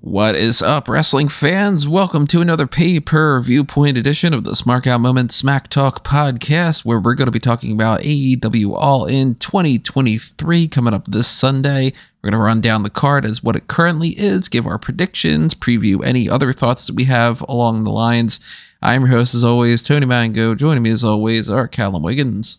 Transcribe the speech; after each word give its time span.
What 0.00 0.36
is 0.36 0.62
up, 0.62 0.88
wrestling 0.88 1.28
fans? 1.28 1.86
Welcome 1.86 2.26
to 2.28 2.40
another 2.40 2.66
pay 2.66 2.98
per 2.98 3.40
viewpoint 3.42 3.98
edition 3.98 4.32
of 4.32 4.42
the 4.42 4.52
Smark 4.52 4.86
Out 4.86 5.02
Moment 5.02 5.32
Smack 5.32 5.68
Talk 5.68 6.02
podcast, 6.02 6.84
where 6.84 6.98
we're 6.98 7.14
going 7.14 7.26
to 7.26 7.30
be 7.30 7.38
talking 7.38 7.72
about 7.72 8.00
AEW 8.00 8.74
All 8.74 9.04
In 9.04 9.34
2023 9.34 10.66
coming 10.68 10.94
up 10.94 11.04
this 11.06 11.28
Sunday. 11.28 11.92
We're 12.22 12.30
going 12.30 12.40
to 12.40 12.44
run 12.44 12.62
down 12.62 12.84
the 12.84 12.90
card 12.90 13.26
as 13.26 13.42
what 13.42 13.54
it 13.54 13.68
currently 13.68 14.10
is, 14.10 14.48
give 14.48 14.66
our 14.66 14.78
predictions, 14.78 15.54
preview 15.54 16.02
any 16.02 16.26
other 16.26 16.54
thoughts 16.54 16.86
that 16.86 16.96
we 16.96 17.04
have 17.04 17.42
along 17.42 17.84
the 17.84 17.90
lines. 17.90 18.40
I'm 18.80 19.02
your 19.02 19.10
host, 19.10 19.34
as 19.34 19.44
always, 19.44 19.82
Tony 19.82 20.06
Mango. 20.06 20.54
Joining 20.54 20.84
me, 20.84 20.90
as 20.90 21.04
always, 21.04 21.50
are 21.50 21.68
Callum 21.68 22.02
Wiggins. 22.02 22.58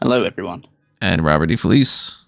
Hello, 0.00 0.24
everyone. 0.24 0.64
And 1.00 1.24
Robert 1.24 1.50
DeFelice. 1.50 2.21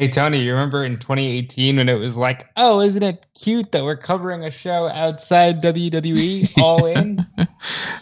Hey 0.00 0.08
Tony, 0.08 0.40
you 0.40 0.52
remember 0.52 0.82
in 0.82 0.96
2018 0.96 1.76
when 1.76 1.90
it 1.90 1.98
was 1.98 2.16
like, 2.16 2.48
"Oh, 2.56 2.80
isn't 2.80 3.02
it 3.02 3.26
cute 3.38 3.70
that 3.72 3.84
we're 3.84 3.98
covering 3.98 4.44
a 4.44 4.50
show 4.50 4.88
outside 4.88 5.60
WWE 5.60 6.50
all 6.62 6.86
in?" 6.86 7.26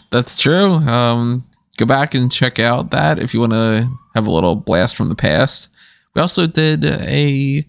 That's 0.09 0.37
true. 0.37 0.75
Um, 0.75 1.45
go 1.75 1.85
back 1.85 2.15
and 2.15 2.31
check 2.31 2.57
out 2.57 2.91
that 2.91 3.19
if 3.19 3.33
you 3.33 3.41
want 3.41 3.51
to 3.51 3.89
have 4.15 4.27
a 4.27 4.31
little 4.31 4.55
blast 4.55 4.95
from 4.95 5.09
the 5.09 5.15
past. 5.15 5.67
We 6.15 6.21
also 6.21 6.47
did 6.47 6.85
a 6.85 7.67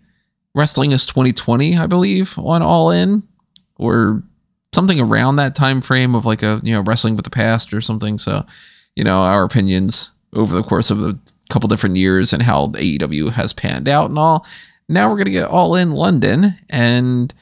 Wrestling 0.55 0.92
is 0.92 1.05
2020, 1.06 1.77
I 1.77 1.89
believe, 1.89 2.39
on 2.39 2.62
All 2.62 2.92
In 2.92 3.25
or 3.78 4.23
something 4.73 5.01
around 5.01 5.37
that 5.37 5.56
time 5.56 5.81
frame 5.81 6.15
of 6.15 6.25
like 6.25 6.45
a, 6.45 6.61
you 6.62 6.73
know, 6.73 6.83
wrestling 6.83 7.17
with 7.17 7.25
the 7.25 7.31
past 7.31 7.75
or 7.75 7.81
something. 7.81 8.17
So, 8.17 8.47
you 8.95 9.03
know, 9.03 9.23
our 9.23 9.42
opinions 9.42 10.12
over 10.33 10.55
the 10.55 10.62
course 10.62 10.89
of 10.92 11.03
a 11.03 11.19
couple 11.51 11.69
different 11.69 11.97
years 11.97 12.33
and 12.33 12.43
how 12.43 12.69
AEW 12.69 13.33
has 13.33 13.53
panned 13.53 13.89
out 13.89 14.11
and 14.11 14.19
all. 14.19 14.47
Now 14.89 15.09
we're 15.09 15.17
going 15.17 15.27
to 15.27 15.31
get 15.31 15.49
all 15.49 15.77
in 15.77 15.93
London 15.93 16.59
and 16.69 17.33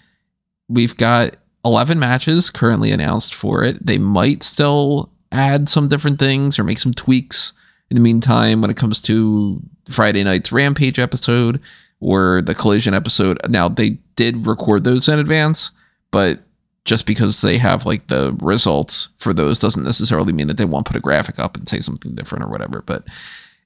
we've 0.69 0.97
got 0.97 1.37
11 1.65 1.99
matches 1.99 2.51
currently 2.51 2.93
announced 2.93 3.35
for 3.35 3.63
it. 3.65 3.85
They 3.85 3.99
might 3.99 4.43
still 4.43 5.11
add 5.33 5.69
some 5.69 5.89
different 5.89 6.19
things 6.19 6.59
or 6.59 6.65
make 6.65 6.79
some 6.79 6.95
tweaks 6.95 7.53
in 7.91 7.95
the 7.95 8.01
meantime 8.01 8.61
when 8.61 8.71
it 8.71 8.77
comes 8.77 9.01
to 9.03 9.63
Friday 9.91 10.25
night's 10.25 10.53
Rampage 10.53 10.99
episode 10.99 11.61
or 12.01 12.43
the 12.43 12.55
Collision 12.55 12.95
episode. 12.95 13.39
Now 13.49 13.69
they 13.69 13.99
did 14.17 14.47
record 14.47 14.85
those 14.85 15.09
in 15.09 15.19
advance, 15.19 15.71
but 16.11 16.41
just 16.85 17.07
because 17.07 17.41
they 17.43 17.59
have 17.59 17.85
like 17.85 18.07
the 18.07 18.37
results 18.41 19.09
for 19.19 19.35
those 19.35 19.59
doesn't 19.59 19.85
necessarily 19.85 20.33
mean 20.33 20.47
that 20.47 20.57
they 20.57 20.65
won't 20.65 20.87
put 20.87 20.97
a 20.97 21.01
graphic 21.01 21.39
up 21.39 21.57
and 21.57 21.69
say 21.69 21.81
something 21.81 22.15
different 22.15 22.45
or 22.45 22.49
whatever. 22.49 22.83
But 22.83 23.05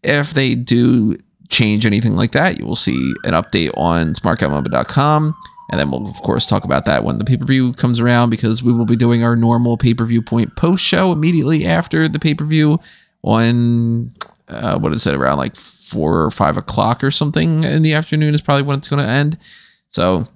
if 0.02 0.34
they 0.34 0.54
do 0.54 1.16
change 1.48 1.86
anything 1.86 2.16
like 2.16 2.32
that, 2.32 2.58
you 2.58 2.66
will 2.66 2.76
see 2.76 3.14
an 3.24 3.32
update 3.32 3.70
on 3.76 4.14
smarkoutmoment.com. 4.14 5.34
And 5.70 5.80
then 5.80 5.90
we'll, 5.90 6.08
of 6.08 6.20
course, 6.22 6.44
talk 6.44 6.64
about 6.64 6.84
that 6.84 7.04
when 7.04 7.18
the 7.18 7.24
pay 7.24 7.36
per 7.36 7.44
view 7.44 7.72
comes 7.72 8.00
around 8.00 8.30
because 8.30 8.62
we 8.62 8.72
will 8.72 8.84
be 8.84 8.96
doing 8.96 9.22
our 9.22 9.36
normal 9.36 9.76
pay 9.76 9.94
per 9.94 10.04
view 10.04 10.20
point 10.20 10.56
post 10.56 10.84
show 10.84 11.12
immediately 11.12 11.64
after 11.64 12.08
the 12.08 12.18
pay 12.18 12.34
per 12.34 12.44
view 12.44 12.78
on, 13.22 14.12
uh, 14.48 14.78
what 14.78 14.92
is 14.92 15.06
it, 15.06 15.14
around 15.14 15.38
like 15.38 15.56
four 15.56 16.22
or 16.22 16.30
five 16.30 16.56
o'clock 16.56 17.04
or 17.04 17.10
something 17.10 17.64
in 17.64 17.82
the 17.82 17.94
afternoon 17.94 18.34
is 18.34 18.40
probably 18.40 18.62
when 18.62 18.78
it's 18.78 18.88
going 18.88 19.02
to 19.02 19.08
end. 19.08 19.38
So 19.90 20.26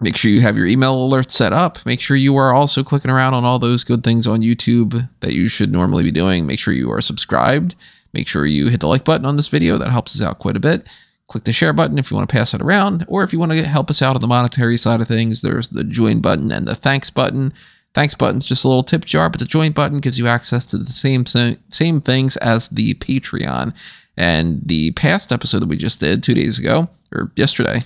make 0.00 0.16
sure 0.16 0.30
you 0.30 0.40
have 0.40 0.56
your 0.56 0.66
email 0.66 1.08
alerts 1.08 1.32
set 1.32 1.52
up. 1.52 1.84
Make 1.84 2.00
sure 2.00 2.16
you 2.16 2.36
are 2.36 2.52
also 2.52 2.82
clicking 2.82 3.10
around 3.10 3.34
on 3.34 3.44
all 3.44 3.58
those 3.58 3.84
good 3.84 4.02
things 4.02 4.26
on 4.26 4.40
YouTube 4.40 5.08
that 5.20 5.34
you 5.34 5.48
should 5.48 5.72
normally 5.72 6.04
be 6.04 6.12
doing. 6.12 6.46
Make 6.46 6.58
sure 6.58 6.74
you 6.74 6.90
are 6.90 7.00
subscribed. 7.00 7.74
Make 8.14 8.28
sure 8.28 8.46
you 8.46 8.68
hit 8.68 8.80
the 8.80 8.88
like 8.88 9.04
button 9.04 9.26
on 9.26 9.36
this 9.36 9.48
video. 9.48 9.76
That 9.76 9.90
helps 9.90 10.14
us 10.14 10.22
out 10.22 10.38
quite 10.38 10.56
a 10.56 10.60
bit. 10.60 10.86
Click 11.26 11.44
the 11.44 11.52
share 11.52 11.72
button 11.72 11.98
if 11.98 12.10
you 12.10 12.16
want 12.16 12.28
to 12.28 12.32
pass 12.32 12.54
it 12.54 12.62
around, 12.62 13.04
or 13.08 13.22
if 13.22 13.32
you 13.32 13.38
want 13.38 13.52
to 13.52 13.64
help 13.64 13.90
us 13.90 14.00
out 14.00 14.14
on 14.14 14.20
the 14.20 14.26
monetary 14.26 14.78
side 14.78 15.00
of 15.00 15.08
things, 15.08 15.42
there's 15.42 15.68
the 15.68 15.82
join 15.82 16.20
button 16.20 16.52
and 16.52 16.68
the 16.68 16.74
thanks 16.74 17.10
button. 17.10 17.52
Thanks 17.94 18.14
button's 18.14 18.44
just 18.44 18.64
a 18.64 18.68
little 18.68 18.82
tip 18.82 19.04
jar, 19.04 19.28
but 19.30 19.38
the 19.40 19.46
join 19.46 19.72
button 19.72 19.98
gives 19.98 20.18
you 20.18 20.26
access 20.26 20.64
to 20.66 20.78
the 20.78 20.92
same 20.92 21.24
same 21.26 22.00
things 22.00 22.36
as 22.38 22.68
the 22.68 22.94
Patreon. 22.94 23.74
And 24.16 24.60
the 24.64 24.92
past 24.92 25.32
episode 25.32 25.60
that 25.60 25.68
we 25.68 25.76
just 25.76 25.98
did 25.98 26.22
two 26.22 26.34
days 26.34 26.58
ago, 26.58 26.88
or 27.12 27.32
yesterday, 27.36 27.84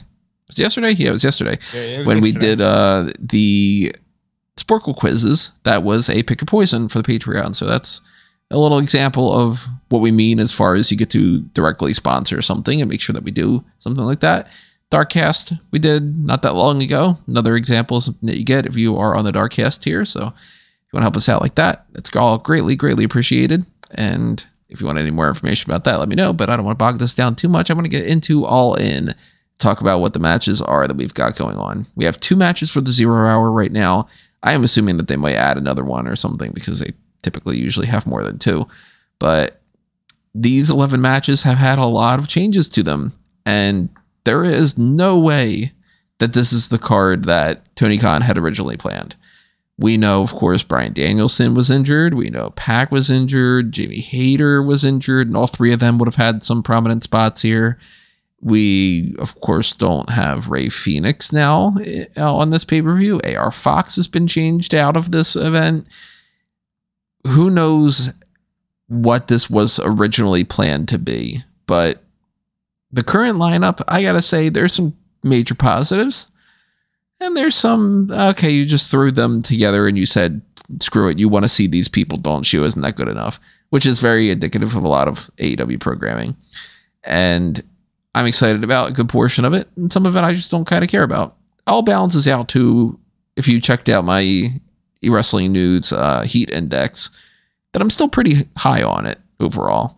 was 0.49 0.59
yesterday? 0.59 0.91
Yeah, 0.93 1.11
it 1.11 1.12
was 1.12 1.25
yesterday. 1.25 1.59
Yeah, 1.72 1.81
it 1.81 1.99
was 1.99 2.06
when 2.06 2.17
yesterday. 2.19 2.38
we 2.41 2.47
did 2.47 2.61
uh, 2.61 3.12
the 3.19 3.94
Sporcle 4.56 4.97
quizzes, 4.97 5.50
that 5.62 5.83
was 5.83 6.11
a 6.11 6.22
pick 6.22 6.43
a 6.43 6.47
poison 6.47 6.88
for 6.88 7.00
the 7.00 7.19
Patreon. 7.19 7.55
So 7.55 7.65
that's 7.65 8.00
a 8.50 8.59
little 8.59 8.78
example 8.78 9.32
of 9.32 9.66
what 9.88 10.00
we 10.00 10.10
mean 10.10 10.38
as 10.38 10.53
far 10.53 10.75
as 10.75 10.91
you 10.91 10.97
get 10.97 11.10
to 11.10 11.41
directly 11.54 11.92
sponsor 11.94 12.41
something 12.42 12.81
and 12.81 12.91
make 12.91 13.00
sure 13.00 13.12
that 13.12 13.25
we 13.25 13.31
do 13.31 13.64
something 13.78 14.04
like 14.04 14.20
that. 14.20 14.48
Darkcast 14.91 15.60
we 15.70 15.78
did 15.78 16.25
not 16.25 16.42
that 16.42 16.54
long 16.54 16.82
ago. 16.82 17.19
Another 17.26 17.56
example 17.56 18.00
that 18.22 18.38
you 18.38 18.44
get 18.44 18.66
if 18.66 18.76
you 18.76 18.97
are 18.97 19.14
on 19.14 19.25
the 19.25 19.32
Darkcast 19.32 19.82
tier. 19.82 20.04
So 20.06 20.28
if 20.28 20.92
you 20.92 20.97
want 20.97 21.03
to 21.03 21.06
help 21.06 21.16
us 21.16 21.28
out 21.28 21.42
like 21.42 21.56
that, 21.56 21.84
it's 21.94 22.14
all 22.16 22.38
greatly, 22.38 22.75
greatly 22.75 23.04
appreciated. 23.04 23.66
And 23.91 24.42
if 24.70 24.81
you 24.81 24.87
want 24.87 24.98
any 24.98 25.10
more 25.10 25.28
information 25.28 25.70
about 25.70 25.84
that, 25.84 25.98
let 25.98 26.08
me 26.08 26.16
know. 26.16 26.32
But 26.32 26.48
I 26.48 26.56
don't 26.56 26.64
want 26.64 26.78
to 26.78 26.82
bog 26.82 26.98
this 26.98 27.14
down 27.14 27.37
too 27.37 27.48
much. 27.48 27.70
I 27.70 27.75
want 27.75 27.84
to 27.84 27.91
get 27.91 28.06
into 28.06 28.47
all 28.47 28.75
in, 28.75 29.14
talk 29.58 29.82
about 29.82 30.00
what 30.00 30.14
the 30.14 30.19
matches 30.19 30.62
are 30.62 30.88
that 30.88 30.97
we've 30.97 31.14
got 31.14 31.37
going 31.37 31.58
on. 31.58 31.87
We 31.94 32.06
have 32.06 32.19
two 32.20 32.37
matches 32.37 32.70
for 32.70 32.81
the 32.81 32.91
zero 32.91 33.28
hour 33.28 33.50
right 33.50 33.72
now. 33.72 34.08
I 34.42 34.53
am 34.54 34.64
assuming 34.64 34.97
that 34.97 35.08
they 35.08 35.16
might 35.16 35.34
add 35.34 35.58
another 35.58 35.84
one 35.84 36.06
or 36.06 36.16
something 36.16 36.53
because 36.53 36.78
they 36.78 36.92
typically 37.23 37.59
usually 37.59 37.87
have 37.87 38.06
more 38.06 38.25
than 38.25 38.39
two. 38.39 38.67
But 39.19 39.61
these 40.34 40.71
11 40.71 41.01
matches 41.01 41.43
have 41.43 41.59
had 41.59 41.79
a 41.79 41.87
lot 41.87 42.19
of 42.19 42.29
changes 42.29 42.69
to 42.71 42.83
them. 42.83 43.12
And 43.45 43.89
there 44.25 44.45
is 44.45 44.79
no 44.79 45.19
way 45.19 45.73
that 46.19 46.33
this 46.33 46.53
is 46.53 46.69
the 46.69 46.79
card 46.79 47.25
that 47.25 47.75
Tony 47.77 47.99
Khan 47.99 48.23
had 48.23 48.39
originally 48.39 48.77
planned. 48.77 49.17
We 49.79 49.97
know, 49.97 50.23
of 50.23 50.33
course, 50.33 50.65
Bryan 50.65 50.93
Danielson 50.93 51.55
was 51.55 51.71
injured. 51.71 52.15
We 52.15 52.31
know 52.31 52.51
Pac 52.56 52.91
was 52.91 53.11
injured. 53.11 53.71
Jamie 53.71 54.00
Hayter 54.00 54.61
was 54.61 54.85
injured. 54.85 55.29
And 55.29 55.37
all 55.37 55.47
three 55.47 55.73
of 55.73 55.79
them 55.79 55.99
would 55.99 56.09
have 56.09 56.17
had 56.17 56.43
some 56.43 56.65
prominent 56.65 57.05
spots 57.05 57.43
here. 57.43 57.79
We, 58.41 59.15
of 59.19 59.41
course, 59.41 59.73
don't 59.73 60.11
have 60.11 60.49
Rey 60.49 60.69
Fenix 60.69 61.33
now 61.33 61.77
eh, 61.85 62.06
on 62.17 62.50
this 62.50 62.65
pay 62.65 62.83
per 62.83 62.95
view. 62.97 63.21
AR 63.25 63.53
Fox 63.53 63.97
has 63.97 64.09
been 64.09 64.27
changed 64.27 64.75
out 64.75 64.97
of 64.97 65.11
this 65.11 65.37
event 65.37 65.87
who 67.27 67.51
knows 67.51 68.11
what 68.89 69.29
this 69.29 69.51
was 69.51 69.79
originally 69.83 70.45
planned 70.45 70.89
to 70.89 70.99
be, 70.99 71.43
but 71.67 72.03
the 72.91 73.05
current 73.05 73.39
lineup, 73.39 73.83
I 73.87 74.03
gotta 74.03 74.23
say, 74.23 74.49
there's 74.49 74.75
some 74.75 74.97
major 75.23 75.55
positives. 75.55 76.29
And 77.21 77.37
there's 77.37 77.56
some, 77.56 78.11
okay, 78.12 78.51
you 78.51 78.65
just 78.65 78.91
threw 78.91 79.11
them 79.11 79.43
together 79.43 79.89
and 79.89 79.99
you 79.99 80.06
said, 80.06 80.41
screw 80.81 81.09
it, 81.09 81.19
you 81.19 81.29
want 81.29 81.45
to 81.45 81.49
see 81.49 81.67
these 81.67 81.89
people, 81.89 82.17
don't 82.17 82.53
you? 82.53 82.62
Isn't 82.62 82.83
that 82.83 82.95
good 82.95 83.09
enough? 83.09 83.41
Which 83.71 83.85
is 83.87 83.99
very 83.99 84.31
indicative 84.31 84.77
of 84.77 84.85
a 84.85 84.89
lot 84.89 85.09
of 85.09 85.29
AEW 85.39 85.81
programming. 85.81 86.37
And 87.03 87.62
I'm 88.15 88.27
excited 88.27 88.62
about 88.62 88.91
a 88.91 88.93
good 88.93 89.09
portion 89.09 89.45
of 89.45 89.53
it. 89.53 89.69
And 89.77 89.93
some 89.93 90.06
of 90.06 90.15
it 90.15 90.23
I 90.23 90.33
just 90.33 90.50
don't 90.50 90.65
kind 90.65 90.85
of 90.85 90.91
care 90.91 91.03
about. 91.03 91.37
All 91.67 91.83
balances 91.83 92.29
out 92.29 92.49
to, 92.50 92.99
if 93.37 93.49
you 93.49 93.61
checked 93.61 93.89
out 93.89 94.05
my 94.05 94.61
wrestling 95.03 95.53
news 95.53 95.92
uh, 95.92 96.22
heat 96.22 96.50
index 96.50 97.10
that 97.72 97.82
I'm 97.82 97.91
still 97.91 98.09
pretty 98.09 98.48
high 98.56 98.82
on 98.82 99.06
it 99.06 99.19
overall. 99.41 99.97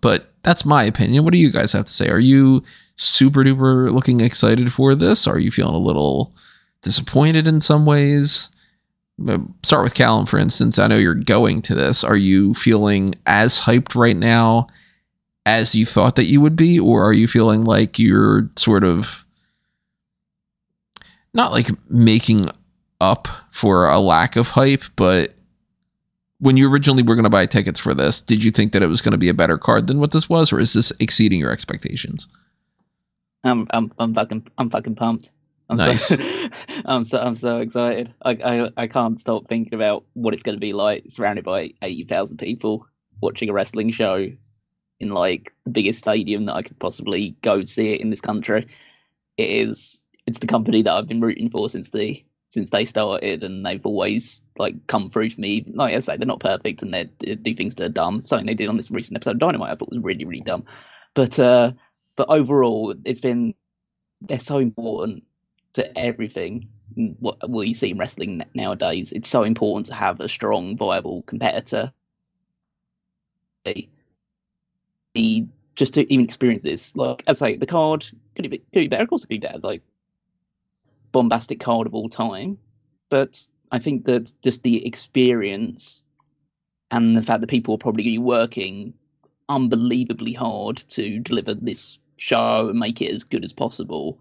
But 0.00 0.32
that's 0.42 0.64
my 0.64 0.84
opinion. 0.84 1.24
What 1.24 1.32
do 1.32 1.38
you 1.38 1.50
guys 1.50 1.72
have 1.72 1.86
to 1.86 1.92
say? 1.92 2.08
Are 2.08 2.20
you 2.20 2.62
super 2.96 3.42
duper 3.42 3.92
looking 3.92 4.20
excited 4.20 4.72
for 4.72 4.94
this? 4.94 5.26
Are 5.26 5.38
you 5.38 5.50
feeling 5.50 5.74
a 5.74 5.78
little 5.78 6.32
disappointed 6.82 7.46
in 7.46 7.60
some 7.60 7.84
ways? 7.84 8.50
Uh, 9.26 9.38
start 9.62 9.84
with 9.84 9.94
Callum, 9.94 10.26
for 10.26 10.38
instance. 10.38 10.78
I 10.78 10.86
know 10.86 10.96
you're 10.96 11.14
going 11.14 11.60
to 11.62 11.74
this. 11.74 12.02
Are 12.02 12.16
you 12.16 12.54
feeling 12.54 13.14
as 13.26 13.60
hyped 13.60 13.94
right 13.94 14.16
now 14.16 14.66
as 15.44 15.74
you 15.74 15.84
thought 15.84 16.16
that 16.16 16.24
you 16.24 16.40
would 16.40 16.56
be? 16.56 16.78
Or 16.78 17.06
are 17.06 17.12
you 17.12 17.28
feeling 17.28 17.64
like 17.64 17.98
you're 17.98 18.50
sort 18.56 18.84
of 18.84 19.24
not 21.34 21.52
like 21.52 21.68
making 21.90 22.48
up 23.00 23.28
for 23.50 23.88
a 23.88 23.98
lack 23.98 24.36
of 24.36 24.48
hype, 24.48 24.84
but 24.96 25.34
when 26.38 26.56
you 26.56 26.70
originally 26.70 27.02
were 27.02 27.14
going 27.14 27.24
to 27.24 27.30
buy 27.30 27.46
tickets 27.46 27.78
for 27.78 27.94
this, 27.94 28.20
did 28.20 28.42
you 28.42 28.50
think 28.50 28.72
that 28.72 28.82
it 28.82 28.88
was 28.88 29.00
going 29.00 29.12
to 29.12 29.18
be 29.18 29.28
a 29.28 29.34
better 29.34 29.58
card 29.58 29.86
than 29.86 30.00
what 30.00 30.12
this 30.12 30.28
was, 30.28 30.52
or 30.52 30.58
is 30.58 30.72
this 30.72 30.92
exceeding 30.98 31.38
your 31.38 31.52
expectations? 31.52 32.28
I'm 33.44 33.66
I'm 33.70 33.92
I'm 33.98 34.14
fucking 34.14 34.46
I'm 34.58 34.70
fucking 34.70 34.96
pumped. 34.96 35.30
I'm 35.68 35.76
nice. 35.76 36.08
So, 36.08 36.16
I'm 36.84 37.04
so 37.04 37.20
I'm 37.20 37.36
so 37.36 37.60
excited. 37.60 38.12
I, 38.22 38.30
I 38.44 38.70
I 38.76 38.86
can't 38.86 39.20
stop 39.20 39.48
thinking 39.48 39.74
about 39.74 40.04
what 40.14 40.34
it's 40.34 40.42
going 40.42 40.56
to 40.56 40.60
be 40.60 40.72
like, 40.72 41.04
surrounded 41.08 41.44
by 41.44 41.72
eighty 41.82 42.04
thousand 42.04 42.38
people 42.38 42.86
watching 43.20 43.48
a 43.48 43.52
wrestling 43.52 43.90
show 43.90 44.30
in 44.98 45.10
like 45.10 45.52
the 45.64 45.70
biggest 45.70 46.00
stadium 46.00 46.44
that 46.46 46.54
I 46.54 46.62
could 46.62 46.78
possibly 46.78 47.36
go 47.42 47.64
see 47.64 47.94
it 47.94 48.00
in 48.00 48.10
this 48.10 48.20
country. 48.20 48.66
It 49.36 49.48
is. 49.48 50.04
It's 50.26 50.38
the 50.38 50.46
company 50.46 50.82
that 50.82 50.92
I've 50.92 51.08
been 51.08 51.20
rooting 51.20 51.50
for 51.50 51.68
since 51.68 51.90
the 51.90 52.22
since 52.50 52.70
they 52.70 52.84
started, 52.84 53.42
and 53.42 53.64
they've 53.64 53.86
always 53.86 54.42
like 54.58 54.74
come 54.88 55.08
through 55.08 55.30
for 55.30 55.40
me. 55.40 55.64
Like 55.72 55.94
I 55.94 56.00
say, 56.00 56.16
they're 56.16 56.26
not 56.26 56.40
perfect, 56.40 56.82
and 56.82 56.92
they 56.92 57.04
do 57.04 57.54
things 57.54 57.76
that 57.76 57.84
are 57.84 57.88
dumb. 57.88 58.24
Something 58.26 58.46
they 58.46 58.54
did 58.54 58.68
on 58.68 58.76
this 58.76 58.90
recent 58.90 59.16
episode 59.16 59.36
of 59.36 59.38
Dynamite, 59.38 59.72
I 59.72 59.74
thought 59.76 59.90
was 59.90 60.00
really, 60.00 60.24
really 60.24 60.42
dumb. 60.42 60.64
But 61.14 61.38
uh, 61.38 61.72
but 62.16 62.28
overall, 62.28 62.94
it's 63.04 63.20
been 63.20 63.54
they're 64.20 64.38
so 64.38 64.58
important 64.58 65.24
to 65.74 65.98
everything. 65.98 66.68
What, 67.20 67.48
we 67.48 67.72
see 67.72 67.90
in 67.90 67.98
wrestling 67.98 68.42
nowadays, 68.54 69.12
it's 69.12 69.28
so 69.28 69.44
important 69.44 69.86
to 69.86 69.94
have 69.94 70.18
a 70.20 70.28
strong, 70.28 70.76
viable 70.76 71.22
competitor. 71.22 71.92
The 73.64 75.46
just 75.76 75.94
to 75.94 76.12
even 76.12 76.24
experience 76.24 76.62
this, 76.62 76.94
like 76.96 77.22
as 77.26 77.40
I 77.40 77.52
say, 77.52 77.56
the 77.56 77.66
card 77.66 78.06
could 78.34 78.50
be, 78.50 78.58
could 78.58 78.64
be 78.72 78.88
better? 78.88 79.04
Of 79.04 79.08
course, 79.08 79.24
it 79.24 79.28
could 79.28 79.40
be 79.40 79.46
better. 79.46 79.58
Like 79.58 79.82
bombastic 81.12 81.60
card 81.60 81.86
of 81.86 81.94
all 81.94 82.08
time, 82.08 82.58
but 83.08 83.46
I 83.72 83.78
think 83.78 84.04
that 84.04 84.32
just 84.42 84.62
the 84.62 84.84
experience 84.86 86.02
and 86.90 87.16
the 87.16 87.22
fact 87.22 87.40
that 87.40 87.46
people 87.48 87.74
are 87.74 87.78
probably 87.78 88.18
working 88.18 88.94
unbelievably 89.48 90.32
hard 90.32 90.78
to 90.88 91.18
deliver 91.20 91.54
this 91.54 91.98
show 92.16 92.68
and 92.68 92.78
make 92.78 93.00
it 93.00 93.10
as 93.10 93.24
good 93.24 93.44
as 93.44 93.52
possible 93.52 94.20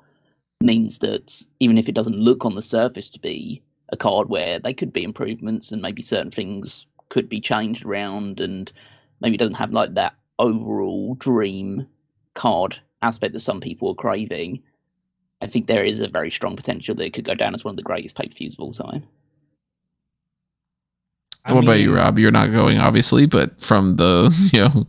means 0.61 0.99
that 0.99 1.41
even 1.59 1.77
if 1.77 1.87
it 1.87 1.95
doesn't 1.95 2.17
look 2.17 2.45
on 2.45 2.55
the 2.55 2.61
surface 2.61 3.09
to 3.09 3.19
be 3.19 3.61
a 3.89 3.97
card 3.97 4.29
where 4.29 4.59
they 4.59 4.73
could 4.73 4.93
be 4.93 5.03
improvements 5.03 5.71
and 5.71 5.81
maybe 5.81 6.01
certain 6.01 6.31
things 6.31 6.85
could 7.09 7.29
be 7.29 7.41
changed 7.41 7.85
around 7.85 8.39
and 8.39 8.71
maybe 9.21 9.35
it 9.35 9.39
doesn't 9.39 9.55
have 9.55 9.71
like 9.71 9.93
that 9.93 10.15
overall 10.37 11.15
dream 11.15 11.87
card 12.33 12.79
aspect 13.01 13.33
that 13.33 13.39
some 13.39 13.61
people 13.61 13.89
are 13.89 13.95
craving, 13.95 14.61
I 15.41 15.47
think 15.47 15.67
there 15.67 15.83
is 15.83 15.99
a 16.01 16.09
very 16.09 16.29
strong 16.29 16.55
potential 16.55 16.95
that 16.95 17.05
it 17.05 17.13
could 17.13 17.25
go 17.25 17.33
down 17.33 17.53
as 17.53 17.63
one 17.63 17.71
of 17.71 17.77
the 17.77 17.83
greatest 17.83 18.15
pay 18.15 18.27
per 18.27 18.33
views 18.33 18.55
of 18.55 18.59
all 18.59 18.73
time. 18.73 19.03
I 21.45 21.53
what 21.53 21.61
mean, 21.61 21.69
about 21.69 21.79
you, 21.79 21.95
Rob? 21.95 22.19
You're 22.19 22.31
not 22.31 22.51
going, 22.51 22.77
obviously, 22.77 23.25
but 23.25 23.59
from 23.61 23.95
the 23.95 24.35
you 24.53 24.59
know 24.59 24.87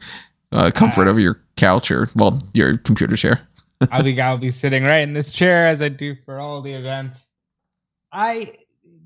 uh, 0.52 0.70
comfort 0.72 1.06
uh, 1.06 1.10
of 1.10 1.18
your 1.18 1.40
couch 1.56 1.90
or 1.90 2.10
well, 2.16 2.42
your 2.54 2.78
computer 2.78 3.16
chair. 3.16 3.46
I 3.90 4.02
think 4.02 4.18
I'll 4.18 4.36
be 4.36 4.50
sitting 4.50 4.84
right 4.84 4.98
in 4.98 5.14
this 5.14 5.32
chair 5.32 5.66
as 5.66 5.80
I 5.80 5.88
do 5.88 6.14
for 6.26 6.38
all 6.38 6.60
the 6.60 6.72
events. 6.72 7.28
I 8.12 8.52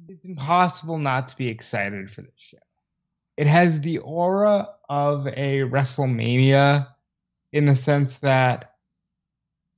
it's 0.08 0.24
impossible 0.24 0.98
not 0.98 1.28
to 1.28 1.36
be 1.36 1.48
excited 1.48 2.10
for 2.10 2.22
this 2.22 2.32
show. 2.36 2.58
It 3.36 3.46
has 3.46 3.80
the 3.80 3.98
aura 3.98 4.68
of 4.88 5.26
a 5.28 5.60
WrestleMania 5.60 6.88
in 7.52 7.66
the 7.66 7.76
sense 7.76 8.18
that 8.20 8.73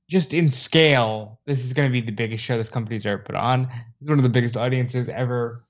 just 0.09 0.33
in 0.33 0.49
scale, 0.49 1.39
this 1.45 1.63
is 1.63 1.73
going 1.73 1.87
to 1.87 1.91
be 1.91 2.01
the 2.01 2.11
biggest 2.11 2.43
show 2.43 2.57
this 2.57 2.69
company's 2.69 3.05
ever 3.05 3.21
put 3.21 3.35
on. 3.35 3.69
It's 3.99 4.09
one 4.09 4.19
of 4.19 4.23
the 4.23 4.29
biggest 4.29 4.55
audiences 4.55 5.09
ever 5.09 5.67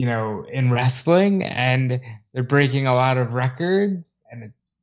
you 0.00 0.06
know, 0.06 0.46
in 0.50 0.70
wrestling, 0.70 1.44
and 1.44 2.00
they're 2.32 2.42
breaking 2.42 2.86
a 2.86 2.94
lot 2.94 3.18
of 3.18 3.34
records, 3.34 4.16
and 4.32 4.42
it's 4.42 4.76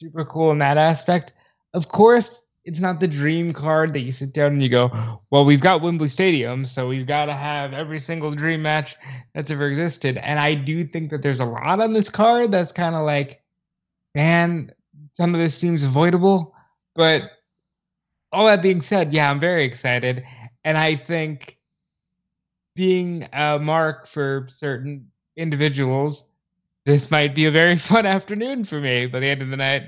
super 0.00 0.24
cool 0.24 0.50
in 0.50 0.56
that 0.56 0.78
aspect. 0.78 1.34
Of 1.74 1.88
course, 1.88 2.42
it's 2.64 2.80
not 2.80 2.98
the 2.98 3.06
dream 3.06 3.52
card 3.52 3.92
that 3.92 4.00
you 4.00 4.12
sit 4.12 4.32
down 4.32 4.52
and 4.54 4.62
you 4.62 4.70
go, 4.70 4.90
well, 5.28 5.44
we've 5.44 5.60
got 5.60 5.82
Wembley 5.82 6.08
Stadium, 6.08 6.64
so 6.64 6.88
we've 6.88 7.06
got 7.06 7.26
to 7.26 7.34
have 7.34 7.74
every 7.74 7.98
single 7.98 8.30
dream 8.30 8.62
match 8.62 8.96
that's 9.34 9.50
ever 9.50 9.68
existed. 9.68 10.16
And 10.16 10.40
I 10.40 10.54
do 10.54 10.86
think 10.86 11.10
that 11.10 11.20
there's 11.20 11.40
a 11.40 11.44
lot 11.44 11.80
on 11.80 11.92
this 11.92 12.08
card 12.08 12.50
that's 12.50 12.72
kind 12.72 12.94
of 12.94 13.02
like, 13.02 13.42
man, 14.14 14.72
some 15.12 15.34
of 15.34 15.40
this 15.40 15.54
seems 15.54 15.84
avoidable. 15.84 16.54
But 16.94 17.24
all 18.32 18.46
that 18.46 18.62
being 18.62 18.80
said, 18.80 19.12
yeah, 19.12 19.30
I'm 19.30 19.40
very 19.40 19.64
excited. 19.64 20.24
And 20.64 20.78
I 20.78 20.96
think 20.96 21.58
being 22.74 23.28
a 23.32 23.58
mark 23.58 24.06
for 24.06 24.46
certain 24.48 25.10
individuals, 25.36 26.24
this 26.86 27.10
might 27.10 27.34
be 27.34 27.44
a 27.44 27.50
very 27.50 27.76
fun 27.90 28.06
afternoon 28.06 28.64
for 28.64 28.80
me 28.80 29.06
by 29.06 29.20
the 29.20 29.26
end 29.26 29.42
of 29.42 29.50
the 29.50 29.56
night. 29.56 29.84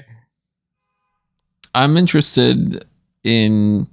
I'm 1.74 1.96
interested 1.96 2.84
in 3.24 3.88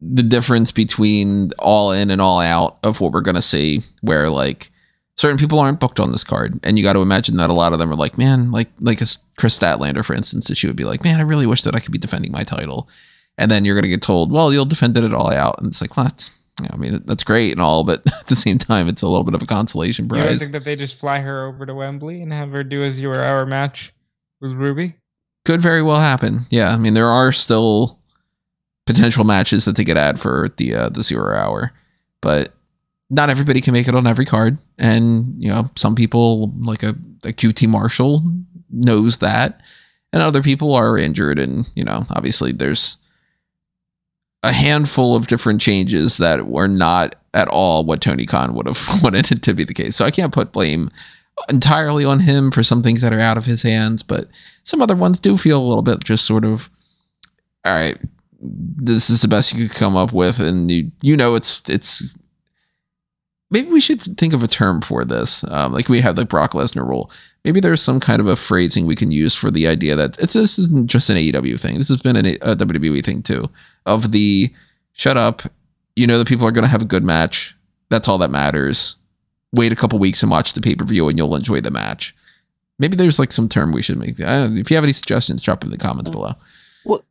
the 0.00 0.22
difference 0.22 0.70
between 0.70 1.50
all 1.58 1.90
in 1.90 2.10
and 2.10 2.20
all 2.20 2.40
out 2.40 2.78
of 2.84 3.00
what 3.00 3.12
we're 3.12 3.22
going 3.22 3.34
to 3.34 3.42
see, 3.42 3.82
where 4.02 4.30
like 4.30 4.70
certain 5.16 5.38
people 5.38 5.58
aren't 5.58 5.80
booked 5.80 6.00
on 6.00 6.12
this 6.12 6.24
card. 6.24 6.60
And 6.62 6.78
you 6.78 6.84
got 6.84 6.92
to 6.92 7.02
imagine 7.02 7.36
that 7.38 7.50
a 7.50 7.54
lot 7.54 7.72
of 7.72 7.78
them 7.78 7.90
are 7.90 7.96
like, 7.96 8.18
man, 8.18 8.50
like, 8.50 8.68
like 8.80 9.00
a 9.00 9.06
Kris 9.36 9.58
Statlander, 9.58 10.04
for 10.04 10.14
instance, 10.14 10.48
that 10.48 10.56
she 10.56 10.66
would 10.66 10.76
be 10.76 10.84
like, 10.84 11.04
man, 11.04 11.18
I 11.18 11.22
really 11.22 11.46
wish 11.46 11.62
that 11.62 11.74
I 11.74 11.80
could 11.80 11.92
be 11.92 11.98
defending 11.98 12.32
my 12.32 12.44
title. 12.44 12.88
And 13.38 13.50
then 13.50 13.64
you're 13.64 13.74
going 13.74 13.82
to 13.82 13.88
get 13.88 14.02
told, 14.02 14.30
well, 14.30 14.52
you'll 14.52 14.64
defend 14.64 14.96
it 14.96 15.14
all 15.14 15.32
out. 15.32 15.58
And 15.58 15.66
it's 15.66 15.80
like, 15.80 15.96
what? 15.96 16.30
Yeah, 16.62 16.70
I 16.72 16.76
mean 16.76 17.02
that's 17.04 17.22
great 17.22 17.52
and 17.52 17.60
all, 17.60 17.84
but 17.84 18.00
at 18.20 18.28
the 18.28 18.36
same 18.36 18.58
time, 18.58 18.88
it's 18.88 19.02
a 19.02 19.06
little 19.06 19.24
bit 19.24 19.34
of 19.34 19.42
a 19.42 19.46
consolation 19.46 20.08
prize. 20.08 20.32
You 20.32 20.38
think 20.38 20.52
that 20.52 20.64
they 20.64 20.76
just 20.76 20.98
fly 20.98 21.20
her 21.20 21.46
over 21.46 21.66
to 21.66 21.74
Wembley 21.74 22.22
and 22.22 22.32
have 22.32 22.50
her 22.52 22.64
do 22.64 22.82
a 22.82 22.90
zero-hour 22.90 23.44
match 23.44 23.92
with 24.40 24.52
Ruby? 24.52 24.94
Could 25.44 25.60
very 25.60 25.82
well 25.82 26.00
happen. 26.00 26.46
Yeah, 26.50 26.70
I 26.70 26.76
mean 26.78 26.94
there 26.94 27.10
are 27.10 27.30
still 27.30 28.00
potential 28.86 29.24
matches 29.24 29.66
that 29.66 29.76
they 29.76 29.84
could 29.84 29.98
add 29.98 30.18
for 30.18 30.48
the 30.56 30.74
uh, 30.74 30.88
the 30.88 31.02
zero 31.02 31.36
hour, 31.36 31.72
but 32.22 32.54
not 33.08 33.30
everybody 33.30 33.60
can 33.60 33.72
make 33.72 33.88
it 33.88 33.94
on 33.94 34.06
every 34.06 34.24
card, 34.24 34.58
and 34.78 35.34
you 35.42 35.48
know 35.48 35.70
some 35.76 35.94
people 35.94 36.52
like 36.58 36.82
a, 36.82 36.90
a 37.24 37.32
QT 37.32 37.68
Marshall 37.68 38.22
knows 38.70 39.18
that, 39.18 39.60
and 40.12 40.22
other 40.22 40.42
people 40.42 40.74
are 40.74 40.98
injured, 40.98 41.38
and 41.38 41.66
you 41.74 41.84
know 41.84 42.06
obviously 42.10 42.52
there's 42.52 42.96
a 44.42 44.52
handful 44.52 45.16
of 45.16 45.26
different 45.26 45.60
changes 45.60 46.18
that 46.18 46.46
were 46.46 46.68
not 46.68 47.16
at 47.34 47.48
all 47.48 47.84
what 47.84 48.00
Tony 48.00 48.26
Khan 48.26 48.54
would 48.54 48.66
have 48.66 48.88
wanted 49.02 49.30
it 49.32 49.42
to 49.42 49.54
be 49.54 49.64
the 49.64 49.74
case. 49.74 49.96
So 49.96 50.04
I 50.04 50.10
can't 50.10 50.32
put 50.32 50.52
blame 50.52 50.90
entirely 51.48 52.04
on 52.04 52.20
him 52.20 52.50
for 52.50 52.62
some 52.62 52.82
things 52.82 53.02
that 53.02 53.12
are 53.12 53.20
out 53.20 53.36
of 53.36 53.44
his 53.44 53.62
hands, 53.62 54.02
but 54.02 54.28
some 54.64 54.80
other 54.80 54.96
ones 54.96 55.20
do 55.20 55.36
feel 55.36 55.60
a 55.60 55.66
little 55.66 55.82
bit 55.82 56.02
just 56.02 56.24
sort 56.24 56.44
of, 56.44 56.70
all 57.64 57.74
right, 57.74 57.98
this 58.40 59.10
is 59.10 59.22
the 59.22 59.28
best 59.28 59.52
you 59.52 59.68
could 59.68 59.76
come 59.76 59.96
up 59.96 60.12
with, 60.12 60.38
and 60.40 60.70
you 60.70 60.92
you 61.02 61.16
know 61.16 61.34
it's 61.34 61.62
it's. 61.68 62.14
Maybe 63.50 63.70
we 63.70 63.80
should 63.80 64.18
think 64.18 64.32
of 64.32 64.42
a 64.42 64.48
term 64.48 64.80
for 64.80 65.04
this, 65.04 65.44
um, 65.44 65.72
like 65.72 65.88
we 65.88 66.00
have 66.00 66.16
the 66.16 66.24
Brock 66.24 66.52
Lesnar 66.52 66.86
rule. 66.86 67.10
Maybe 67.44 67.60
there's 67.60 67.80
some 67.80 68.00
kind 68.00 68.20
of 68.20 68.26
a 68.26 68.34
phrasing 68.34 68.86
we 68.86 68.96
can 68.96 69.12
use 69.12 69.34
for 69.34 69.52
the 69.52 69.68
idea 69.68 69.94
that 69.94 70.18
it's 70.18 70.34
this 70.34 70.58
isn't 70.58 70.88
just 70.88 71.08
an 71.10 71.16
AEW 71.16 71.60
thing. 71.60 71.78
This 71.78 71.88
has 71.88 72.02
been 72.02 72.16
an, 72.16 72.26
a 72.26 72.56
WWE 72.56 73.04
thing 73.04 73.22
too 73.22 73.48
of 73.84 74.10
the 74.10 74.52
shut 74.92 75.16
up. 75.16 75.42
You 75.94 76.06
know 76.06 76.18
that 76.18 76.26
people 76.26 76.46
are 76.46 76.52
going 76.52 76.64
to 76.64 76.68
have 76.68 76.82
a 76.82 76.86
good 76.86 77.04
match. 77.04 77.54
That's 77.88 78.08
all 78.08 78.18
that 78.18 78.30
matters. 78.30 78.96
Wait 79.52 79.72
a 79.72 79.76
couple 79.76 79.98
weeks 79.98 80.22
and 80.22 80.30
watch 80.30 80.52
the 80.52 80.60
pay 80.60 80.74
per 80.74 80.84
view, 80.84 81.08
and 81.08 81.16
you'll 81.16 81.36
enjoy 81.36 81.60
the 81.60 81.70
match. 81.70 82.14
Maybe 82.78 82.96
there's 82.96 83.18
like 83.18 83.32
some 83.32 83.48
term 83.48 83.72
we 83.72 83.82
should 83.82 83.96
make. 83.96 84.16
if 84.18 84.70
you 84.70 84.76
have 84.76 84.84
any 84.84 84.92
suggestions, 84.92 85.40
drop 85.40 85.60
them 85.60 85.68
in 85.68 85.78
the 85.78 85.82
comments 85.82 86.10
below. 86.10 86.34
Well, 86.84 87.02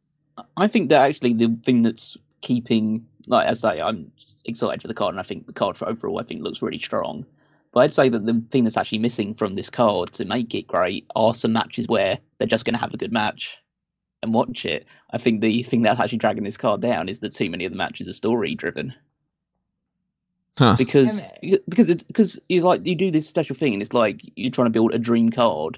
I 0.58 0.68
think 0.68 0.90
that 0.90 1.02
actually 1.02 1.34
the 1.34 1.58
thing 1.64 1.82
that's 1.82 2.18
keeping, 2.42 3.06
like 3.28 3.48
as 3.48 3.64
I 3.64 3.76
say, 3.76 3.82
I'm 3.82 4.12
excited 4.46 4.82
for 4.82 4.88
the 4.88 4.94
card, 4.94 5.14
and 5.14 5.20
I 5.20 5.24
think 5.24 5.46
the 5.48 5.54
card 5.54 5.78
for 5.78 5.88
overall, 5.88 6.20
I 6.20 6.24
think 6.24 6.42
looks 6.42 6.62
really 6.62 6.80
strong. 6.80 7.26
But 7.72 7.82
I'd 7.82 7.96
say 7.96 8.08
that 8.10 8.26
the 8.26 8.42
thing 8.52 8.64
that's 8.64 8.78
actually 8.78 9.00
missing 9.00 9.34
from 9.34 9.56
this 9.56 9.70
card 9.70 10.14
to 10.14 10.26
make 10.26 10.56
it 10.56 10.68
great 10.68 11.06
are 11.16 11.34
some 11.34 11.52
matches 11.54 11.88
where 11.88 12.18
they're 12.38 12.48
just 12.48 12.64
going 12.64 12.74
to 12.74 12.80
have 12.80 12.94
a 12.94 12.98
good 12.98 13.12
match 13.12 13.58
and 14.24 14.34
watch 14.34 14.66
it. 14.66 14.88
I 15.12 15.18
think 15.18 15.42
the 15.42 15.62
thing 15.64 15.82
that's 15.82 16.00
actually 16.00 16.20
dragging 16.20 16.44
this 16.44 16.58
card 16.58 16.82
down 16.82 17.10
is 17.10 17.20
that 17.20 17.34
too 17.34 17.50
many 17.50 17.66
of 17.66 17.72
the 17.72 17.78
matches 17.78 18.08
are 18.08 18.14
story 18.14 18.56
driven. 18.56 18.94
Huh. 20.58 20.76
Because 20.78 21.22
because 21.68 21.90
it's 21.90 22.04
because 22.04 22.40
you 22.48 22.62
like 22.62 22.86
you 22.86 22.96
do 22.96 23.12
this 23.12 23.28
special 23.28 23.58
thing 23.58 23.74
and 23.74 23.82
it's 23.82 23.94
like 23.94 24.22
you're 24.38 24.52
trying 24.52 24.68
to 24.68 24.72
build 24.72 24.94
a 24.94 25.00
dream 25.00 25.30
card. 25.30 25.78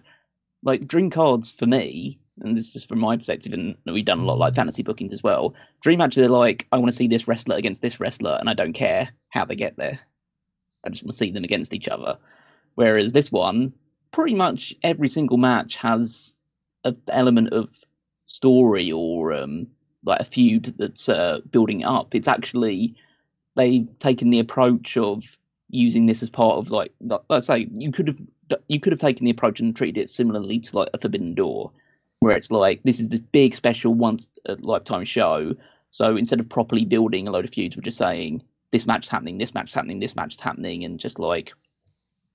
Like 0.63 0.87
dream 0.87 1.09
cards 1.09 1.51
for 1.51 1.65
me, 1.65 2.19
and 2.41 2.57
this 2.57 2.67
is 2.67 2.73
just 2.73 2.89
from 2.89 2.99
my 2.99 3.17
perspective, 3.17 3.53
and 3.53 3.75
we've 3.85 4.05
done 4.05 4.19
a 4.19 4.25
lot 4.25 4.37
like 4.37 4.55
fantasy 4.55 4.83
bookings 4.83 5.13
as 5.13 5.23
well. 5.23 5.53
Dream 5.81 5.99
matches 5.99 6.25
are 6.25 6.29
like 6.29 6.67
I 6.71 6.77
want 6.77 6.89
to 6.89 6.95
see 6.95 7.07
this 7.07 7.27
wrestler 7.27 7.55
against 7.55 7.81
this 7.81 7.99
wrestler, 7.99 8.37
and 8.39 8.49
I 8.49 8.53
don't 8.53 8.73
care 8.73 9.09
how 9.29 9.45
they 9.45 9.55
get 9.55 9.77
there. 9.77 9.99
I 10.85 10.89
just 10.89 11.03
want 11.03 11.13
to 11.13 11.17
see 11.17 11.31
them 11.31 11.43
against 11.43 11.73
each 11.73 11.87
other. 11.87 12.17
Whereas 12.75 13.13
this 13.13 13.31
one, 13.31 13.73
pretty 14.11 14.35
much 14.35 14.75
every 14.83 15.09
single 15.09 15.37
match 15.37 15.75
has 15.77 16.35
an 16.83 16.97
element 17.09 17.49
of 17.53 17.83
story 18.25 18.91
or 18.91 19.33
um, 19.33 19.67
like 20.05 20.19
a 20.19 20.25
feud 20.25 20.73
that's 20.77 21.09
uh, 21.09 21.39
building 21.51 21.83
up. 21.83 22.13
It's 22.13 22.27
actually 22.27 22.95
they've 23.55 23.87
taken 23.99 24.29
the 24.29 24.39
approach 24.39 24.95
of 24.97 25.37
using 25.69 26.05
this 26.05 26.23
as 26.23 26.29
part 26.29 26.57
of 26.57 26.71
like 26.71 26.93
let's 27.29 27.47
say 27.47 27.67
you 27.71 27.91
could 27.91 28.07
have 28.07 28.21
you 28.67 28.79
could 28.79 28.93
have 28.93 28.99
taken 28.99 29.25
the 29.25 29.31
approach 29.31 29.59
and 29.59 29.75
treated 29.75 29.99
it 29.99 30.09
similarly 30.09 30.59
to 30.59 30.77
like 30.77 30.89
a 30.93 30.97
Forbidden 30.97 31.33
Door, 31.33 31.71
where 32.19 32.35
it's 32.35 32.51
like 32.51 32.81
this 32.83 32.99
is 32.99 33.09
this 33.09 33.19
big 33.19 33.55
special 33.55 33.93
once 33.93 34.29
a 34.45 34.55
lifetime 34.61 35.05
show. 35.05 35.55
So 35.91 36.15
instead 36.15 36.39
of 36.39 36.49
properly 36.49 36.85
building 36.85 37.27
a 37.27 37.31
load 37.31 37.45
of 37.45 37.51
feuds, 37.51 37.75
we're 37.75 37.81
just 37.81 37.97
saying 37.97 38.43
this 38.71 38.87
match 38.87 39.05
is 39.05 39.09
happening, 39.09 39.37
this 39.37 39.53
match 39.53 39.69
is 39.69 39.73
happening, 39.73 39.99
this 39.99 40.15
match 40.15 40.35
is 40.35 40.41
happening, 40.41 40.83
and 40.83 40.99
just 40.99 41.19
like 41.19 41.53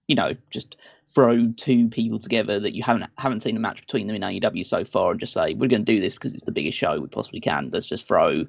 you 0.09 0.17
know, 0.17 0.35
just 0.51 0.77
throw 1.07 1.51
two 1.57 1.89
people 1.89 2.19
together 2.19 2.59
that 2.61 2.75
you 2.75 2.83
haven't 2.83 3.09
haven't 3.19 3.43
seen 3.43 3.57
a 3.57 3.61
match 3.61 3.81
between 3.81 4.07
them 4.07 4.17
in 4.17 4.23
AEW 4.23 4.67
so 4.67 4.85
far, 4.85 5.13
and 5.13 5.21
just 5.21 5.33
say 5.33 5.55
we're 5.55 5.69
going 5.69 5.85
to 5.85 5.93
do 5.93 6.01
this 6.01 6.15
because 6.15 6.35
it's 6.35 6.43
the 6.43 6.53
biggest 6.53 6.77
show 6.77 6.99
we 6.99 7.07
possibly 7.07 7.41
can. 7.41 7.71
Let's 7.73 7.87
just 7.87 8.07
throw, 8.07 8.47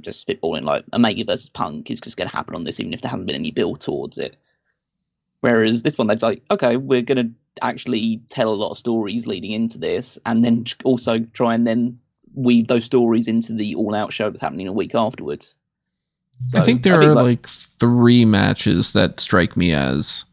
just 0.00 0.26
spitballing 0.26 0.64
like 0.64 0.84
Omega 0.92 1.24
versus 1.24 1.48
Punk 1.48 1.90
is 1.90 2.00
just 2.00 2.16
going 2.16 2.28
to 2.28 2.36
happen 2.36 2.54
on 2.54 2.64
this, 2.64 2.80
even 2.80 2.92
if 2.92 3.00
there 3.00 3.10
hasn't 3.10 3.26
been 3.26 3.36
any 3.36 3.50
build 3.50 3.80
towards 3.80 4.18
it. 4.18 4.36
Whereas 5.40 5.82
this 5.82 5.98
one, 5.98 6.06
they're 6.06 6.16
like, 6.20 6.42
okay, 6.50 6.76
we're 6.76 7.02
going 7.02 7.28
to 7.28 7.32
actually 7.60 8.22
tell 8.28 8.48
a 8.48 8.54
lot 8.54 8.70
of 8.70 8.78
stories 8.78 9.26
leading 9.26 9.52
into 9.52 9.78
this, 9.78 10.18
and 10.26 10.44
then 10.44 10.64
also 10.84 11.18
try 11.32 11.54
and 11.54 11.66
then 11.66 11.98
weave 12.34 12.68
those 12.68 12.84
stories 12.84 13.28
into 13.28 13.52
the 13.52 13.74
all 13.74 13.94
out 13.94 14.12
show 14.12 14.30
that's 14.30 14.40
happening 14.40 14.66
a 14.66 14.72
week 14.72 14.94
afterwards. 14.94 15.54
So 16.48 16.58
I 16.60 16.64
think 16.64 16.82
there 16.82 16.96
I 16.96 17.00
think 17.00 17.10
are 17.10 17.14
like, 17.14 17.24
like 17.24 17.46
three 17.46 18.24
matches 18.24 18.92
that 18.94 19.20
strike 19.20 19.56
me 19.56 19.72
as 19.72 20.24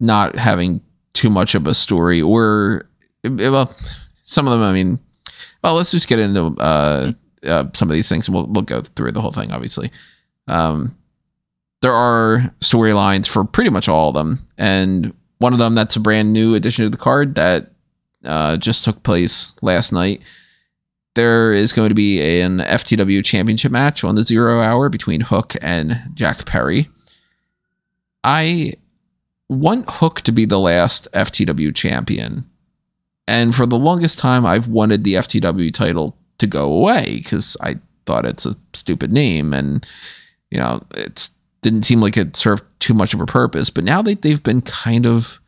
not 0.00 0.36
having 0.36 0.80
too 1.12 1.30
much 1.30 1.54
of 1.54 1.66
a 1.66 1.74
story 1.74 2.20
or 2.20 2.86
well 3.24 3.74
some 4.22 4.46
of 4.46 4.52
them 4.52 4.62
i 4.62 4.72
mean 4.72 4.98
well 5.62 5.74
let's 5.74 5.90
just 5.90 6.08
get 6.08 6.18
into 6.18 6.54
uh, 6.60 7.12
uh, 7.44 7.64
some 7.72 7.88
of 7.88 7.94
these 7.94 8.08
things 8.08 8.28
and 8.28 8.34
we'll, 8.34 8.46
we'll 8.46 8.62
go 8.62 8.82
through 8.82 9.10
the 9.10 9.20
whole 9.20 9.32
thing 9.32 9.50
obviously 9.50 9.90
um, 10.48 10.96
there 11.80 11.94
are 11.94 12.54
storylines 12.60 13.26
for 13.26 13.44
pretty 13.44 13.70
much 13.70 13.88
all 13.88 14.10
of 14.10 14.14
them 14.14 14.46
and 14.58 15.14
one 15.38 15.52
of 15.52 15.58
them 15.58 15.74
that's 15.74 15.96
a 15.96 16.00
brand 16.00 16.32
new 16.32 16.54
addition 16.54 16.84
to 16.84 16.90
the 16.90 16.96
card 16.96 17.34
that 17.34 17.72
uh, 18.24 18.56
just 18.56 18.84
took 18.84 19.02
place 19.02 19.52
last 19.62 19.92
night 19.92 20.20
there 21.14 21.52
is 21.52 21.72
going 21.72 21.88
to 21.88 21.94
be 21.94 22.40
an 22.40 22.58
ftw 22.58 23.24
championship 23.24 23.72
match 23.72 24.02
on 24.04 24.14
the 24.14 24.24
zero 24.24 24.60
hour 24.60 24.88
between 24.88 25.22
hook 25.22 25.54
and 25.62 25.96
jack 26.14 26.44
perry 26.44 26.88
i 28.24 28.72
want 29.48 29.88
Hook 29.88 30.22
to 30.22 30.32
be 30.32 30.44
the 30.44 30.58
last 30.58 31.08
FTW 31.12 31.74
champion. 31.74 32.48
And 33.28 33.54
for 33.54 33.66
the 33.66 33.78
longest 33.78 34.18
time, 34.18 34.46
I've 34.46 34.68
wanted 34.68 35.04
the 35.04 35.14
FTW 35.14 35.72
title 35.72 36.16
to 36.38 36.46
go 36.46 36.72
away 36.72 37.16
because 37.16 37.56
I 37.60 37.76
thought 38.04 38.26
it's 38.26 38.46
a 38.46 38.56
stupid 38.72 39.12
name 39.12 39.52
and, 39.52 39.86
you 40.50 40.58
know, 40.58 40.84
it 40.94 41.28
didn't 41.66 41.82
seem 41.82 42.00
like 42.00 42.16
it 42.16 42.36
served 42.36 42.62
too 42.78 42.94
much 42.94 43.12
of 43.12 43.20
a 43.20 43.26
purpose. 43.26 43.70
But 43.70 43.82
now 43.82 44.00
that 44.02 44.22
they've 44.22 44.42
been 44.42 44.60
kind 44.60 45.04
of 45.04 45.40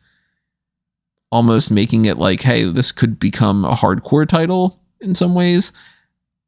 almost 1.31 1.71
making 1.71 2.03
it 2.03 2.17
like, 2.17 2.41
hey, 2.41 2.65
this 2.65 2.91
could 2.91 3.21
become 3.21 3.63
a 3.63 3.71
hardcore 3.71 4.27
title 4.27 4.81
in 4.99 5.15
some 5.15 5.33
ways. 5.33 5.71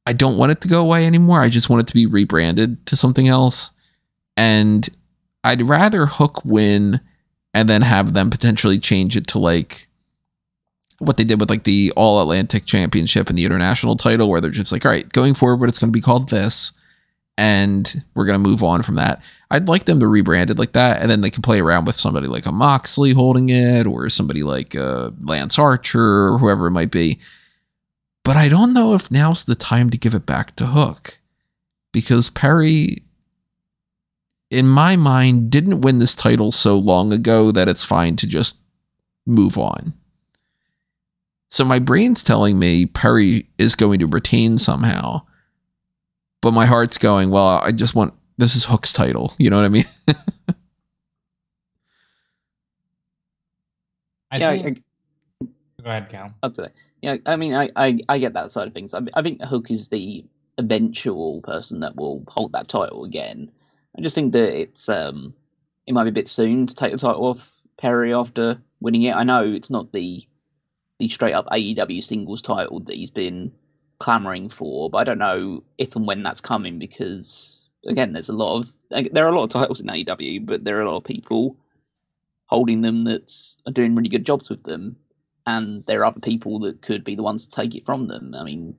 I 0.05 0.11
don't 0.11 0.35
want 0.35 0.51
it 0.51 0.59
to 0.61 0.67
go 0.67 0.81
away 0.81 1.05
anymore. 1.05 1.39
I 1.39 1.47
just 1.47 1.69
want 1.69 1.83
it 1.83 1.87
to 1.87 1.93
be 1.93 2.05
rebranded 2.05 2.85
to 2.87 2.97
something 2.97 3.29
else. 3.29 3.71
And 4.35 4.89
I'd 5.41 5.61
rather 5.61 6.05
Hook 6.05 6.43
win 6.43 6.99
and 7.53 7.69
then 7.69 7.83
have 7.83 8.13
them 8.13 8.29
potentially 8.29 8.77
change 8.77 9.15
it 9.15 9.25
to 9.27 9.39
like 9.39 9.87
what 10.99 11.15
they 11.15 11.23
did 11.23 11.39
with 11.39 11.49
like 11.49 11.63
the 11.63 11.93
All 11.95 12.21
Atlantic 12.21 12.65
Championship 12.65 13.29
and 13.29 13.37
the 13.37 13.45
international 13.45 13.95
title, 13.95 14.29
where 14.29 14.41
they're 14.41 14.51
just 14.51 14.73
like, 14.73 14.85
all 14.85 14.91
right, 14.91 15.07
going 15.13 15.33
forward, 15.33 15.69
it's 15.69 15.79
going 15.79 15.93
to 15.93 15.97
be 15.97 16.01
called 16.01 16.27
this, 16.27 16.73
and 17.37 18.03
we're 18.13 18.25
to 18.25 18.37
move 18.49 18.63
on 18.63 18.83
from 18.83 18.95
that. 18.95 19.21
I'd 19.49 19.67
like 19.67 19.85
them 19.85 19.99
to 19.99 20.05
rebrand 20.05 20.49
it 20.49 20.59
like 20.59 20.73
that, 20.73 21.01
and 21.01 21.09
then 21.09 21.21
they 21.21 21.29
can 21.29 21.41
play 21.41 21.59
around 21.59 21.85
with 21.85 21.99
somebody 21.99 22.27
like 22.27 22.45
a 22.45 22.51
Moxley 22.51 23.13
holding 23.13 23.49
it, 23.49 23.85
or 23.85 24.09
somebody 24.09 24.43
like 24.43 24.75
uh, 24.75 25.11
Lance 25.19 25.59
Archer, 25.59 26.27
or 26.27 26.37
whoever 26.37 26.67
it 26.67 26.71
might 26.71 26.91
be. 26.91 27.19
But 28.23 28.37
I 28.37 28.49
don't 28.49 28.73
know 28.73 28.93
if 28.93 29.09
now's 29.09 29.43
the 29.43 29.55
time 29.55 29.89
to 29.89 29.97
give 29.97 30.13
it 30.13 30.25
back 30.25 30.55
to 30.57 30.67
Hook, 30.67 31.19
because 31.91 32.29
Perry 32.29 33.03
in 34.51 34.67
my 34.67 34.97
mind, 34.97 35.49
didn't 35.49 35.81
win 35.81 35.99
this 35.99 36.13
title 36.13 36.51
so 36.51 36.77
long 36.77 37.13
ago 37.13 37.51
that 37.51 37.69
it's 37.69 37.85
fine 37.85 38.17
to 38.17 38.27
just 38.27 38.57
move 39.25 39.57
on. 39.57 39.93
So 41.49 41.63
my 41.63 41.79
brain's 41.79 42.21
telling 42.21 42.59
me 42.59 42.85
Perry 42.85 43.47
is 43.57 43.75
going 43.75 43.99
to 43.99 44.07
retain 44.07 44.57
somehow. 44.57 45.25
But 46.41 46.53
my 46.53 46.65
heart's 46.65 46.97
going, 46.97 47.29
well, 47.29 47.61
I 47.63 47.71
just 47.71 47.93
want 47.95 48.13
this 48.37 48.55
is 48.55 48.65
Hook's 48.65 48.91
title. 48.91 49.33
You 49.37 49.49
know 49.49 49.57
what 49.57 49.65
I 49.65 49.69
mean? 49.69 49.85
I 54.31 54.37
yeah, 54.37 54.51
think... 54.51 54.83
I, 55.41 55.45
go 55.83 55.89
ahead, 55.89 56.09
Cal. 56.09 56.33
I'll 56.41 56.53
say. 56.53 56.69
Yeah, 57.01 57.17
I 57.25 57.35
mean, 57.35 57.53
I, 57.53 57.69
I, 57.75 57.99
I 58.09 58.17
get 58.17 58.33
that 58.33 58.51
side 58.51 58.67
of 58.67 58.73
things. 58.73 58.93
I, 58.93 59.01
I 59.13 59.21
think 59.21 59.41
Hook 59.43 59.69
is 59.69 59.89
the 59.89 60.23
eventual 60.57 61.41
person 61.41 61.79
that 61.81 61.95
will 61.95 62.23
hold 62.27 62.53
that 62.53 62.67
title 62.67 63.03
again. 63.03 63.51
I 63.97 64.01
just 64.01 64.15
think 64.15 64.33
that 64.33 64.53
it's 64.53 64.87
um, 64.87 65.33
it 65.85 65.93
might 65.93 66.05
be 66.05 66.09
a 66.09 66.13
bit 66.13 66.27
soon 66.27 66.67
to 66.67 66.75
take 66.75 66.91
the 66.91 66.97
title 66.97 67.25
off 67.25 67.61
Perry 67.77 68.13
after 68.13 68.59
winning 68.79 69.03
it. 69.03 69.15
I 69.15 69.23
know 69.23 69.43
it's 69.43 69.69
not 69.69 69.91
the 69.91 70.23
the 70.99 71.09
straight 71.09 71.33
up 71.33 71.47
AEW 71.47 72.03
singles 72.03 72.41
title 72.41 72.79
that 72.81 72.95
he's 72.95 73.09
been 73.09 73.51
clamoring 74.01 74.49
for, 74.49 74.89
but 74.89 74.97
I 74.97 75.03
don't 75.03 75.19
know 75.19 75.63
if 75.77 75.95
and 75.95 76.07
when 76.07 76.23
that's 76.23 76.41
coming 76.41 76.79
because 76.79 77.61
again, 77.85 78.11
there's 78.11 78.29
a 78.29 78.33
lot 78.33 78.57
of 78.57 78.73
there 79.13 79.25
are 79.25 79.31
a 79.31 79.35
lot 79.35 79.43
of 79.43 79.49
titles 79.51 79.79
in 79.79 79.87
AEW, 79.87 80.45
but 80.45 80.63
there 80.63 80.77
are 80.77 80.81
a 80.81 80.89
lot 80.89 80.97
of 80.97 81.03
people 81.03 81.55
holding 82.47 82.81
them 82.81 83.03
that 83.05 83.31
are 83.67 83.71
doing 83.71 83.95
really 83.95 84.09
good 84.09 84.25
jobs 84.25 84.49
with 84.49 84.63
them, 84.63 84.95
and 85.45 85.85
there 85.85 86.01
are 86.01 86.05
other 86.05 86.19
people 86.19 86.59
that 86.59 86.81
could 86.81 87.03
be 87.03 87.15
the 87.15 87.23
ones 87.23 87.45
to 87.45 87.51
take 87.51 87.75
it 87.75 87.85
from 87.85 88.07
them. 88.07 88.33
I 88.35 88.43
mean, 88.43 88.75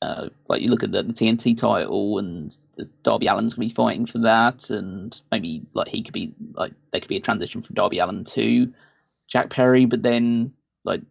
uh, 0.00 0.30
like 0.48 0.62
you 0.62 0.70
look 0.70 0.82
at 0.82 0.92
the, 0.92 1.02
the, 1.02 1.12
TNT 1.12 1.54
title 1.56 2.18
and 2.18 2.56
Darby 3.02 3.28
Allin's 3.28 3.52
gonna 3.54 3.68
be 3.68 3.74
fighting 3.74 4.06
for 4.06 4.18
that, 4.18 4.70
and 4.70 5.20
maybe 5.30 5.62
like 5.74 5.88
he 5.88 6.02
could 6.02 6.14
be 6.14 6.34
like 6.54 6.72
there 6.90 7.02
could 7.02 7.08
be 7.08 7.18
a 7.18 7.20
transition 7.20 7.60
from 7.60 7.74
Darby 7.74 7.98
Allin 7.98 8.24
to 8.24 8.72
Jack 9.28 9.50
Perry, 9.50 9.84
but 9.84 10.02
then 10.02 10.54
like 10.84 11.02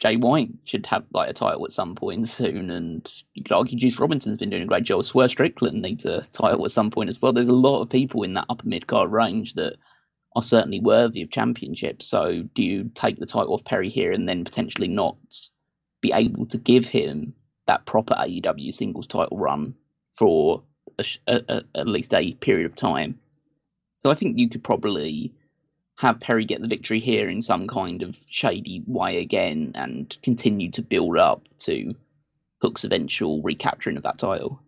Jay 0.00 0.16
White 0.16 0.50
should 0.64 0.84
have 0.86 1.04
like 1.12 1.30
a 1.30 1.32
title 1.32 1.64
at 1.64 1.72
some 1.72 1.94
point 1.94 2.28
soon, 2.28 2.70
and 2.70 3.10
you 3.34 3.42
could 3.42 3.52
argue 3.52 3.78
Juice 3.78 3.98
Robinson's 3.98 4.38
been 4.38 4.50
doing 4.50 4.62
a 4.62 4.66
great 4.66 4.84
job. 4.84 5.04
Swerve 5.04 5.30
Strickland 5.30 5.80
needs 5.80 6.04
a 6.04 6.22
title 6.32 6.64
at 6.64 6.70
some 6.70 6.90
point 6.90 7.08
as 7.08 7.20
well. 7.20 7.32
There's 7.32 7.48
a 7.48 7.52
lot 7.52 7.80
of 7.80 7.88
people 7.88 8.22
in 8.22 8.34
that 8.34 8.46
upper 8.50 8.68
mid 8.68 8.86
card 8.86 9.10
range 9.10 9.54
that 9.54 9.76
are 10.34 10.42
certainly 10.42 10.80
worthy 10.80 11.22
of 11.22 11.30
championships. 11.30 12.06
So 12.06 12.42
do 12.54 12.62
you 12.62 12.90
take 12.94 13.18
the 13.18 13.26
title 13.26 13.54
off 13.54 13.64
Perry 13.64 13.88
here 13.88 14.12
and 14.12 14.28
then 14.28 14.44
potentially 14.44 14.88
not 14.88 15.16
be 16.02 16.12
able 16.12 16.44
to 16.46 16.58
give 16.58 16.86
him 16.86 17.34
that 17.66 17.86
proper 17.86 18.14
AEW 18.14 18.72
singles 18.72 19.06
title 19.06 19.38
run 19.38 19.74
for 20.12 20.62
a, 20.98 21.04
a, 21.26 21.42
a, 21.48 21.62
at 21.74 21.88
least 21.88 22.14
a 22.14 22.32
period 22.34 22.66
of 22.66 22.76
time. 22.76 23.18
So 23.98 24.10
I 24.10 24.14
think 24.14 24.38
you 24.38 24.48
could 24.48 24.62
probably 24.62 25.32
have 25.96 26.20
Perry 26.20 26.44
get 26.44 26.60
the 26.60 26.68
victory 26.68 26.98
here 26.98 27.28
in 27.28 27.40
some 27.42 27.66
kind 27.66 28.02
of 28.02 28.18
shady 28.28 28.82
way 28.86 29.20
again 29.20 29.72
and 29.74 30.16
continue 30.22 30.70
to 30.70 30.82
build 30.82 31.18
up 31.18 31.42
to 31.58 31.94
Hook's 32.60 32.84
eventual 32.84 33.42
recapturing 33.42 33.96
of 33.96 34.02
that 34.02 34.18
title. 34.18 34.60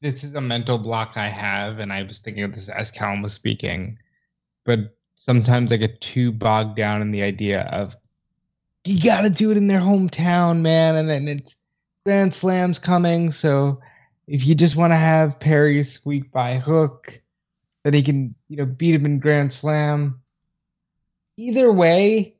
This 0.00 0.24
is 0.24 0.34
a 0.34 0.40
mental 0.40 0.78
block 0.78 1.16
I 1.16 1.28
have, 1.28 1.78
and 1.78 1.92
I 1.92 2.02
was 2.02 2.18
thinking 2.18 2.42
of 2.42 2.54
this 2.54 2.68
as 2.68 2.90
Callum 2.90 3.22
was 3.22 3.32
speaking. 3.32 3.98
But 4.64 4.96
sometimes 5.14 5.72
I 5.72 5.76
get 5.76 6.00
too 6.00 6.32
bogged 6.32 6.76
down 6.76 7.02
in 7.02 7.12
the 7.12 7.22
idea 7.22 7.62
of 7.72 7.96
you 8.84 9.00
got 9.00 9.22
to 9.22 9.30
do 9.30 9.52
it 9.52 9.56
in 9.56 9.68
their 9.68 9.80
hometown, 9.80 10.60
man. 10.60 10.96
And 10.96 11.08
then 11.08 11.28
it's 11.28 11.54
Grand 12.04 12.34
Slam's 12.34 12.80
coming. 12.80 13.30
So 13.30 13.80
if 14.26 14.44
you 14.44 14.56
just 14.56 14.74
want 14.74 14.92
to 14.92 14.96
have 14.96 15.38
Perry 15.38 15.84
squeak 15.84 16.32
by 16.32 16.56
Hook, 16.56 17.21
that 17.84 17.94
he 17.94 18.02
can, 18.02 18.34
you 18.48 18.56
know, 18.56 18.66
beat 18.66 18.94
him 18.94 19.06
in 19.06 19.18
Grand 19.18 19.52
Slam. 19.52 20.20
Either 21.36 21.72
way, 21.72 22.34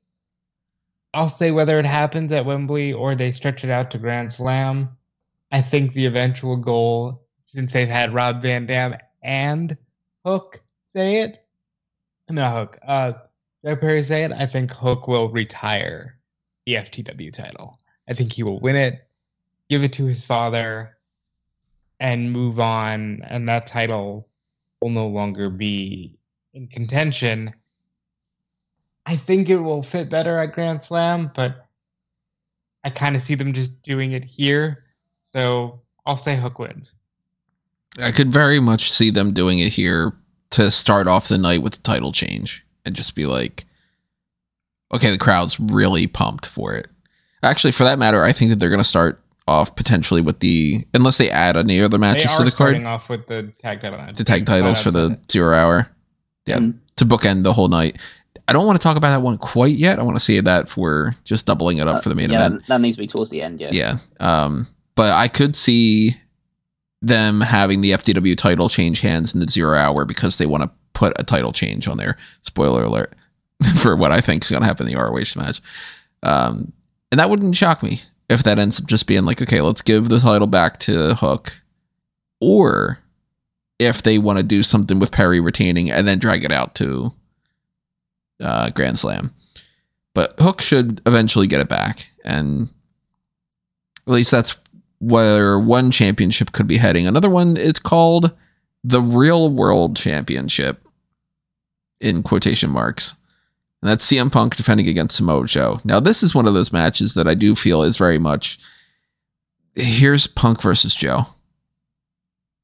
I'll 1.14 1.28
say 1.28 1.50
whether 1.50 1.78
it 1.78 1.87
happens 1.87 2.32
at 2.32 2.46
Wembley 2.46 2.92
or 2.92 3.14
they 3.14 3.32
stretch 3.32 3.64
it 3.64 3.70
out 3.70 3.90
to 3.90 3.99
Grand 3.99 4.32
Slam. 4.32 4.96
I 5.50 5.61
think 5.61 5.92
the 5.92 6.06
eventual 6.06 6.56
goal, 6.56 7.22
since 7.44 7.72
they've 7.72 7.88
had 7.88 8.14
Rob 8.14 8.42
Van 8.42 8.66
Dam 8.66 8.96
and 9.22 9.76
Hook 10.25 10.62
say 10.84 11.20
it, 11.20 11.44
I 12.28 12.32
mean, 12.32 12.42
not 12.42 12.54
Hook, 12.54 12.78
uh, 12.87 13.12
Jack 13.64 13.80
Perry 13.80 14.02
say 14.02 14.25
it, 14.25 14.32
I 14.32 14.46
think 14.46 14.72
Hook 14.72 15.06
will 15.06 15.28
retire 15.30 16.18
the 16.66 16.75
FTW 16.75 17.32
title. 17.32 17.78
I 18.08 18.14
think 18.14 18.32
he 18.32 18.42
will 18.42 18.61
win 18.61 18.76
it, 18.76 19.06
give 19.68 19.84
it 19.84 19.92
to 19.94 20.06
his 20.06 20.25
father, 20.25 20.96
and 22.00 22.32
move 22.32 22.58
on. 22.58 23.22
And 23.28 23.49
that 23.49 23.66
title 23.66 24.28
will 24.83 24.91
no 24.91 25.07
longer 25.07 25.49
be 25.49 26.19
in 26.53 26.67
contention. 26.67 27.55
I 29.07 29.17
think 29.17 29.49
it 29.49 29.59
will 29.59 29.83
fit 29.83 30.11
better 30.11 30.39
at 30.39 30.53
Grand 30.53 30.85
Slam, 30.85 31.31
but 31.35 31.67
I 32.85 32.91
kind 32.91 33.17
of 33.17 33.23
see 33.23 33.35
them 33.35 33.53
just 33.53 33.81
doing 33.83 34.12
it 34.12 34.25
here. 34.25 34.85
So 35.21 35.81
I'll 36.05 36.17
say 36.17 36.37
Hook 36.37 36.59
wins. 36.59 36.95
I 37.99 38.11
could 38.11 38.33
very 38.33 38.61
much 38.61 38.91
see 38.91 39.11
them 39.11 39.33
doing 39.33 39.59
it 39.59 39.73
here 39.73 40.15
to 40.51 40.71
start 40.71 41.07
off 41.09 41.29
the 41.29 41.39
night 41.39 41.62
with 41.62 41.75
the 41.75 41.81
title 41.81 42.12
change 42.12 42.65
and 42.85 42.95
just 42.95 43.15
be 43.15 43.27
like, 43.27 43.65
okay, 44.93 45.11
the 45.11 45.19
crowd's 45.19 45.59
really 45.59 46.07
pumped 46.07 46.47
for 46.47 46.75
it. 46.75 46.89
Actually, 47.43 47.73
for 47.73 47.85
that 47.85 47.99
matter, 47.99 48.25
I 48.25 48.33
think 48.33 48.51
that 48.51 48.61
they're 48.61 48.69
going 48.69 48.79
to 48.79 48.85
start 48.85 49.22
off 49.49 49.75
potentially 49.75 50.20
with 50.20 50.40
the 50.40 50.87
unless 50.94 51.18
they 51.18 51.30
add 51.30 51.56
any 51.56 51.80
other 51.80 51.99
matches 51.99 52.30
to 52.37 52.44
the 52.44 52.50
card. 52.50 52.75
Starting 52.75 52.87
off 52.87 53.08
with 53.08 53.26
the 53.26 53.52
tag 53.58 53.80
title 53.80 53.99
match. 53.99 54.16
The 54.16 54.25
tag 54.25 54.46
titles 54.46 54.80
for 54.80 54.90
the 54.90 55.18
zero 55.30 55.56
hour. 55.56 55.88
Yeah, 56.46 56.58
mm-hmm. 56.58 56.78
to 56.96 57.04
bookend 57.04 57.44
the 57.44 57.52
whole 57.52 57.68
night. 57.68 57.99
I 58.49 58.52
don't 58.52 58.66
want 58.66 58.78
to 58.78 58.82
talk 58.82 58.96
about 58.96 59.11
that 59.11 59.22
one 59.22 59.38
quite 59.38 59.76
yet. 59.76 59.99
I 59.99 60.02
want 60.02 60.16
to 60.16 60.25
see 60.25 60.40
that 60.40 60.68
for 60.68 61.16
just 61.25 61.46
doubling 61.46 61.78
it 61.78 61.87
up 61.87 61.96
uh, 61.96 62.00
for 62.00 62.08
the 62.08 62.14
main 62.14 62.30
yeah, 62.30 62.46
event. 62.46 62.66
That 62.66 62.80
needs 62.80 62.96
to 62.96 63.02
be 63.02 63.06
towards 63.06 63.30
the 63.30 63.40
end. 63.42 63.61
Yeah. 63.61 63.70
Yeah. 63.72 63.99
Um, 64.18 64.66
but 64.96 65.12
I 65.12 65.28
could 65.28 65.54
see 65.54 66.16
them 67.00 67.40
having 67.40 67.80
the 67.80 67.92
FTW 67.92 68.37
title 68.37 68.68
change 68.68 69.00
hands 69.00 69.34
in 69.34 69.40
the 69.40 69.49
zero 69.49 69.78
hour 69.78 70.04
because 70.04 70.38
they 70.38 70.46
want 70.46 70.64
to 70.64 70.70
put 70.92 71.12
a 71.18 71.25
title 71.25 71.52
change 71.52 71.87
on 71.87 71.99
there. 71.99 72.16
Spoiler 72.42 72.84
alert. 72.84 73.14
for 73.78 73.96
what 73.96 74.12
I 74.12 74.20
think 74.20 74.44
is 74.44 74.50
going 74.50 74.62
to 74.62 74.66
happen 74.66 74.87
in 74.87 74.94
the 74.94 75.00
ROH 75.00 75.37
match. 75.37 75.61
Um, 76.22 76.72
And 77.11 77.18
that 77.18 77.30
wouldn't 77.30 77.56
shock 77.56 77.82
me 77.82 78.02
if 78.33 78.43
that 78.43 78.59
ends 78.59 78.81
up 78.81 78.87
just 78.87 79.07
being 79.07 79.25
like, 79.25 79.43
okay, 79.43 79.61
let's 79.61 79.83
give 79.83 80.09
the 80.09 80.19
title 80.19 80.47
back 80.47 80.79
to 80.81 81.15
Hook. 81.15 81.61
Or 82.41 82.99
if 83.79 84.03
they 84.03 84.19
want 84.19 84.39
to 84.39 84.43
do 84.43 84.62
something 84.62 84.99
with 84.99 85.12
Perry 85.12 85.39
retaining 85.39 85.91
and 85.91 86.09
then 86.09 86.19
drag 86.19 86.45
it 86.45 86.53
out 86.53 86.75
to 86.77 87.12
uh, 88.41 88.71
Grand 88.71 88.99
Slam. 88.99 89.35
But 90.15 90.35
Hook 90.39 90.61
should 90.61 91.03
eventually 91.07 91.47
get 91.47 91.61
it 91.61 91.69
back. 91.69 92.09
And 92.25 92.69
at 94.07 94.12
least 94.12 94.31
that's 94.31 94.57
where 94.99 95.59
one 95.59 95.91
championship 95.91 96.53
could 96.53 96.67
be 96.67 96.79
heading. 96.79 97.07
Another 97.07 97.31
one 97.31 97.57
is 97.57 97.75
called 97.75 98.33
the 98.83 99.03
Real 99.03 99.51
World 99.51 99.97
Championship 99.97 100.87
in 102.01 102.23
quotation 102.23 102.71
marks. 102.71 103.15
And 103.83 103.91
that's 103.91 104.07
CM 104.07 104.31
Punk 104.31 104.55
defending 104.55 104.87
against 104.87 105.17
Samoa 105.17 105.47
Joe. 105.47 105.81
Now, 105.83 105.99
this 105.99 106.23
is 106.23 106.35
one 106.35 106.47
of 106.47 106.55
those 106.55 106.73
matches 106.73 107.15
that 107.15 107.27
I 107.27 107.35
do 107.35 107.57
feel 107.57 107.83
is 107.83 107.97
very 107.97 108.19
much 108.19 108.59
here's 109.75 110.27
Punk 110.27 110.62
versus 110.62 110.95
Joe. 110.95 111.27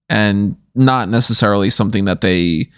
And 0.09 0.57
not 0.75 1.09
necessarily 1.09 1.71
something 1.71 2.05
that 2.05 2.21
they 2.21 2.71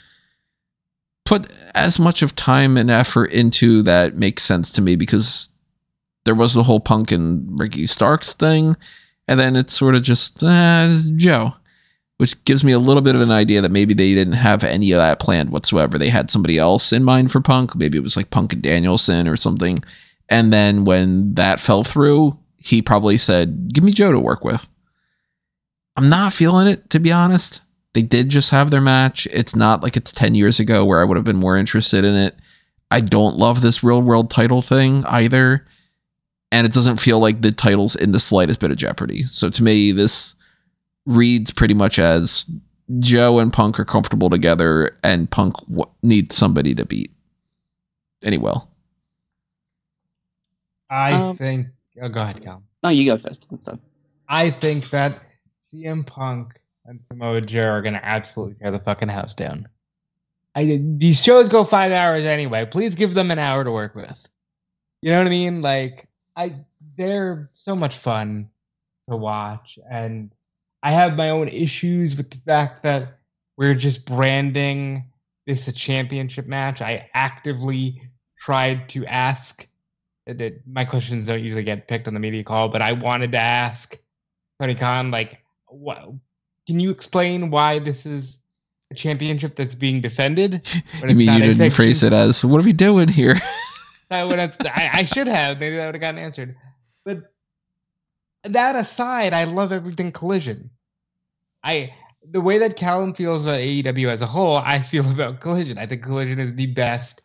put 1.24 1.52
as 1.74 1.98
much 1.98 2.22
of 2.22 2.34
time 2.34 2.76
and 2.76 2.90
effort 2.90 3.26
into 3.26 3.82
that 3.82 4.16
makes 4.16 4.42
sense 4.42 4.72
to 4.72 4.82
me 4.82 4.96
because 4.96 5.50
there 6.24 6.34
was 6.34 6.54
the 6.54 6.64
whole 6.64 6.80
Punk 6.80 7.12
and 7.12 7.58
Ricky 7.60 7.86
Starks 7.86 8.32
thing. 8.32 8.76
And 9.28 9.38
then 9.38 9.54
it's 9.54 9.74
sort 9.74 9.94
of 9.94 10.02
just 10.02 10.42
uh, 10.42 10.98
Joe 11.14 11.54
which 12.20 12.44
gives 12.44 12.62
me 12.62 12.70
a 12.70 12.78
little 12.78 13.00
bit 13.00 13.14
of 13.14 13.22
an 13.22 13.30
idea 13.30 13.62
that 13.62 13.70
maybe 13.70 13.94
they 13.94 14.12
didn't 14.12 14.34
have 14.34 14.62
any 14.62 14.92
of 14.92 14.98
that 14.98 15.18
planned 15.18 15.48
whatsoever. 15.48 15.96
They 15.96 16.10
had 16.10 16.30
somebody 16.30 16.58
else 16.58 16.92
in 16.92 17.02
mind 17.02 17.32
for 17.32 17.40
Punk. 17.40 17.74
Maybe 17.74 17.96
it 17.96 18.02
was 18.02 18.14
like 18.14 18.28
Punk 18.28 18.52
and 18.52 18.60
Danielson 18.60 19.26
or 19.26 19.38
something. 19.38 19.82
And 20.28 20.52
then 20.52 20.84
when 20.84 21.32
that 21.36 21.60
fell 21.60 21.82
through, 21.82 22.38
he 22.58 22.82
probably 22.82 23.16
said, 23.16 23.72
Give 23.72 23.82
me 23.82 23.92
Joe 23.92 24.12
to 24.12 24.20
work 24.20 24.44
with. 24.44 24.68
I'm 25.96 26.10
not 26.10 26.34
feeling 26.34 26.66
it, 26.66 26.90
to 26.90 27.00
be 27.00 27.10
honest. 27.10 27.62
They 27.94 28.02
did 28.02 28.28
just 28.28 28.50
have 28.50 28.70
their 28.70 28.82
match. 28.82 29.26
It's 29.30 29.56
not 29.56 29.82
like 29.82 29.96
it's 29.96 30.12
10 30.12 30.34
years 30.34 30.60
ago 30.60 30.84
where 30.84 31.00
I 31.00 31.04
would 31.04 31.16
have 31.16 31.24
been 31.24 31.38
more 31.38 31.56
interested 31.56 32.04
in 32.04 32.16
it. 32.16 32.36
I 32.90 33.00
don't 33.00 33.38
love 33.38 33.62
this 33.62 33.82
real 33.82 34.02
world 34.02 34.30
title 34.30 34.60
thing 34.60 35.06
either. 35.06 35.66
And 36.52 36.66
it 36.66 36.74
doesn't 36.74 36.98
feel 36.98 37.18
like 37.18 37.40
the 37.40 37.50
title's 37.50 37.96
in 37.96 38.12
the 38.12 38.20
slightest 38.20 38.60
bit 38.60 38.70
of 38.70 38.76
jeopardy. 38.76 39.24
So 39.24 39.48
to 39.48 39.62
me, 39.62 39.90
this 39.90 40.34
reads 41.06 41.50
pretty 41.50 41.74
much 41.74 41.98
as 41.98 42.46
Joe 42.98 43.38
and 43.38 43.52
Punk 43.52 43.78
are 43.78 43.84
comfortable 43.84 44.30
together, 44.30 44.96
and 45.04 45.30
Punk 45.30 45.56
w- 45.68 45.90
needs 46.02 46.34
somebody 46.34 46.74
to 46.74 46.84
beat. 46.84 47.12
Any 48.24 48.38
will. 48.38 48.68
I 50.90 51.12
um, 51.12 51.36
think. 51.36 51.68
Oh, 52.02 52.08
go 52.08 52.22
ahead, 52.22 52.42
Cal. 52.42 52.62
No, 52.82 52.88
you 52.88 53.04
go 53.04 53.16
first. 53.16 53.46
So. 53.60 53.78
I 54.28 54.50
think 54.50 54.90
that 54.90 55.18
CM 55.62 56.06
Punk 56.06 56.60
and 56.84 57.02
Samoa 57.04 57.40
Joe 57.40 57.70
are 57.70 57.82
going 57.82 57.94
to 57.94 58.04
absolutely 58.04 58.56
tear 58.56 58.70
the 58.70 58.80
fucking 58.80 59.08
house 59.08 59.34
down. 59.34 59.68
I 60.56 60.80
these 60.82 61.22
shows 61.22 61.48
go 61.48 61.62
five 61.62 61.92
hours 61.92 62.24
anyway. 62.24 62.66
Please 62.66 62.94
give 62.96 63.14
them 63.14 63.30
an 63.30 63.38
hour 63.38 63.62
to 63.62 63.70
work 63.70 63.94
with. 63.94 64.28
You 65.00 65.10
know 65.10 65.18
what 65.18 65.28
I 65.28 65.30
mean? 65.30 65.62
Like 65.62 66.08
I, 66.34 66.56
they're 66.96 67.50
so 67.54 67.76
much 67.76 67.96
fun 67.96 68.50
to 69.08 69.16
watch, 69.16 69.78
and 69.88 70.32
I 70.82 70.92
have 70.92 71.16
my 71.16 71.30
own 71.30 71.48
issues 71.48 72.16
with 72.16 72.30
the 72.30 72.38
fact 72.38 72.82
that 72.82 73.18
we're 73.56 73.74
just 73.74 74.06
branding 74.06 75.04
this 75.46 75.68
a 75.68 75.72
championship 75.72 76.46
match. 76.46 76.80
I 76.80 77.08
actively 77.14 78.02
tried 78.38 78.88
to 78.90 79.04
ask 79.06 79.66
that 80.26 80.66
my 80.66 80.84
questions 80.84 81.26
don't 81.26 81.42
usually 81.42 81.64
get 81.64 81.88
picked 81.88 82.08
on 82.08 82.14
the 82.14 82.20
media 82.20 82.44
call, 82.44 82.68
but 82.68 82.82
I 82.82 82.92
wanted 82.92 83.32
to 83.32 83.38
ask 83.38 83.98
Tony 84.60 84.74
Khan, 84.74 85.10
like, 85.10 85.38
what 85.66 86.12
can 86.66 86.80
you 86.80 86.90
explain 86.90 87.50
why 87.50 87.78
this 87.78 88.06
is 88.06 88.38
a 88.90 88.94
championship 88.94 89.56
that's 89.56 89.74
being 89.74 90.00
defended? 90.00 90.66
you 91.02 91.14
mean 91.14 91.32
you 91.32 91.42
didn't 91.54 91.70
phrase 91.72 92.02
it 92.02 92.12
as 92.12 92.44
what 92.44 92.60
are 92.60 92.64
we 92.64 92.72
doing 92.72 93.08
here? 93.08 93.40
that 94.08 94.26
would 94.26 94.38
have, 94.38 94.56
I, 94.64 94.90
I 94.92 95.04
should 95.04 95.26
have. 95.26 95.58
Maybe 95.58 95.76
that 95.76 95.86
would 95.86 95.94
have 95.94 96.00
gotten 96.00 96.18
answered. 96.18 96.56
But 97.04 97.32
that 98.44 98.76
aside, 98.76 99.32
I 99.32 99.44
love 99.44 99.72
everything 99.72 100.12
Collision. 100.12 100.70
I 101.64 101.92
the 102.30 102.40
way 102.40 102.58
that 102.58 102.76
Callum 102.76 103.14
feels 103.14 103.46
about 103.46 103.60
AEW 103.60 104.08
as 104.08 104.20
a 104.22 104.26
whole, 104.26 104.58
I 104.58 104.80
feel 104.80 105.10
about 105.10 105.40
Collision. 105.40 105.78
I 105.78 105.86
think 105.86 106.02
Collision 106.02 106.38
is 106.38 106.54
the 106.54 106.66
best 106.66 107.22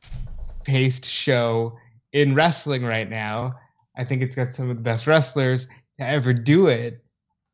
paced 0.63 1.06
show 1.06 1.78
in 2.13 2.34
wrestling 2.34 2.84
right 2.86 3.10
now. 3.10 3.56
I 3.98 4.04
think 4.04 4.21
it's 4.21 4.36
got 4.36 4.54
some 4.54 4.69
of 4.69 4.78
the 4.78 4.84
best 4.84 5.08
wrestlers 5.08 5.67
to 6.00 6.08
ever 6.08 6.34
do 6.34 6.67
it. 6.67 7.04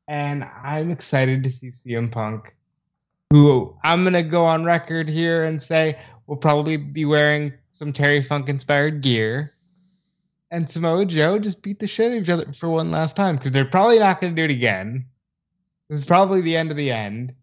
And 0.08 0.46
I'm 0.64 0.92
excited 0.92 1.44
to 1.44 1.52
see 1.52 1.72
CM 1.72 2.12
Punk, 2.12 2.56
who 3.32 3.76
I'm 3.84 4.04
going 4.04 4.14
to 4.14 4.24
go 4.24 4.46
on 4.46 4.64
record 4.64 5.08
here 5.08 5.46
and 5.46 5.62
say 5.62 6.00
will 6.28 6.38
probably 6.38 6.78
be 6.78 7.06
wearing 7.06 7.54
some 7.72 7.94
Terry 7.94 8.22
Funk 8.22 8.50
inspired 8.50 9.02
gear 9.02 9.56
and 10.52 10.70
Samoa 10.70 11.06
Joe 11.06 11.40
just 11.40 11.64
beat 11.64 11.80
the 11.80 11.88
shit 11.88 12.12
out 12.12 12.18
of 12.18 12.24
each 12.24 12.30
other 12.30 12.54
for 12.54 12.70
one 12.70 12.92
last 12.92 13.16
time 13.16 13.38
because 13.38 13.52
they're 13.52 13.66
probably 13.66 14.00
not 14.00 14.20
going 14.20 14.36
to 14.36 14.40
do 14.40 14.44
it 14.46 14.56
again. 14.56 15.06
This 15.92 16.00
is 16.00 16.06
probably 16.06 16.40
the 16.40 16.56
end 16.56 16.72
of 16.72 16.78
the 16.78 16.90
end, 16.90 17.36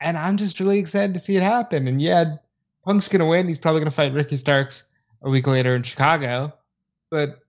and 0.00 0.16
I'm 0.16 0.36
just 0.36 0.60
really 0.60 0.78
excited 0.78 1.12
to 1.12 1.18
see 1.18 1.34
it 1.34 1.42
happen. 1.42 1.88
And 1.88 2.00
yeah, 2.00 2.36
Punk's 2.84 3.08
going 3.08 3.18
to 3.18 3.26
win. 3.26 3.48
He's 3.48 3.58
probably 3.58 3.80
going 3.80 3.90
to 3.90 3.96
fight 3.96 4.12
Ricky 4.12 4.36
Starks 4.36 4.84
a 5.22 5.28
week 5.28 5.48
later 5.48 5.74
in 5.74 5.82
Chicago, 5.82 6.52
but 7.10 7.40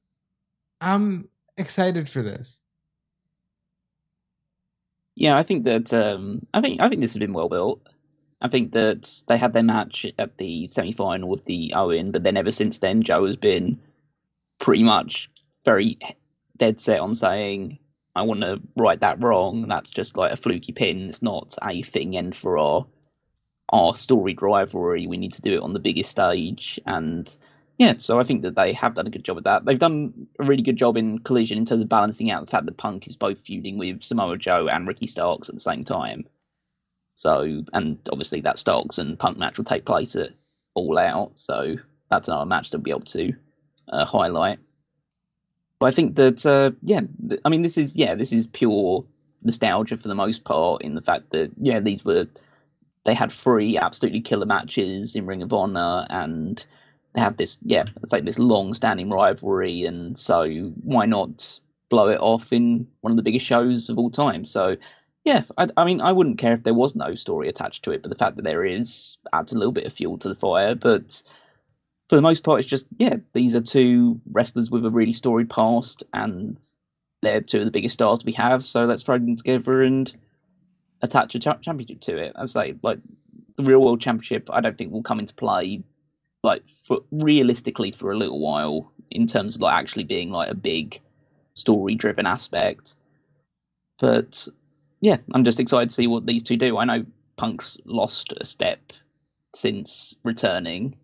I'm 0.82 1.30
excited 1.58 2.10
for 2.10 2.24
this. 2.24 2.60
Yeah, 5.14 5.38
I 5.38 5.44
think 5.44 5.64
that 5.66 5.94
um, 5.94 6.44
I 6.56 6.62
think 6.62 6.82
I 6.82 6.90
think 6.90 7.02
this 7.02 7.14
has 7.14 7.20
been 7.20 7.34
well 7.34 7.48
built. 7.48 7.88
I 8.42 8.48
think 8.48 8.72
that 8.72 9.22
they 9.28 9.38
had 9.38 9.54
their 9.54 9.62
match 9.62 10.08
at 10.18 10.40
the 10.40 10.66
semi 10.66 10.92
final 10.92 11.30
with 11.30 11.46
the 11.46 11.72
Owen, 11.76 12.10
but 12.10 12.24
then 12.24 12.36
ever 12.36 12.50
since 12.50 12.80
then, 12.80 13.04
Joe 13.04 13.28
has 13.28 13.36
been 13.36 13.80
pretty 14.58 14.82
much 14.82 15.30
very 15.66 16.00
dead 16.58 16.82
set 16.82 17.00
on 17.00 17.14
saying, 17.14 17.78
I 18.16 18.24
want 18.24 18.42
to 18.42 18.62
right 18.76 19.00
that 19.00 19.22
wrong. 19.24 19.68
That's 19.68 19.90
just 19.90 20.18
like 20.18 20.32
a 20.32 20.38
fluky 20.38 20.74
pin. 20.74 21.10
It's 21.10 21.22
not 21.22 21.56
a 21.64 21.82
thing. 21.82 22.18
And 22.18 22.36
for 22.36 22.58
our 22.58 22.86
our 23.74 23.96
storied 23.96 24.42
rivalry, 24.42 25.08
we 25.08 25.18
need 25.18 25.34
to 25.34 25.42
do 25.42 25.54
it 25.54 25.64
on 25.64 25.74
the 25.74 25.80
biggest 25.80 26.12
stage. 26.12 26.80
And 26.86 27.36
yeah, 27.78 27.94
so 28.00 28.20
I 28.20 28.24
think 28.24 28.42
that 28.42 28.56
they 28.56 28.74
have 28.74 28.96
done 28.96 29.08
a 29.08 29.10
good 29.10 29.24
job 29.24 29.36
with 29.36 29.46
that. 29.46 29.66
They've 29.66 29.80
done 29.80 30.28
a 30.40 30.44
really 30.44 30.62
good 30.62 30.76
job 30.76 30.98
in 30.98 31.20
Collision 31.20 31.58
in 31.58 31.66
terms 31.66 31.82
of 31.82 31.90
balancing 31.90 32.32
out 32.32 32.46
the 32.46 32.52
fact 32.52 32.66
that 32.66 32.78
Punk 32.78 33.08
is 33.08 33.16
both 33.16 33.40
feuding 33.40 33.78
with 33.78 34.04
Samoa 34.04 34.38
Joe 34.38 34.68
and 34.68 34.88
Ricky 34.88 35.08
Starks 35.08 35.48
at 35.48 35.56
the 35.56 35.62
same 35.62 35.86
time. 35.86 36.26
So, 37.16 37.64
and 37.74 37.98
obviously 38.12 38.42
that 38.42 38.60
Starks 38.60 38.98
and 38.98 39.18
Punk 39.18 39.38
match 39.38 39.58
will 39.58 39.66
take 39.66 39.86
place 39.86 40.16
at 40.16 40.32
All 40.76 41.00
Out. 41.00 41.32
So 41.40 41.76
that's 42.10 42.28
another 42.28 42.46
match 42.46 42.72
they'll 42.72 42.82
be 42.82 42.92
able 42.92 43.02
to 43.02 43.34
uh, 43.90 44.06
highlight. 44.06 44.60
But 45.82 45.88
I 45.88 45.92
think 45.92 46.16
that 46.18 46.46
uh, 46.46 46.72
yeah, 46.84 47.02
th- 47.28 47.42
I 47.44 47.50
mean 47.50 47.64
this 47.64 47.76
is 47.76 47.96
yeah 47.96 48.14
this 48.14 48.32
is 48.32 48.46
pure 48.46 49.04
nostalgia 49.44 49.98
for 49.98 50.08
the 50.08 50.14
most 50.14 50.44
part 50.44 50.84
in 50.84 50.94
the 50.94 51.02
fact 51.02 51.32
that 51.32 51.50
yeah 51.58 51.80
these 51.80 52.06
were 52.06 52.28
they 53.06 53.16
had 53.16 53.32
three 53.32 53.80
absolutely 53.80 54.22
killer 54.22 54.46
matches 54.46 55.16
in 55.16 55.26
Ring 55.26 55.42
of 55.42 55.52
Honor 55.52 56.06
and 56.12 56.64
they 57.14 57.22
have 57.22 57.38
this 57.38 57.58
yeah 57.64 57.86
it's 58.04 58.12
like 58.12 58.26
this 58.26 58.38
long 58.38 58.76
standing 58.76 59.10
rivalry 59.10 59.84
and 59.84 60.20
so 60.20 60.48
why 60.84 61.08
not 61.08 61.60
blow 61.90 62.10
it 62.10 62.20
off 62.20 62.54
in 62.54 62.88
one 63.02 63.10
of 63.10 63.18
the 63.18 63.24
biggest 63.24 63.48
shows 63.48 63.90
of 63.90 63.98
all 63.98 64.12
time? 64.12 64.46
So 64.46 64.78
yeah 65.26 65.42
I, 65.58 65.68
I 65.78 65.84
mean 65.84 66.00
I 66.00 66.12
wouldn't 66.12 66.38
care 66.38 66.54
if 66.54 66.62
there 66.62 66.76
was 66.76 66.96
no 66.96 67.16
story 67.16 67.50
attached 67.50 67.82
to 67.86 67.92
it 67.92 68.04
but 68.04 68.10
the 68.10 68.24
fact 68.24 68.36
that 68.36 68.44
there 68.44 68.64
is 68.64 69.18
adds 69.34 69.52
a 69.52 69.58
little 69.58 69.72
bit 69.72 69.88
of 69.88 69.94
fuel 69.94 70.20
to 70.20 70.30
the 70.30 70.36
fire 70.36 70.76
but 70.76 71.24
for 72.12 72.18
the 72.18 72.22
most 72.22 72.44
part, 72.44 72.60
it's 72.60 72.68
just 72.68 72.88
yeah, 72.98 73.16
these 73.32 73.56
are 73.56 73.62
two 73.62 74.20
wrestlers 74.34 74.70
with 74.70 74.86
a 74.86 74.90
really 74.90 75.14
storied 75.14 75.50
past, 75.50 76.04
and 76.14 76.60
they're 77.22 77.40
two 77.40 77.60
of 77.60 77.66
the 77.66 77.72
biggest 77.72 77.94
stars 77.94 78.26
we 78.26 78.34
have. 78.34 78.66
So 78.66 78.84
let's 78.84 79.02
throw 79.02 79.18
them 79.18 79.38
together 79.38 79.82
and 79.82 80.14
attach 81.02 81.36
a 81.36 81.40
championship 81.40 82.02
to 82.02 82.18
it. 82.18 82.34
As 82.36 82.54
like 82.54 82.76
like 82.84 83.00
the 83.56 83.64
real 83.64 83.82
world 83.82 84.02
championship, 84.02 84.50
I 84.52 84.60
don't 84.60 84.78
think 84.78 84.92
will 84.92 85.02
come 85.02 85.20
into 85.20 85.34
play 85.34 85.84
like 86.44 86.68
for 86.68 87.00
realistically 87.12 87.94
for 87.94 88.12
a 88.12 88.18
little 88.18 88.42
while 88.42 88.92
in 89.10 89.26
terms 89.26 89.56
of 89.56 89.62
like 89.62 89.76
actually 89.76 90.04
being 90.04 90.32
like 90.32 90.50
a 90.50 90.56
big 90.56 91.00
story 91.54 91.96
driven 91.96 92.26
aspect. 92.26 92.96
But 94.00 94.50
yeah, 95.00 95.16
I'm 95.34 95.46
just 95.46 95.62
excited 95.62 95.88
to 95.88 95.96
see 95.96 96.08
what 96.08 96.26
these 96.28 96.44
two 96.44 96.58
do. 96.58 96.78
I 96.78 96.84
know 96.84 97.06
Punk's 97.38 97.78
lost 97.86 98.34
a 98.42 98.44
step 98.44 98.92
since 99.56 100.14
returning 100.26 100.98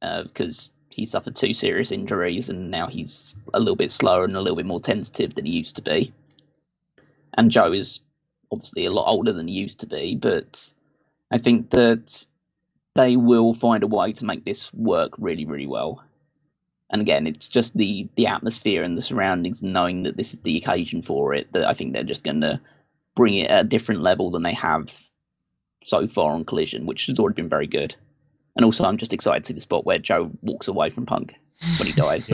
because 0.00 0.70
uh, 0.70 0.72
he 0.90 1.06
suffered 1.06 1.36
two 1.36 1.52
serious 1.52 1.92
injuries 1.92 2.48
and 2.48 2.70
now 2.70 2.86
he's 2.86 3.36
a 3.54 3.60
little 3.60 3.76
bit 3.76 3.92
slower 3.92 4.24
and 4.24 4.36
a 4.36 4.40
little 4.40 4.56
bit 4.56 4.66
more 4.66 4.80
tentative 4.80 5.34
than 5.34 5.46
he 5.46 5.52
used 5.52 5.76
to 5.76 5.82
be. 5.82 6.12
And 7.34 7.50
Joe 7.50 7.72
is 7.72 8.00
obviously 8.50 8.86
a 8.86 8.92
lot 8.92 9.10
older 9.10 9.32
than 9.32 9.48
he 9.48 9.54
used 9.54 9.80
to 9.80 9.86
be, 9.86 10.16
but 10.16 10.72
I 11.30 11.38
think 11.38 11.70
that 11.70 12.26
they 12.94 13.16
will 13.16 13.52
find 13.52 13.82
a 13.82 13.88
way 13.88 14.12
to 14.12 14.24
make 14.24 14.44
this 14.44 14.72
work 14.72 15.12
really, 15.18 15.44
really 15.44 15.66
well. 15.66 16.02
And 16.90 17.02
again, 17.02 17.26
it's 17.26 17.48
just 17.48 17.76
the 17.76 18.08
the 18.14 18.26
atmosphere 18.26 18.82
and 18.82 18.96
the 18.96 19.02
surroundings, 19.02 19.62
knowing 19.62 20.04
that 20.04 20.16
this 20.16 20.32
is 20.32 20.40
the 20.40 20.56
occasion 20.56 21.02
for 21.02 21.34
it. 21.34 21.52
That 21.52 21.66
I 21.66 21.74
think 21.74 21.92
they're 21.92 22.04
just 22.04 22.22
going 22.22 22.40
to 22.42 22.60
bring 23.16 23.34
it 23.34 23.50
at 23.50 23.64
a 23.64 23.68
different 23.68 24.02
level 24.02 24.30
than 24.30 24.44
they 24.44 24.54
have 24.54 24.96
so 25.82 26.06
far 26.06 26.32
on 26.32 26.44
Collision, 26.44 26.86
which 26.86 27.06
has 27.06 27.18
already 27.18 27.34
been 27.34 27.48
very 27.48 27.66
good. 27.66 27.96
And 28.56 28.64
also, 28.64 28.84
I'm 28.84 28.96
just 28.96 29.12
excited 29.12 29.44
to 29.44 29.48
see 29.48 29.54
the 29.54 29.60
spot 29.60 29.84
where 29.84 29.98
Joe 29.98 30.30
walks 30.42 30.66
away 30.66 30.90
from 30.90 31.06
Punk 31.06 31.34
when 31.78 31.86
he 31.86 31.92
dives, 31.94 32.30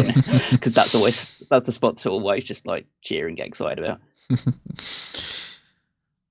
because 0.51 0.73
that's 0.75 0.95
always 0.95 1.29
that's 1.51 1.67
the 1.67 1.73
spot 1.73 1.99
to 1.99 2.11
always 2.11 2.45
just 2.45 2.67
like 2.67 2.87
cheer 3.03 3.29
and 3.29 3.37
get 3.37 3.47
excited 3.47 3.85
about. 3.85 4.01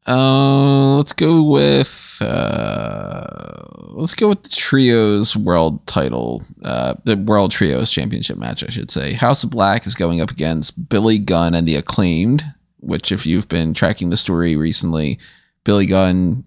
Uh, 0.08 0.96
let's 0.98 1.14
go 1.14 1.44
with 1.44 2.18
uh, 2.22 3.64
let's 3.90 4.16
go 4.16 4.30
with 4.30 4.42
the 4.42 4.50
trios 4.50 5.36
world 5.36 5.86
title, 5.86 6.44
uh, 6.64 6.96
the 7.04 7.16
world 7.16 7.52
trios 7.52 7.92
championship 7.92 8.38
match, 8.38 8.64
I 8.64 8.72
should 8.72 8.90
say. 8.90 9.14
House 9.14 9.44
of 9.44 9.52
Black 9.52 9.86
is 9.86 9.94
going 9.94 10.20
up 10.20 10.32
against 10.32 10.90
Billy 10.90 11.20
Gunn 11.20 11.54
and 11.54 11.68
the 11.68 11.76
Acclaimed. 11.76 12.44
Which, 12.80 13.12
if 13.12 13.28
you've 13.28 13.48
been 13.48 13.76
tracking 13.76 14.10
the 14.10 14.18
story 14.18 14.56
recently, 14.56 15.20
Billy 15.64 15.86
Gunn 15.86 16.46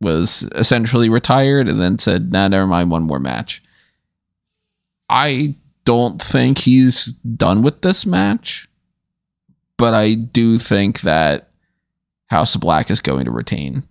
was 0.00 0.42
essentially 0.54 1.08
retired 1.08 1.68
and 1.68 1.80
then 1.80 1.98
said, 1.98 2.32
"Nah, 2.32 2.48
never 2.48 2.66
mind, 2.66 2.90
one 2.90 3.04
more 3.04 3.18
match." 3.18 3.62
I 5.08 5.54
don't 5.84 6.20
think 6.20 6.58
he's 6.58 7.06
done 7.06 7.62
with 7.62 7.82
this 7.82 8.04
match, 8.04 8.68
but 9.76 9.94
I 9.94 10.14
do 10.14 10.58
think 10.58 11.02
that 11.02 11.50
House 12.26 12.54
of 12.54 12.60
Black 12.60 12.90
is 12.90 13.00
going 13.00 13.24
to 13.24 13.30
retain. 13.30 13.84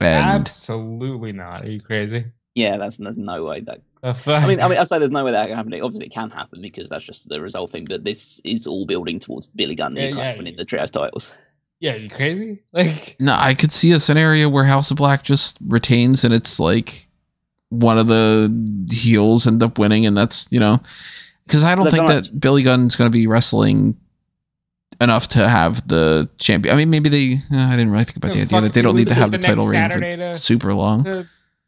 And 0.00 0.40
Absolutely 0.40 1.32
not. 1.32 1.64
Are 1.64 1.70
you 1.70 1.80
crazy? 1.80 2.24
Yeah, 2.54 2.76
that's 2.76 2.96
there's 2.96 3.18
no 3.18 3.44
way 3.44 3.60
that. 3.60 3.82
I 4.02 4.46
mean, 4.46 4.60
I 4.60 4.68
mean, 4.68 4.78
I 4.78 4.84
say 4.84 4.98
there's 4.98 5.10
no 5.10 5.24
way 5.24 5.32
that 5.32 5.48
can 5.48 5.56
happen. 5.56 5.74
Obviously, 5.74 6.06
it 6.06 6.12
can 6.12 6.30
happen 6.30 6.60
because 6.60 6.88
that's 6.88 7.04
just 7.04 7.28
the 7.28 7.40
result 7.40 7.70
thing. 7.70 7.84
But 7.84 8.04
this 8.04 8.40
is 8.44 8.66
all 8.66 8.86
building 8.86 9.18
towards 9.18 9.48
Billy 9.48 9.74
Gunn 9.74 9.96
yeah, 9.96 10.08
yeah, 10.08 10.36
winning 10.36 10.56
the 10.56 10.64
trios 10.64 10.90
titles. 10.90 11.32
Yeah, 11.80 11.94
you 11.94 12.10
crazy? 12.10 12.62
Like, 12.72 13.16
no, 13.18 13.36
I 13.38 13.54
could 13.54 13.72
see 13.72 13.92
a 13.92 14.00
scenario 14.00 14.48
where 14.48 14.64
House 14.64 14.90
of 14.90 14.96
Black 14.96 15.22
just 15.22 15.58
retains, 15.66 16.24
and 16.24 16.34
it's 16.34 16.58
like 16.58 17.08
one 17.70 17.98
of 17.98 18.06
the 18.08 18.86
heels 18.90 19.46
end 19.46 19.62
up 19.62 19.78
winning, 19.78 20.06
and 20.06 20.16
that's 20.16 20.46
you 20.50 20.60
know, 20.60 20.80
because 21.46 21.64
I 21.64 21.74
don't 21.74 21.90
think 21.90 22.08
that 22.08 22.38
Billy 22.40 22.62
Gunn's 22.62 22.96
going 22.96 23.10
to 23.10 23.12
be 23.12 23.26
wrestling 23.26 23.96
enough 25.00 25.28
to 25.28 25.48
have 25.48 25.86
the 25.86 26.28
champion. 26.38 26.74
I 26.74 26.76
mean, 26.78 26.90
maybe 26.90 27.08
they. 27.08 27.34
Uh, 27.52 27.66
I 27.66 27.72
didn't 27.72 27.90
really 27.90 28.04
think 28.04 28.16
about 28.16 28.32
the 28.32 28.42
idea 28.42 28.60
that 28.60 28.72
they 28.72 28.82
don't 28.82 28.96
need 28.96 29.06
to 29.08 29.14
have 29.14 29.30
the, 29.30 29.38
the 29.38 29.46
title 29.46 29.66
reign 29.68 29.90
for 30.18 30.34
super 30.34 30.74
long. 30.74 31.04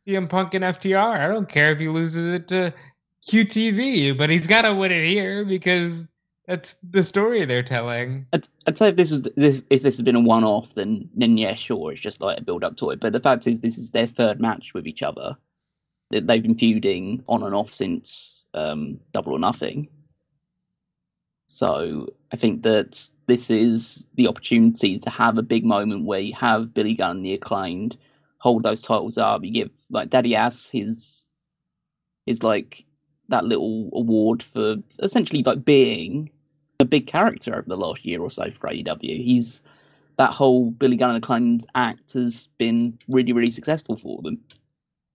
CM 0.06 0.28
Punk 0.28 0.54
and 0.54 0.64
FTR. 0.64 1.18
I 1.20 1.28
don't 1.28 1.48
care 1.48 1.70
if 1.72 1.78
he 1.78 1.88
loses 1.88 2.34
it 2.34 2.48
to 2.48 2.74
QTV, 3.28 4.16
but 4.16 4.30
he's 4.30 4.46
got 4.46 4.62
to 4.62 4.74
win 4.74 4.90
it 4.92 5.06
here 5.06 5.44
because 5.44 6.06
that's 6.50 6.74
the 6.82 7.04
story 7.04 7.44
they're 7.44 7.62
telling. 7.62 8.26
I'd, 8.32 8.48
I'd 8.66 8.76
say 8.76 8.88
if 8.88 8.96
this 8.96 9.12
was 9.12 9.22
this, 9.36 9.62
if 9.70 9.82
this 9.82 9.96
had 9.96 10.04
been 10.04 10.16
a 10.16 10.20
one-off, 10.20 10.74
then 10.74 11.08
then 11.14 11.38
yeah, 11.38 11.54
sure, 11.54 11.92
it's 11.92 12.00
just 12.00 12.20
like 12.20 12.38
a 12.38 12.42
build-up 12.42 12.76
to 12.78 12.90
it. 12.90 12.98
But 12.98 13.12
the 13.12 13.20
fact 13.20 13.46
is, 13.46 13.60
this 13.60 13.78
is 13.78 13.92
their 13.92 14.08
third 14.08 14.40
match 14.40 14.74
with 14.74 14.88
each 14.88 15.04
other. 15.04 15.36
They've 16.10 16.42
been 16.42 16.56
feuding 16.56 17.22
on 17.28 17.44
and 17.44 17.54
off 17.54 17.72
since 17.72 18.44
um, 18.54 18.98
Double 19.12 19.32
or 19.32 19.38
Nothing. 19.38 19.88
So 21.46 22.08
I 22.32 22.36
think 22.36 22.62
that 22.62 23.08
this 23.26 23.48
is 23.48 24.08
the 24.16 24.26
opportunity 24.26 24.98
to 24.98 25.10
have 25.10 25.38
a 25.38 25.42
big 25.42 25.64
moment 25.64 26.04
where 26.04 26.18
you 26.18 26.34
have 26.34 26.74
Billy 26.74 26.94
Gunn, 26.94 27.22
the 27.22 27.34
acclaimed, 27.34 27.96
hold 28.38 28.64
those 28.64 28.80
titles 28.80 29.18
up. 29.18 29.44
You 29.44 29.52
give 29.52 29.70
like 29.88 30.10
Daddy 30.10 30.34
Ass 30.34 30.68
his 30.68 31.26
his 32.26 32.42
like 32.42 32.84
that 33.28 33.44
little 33.44 33.88
award 33.92 34.42
for 34.42 34.78
essentially 34.98 35.44
like 35.44 35.64
being 35.64 36.28
big 36.90 37.06
character 37.06 37.52
over 37.52 37.68
the 37.68 37.76
last 37.76 38.04
year 38.04 38.20
or 38.20 38.30
so 38.30 38.50
for 38.50 38.68
AEW. 38.68 39.24
He's 39.24 39.62
that 40.16 40.32
whole 40.32 40.70
Billy 40.72 40.96
Gunn 40.96 41.10
and 41.10 41.24
acclaimed 41.24 41.64
act 41.74 42.12
has 42.12 42.48
been 42.58 42.98
really, 43.08 43.32
really 43.32 43.50
successful 43.50 43.96
for 43.96 44.20
them. 44.22 44.38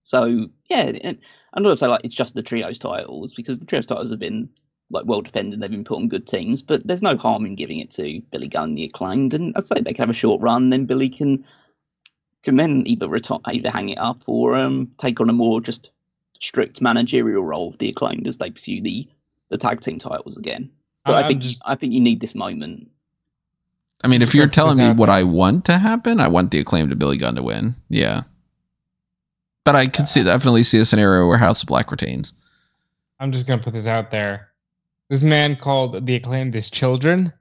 So 0.02 0.48
yeah, 0.68 0.92
and 1.02 1.18
I'm 1.54 1.62
not 1.62 1.78
say 1.78 1.86
like 1.86 2.04
it's 2.04 2.14
just 2.14 2.34
the 2.34 2.42
trios 2.42 2.78
titles 2.78 3.34
because 3.34 3.58
the 3.58 3.66
trios 3.66 3.86
titles 3.86 4.10
have 4.10 4.18
been 4.18 4.48
like 4.90 5.04
well 5.06 5.22
defended. 5.22 5.60
They've 5.60 5.70
been 5.70 5.84
put 5.84 5.96
on 5.96 6.08
good 6.08 6.26
teams, 6.26 6.62
but 6.62 6.86
there's 6.86 7.02
no 7.02 7.16
harm 7.16 7.44
in 7.44 7.54
giving 7.54 7.78
it 7.78 7.90
to 7.92 8.20
Billy 8.30 8.48
Gunn, 8.48 8.74
the 8.74 8.84
acclaimed, 8.84 9.34
and 9.34 9.52
I'd 9.56 9.66
say 9.66 9.80
they 9.80 9.92
can 9.92 10.02
have 10.02 10.10
a 10.10 10.14
short 10.14 10.40
run. 10.40 10.70
Then 10.70 10.86
Billy 10.86 11.08
can 11.08 11.44
can 12.42 12.56
then 12.56 12.84
either 12.86 13.08
retire, 13.08 13.40
either 13.46 13.70
hang 13.70 13.88
it 13.88 13.98
up, 13.98 14.22
or 14.26 14.54
um, 14.54 14.90
take 14.98 15.20
on 15.20 15.28
a 15.28 15.32
more 15.32 15.60
just 15.60 15.90
strict 16.40 16.80
managerial 16.80 17.42
role 17.42 17.68
of 17.68 17.78
the 17.78 17.88
acclaimed 17.88 18.28
as 18.28 18.38
they 18.38 18.50
pursue 18.50 18.80
the 18.80 19.08
the 19.48 19.58
tag 19.58 19.80
team 19.80 19.98
titles 19.98 20.36
again. 20.36 20.70
But 21.06 21.14
I 21.14 21.22
um, 21.22 21.28
think 21.28 21.42
just, 21.42 21.62
I 21.64 21.76
think 21.76 21.92
you 21.92 22.00
need 22.00 22.20
this 22.20 22.34
moment. 22.34 22.90
I 24.04 24.08
mean, 24.08 24.22
if 24.22 24.34
you're 24.34 24.48
telling 24.48 24.76
me 24.76 24.90
what 24.90 25.08
I 25.08 25.22
want 25.22 25.64
to 25.66 25.78
happen, 25.78 26.20
I 26.20 26.28
want 26.28 26.50
the 26.50 26.58
acclaim 26.58 26.90
to 26.90 26.96
Billy 26.96 27.16
Gunn 27.16 27.36
to 27.36 27.42
win. 27.42 27.76
Yeah. 27.88 28.22
But 29.64 29.74
I 29.74 29.86
could 29.86 30.08
see 30.08 30.22
definitely 30.22 30.64
see 30.64 30.78
a 30.78 30.84
scenario 30.84 31.26
where 31.26 31.38
House 31.38 31.62
of 31.62 31.68
Black 31.68 31.90
retains. 31.90 32.34
I'm 33.18 33.32
just 33.32 33.46
gonna 33.46 33.62
put 33.62 33.72
this 33.72 33.86
out 33.86 34.10
there. 34.10 34.48
This 35.08 35.22
man 35.22 35.56
called 35.56 36.06
the 36.06 36.14
acclaimed 36.16 36.54
his 36.54 36.70
children. 36.70 37.32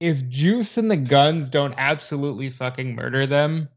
If 0.00 0.28
Juice 0.28 0.76
and 0.76 0.90
the 0.90 0.96
Gunns 0.96 1.50
don't 1.50 1.74
absolutely 1.76 2.50
fucking 2.50 2.94
murder 2.94 3.26
them 3.26 3.68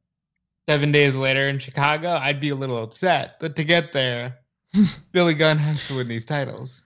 seven 0.68 0.92
days 0.92 1.16
later 1.16 1.48
in 1.48 1.60
Chicago, 1.60 2.10
I'd 2.10 2.40
be 2.40 2.50
a 2.50 2.56
little 2.56 2.82
upset. 2.82 3.38
But 3.40 3.56
to 3.56 3.64
get 3.64 3.94
there, 3.94 4.40
Billy 5.12 5.34
Gunn 5.34 5.58
has 5.58 5.88
to 5.88 5.98
win 5.98 6.08
these 6.08 6.26
titles. 6.26 6.83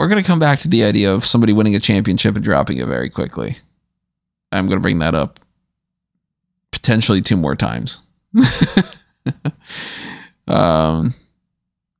We're 0.00 0.08
gonna 0.08 0.22
come 0.22 0.38
back 0.38 0.60
to 0.60 0.68
the 0.68 0.82
idea 0.82 1.12
of 1.12 1.26
somebody 1.26 1.52
winning 1.52 1.76
a 1.76 1.78
championship 1.78 2.34
and 2.34 2.42
dropping 2.42 2.78
it 2.78 2.86
very 2.86 3.10
quickly. 3.10 3.58
I'm 4.50 4.66
gonna 4.66 4.80
bring 4.80 4.98
that 5.00 5.14
up 5.14 5.40
potentially 6.70 7.20
two 7.20 7.36
more 7.36 7.54
times. 7.54 8.00
um 10.48 11.14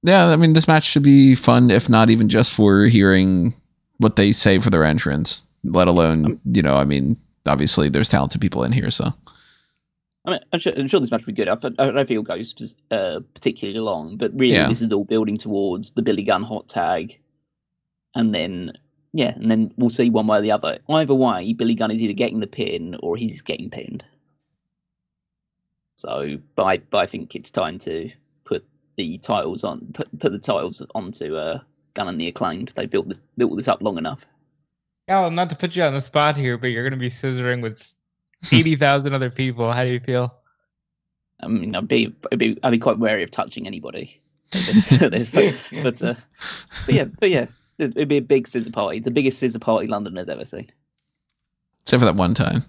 yeah, 0.02 0.28
I 0.28 0.36
mean, 0.36 0.54
this 0.54 0.66
match 0.66 0.84
should 0.84 1.02
be 1.02 1.34
fun, 1.34 1.70
if 1.70 1.90
not 1.90 2.08
even 2.08 2.30
just 2.30 2.52
for 2.52 2.86
hearing 2.86 3.52
what 3.98 4.16
they 4.16 4.32
say 4.32 4.58
for 4.58 4.70
their 4.70 4.82
entrance, 4.82 5.42
let 5.62 5.86
alone, 5.86 6.24
um, 6.24 6.40
you 6.46 6.62
know, 6.62 6.76
I 6.76 6.86
mean, 6.86 7.18
obviously 7.44 7.90
there's 7.90 8.08
talented 8.08 8.40
people 8.40 8.64
in 8.64 8.72
here, 8.72 8.90
so. 8.90 9.12
I 10.24 10.30
mean, 10.30 10.40
I'm 10.54 10.58
sure, 10.58 10.72
I'm 10.74 10.86
sure 10.86 11.00
this 11.00 11.10
match 11.10 11.26
will 11.26 11.34
be 11.34 11.44
good. 11.44 11.48
I, 11.48 11.54
don't 11.54 11.76
think 11.76 12.10
it'll 12.12 12.22
go 12.22 12.40
uh, 12.90 13.20
particularly 13.34 13.78
long, 13.78 14.16
but 14.16 14.32
really, 14.32 14.54
yeah. 14.54 14.68
this 14.68 14.80
is 14.80 14.90
all 14.90 15.04
building 15.04 15.36
towards 15.36 15.90
the 15.90 16.00
Billy 16.00 16.22
Gunn 16.22 16.44
hot 16.44 16.66
tag. 16.66 17.20
And 18.14 18.34
then, 18.34 18.72
yeah, 19.12 19.34
and 19.34 19.50
then 19.50 19.72
we'll 19.76 19.90
see 19.90 20.10
one 20.10 20.26
way 20.26 20.38
or 20.38 20.42
the 20.42 20.52
other. 20.52 20.78
Either 20.88 21.14
way, 21.14 21.52
Billy 21.52 21.74
Gunn 21.74 21.90
is 21.90 22.02
either 22.02 22.12
getting 22.12 22.40
the 22.40 22.46
pin 22.46 22.96
or 23.02 23.16
he's 23.16 23.42
getting 23.42 23.70
pinned. 23.70 24.04
So, 25.96 26.38
but 26.54 26.64
I, 26.64 26.78
but 26.78 26.98
I 26.98 27.06
think 27.06 27.34
it's 27.34 27.50
time 27.50 27.78
to 27.80 28.10
put 28.44 28.64
the 28.96 29.18
titles 29.18 29.64
on 29.64 29.86
put, 29.92 30.18
put 30.18 30.32
the 30.32 30.38
titles 30.38 30.84
onto 30.94 31.36
uh, 31.36 31.60
Gunn 31.94 32.08
and 32.08 32.20
the 32.20 32.28
Acclaimed. 32.28 32.72
They 32.74 32.86
built 32.86 33.08
this 33.08 33.20
built 33.36 33.54
this 33.56 33.68
up 33.68 33.82
long 33.82 33.98
enough. 33.98 34.26
Alan, 35.08 35.34
not 35.34 35.50
to 35.50 35.56
put 35.56 35.76
you 35.76 35.82
on 35.82 35.92
the 35.92 36.00
spot 36.00 36.36
here, 36.36 36.56
but 36.56 36.68
you're 36.68 36.84
going 36.84 36.92
to 36.92 36.96
be 36.96 37.10
scissoring 37.10 37.60
with 37.60 37.94
eighty 38.50 38.76
thousand 38.76 39.12
other 39.12 39.28
people. 39.28 39.70
How 39.72 39.84
do 39.84 39.90
you 39.90 40.00
feel? 40.00 40.34
I 41.42 41.48
mean, 41.48 41.74
I'd 41.74 41.88
be, 41.88 42.14
I'd 42.30 42.38
be, 42.38 42.58
I'd 42.62 42.70
be 42.70 42.78
quite 42.78 42.98
wary 42.98 43.22
of 43.22 43.30
touching 43.30 43.66
anybody. 43.66 44.20
but, 44.50 46.02
uh, 46.02 46.14
but 46.86 46.94
yeah, 46.94 47.04
but 47.04 47.30
yeah, 47.30 47.46
it'd 47.80 48.08
be 48.08 48.18
a 48.18 48.22
big 48.22 48.46
scissor 48.46 48.70
party. 48.70 49.00
The 49.00 49.10
biggest 49.10 49.38
scissor 49.38 49.58
party 49.58 49.86
London 49.86 50.16
has 50.16 50.28
ever 50.28 50.44
seen. 50.44 50.70
Except 51.82 52.00
for 52.00 52.06
that 52.06 52.16
one 52.16 52.34
time. 52.34 52.64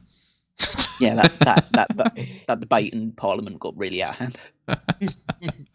yeah, 1.00 1.16
that 1.16 1.40
that, 1.40 1.68
that 1.72 1.98
that 1.98 2.18
that 2.48 2.60
debate 2.60 2.94
in 2.94 3.12
Parliament 3.14 3.60
got 3.60 3.78
really 3.78 4.04
out 4.04 4.20
of 4.20 4.36
hand. 4.68 5.16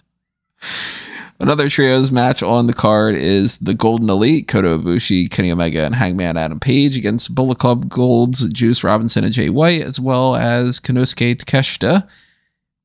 Another 1.39 1.69
trios 1.69 2.11
match 2.11 2.43
on 2.43 2.67
the 2.67 2.73
card 2.73 3.15
is 3.15 3.59
the 3.59 3.75
Golden 3.75 4.09
Elite, 4.09 4.49
Kota 4.49 4.69
Ibushi, 4.69 5.31
Kenny 5.31 5.53
Omega, 5.53 5.85
and 5.85 5.95
Hangman 5.95 6.39
Adam 6.39 6.59
Page 6.59 6.97
against 6.97 7.35
Bullet 7.35 7.59
Club 7.59 7.91
Gold's 7.91 8.49
Juice 8.49 8.83
Robinson 8.83 9.23
and 9.23 9.35
Jay 9.35 9.51
White, 9.51 9.83
as 9.83 10.01
well 10.01 10.35
as 10.35 10.81
Konosuke 10.81 11.37
Takeshita, 11.37 12.09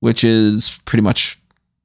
which 0.02 0.26
is 0.26 0.80
pretty 0.84 1.02
much, 1.02 1.40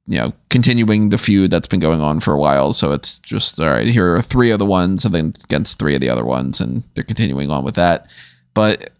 you 0.07 0.17
know, 0.17 0.33
continuing 0.49 1.09
the 1.09 1.17
feud 1.17 1.51
that's 1.51 1.67
been 1.67 1.81
going 1.81 2.01
on 2.01 2.21
for 2.21 2.33
a 2.33 2.39
while. 2.39 2.73
So 2.73 2.93
it's 2.93 3.17
just, 3.17 3.59
all 3.59 3.69
right, 3.69 3.87
here 3.87 4.15
are 4.15 4.21
three 4.21 4.51
of 4.51 4.59
the 4.59 4.65
ones, 4.65 5.03
and 5.03 5.13
then 5.13 5.33
against 5.43 5.77
three 5.77 5.95
of 5.95 6.01
the 6.01 6.09
other 6.09 6.23
ones, 6.23 6.61
and 6.61 6.83
they're 6.93 7.03
continuing 7.03 7.51
on 7.51 7.65
with 7.65 7.75
that. 7.75 8.07
But 8.53 8.91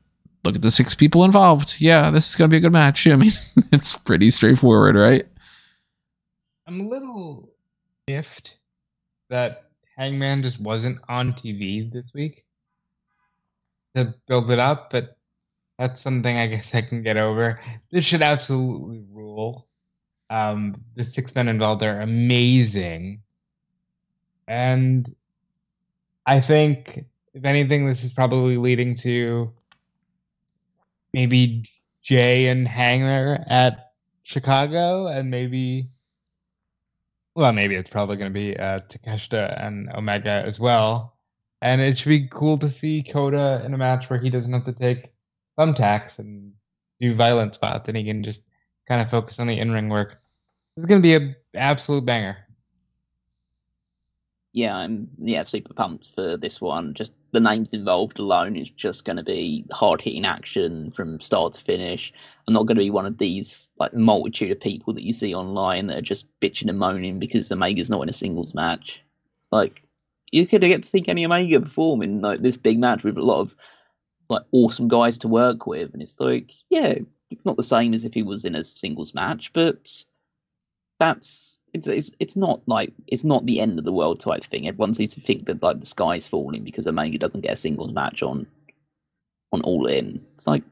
look 0.43 0.55
at 0.55 0.61
the 0.61 0.71
six 0.71 0.95
people 0.95 1.23
involved. 1.23 1.75
Yeah, 1.79 2.11
this 2.11 2.29
is 2.29 2.35
going 2.35 2.49
to 2.49 2.53
be 2.53 2.57
a 2.57 2.61
good 2.61 2.73
match. 2.73 3.07
I 3.07 3.15
mean, 3.15 3.33
it's 3.71 3.93
pretty 3.93 4.29
straightforward, 4.31 4.95
right? 4.95 5.25
I'm 6.67 6.81
a 6.81 6.87
little 6.87 7.53
miffed 8.07 8.57
that 9.29 9.69
Hangman 9.97 10.43
just 10.43 10.59
wasn't 10.59 10.99
on 11.07 11.33
TV 11.33 11.91
this 11.91 12.11
week 12.13 12.43
to 13.95 14.13
build 14.27 14.51
it 14.51 14.59
up, 14.59 14.89
but 14.91 15.17
that's 15.79 16.01
something 16.01 16.37
I 16.37 16.47
guess 16.47 16.75
I 16.75 16.81
can 16.81 17.03
get 17.03 17.17
over. 17.17 17.59
This 17.91 18.03
should 18.03 18.21
absolutely 18.21 19.03
rule. 19.11 19.66
Um, 20.29 20.75
the 20.95 21.03
six 21.03 21.33
men 21.35 21.47
involved 21.47 21.83
are 21.83 22.01
amazing, 22.01 23.21
and 24.47 25.13
I 26.25 26.41
think 26.41 27.05
if 27.33 27.45
anything, 27.45 27.87
this 27.87 28.03
is 28.03 28.11
probably 28.11 28.57
leading 28.57 28.95
to 28.95 29.53
maybe 31.13 31.65
Jay 32.01 32.47
and 32.47 32.67
Hanger 32.67 33.43
at 33.47 33.91
Chicago, 34.23 35.07
and 35.07 35.29
maybe, 35.29 35.89
well, 37.35 37.53
maybe 37.53 37.75
it's 37.75 37.89
probably 37.89 38.17
going 38.17 38.33
to 38.33 38.39
be 38.39 38.57
uh, 38.57 38.79
Takeshita 38.89 39.63
and 39.65 39.89
Omega 39.93 40.43
as 40.45 40.59
well. 40.59 41.17
And 41.61 41.79
it 41.81 41.97
should 41.97 42.09
be 42.09 42.27
cool 42.27 42.57
to 42.57 42.69
see 42.69 43.03
Kota 43.03 43.61
in 43.65 43.73
a 43.73 43.77
match 43.77 44.09
where 44.09 44.19
he 44.19 44.29
doesn't 44.29 44.51
have 44.53 44.65
to 44.65 44.73
take 44.73 45.13
thumbtacks 45.57 46.19
and 46.19 46.53
do 46.99 47.13
violent 47.13 47.55
spots, 47.55 47.87
and 47.87 47.97
he 47.97 48.03
can 48.03 48.23
just 48.23 48.43
kind 48.87 49.01
of 49.01 49.09
focus 49.09 49.39
on 49.39 49.47
the 49.47 49.59
in 49.59 49.71
ring 49.71 49.89
work. 49.89 50.19
It's 50.75 50.85
going 50.85 51.01
to 51.01 51.03
be 51.03 51.15
an 51.15 51.35
absolute 51.55 52.05
banger 52.05 52.37
yeah, 54.57 54.75
I'm 54.75 55.07
yeah 55.19 55.43
super 55.43 55.71
pumped 55.75 56.15
for 56.15 56.35
this 56.35 56.59
one. 56.59 56.95
Just 56.95 57.13
the 57.31 57.39
names 57.39 57.73
involved 57.73 58.17
alone 58.17 58.57
is 58.57 58.71
just 58.71 59.05
going 59.05 59.17
to 59.17 59.23
be 59.23 59.63
hard 59.71 60.01
hitting 60.01 60.25
action 60.25 60.89
from 60.89 61.19
start 61.19 61.53
to 61.53 61.61
finish. 61.61 62.11
I'm 62.47 62.55
not 62.55 62.65
going 62.65 62.77
to 62.77 62.83
be 62.83 62.89
one 62.89 63.05
of 63.05 63.19
these 63.19 63.69
like 63.79 63.93
multitude 63.93 64.49
of 64.49 64.59
people 64.59 64.93
that 64.93 65.03
you 65.03 65.13
see 65.13 65.35
online 65.35 65.85
that 65.87 65.97
are 65.97 66.01
just 66.01 66.25
bitching 66.41 66.69
and 66.69 66.79
moaning 66.79 67.19
because 67.19 67.51
Omega's 67.51 67.91
not 67.91 68.01
in 68.01 68.09
a 68.09 68.13
singles 68.13 68.55
match. 68.55 68.99
It's 69.37 69.47
like 69.51 69.83
you 70.31 70.47
could 70.47 70.61
get 70.61 70.81
to 70.81 70.89
see 70.89 71.05
any 71.07 71.23
Omega 71.23 71.61
perform 71.61 72.01
in 72.01 72.21
like 72.21 72.41
this 72.41 72.57
big 72.57 72.79
match 72.79 73.03
with 73.03 73.17
a 73.17 73.21
lot 73.21 73.41
of 73.41 73.53
like 74.27 74.43
awesome 74.53 74.87
guys 74.87 75.19
to 75.19 75.27
work 75.27 75.67
with, 75.67 75.93
and 75.93 76.01
it's 76.01 76.19
like 76.19 76.51
yeah, 76.71 76.95
it's 77.29 77.45
not 77.45 77.57
the 77.57 77.63
same 77.63 77.93
as 77.93 78.05
if 78.05 78.13
he 78.13 78.23
was 78.23 78.45
in 78.45 78.55
a 78.55 78.63
singles 78.63 79.13
match, 79.13 79.51
but 79.53 80.03
that's 80.99 81.59
it's, 81.73 81.87
it's 81.87 82.11
it's 82.19 82.35
not 82.35 82.61
like 82.65 82.93
it's 83.07 83.23
not 83.23 83.45
the 83.45 83.59
end 83.59 83.77
of 83.77 83.85
the 83.85 83.93
world 83.93 84.19
type 84.19 84.43
thing. 84.43 84.67
Everyone 84.67 84.93
seems 84.93 85.13
to 85.13 85.21
think 85.21 85.45
that 85.45 85.61
like 85.61 85.79
the 85.79 85.85
sky's 85.85 86.27
falling 86.27 86.63
because 86.63 86.87
Omega 86.87 87.17
doesn't 87.17 87.41
get 87.41 87.53
a 87.53 87.55
singles 87.55 87.91
match 87.91 88.23
on 88.23 88.47
on 89.51 89.61
All 89.61 89.85
In. 89.87 90.25
It's 90.35 90.47
like 90.47 90.63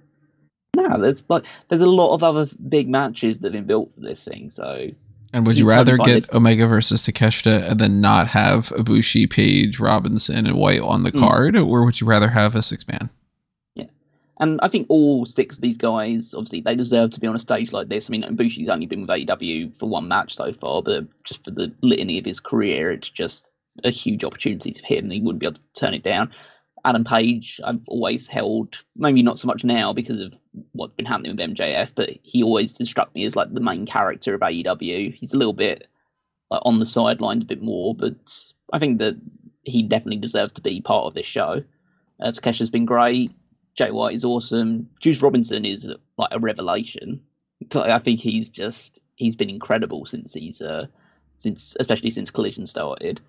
nah, 0.76 0.98
there's 0.98 1.26
like 1.30 1.46
there's 1.70 1.82
a 1.82 1.88
lot 1.88 2.14
of 2.14 2.24
other 2.24 2.48
big 2.70 2.90
matches 2.90 3.40
that 3.40 3.48
have 3.48 3.54
been 3.54 3.68
built 3.68 3.94
for 3.94 4.02
this 4.02 4.24
thing. 4.24 4.50
So 4.50 4.90
and 5.34 5.46
would 5.46 5.60
you 5.60 5.68
rather 5.68 5.98
get 5.98 6.14
this- 6.14 6.30
Omega 6.34 6.68
versus 6.68 7.06
Takeshita 7.06 7.70
and 7.70 7.80
then 7.80 8.00
not 8.00 8.28
have 8.28 8.70
Ibushi, 8.70 9.30
Page, 9.30 9.80
Robinson, 9.80 10.48
and 10.48 10.56
White 10.56 10.82
on 10.82 11.04
the 11.04 11.12
mm. 11.12 11.20
card, 11.20 11.56
or 11.56 11.84
would 11.84 12.00
you 12.00 12.08
rather 12.08 12.30
have 12.30 12.56
a 12.56 12.64
six 12.64 12.88
man? 12.88 13.10
And 14.40 14.60
I 14.62 14.68
think 14.68 14.88
all 14.90 15.26
six 15.26 15.56
of 15.56 15.62
these 15.62 15.78
guys, 15.78 16.34
obviously, 16.34 16.62
they 16.62 16.76
deserve 16.76 17.12
to 17.12 17.20
be 17.20 17.28
on 17.28 17.36
a 17.36 17.40
stage 17.40 17.72
like 17.72 17.88
this. 17.88 18.10
I 18.10 18.12
mean, 18.12 18.24
Ibushi's 18.24 18.70
only 18.70 18.86
been 18.86 19.02
with 19.02 19.10
AEW 19.10 19.78
for 19.78 19.88
one 19.88 20.08
match 20.08 20.36
so 20.36 20.52
far, 20.52 20.82
but 20.82 21.06
just 21.24 21.44
for 21.46 21.52
the 21.52 21.74
litany 21.82 22.20
of 22.20 22.26
his 22.26 22.40
career, 22.42 22.92
it's 22.92 23.10
just 23.10 23.54
a 23.84 23.92
huge 23.92 24.24
opportunity 24.24 24.74
for 24.74 24.86
him. 24.86 25.10
He 25.10 25.22
wouldn't 25.22 25.40
be 25.40 25.46
able 25.46 25.56
to 25.56 25.62
turn 25.80 25.94
it 25.94 26.04
down. 26.04 26.32
Adam 26.84 27.04
Page, 27.04 27.60
I've 27.64 27.82
always 27.88 28.28
held, 28.28 28.84
maybe 28.96 29.24
not 29.24 29.40
so 29.40 29.48
much 29.48 29.64
now 29.64 29.92
because 29.92 30.20
of 30.20 30.34
what's 30.74 30.94
been 30.94 31.06
happening 31.06 31.36
with 31.36 31.50
MJF, 31.50 31.94
but 31.96 32.12
he 32.22 32.44
always 32.44 32.78
struck 32.88 33.14
me 33.16 33.26
as 33.26 33.36
like 33.36 33.54
the 33.54 33.62
main 33.62 33.86
character 33.86 34.36
of 34.36 34.42
AEW. 34.42 35.14
He's 35.14 35.34
a 35.34 35.38
little 35.38 35.54
bit 35.54 35.88
like 36.52 36.62
on 36.64 36.80
the 36.80 36.86
sidelines 36.86 37.44
a 37.44 37.48
bit 37.48 37.64
more, 37.64 37.96
but 37.96 38.38
I 38.72 38.78
think 38.78 39.00
that 39.00 39.16
he 39.64 39.82
definitely 39.82 40.20
deserves 40.20 40.54
to 40.54 40.62
be 40.62 40.80
part 40.80 41.06
of 41.06 41.16
this 41.16 41.26
show. 41.26 41.64
Uh, 42.20 42.32
Takesha's 42.32 42.70
been 42.70 42.86
great. 42.86 43.32
Jay 43.76 43.92
White 43.92 44.16
is 44.16 44.26
awesome. 44.26 44.90
Juice 45.00 45.22
Robinson 45.22 45.66
is 45.66 45.92
like 46.18 46.30
a 46.32 46.40
revelation. 46.40 47.22
I 47.74 48.00
think 48.00 48.20
he's 48.20 48.50
just 48.50 49.00
he's 49.16 49.36
been 49.36 49.50
incredible 49.50 50.06
since 50.06 50.34
he's 50.34 50.62
uh 50.62 50.88
since 51.38 51.76
especially 51.80 52.10
since 52.10 52.32
Collision 52.32 52.66
started. 52.66 53.20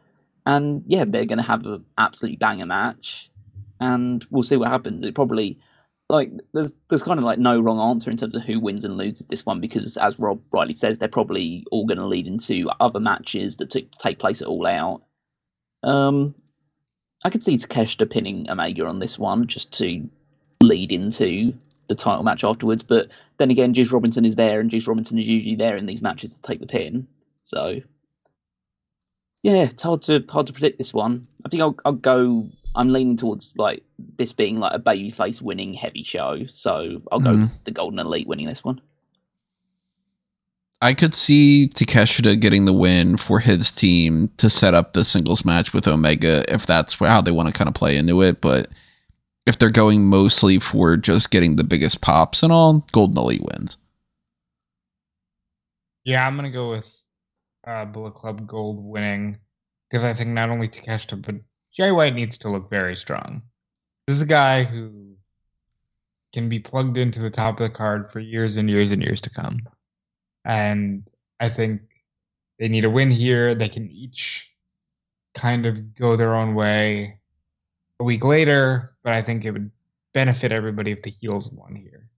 And 0.46 0.84
yeah, 0.86 1.04
they're 1.06 1.24
going 1.24 1.38
to 1.38 1.44
have 1.44 1.66
an 1.66 1.84
absolutely 1.98 2.36
banger 2.36 2.66
match, 2.66 3.30
and 3.80 4.24
we'll 4.30 4.44
see 4.44 4.56
what 4.56 4.68
happens. 4.68 5.02
It 5.02 5.14
probably 5.14 5.58
like 6.08 6.30
there's 6.54 6.72
there's 6.88 7.02
kind 7.02 7.18
of 7.18 7.24
like 7.24 7.40
no 7.40 7.60
wrong 7.60 7.80
answer 7.90 8.10
in 8.10 8.16
terms 8.16 8.36
of 8.36 8.42
who 8.42 8.60
wins 8.60 8.84
and 8.84 8.96
loses 8.96 9.26
this 9.26 9.44
one 9.44 9.60
because 9.60 9.96
as 9.96 10.20
Rob 10.20 10.40
rightly 10.52 10.74
says, 10.74 10.98
they're 10.98 11.08
probably 11.08 11.64
all 11.72 11.86
going 11.86 11.98
to 11.98 12.06
lead 12.06 12.28
into 12.28 12.70
other 12.78 13.00
matches 13.00 13.56
that 13.56 13.70
t- 13.70 13.90
take 13.98 14.20
place 14.20 14.40
at 14.40 14.48
All 14.48 14.66
Out. 14.66 15.02
Um, 15.82 16.34
I 17.24 17.30
could 17.30 17.42
see 17.42 17.58
Takeshita 17.58 18.08
pinning 18.08 18.48
Omega 18.48 18.86
on 18.86 19.00
this 19.00 19.18
one 19.18 19.48
just 19.48 19.72
to 19.78 20.08
lead 20.60 20.92
into 20.92 21.52
the 21.88 21.94
title 21.94 22.22
match 22.22 22.44
afterwards. 22.44 22.82
But 22.82 23.08
then 23.38 23.50
again, 23.50 23.74
Juice 23.74 23.92
Robinson 23.92 24.24
is 24.24 24.36
there, 24.36 24.60
and 24.60 24.70
Juice 24.70 24.86
Robinson 24.86 25.18
is 25.18 25.28
usually 25.28 25.56
there 25.56 25.76
in 25.76 25.86
these 25.86 26.02
matches 26.02 26.34
to 26.34 26.42
take 26.42 26.60
the 26.60 26.66
pin. 26.66 27.06
So 27.42 27.80
yeah, 29.42 29.64
it's 29.64 29.82
hard 29.82 30.02
to 30.02 30.24
hard 30.28 30.46
to 30.48 30.52
predict 30.52 30.78
this 30.78 30.92
one. 30.92 31.26
I 31.44 31.48
think 31.48 31.62
I'll 31.62 31.76
I'll 31.84 31.92
go. 31.92 32.48
I'm 32.74 32.92
leaning 32.92 33.16
towards 33.16 33.56
like 33.56 33.82
this 34.18 34.32
being 34.32 34.58
like 34.58 34.74
a 34.74 34.78
babyface 34.78 35.40
winning 35.40 35.72
heavy 35.72 36.02
show. 36.02 36.44
So 36.46 37.00
I'll 37.10 37.20
go 37.20 37.30
mm-hmm. 37.30 37.54
the 37.64 37.70
Golden 37.70 37.98
Elite 37.98 38.26
winning 38.26 38.48
this 38.48 38.64
one. 38.64 38.80
I 40.82 40.92
could 40.92 41.14
see 41.14 41.70
Takeshita 41.72 42.38
getting 42.38 42.66
the 42.66 42.72
win 42.72 43.16
for 43.16 43.40
his 43.40 43.70
team 43.70 44.28
to 44.36 44.50
set 44.50 44.74
up 44.74 44.92
the 44.92 45.06
singles 45.06 45.44
match 45.44 45.72
with 45.72 45.88
Omega 45.88 46.44
if 46.52 46.66
that's 46.66 46.94
how 46.94 47.22
they 47.22 47.30
want 47.30 47.48
to 47.48 47.54
kind 47.54 47.68
of 47.68 47.74
play 47.74 47.96
into 47.96 48.22
it. 48.22 48.42
But 48.42 48.68
if 49.46 49.56
they're 49.56 49.70
going 49.70 50.04
mostly 50.04 50.58
for 50.58 50.96
just 50.96 51.30
getting 51.30 51.56
the 51.56 51.64
biggest 51.64 52.00
pops 52.00 52.42
and 52.42 52.52
all, 52.52 52.84
Golden 52.92 53.16
Elite 53.16 53.42
wins. 53.42 53.76
Yeah, 56.04 56.26
I'm 56.26 56.36
gonna 56.36 56.50
go 56.50 56.70
with 56.70 56.92
uh, 57.66 57.84
Bullet 57.84 58.14
Club 58.14 58.46
Gold 58.46 58.84
winning 58.84 59.38
because 59.88 60.04
I 60.04 60.14
think 60.14 60.30
not 60.30 60.50
only 60.50 60.68
Takeshita 60.68 61.24
but 61.24 61.36
Jay 61.72 61.92
White 61.92 62.14
needs 62.14 62.38
to 62.38 62.48
look 62.48 62.68
very 62.68 62.96
strong. 62.96 63.42
This 64.06 64.16
is 64.16 64.22
a 64.22 64.26
guy 64.26 64.64
who 64.64 65.16
can 66.32 66.48
be 66.48 66.58
plugged 66.58 66.98
into 66.98 67.20
the 67.20 67.30
top 67.30 67.60
of 67.60 67.68
the 67.68 67.74
card 67.74 68.10
for 68.12 68.20
years 68.20 68.56
and 68.56 68.68
years 68.68 68.90
and 68.90 69.02
years 69.02 69.20
to 69.22 69.30
come, 69.30 69.60
and 70.44 71.08
I 71.40 71.48
think 71.48 71.82
they 72.58 72.68
need 72.68 72.84
a 72.84 72.90
win 72.90 73.10
here. 73.10 73.54
They 73.54 73.68
can 73.68 73.88
each 73.90 74.52
kind 75.34 75.66
of 75.66 75.94
go 75.94 76.16
their 76.16 76.34
own 76.34 76.54
way 76.54 77.20
a 78.00 78.04
week 78.04 78.24
later, 78.24 78.94
but 79.02 79.12
I 79.12 79.22
think 79.22 79.44
it 79.44 79.50
would 79.52 79.70
benefit 80.14 80.52
everybody 80.52 80.90
if 80.92 81.02
the 81.02 81.10
heels 81.10 81.50
won 81.50 81.74
here. 81.74 82.08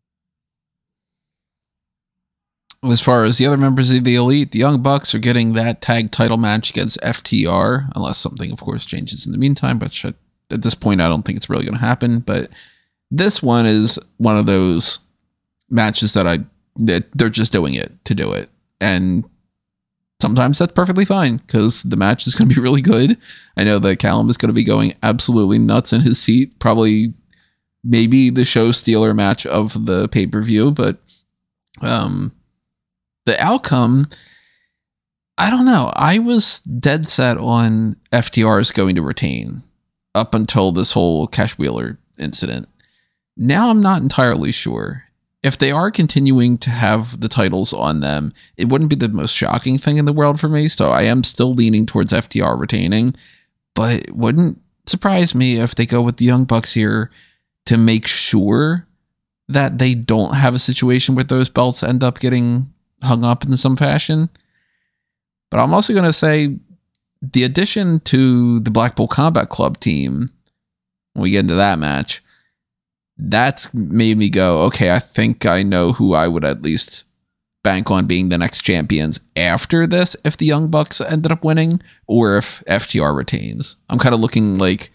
As 2.85 3.01
far 3.01 3.25
as 3.25 3.39
the 3.39 3.47
other 3.47 3.57
members 3.57 3.91
of 3.91 4.05
the 4.05 4.15
elite, 4.15 4.53
the 4.53 4.61
Young 4.61 4.83
Bucks 4.83 5.13
are 5.15 5.19
getting 5.19 5.55
that 5.55 5.83
tag 5.83 6.13
title 6.13 6.37
match 6.37 6.71
against 6.71 7.01
FTR, 7.01 7.91
unless 7.97 8.19
something, 8.19 8.53
of 8.53 8.61
course, 8.61 8.85
changes 8.85 9.27
in 9.27 9.33
the 9.33 9.39
meantime. 9.39 9.79
But 9.79 10.05
at 10.05 10.63
this 10.63 10.77
point, 10.77 11.01
I 11.01 11.09
don't 11.09 11.25
think 11.25 11.37
it's 11.37 11.51
really 11.51 11.65
going 11.65 11.75
to 11.75 11.81
happen. 11.81 12.21
But 12.21 12.51
this 13.11 13.43
one 13.43 13.67
is 13.67 13.99
one 14.19 14.37
of 14.37 14.47
those 14.47 15.01
matches 15.69 16.15
that 16.15 16.27
I 16.27 16.39
that 16.77 17.07
they're 17.13 17.29
just 17.29 17.51
doing 17.51 17.75
it 17.75 17.93
to 18.05 18.15
do 18.15 18.33
it, 18.33 18.49
and 18.81 19.25
sometimes 20.21 20.59
that's 20.59 20.73
perfectly 20.73 21.05
fine 21.05 21.39
because 21.39 21.83
the 21.83 21.97
match 21.97 22.27
is 22.27 22.35
going 22.35 22.49
to 22.49 22.55
be 22.55 22.61
really 22.63 22.83
good. 22.83 23.19
I 23.57 23.65
know 23.65 23.79
that 23.79 23.99
Callum 23.99 24.31
is 24.31 24.37
going 24.37 24.49
to 24.49 24.55
be 24.55 24.65
going 24.65 24.95
absolutely 25.03 25.59
nuts 25.59 25.93
in 25.93 26.03
his 26.03 26.19
seat. 26.19 26.59
Probably, 26.59 27.15
maybe 27.85 28.31
the 28.31 28.45
show 28.45 28.73
stealer 28.73 29.15
match 29.15 29.47
of 29.47 29.87
the 29.87 30.09
pay 30.09 30.27
per 30.27 30.43
view, 30.43 30.71
but 30.71 30.99
um, 31.81 32.33
the 33.27 33.41
outcome. 33.43 34.09
I 35.41 35.51
don't 35.51 35.67
know. 35.67 35.93
I 35.95 36.19
was 36.19 36.59
dead 36.63 37.07
set 37.07 37.39
on 37.39 37.95
FTR 38.13 38.61
is 38.61 38.73
going 38.73 38.97
to 38.97 39.03
retain 39.03 39.63
up 40.13 40.35
until 40.35 40.73
this 40.73 40.93
whole 40.93 41.29
Cash 41.29 41.57
Wheeler 41.57 42.01
incident. 42.19 42.69
Now 43.37 43.71
I'm 43.71 43.81
not 43.81 44.03
entirely 44.03 44.51
sure 44.51 45.08
if 45.43 45.57
they 45.57 45.71
are 45.71 45.91
continuing 45.91 46.59
to 46.59 46.71
have 46.71 47.21
the 47.21 47.29
titles 47.29 47.73
on 47.73 48.01
them, 48.01 48.33
it 48.57 48.69
wouldn't 48.69 48.91
be 48.91 48.97
the 48.97 49.09
most 49.09 49.33
shocking 49.33 49.79
thing 49.79 49.97
in 49.97 50.05
the 50.05 50.13
world 50.13 50.41
for 50.41 50.49
me. 50.49 50.69
So 50.69 50.91
I 50.91 51.03
am 51.03 51.23
still 51.23 51.55
leaning 51.55 51.87
towards 51.87 52.13
FTR 52.13 52.59
retaining, 52.59 53.15
but 53.75 53.95
it 53.95 54.17
wouldn't 54.17 54.61
surprise 54.87 55.35
me 55.35 55.61
if 55.61 55.75
they 55.75 55.87
go 55.87 56.03
with 56.03 56.17
the 56.17 56.25
Young 56.25 56.45
Bucks 56.45 56.75
here 56.75 57.11
to 57.67 57.77
make 57.77 58.07
sure 58.07 58.87
that 59.49 59.79
they 59.79 59.95
don't 59.95 60.35
have 60.35 60.55
a 60.55 60.59
situation 60.59 61.15
where 61.15 61.25
those 61.25 61.49
belts 61.49 61.83
end 61.83 62.03
up 62.03 62.19
getting 62.19 62.73
hung 63.03 63.25
up 63.25 63.45
in 63.45 63.57
some 63.57 63.77
fashion. 63.77 64.29
But 65.51 65.61
I'm 65.61 65.73
also 65.73 65.93
going 65.93 66.05
to 66.05 66.13
say 66.13 66.59
the 67.23 67.45
addition 67.45 68.01
to 68.01 68.61
the 68.61 68.71
Blackpool 68.71 69.09
Combat 69.09 69.49
Club 69.49 69.79
team, 69.81 70.31
when 71.13 71.23
we 71.23 71.31
get 71.31 71.41
into 71.41 71.55
that 71.55 71.79
match, 71.79 72.23
that's 73.19 73.73
made 73.75 74.17
me 74.17 74.31
go, 74.31 74.63
okay, 74.63 74.93
I 74.93 74.99
think 74.99 75.45
I 75.45 75.63
know 75.63 75.93
who 75.93 76.15
I 76.15 76.29
would 76.29 76.45
at 76.45 76.63
least 76.63 77.05
bank 77.65 77.91
on 77.91 78.07
being 78.07 78.29
the 78.29 78.39
next 78.39 78.61
champions 78.61 79.21
after 79.37 79.87
this 79.87 80.17
if 80.25 80.37
the 80.37 80.47
Young 80.47 80.69
Bucks 80.69 81.01
ended 81.01 81.33
up 81.33 81.43
winning 81.43 81.83
or 82.07 82.37
if 82.37 82.63
FTR 82.67 83.15
retains. 83.15 83.77
I'm 83.91 83.99
kind 83.99 84.15
of 84.15 84.21
looking 84.21 84.57
like 84.59 84.93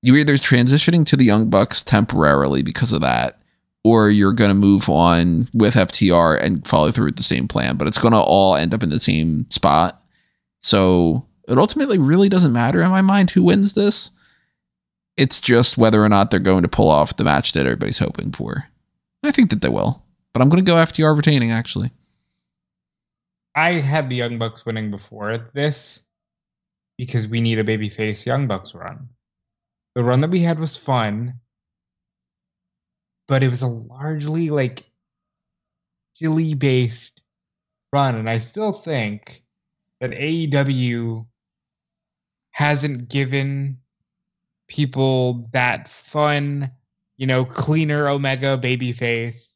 you're 0.00 0.16
either 0.16 0.34
transitioning 0.36 1.04
to 1.06 1.16
the 1.16 1.24
Young 1.24 1.50
Bucks 1.50 1.82
temporarily 1.82 2.62
because 2.62 2.92
of 2.92 3.00
that, 3.00 3.40
or 3.82 4.08
you're 4.08 4.32
going 4.32 4.50
to 4.50 4.54
move 4.54 4.88
on 4.88 5.48
with 5.52 5.74
FTR 5.74 6.40
and 6.40 6.66
follow 6.66 6.92
through 6.92 7.06
with 7.06 7.16
the 7.16 7.22
same 7.24 7.48
plan, 7.48 7.76
but 7.76 7.88
it's 7.88 7.98
going 7.98 8.12
to 8.12 8.20
all 8.20 8.54
end 8.54 8.72
up 8.72 8.84
in 8.84 8.90
the 8.90 9.00
same 9.00 9.50
spot. 9.50 10.00
So 10.60 11.26
It 11.48 11.58
ultimately 11.58 11.98
really 11.98 12.28
doesn't 12.28 12.52
matter 12.52 12.82
in 12.82 12.90
my 12.90 13.02
mind 13.02 13.30
who 13.30 13.42
wins 13.42 13.72
this. 13.72 14.10
It's 15.16 15.40
just 15.40 15.78
whether 15.78 16.04
or 16.04 16.08
not 16.08 16.30
they're 16.30 16.40
going 16.40 16.62
to 16.62 16.68
pull 16.68 16.90
off 16.90 17.16
the 17.16 17.24
match 17.24 17.52
that 17.52 17.66
everybody's 17.66 17.98
hoping 17.98 18.32
for. 18.32 18.68
I 19.22 19.32
think 19.32 19.50
that 19.50 19.62
they 19.62 19.68
will, 19.68 20.02
but 20.32 20.42
I'm 20.42 20.48
going 20.48 20.64
to 20.64 20.70
go 20.70 20.76
FTR 20.76 21.16
retaining 21.16 21.50
actually. 21.50 21.90
I 23.54 23.72
had 23.72 24.10
the 24.10 24.16
Young 24.16 24.38
Bucks 24.38 24.66
winning 24.66 24.90
before 24.90 25.50
this 25.54 26.02
because 26.98 27.26
we 27.26 27.40
need 27.40 27.58
a 27.58 27.64
babyface 27.64 28.26
Young 28.26 28.46
Bucks 28.46 28.74
run. 28.74 29.08
The 29.94 30.04
run 30.04 30.20
that 30.20 30.30
we 30.30 30.40
had 30.40 30.58
was 30.58 30.76
fun, 30.76 31.40
but 33.28 33.42
it 33.42 33.48
was 33.48 33.62
a 33.62 33.66
largely 33.66 34.50
like 34.50 34.90
silly 36.14 36.52
based 36.52 37.22
run. 37.92 38.16
And 38.16 38.28
I 38.28 38.36
still 38.38 38.72
think 38.72 39.42
that 40.00 40.10
AEW 40.10 41.26
hasn't 42.50 43.08
given 43.08 43.78
people 44.68 45.48
that 45.52 45.88
fun, 45.88 46.70
you 47.16 47.26
know, 47.26 47.44
cleaner 47.44 48.08
Omega 48.08 48.58
babyface, 48.58 49.52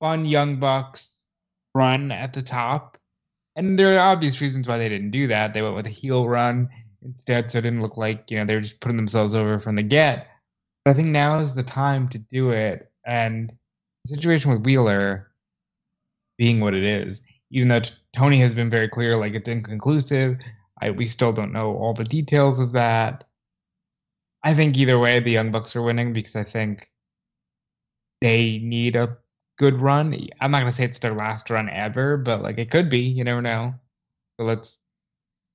fun 0.00 0.26
Young 0.26 0.56
Bucks 0.56 1.22
run 1.74 2.12
at 2.12 2.32
the 2.32 2.42
top. 2.42 2.98
And 3.56 3.78
there 3.78 3.96
are 3.96 4.12
obvious 4.12 4.40
reasons 4.40 4.68
why 4.68 4.78
they 4.78 4.88
didn't 4.88 5.10
do 5.10 5.26
that. 5.28 5.54
They 5.54 5.62
went 5.62 5.74
with 5.74 5.86
a 5.86 5.90
heel 5.90 6.28
run 6.28 6.68
instead, 7.04 7.50
so 7.50 7.58
it 7.58 7.62
didn't 7.62 7.82
look 7.82 7.96
like, 7.96 8.30
you 8.30 8.38
know, 8.38 8.44
they 8.44 8.54
were 8.54 8.60
just 8.60 8.80
putting 8.80 8.96
themselves 8.96 9.34
over 9.34 9.58
from 9.58 9.76
the 9.76 9.82
get. 9.82 10.28
But 10.84 10.92
I 10.92 10.94
think 10.94 11.08
now 11.08 11.38
is 11.38 11.54
the 11.54 11.62
time 11.62 12.08
to 12.08 12.18
do 12.18 12.50
it. 12.50 12.90
And 13.06 13.52
the 14.04 14.14
situation 14.14 14.50
with 14.50 14.64
Wheeler 14.64 15.30
being 16.38 16.60
what 16.60 16.74
it 16.74 16.82
is, 16.82 17.20
even 17.50 17.68
though 17.68 17.82
Tony 18.14 18.40
has 18.40 18.54
been 18.54 18.70
very 18.70 18.88
clear, 18.88 19.16
like 19.16 19.34
it's 19.34 19.48
inconclusive. 19.48 20.38
I, 20.80 20.90
we 20.90 21.06
still 21.06 21.32
don't 21.32 21.52
know 21.52 21.76
all 21.76 21.94
the 21.94 22.04
details 22.04 22.58
of 22.58 22.72
that. 22.72 23.24
I 24.44 24.54
think 24.54 24.76
either 24.76 24.98
way, 24.98 25.20
the 25.20 25.30
Young 25.30 25.50
Bucks 25.50 25.76
are 25.76 25.82
winning 25.82 26.12
because 26.12 26.36
I 26.36 26.44
think 26.44 26.90
they 28.20 28.58
need 28.58 28.96
a 28.96 29.16
good 29.58 29.80
run. 29.80 30.28
I'm 30.40 30.50
not 30.50 30.60
gonna 30.60 30.72
say 30.72 30.84
it's 30.84 30.98
their 30.98 31.14
last 31.14 31.50
run 31.50 31.68
ever, 31.68 32.16
but 32.16 32.42
like 32.42 32.58
it 32.58 32.70
could 32.70 32.90
be. 32.90 33.00
You 33.00 33.24
never 33.24 33.42
know. 33.42 33.74
So 34.38 34.46
let's 34.46 34.78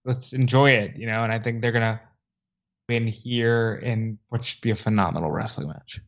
let's 0.05 0.33
enjoy 0.33 0.71
it, 0.71 0.95
you 0.97 1.07
know. 1.07 1.23
And 1.23 1.31
I 1.31 1.39
think 1.39 1.61
they're 1.61 1.71
gonna 1.71 2.01
win 2.87 3.07
here 3.07 3.81
in 3.83 4.17
what 4.29 4.45
should 4.45 4.61
be 4.61 4.71
a 4.71 4.75
phenomenal 4.75 5.31
wrestling 5.31 5.67
match. 5.67 5.99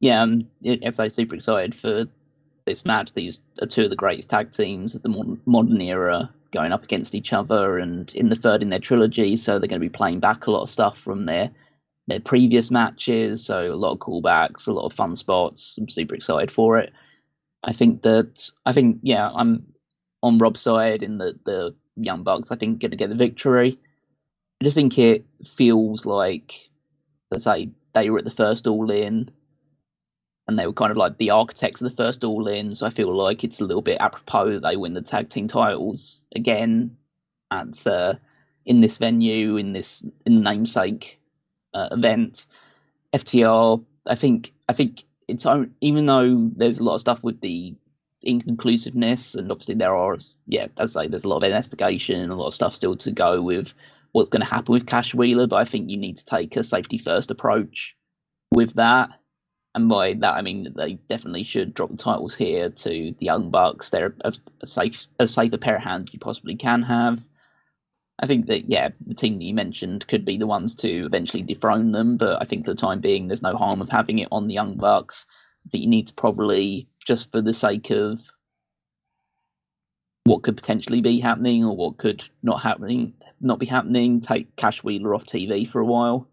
Yeah, 0.00 0.22
I'm 0.22 0.48
I 0.64 1.08
super 1.08 1.34
excited 1.34 1.74
for 1.74 2.06
this 2.66 2.84
match. 2.84 3.12
These 3.12 3.40
are 3.62 3.66
two 3.66 3.84
of 3.84 3.90
the 3.90 3.96
greatest 3.96 4.28
tag 4.28 4.52
teams 4.52 4.94
of 4.94 5.02
the 5.02 5.08
modern, 5.08 5.40
modern 5.46 5.80
era 5.80 6.30
going 6.56 6.72
up 6.72 6.84
against 6.84 7.14
each 7.14 7.32
other, 7.32 7.78
and 7.78 8.14
in 8.14 8.28
the 8.30 8.36
third 8.36 8.62
in 8.62 8.70
their 8.70 8.78
trilogy, 8.78 9.36
so 9.36 9.58
they're 9.58 9.68
going 9.68 9.80
to 9.80 9.88
be 9.90 9.98
playing 9.98 10.20
back 10.20 10.46
a 10.46 10.50
lot 10.50 10.62
of 10.62 10.70
stuff 10.70 10.98
from 10.98 11.26
their 11.26 11.50
their 12.08 12.20
previous 12.20 12.70
matches. 12.70 13.44
So 13.44 13.72
a 13.72 13.74
lot 13.74 13.92
of 13.92 13.98
callbacks, 13.98 14.66
a 14.66 14.72
lot 14.72 14.86
of 14.86 14.92
fun 14.92 15.16
spots. 15.16 15.76
I'm 15.78 15.88
super 15.88 16.14
excited 16.14 16.50
for 16.50 16.78
it. 16.78 16.92
I 17.64 17.72
think 17.72 18.02
that 18.02 18.50
I 18.64 18.72
think 18.72 18.98
yeah, 19.02 19.30
I'm 19.34 19.64
on 20.22 20.38
Rob's 20.38 20.60
side 20.60 21.02
in 21.02 21.18
the 21.18 21.38
the 21.44 21.74
Young 21.96 22.22
Bucks. 22.22 22.50
I 22.50 22.56
think 22.56 22.80
going 22.80 22.90
to 22.90 22.96
get 22.96 23.10
the 23.10 23.14
victory. 23.14 23.78
I 24.60 24.64
just 24.64 24.74
think 24.74 24.98
it 24.98 25.26
feels 25.44 26.06
like, 26.06 26.70
let's 27.30 27.44
say, 27.44 27.68
they 27.92 28.08
were 28.08 28.18
at 28.18 28.24
the 28.24 28.30
first 28.30 28.66
All 28.66 28.90
In 28.90 29.30
and 30.48 30.58
they 30.58 30.66
were 30.66 30.72
kind 30.72 30.90
of 30.90 30.96
like 30.96 31.18
the 31.18 31.30
architects 31.30 31.80
of 31.80 31.90
the 31.90 31.96
first 31.96 32.22
All 32.24 32.46
In. 32.46 32.74
So 32.74 32.86
I 32.86 32.90
feel 32.90 33.14
like 33.14 33.42
it's 33.42 33.60
a 33.60 33.64
little 33.64 33.82
bit 33.82 34.00
apropos 34.00 34.52
that 34.52 34.62
they 34.62 34.76
win 34.76 34.94
the 34.94 35.02
tag 35.02 35.28
team 35.28 35.48
titles 35.48 36.22
again 36.34 36.96
at 37.50 37.86
uh, 37.86 38.14
in 38.64 38.80
this 38.80 38.96
venue 38.96 39.56
in 39.56 39.72
this 39.72 40.04
in 40.24 40.36
the 40.36 40.40
namesake 40.40 41.18
uh, 41.74 41.88
event. 41.90 42.46
FTR, 43.14 43.84
I 44.06 44.14
think, 44.14 44.52
I 44.68 44.72
think 44.72 45.04
it's 45.28 45.46
even 45.80 46.06
though 46.06 46.50
there's 46.56 46.78
a 46.78 46.84
lot 46.84 46.94
of 46.94 47.00
stuff 47.00 47.22
with 47.22 47.40
the 47.40 47.74
inconclusiveness, 48.22 49.34
and 49.34 49.50
obviously 49.50 49.74
there 49.74 49.94
are, 49.94 50.18
yeah, 50.46 50.66
as 50.78 50.96
I 50.96 51.04
say, 51.04 51.08
there's 51.08 51.24
a 51.24 51.28
lot 51.28 51.38
of 51.38 51.44
investigation 51.44 52.20
and 52.20 52.30
a 52.30 52.34
lot 52.34 52.48
of 52.48 52.54
stuff 52.54 52.74
still 52.74 52.96
to 52.96 53.10
go 53.10 53.40
with 53.40 53.72
what's 54.12 54.28
going 54.28 54.40
to 54.40 54.46
happen 54.46 54.72
with 54.72 54.86
Cash 54.86 55.14
Wheeler. 55.14 55.46
But 55.46 55.56
I 55.56 55.64
think 55.64 55.90
you 55.90 55.96
need 55.96 56.16
to 56.18 56.24
take 56.24 56.56
a 56.56 56.64
safety 56.64 56.98
first 56.98 57.30
approach 57.30 57.96
with 58.52 58.74
that 58.74 59.10
and 59.76 59.90
by 59.90 60.14
that 60.14 60.34
I 60.34 60.42
mean 60.42 60.72
they 60.74 60.94
definitely 61.08 61.42
should 61.42 61.74
drop 61.74 61.90
the 61.90 61.96
titles 61.96 62.34
here 62.34 62.70
to 62.70 63.14
the 63.18 63.24
Young 63.24 63.50
Bucks. 63.50 63.90
They're 63.90 64.14
a, 64.22 64.32
a 64.62 64.66
safe, 64.66 65.06
as 65.20 65.32
safe 65.32 65.52
a 65.52 65.58
pair 65.58 65.76
of 65.76 65.82
hands 65.82 66.12
you 66.12 66.18
possibly 66.18 66.56
can 66.56 66.82
have. 66.82 67.28
I 68.18 68.26
think 68.26 68.46
that 68.46 68.70
yeah, 68.70 68.88
the 69.06 69.14
team 69.14 69.38
that 69.38 69.44
you 69.44 69.54
mentioned 69.54 70.08
could 70.08 70.24
be 70.24 70.38
the 70.38 70.46
ones 70.46 70.74
to 70.76 71.04
eventually 71.04 71.42
dethrone 71.42 71.92
them, 71.92 72.16
but 72.16 72.40
I 72.40 72.46
think 72.46 72.64
for 72.64 72.72
the 72.72 72.80
time 72.80 73.00
being, 73.00 73.28
there's 73.28 73.42
no 73.42 73.54
harm 73.54 73.82
of 73.82 73.90
having 73.90 74.18
it 74.18 74.28
on 74.32 74.48
the 74.48 74.54
Young 74.54 74.76
Bucks. 74.76 75.26
That 75.72 75.78
you 75.78 75.88
need 75.88 76.06
to 76.06 76.14
probably 76.14 76.88
just 77.04 77.30
for 77.30 77.42
the 77.42 77.52
sake 77.52 77.90
of 77.90 78.22
what 80.24 80.42
could 80.42 80.56
potentially 80.56 81.00
be 81.02 81.20
happening 81.20 81.64
or 81.64 81.76
what 81.76 81.98
could 81.98 82.24
not 82.42 82.62
happening, 82.62 83.12
not 83.40 83.58
be 83.58 83.66
happening, 83.66 84.20
take 84.20 84.54
Cash 84.56 84.82
Wheeler 84.82 85.14
off 85.14 85.26
TV 85.26 85.68
for 85.68 85.80
a 85.80 85.84
while 85.84 86.28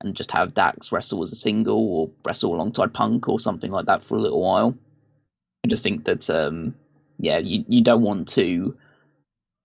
and 0.00 0.14
just 0.14 0.30
have 0.30 0.54
Dax 0.54 0.92
wrestle 0.92 1.22
as 1.22 1.32
a 1.32 1.36
single 1.36 1.78
or 1.78 2.10
wrestle 2.24 2.54
alongside 2.54 2.94
Punk 2.94 3.28
or 3.28 3.40
something 3.40 3.70
like 3.70 3.86
that 3.86 4.02
for 4.02 4.16
a 4.16 4.20
little 4.20 4.40
while. 4.40 4.76
I 5.64 5.68
just 5.68 5.82
think 5.82 6.04
that 6.04 6.30
um, 6.30 6.74
yeah, 7.18 7.38
you, 7.38 7.64
you 7.68 7.82
don't 7.82 8.02
want 8.02 8.28
to 8.28 8.76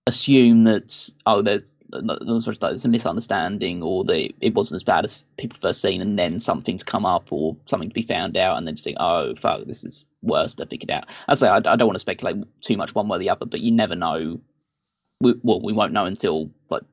assume 0.08 0.64
that 0.66 1.10
oh 1.26 1.42
there's 1.42 1.76
there's 1.90 2.86
a 2.86 2.90
misunderstanding 2.90 3.82
or 3.82 4.04
that 4.04 4.34
it 4.42 4.54
wasn't 4.54 4.76
as 4.76 4.84
bad 4.84 5.06
as 5.06 5.24
people 5.38 5.58
first 5.62 5.82
seen 5.82 6.02
and 6.02 6.20
then 6.20 6.40
something's 6.40 6.84
come 6.84 7.06
up 7.06 7.32
or 7.32 7.56
something 7.68 7.88
to 7.88 7.94
be 7.94 8.02
found 8.02 8.36
out 8.36 8.58
and 8.58 8.68
then 8.68 8.76
to 8.76 8.84
think 8.84 8.98
oh 9.00 9.34
fuck 9.36 9.64
this 9.66 9.84
is 9.84 10.04
worse 10.24 10.56
to 10.56 10.66
figure 10.66 10.88
it 10.90 10.94
out. 10.94 11.06
I 11.28 11.36
say 11.36 11.48
I, 11.48 11.58
I 11.58 11.76
don't 11.76 11.86
want 11.86 11.96
to 11.96 12.00
speculate 12.00 12.38
too 12.62 12.78
much 12.78 12.96
one 12.96 13.08
way 13.08 13.18
or 13.18 13.20
the 13.20 13.30
other, 13.30 13.46
but 13.46 13.60
you 13.60 13.72
never 13.72 13.96
know. 13.96 14.40
We, 15.22 15.36
well, 15.44 15.62
we 15.62 15.74
won't 15.74 15.94
know 15.94 16.06
until 16.06 16.50
like 16.70 16.84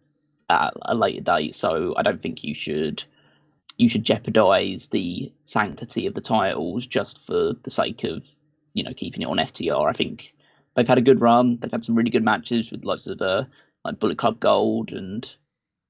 at 0.51 0.75
a 0.83 0.95
later 0.95 1.21
date, 1.21 1.55
so 1.55 1.95
I 1.97 2.03
don't 2.03 2.21
think 2.21 2.45
you 2.45 2.55
should 2.55 3.03
you 3.81 3.89
should 3.89 4.05
jeopardize 4.05 4.89
the 4.89 5.33
sanctity 5.45 6.07
of 6.07 6.15
the 6.15 6.21
titles 6.21 6.87
just 6.87 7.19
for 7.27 7.55
the 7.63 7.71
sake 7.71 8.05
of 8.05 8.29
you 8.75 8.85
know 8.85 8.93
keeping 8.95 9.23
it 9.23 9.29
on 9.29 9.39
FTR. 9.39 9.89
I 9.89 9.93
think 9.93 10.35
they've 10.75 10.87
had 10.87 10.99
a 10.99 11.03
good 11.03 11.21
run. 11.21 11.59
They've 11.59 11.73
had 11.73 11.85
some 11.85 11.95
really 11.95 12.11
good 12.11 12.25
matches 12.25 12.71
with 12.71 12.85
lots 12.85 13.07
of 13.07 13.21
uh, 13.23 13.45
like 13.85 13.99
Bullet 13.99 14.19
Club 14.19 14.39
Gold, 14.39 14.93
and 14.93 15.29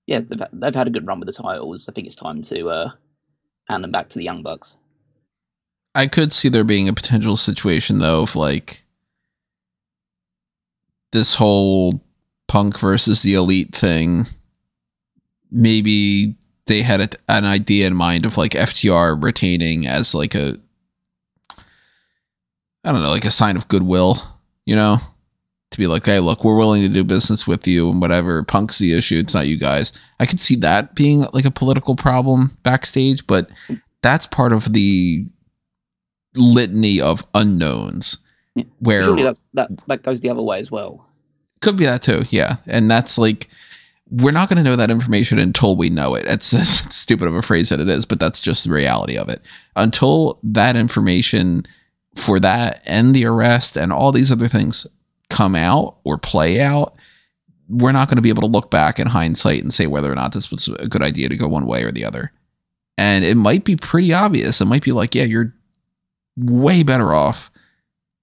yeah, 0.07 0.21
they've 0.21 0.43
they've 0.53 0.75
had 0.75 0.87
a 0.87 0.91
good 0.91 1.07
run 1.07 1.21
with 1.21 1.27
the 1.27 1.43
titles. 1.43 1.89
I 1.89 1.93
think 1.93 2.07
it's 2.07 2.17
time 2.17 2.43
to 2.43 2.69
uh, 2.69 2.91
hand 3.69 3.83
them 3.83 3.91
back 3.91 4.09
to 4.11 4.19
the 4.19 4.25
Young 4.25 4.43
Bucks. 4.43 4.77
I 5.95 6.07
could 6.07 6.33
see 6.33 6.49
there 6.49 6.65
being 6.65 6.89
a 6.89 6.95
potential 6.95 7.37
situation 7.37 7.99
though 7.99 8.23
of 8.23 8.37
like 8.37 8.85
this 11.11 11.35
whole 11.35 12.01
punk 12.47 12.79
versus 12.79 13.23
the 13.23 13.35
elite 13.35 13.75
thing 13.75 14.29
maybe 15.51 16.37
they 16.71 16.83
had 16.83 17.01
a, 17.01 17.09
an 17.29 17.45
idea 17.45 17.85
in 17.89 17.97
mind 17.97 18.25
of 18.25 18.37
like 18.37 18.53
FTR 18.53 19.21
retaining 19.21 19.89
as 19.89 20.15
like 20.15 20.37
a 20.37 20.57
I 22.85 22.93
don't 22.93 23.03
know, 23.03 23.11
like 23.11 23.25
a 23.25 23.31
sign 23.31 23.57
of 23.57 23.67
goodwill, 23.69 24.23
you 24.65 24.77
know, 24.77 24.99
to 25.73 25.79
be 25.79 25.89
like, 25.89 26.07
hey, 26.07 26.21
look, 26.21 26.45
we're 26.45 26.57
willing 26.57 26.81
to 26.83 26.89
do 26.89 27.03
business 27.03 27.47
with 27.47 27.67
you 27.67 27.91
and 27.91 28.01
whatever. 28.01 28.43
Punk's 28.45 28.79
the 28.79 28.95
issue. 28.95 29.19
It's 29.19 29.35
not 29.35 29.49
you 29.49 29.57
guys. 29.57 29.93
I 30.21 30.27
could 30.27 30.41
see 30.41 30.55
that 30.57 30.95
being 30.95 31.27
like 31.33 31.45
a 31.45 31.51
political 31.51 31.97
problem 31.97 32.57
backstage, 32.63 33.27
but 33.27 33.51
that's 34.01 34.27
part 34.27 34.53
of 34.53 34.73
the 34.73 35.27
litany 36.37 37.01
of 37.01 37.25
unknowns. 37.35 38.19
Yeah. 38.55 38.65
Where 38.79 39.03
surely 39.03 39.35
that 39.55 39.69
that 39.89 40.03
goes 40.05 40.21
the 40.21 40.31
other 40.31 40.43
way 40.43 40.61
as 40.61 40.71
well. 40.71 41.05
Could 41.61 41.77
be 41.77 41.85
that 41.85 42.03
too, 42.03 42.25
yeah. 42.31 42.57
And 42.67 42.89
that's 42.89 43.19
like 43.19 43.49
we're 44.11 44.33
not 44.33 44.49
going 44.49 44.57
to 44.57 44.69
know 44.69 44.77
that 44.77 44.91
information 44.91 45.39
until 45.39 45.77
we 45.77 45.89
know 45.89 46.15
it. 46.15 46.25
It's 46.27 46.53
as 46.53 46.69
stupid 46.95 47.29
of 47.29 47.35
a 47.35 47.43
phrase 47.43 47.69
that 47.69 47.81
it 47.81 47.89
is, 47.89 48.05
but 48.05 48.19
that's 48.21 48.41
just 48.41 48.65
the 48.65 48.71
reality 48.71 49.17
of 49.17 49.29
it. 49.29 49.43
Until 49.77 50.39
that 50.43 50.77
information 50.77 51.65
for 52.17 52.41
that 52.41 52.83
and 52.87 53.15
the 53.15 53.25
arrest 53.25 53.77
and 53.77 53.93
all 53.93 54.11
these 54.11 54.33
other 54.33 54.49
things 54.49 54.87
come 55.29 55.55
out 55.55 55.99
or 56.03 56.19
play 56.19 56.61
out, 56.61 56.95
we're 57.69 57.93
not 57.93 58.09
going 58.09 58.17
to 58.17 58.23
be 58.23 58.31
able 58.31 58.43
to 58.43 58.49
look 58.49 58.69
back 58.71 58.99
in 58.99 59.09
hindsight 59.09 59.63
and 59.63 59.73
say 59.73 59.87
whether 59.87 60.11
or 60.11 60.17
not 60.17 60.33
this 60.33 60.51
was 60.51 60.69
a 60.81 60.89
good 60.89 61.03
idea 61.03 61.29
to 61.29 61.37
go 61.37 61.47
one 61.47 61.67
way 61.67 61.85
or 61.85 61.93
the 61.93 62.05
other. 62.05 62.33
And 62.99 63.25
it 63.25 63.37
might 63.37 63.65
be 63.65 63.77
pretty 63.77 64.13
obvious. 64.13 64.61
It 64.61 64.65
might 64.65 64.83
be 64.83 64.93
like, 64.93 65.15
yeah, 65.15 65.25
you're 65.25 65.55
way 66.37 66.83
better 66.83 67.15
off 67.15 67.51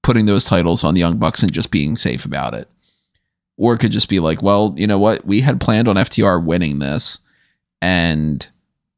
putting 0.04 0.26
those 0.26 0.46
titles 0.46 0.84
on 0.84 0.94
the 0.94 1.00
Young 1.00 1.18
Bucks 1.18 1.42
and 1.42 1.52
just 1.52 1.72
being 1.72 1.96
safe 1.96 2.26
about 2.26 2.54
it. 2.54 2.70
Or 3.58 3.74
it 3.74 3.80
could 3.80 3.92
just 3.92 4.10
be 4.10 4.20
like, 4.20 4.44
well, 4.44 4.76
you 4.78 4.86
know 4.86 5.00
what? 5.00 5.26
We 5.26 5.42
had 5.42 5.60
planned 5.60 5.88
on 5.88 5.96
FTR 5.96 6.44
winning 6.44 6.80
this, 6.80 7.20
and 7.82 8.48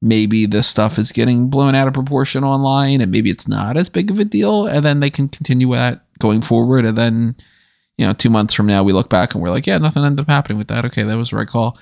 maybe 0.01 0.45
this 0.45 0.67
stuff 0.67 0.97
is 0.97 1.11
getting 1.11 1.49
blown 1.49 1.75
out 1.75 1.87
of 1.87 1.93
proportion 1.93 2.43
online, 2.43 3.01
and 3.01 3.11
maybe 3.11 3.29
it's 3.29 3.47
not 3.47 3.77
as 3.77 3.89
big 3.89 4.11
of 4.11 4.19
a 4.19 4.25
deal. 4.25 4.65
And 4.65 4.83
then 4.85 4.99
they 4.99 5.09
can 5.09 5.27
continue 5.27 5.71
that 5.71 6.03
going 6.19 6.41
forward. 6.41 6.85
And 6.85 6.97
then, 6.97 7.35
you 7.97 8.05
know, 8.05 8.13
two 8.13 8.29
months 8.29 8.53
from 8.53 8.67
now, 8.67 8.83
we 8.83 8.93
look 8.93 9.09
back 9.09 9.33
and 9.33 9.41
we're 9.41 9.49
like, 9.49 9.67
yeah, 9.67 9.77
nothing 9.77 10.03
ended 10.03 10.25
up 10.25 10.29
happening 10.29 10.57
with 10.57 10.67
that. 10.67 10.85
Okay, 10.85 11.03
that 11.03 11.17
was 11.17 11.31
the 11.31 11.37
right 11.37 11.47
call. 11.47 11.77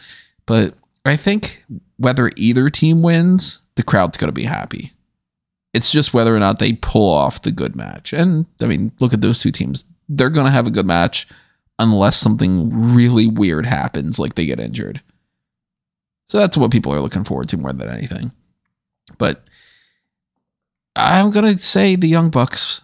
But 0.46 0.76
I 1.06 1.16
think 1.16 1.64
whether 1.98 2.32
either 2.36 2.70
team 2.70 3.02
wins, 3.02 3.60
the 3.76 3.84
crowd's 3.84 4.18
going 4.18 4.30
to 4.30 4.34
be 4.34 4.46
happy. 4.46 4.94
It's 5.74 5.92
just 5.92 6.14
whether 6.14 6.36
or 6.36 6.40
not 6.40 6.60
they 6.60 6.74
pull 6.74 7.14
off 7.14 7.42
the 7.42 7.52
good 7.52 7.76
match. 7.76 8.14
And 8.14 8.46
I 8.62 8.66
mean, 8.66 8.92
look 9.00 9.14
at 9.14 9.22
those 9.22 9.40
two 9.40 9.52
teams. 9.52 9.86
They're 10.10 10.30
going 10.30 10.46
to 10.46 10.52
have 10.52 10.66
a 10.66 10.72
good 10.72 10.86
match 10.86 11.28
unless 11.80 12.18
something 12.18 12.94
really 12.94 13.28
weird 13.28 13.66
happens, 13.66 14.20
like 14.20 14.36
they 14.36 14.46
get 14.46 14.60
injured. 14.60 15.02
So 16.30 16.38
that's 16.38 16.58
what 16.58 16.72
people 16.72 16.94
are 16.94 17.02
looking 17.02 17.24
forward 17.24 17.50
to 17.50 17.58
more 17.58 17.74
than 17.74 17.90
anything. 17.90 18.32
But 19.18 19.44
I'm 20.96 21.32
going 21.32 21.56
to 21.56 21.64
say 21.64 21.96
the 21.96 22.08
Young 22.08 22.30
Bucks 22.30 22.82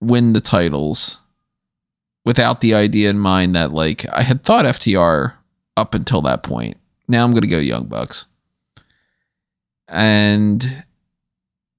win 0.00 0.32
the 0.32 0.40
titles 0.40 1.18
without 2.24 2.60
the 2.60 2.74
idea 2.74 3.10
in 3.10 3.18
mind 3.18 3.56
that, 3.56 3.72
like, 3.72 4.06
I 4.12 4.22
had 4.22 4.44
thought 4.44 4.64
FTR 4.64 5.34
up 5.76 5.94
until 5.94 6.22
that 6.22 6.42
point. 6.42 6.76
Now 7.08 7.24
I'm 7.24 7.32
going 7.32 7.42
to 7.42 7.48
go 7.48 7.58
Young 7.58 7.86
Bucks. 7.86 8.26
And 9.88 10.84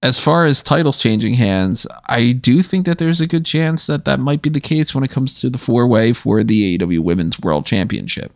as 0.02 0.18
far 0.18 0.46
as 0.46 0.64
titles 0.64 0.98
changing 0.98 1.34
hands, 1.34 1.86
I 2.08 2.32
do 2.32 2.64
think 2.64 2.86
that 2.86 3.00
there's 3.00 3.20
a 3.20 3.28
good 3.28 3.46
chance 3.46 3.86
that 3.88 4.06
that 4.06 4.20
might 4.20 4.42
be 4.42 4.50
the 4.50 4.62
case 4.62 4.96
when 4.96 5.04
it 5.04 5.12
comes 5.12 5.40
to 5.42 5.50
the 5.50 5.58
four 5.58 5.86
way 5.88 6.14
for 6.14 6.44
the 6.44 6.78
AEW 6.78 7.00
Women's 7.00 7.40
World 7.40 7.66
Championship. 7.66 8.32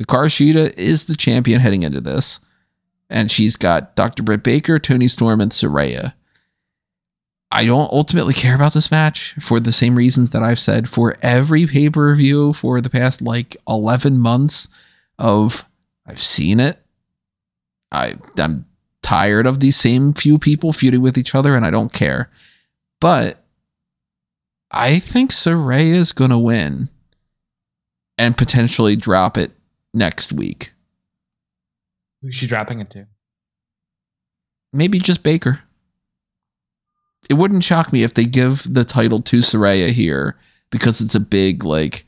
Hikaru 0.00 0.28
Shida 0.28 0.76
is 0.78 1.06
the 1.06 1.16
champion 1.16 1.60
heading 1.60 1.82
into 1.82 2.00
this, 2.00 2.38
and 3.08 3.30
she's 3.30 3.56
got 3.56 3.96
Dr. 3.96 4.22
Britt 4.22 4.44
Baker, 4.44 4.78
Toni 4.78 5.08
Storm, 5.08 5.40
and 5.40 5.50
Saraya. 5.50 6.14
I 7.50 7.64
don't 7.64 7.92
ultimately 7.92 8.32
care 8.32 8.54
about 8.54 8.74
this 8.74 8.92
match 8.92 9.34
for 9.40 9.58
the 9.58 9.72
same 9.72 9.96
reasons 9.96 10.30
that 10.30 10.42
I've 10.42 10.60
said 10.60 10.88
for 10.88 11.16
every 11.20 11.66
pay 11.66 11.90
per 11.90 12.14
view 12.14 12.52
for 12.52 12.80
the 12.80 12.88
past 12.88 13.20
like 13.20 13.56
11 13.68 14.18
months 14.18 14.68
of 15.18 15.64
I've 16.06 16.22
seen 16.22 16.60
it. 16.60 16.78
I, 17.90 18.14
I'm 18.38 18.66
tired 19.10 19.44
of 19.44 19.58
these 19.58 19.76
same 19.76 20.12
few 20.12 20.38
people 20.38 20.72
feuding 20.72 21.02
with 21.02 21.18
each 21.18 21.34
other 21.34 21.56
and 21.56 21.66
I 21.66 21.70
don't 21.70 21.92
care. 21.92 22.30
But 23.00 23.42
I 24.70 25.00
think 25.00 25.32
Saraya 25.32 25.96
is 25.96 26.12
going 26.12 26.30
to 26.30 26.38
win 26.38 26.88
and 28.16 28.36
potentially 28.36 28.94
drop 28.94 29.36
it 29.36 29.50
next 29.92 30.32
week. 30.32 30.72
Who's 32.22 32.36
she 32.36 32.46
dropping 32.46 32.78
it 32.78 32.88
to? 32.90 33.08
Maybe 34.72 35.00
just 35.00 35.24
Baker. 35.24 35.62
It 37.28 37.34
wouldn't 37.34 37.64
shock 37.64 37.92
me 37.92 38.04
if 38.04 38.14
they 38.14 38.26
give 38.26 38.72
the 38.72 38.84
title 38.84 39.20
to 39.22 39.38
Saraya 39.38 39.90
here 39.90 40.36
because 40.70 41.00
it's 41.00 41.16
a 41.16 41.20
big 41.20 41.64
like 41.64 42.04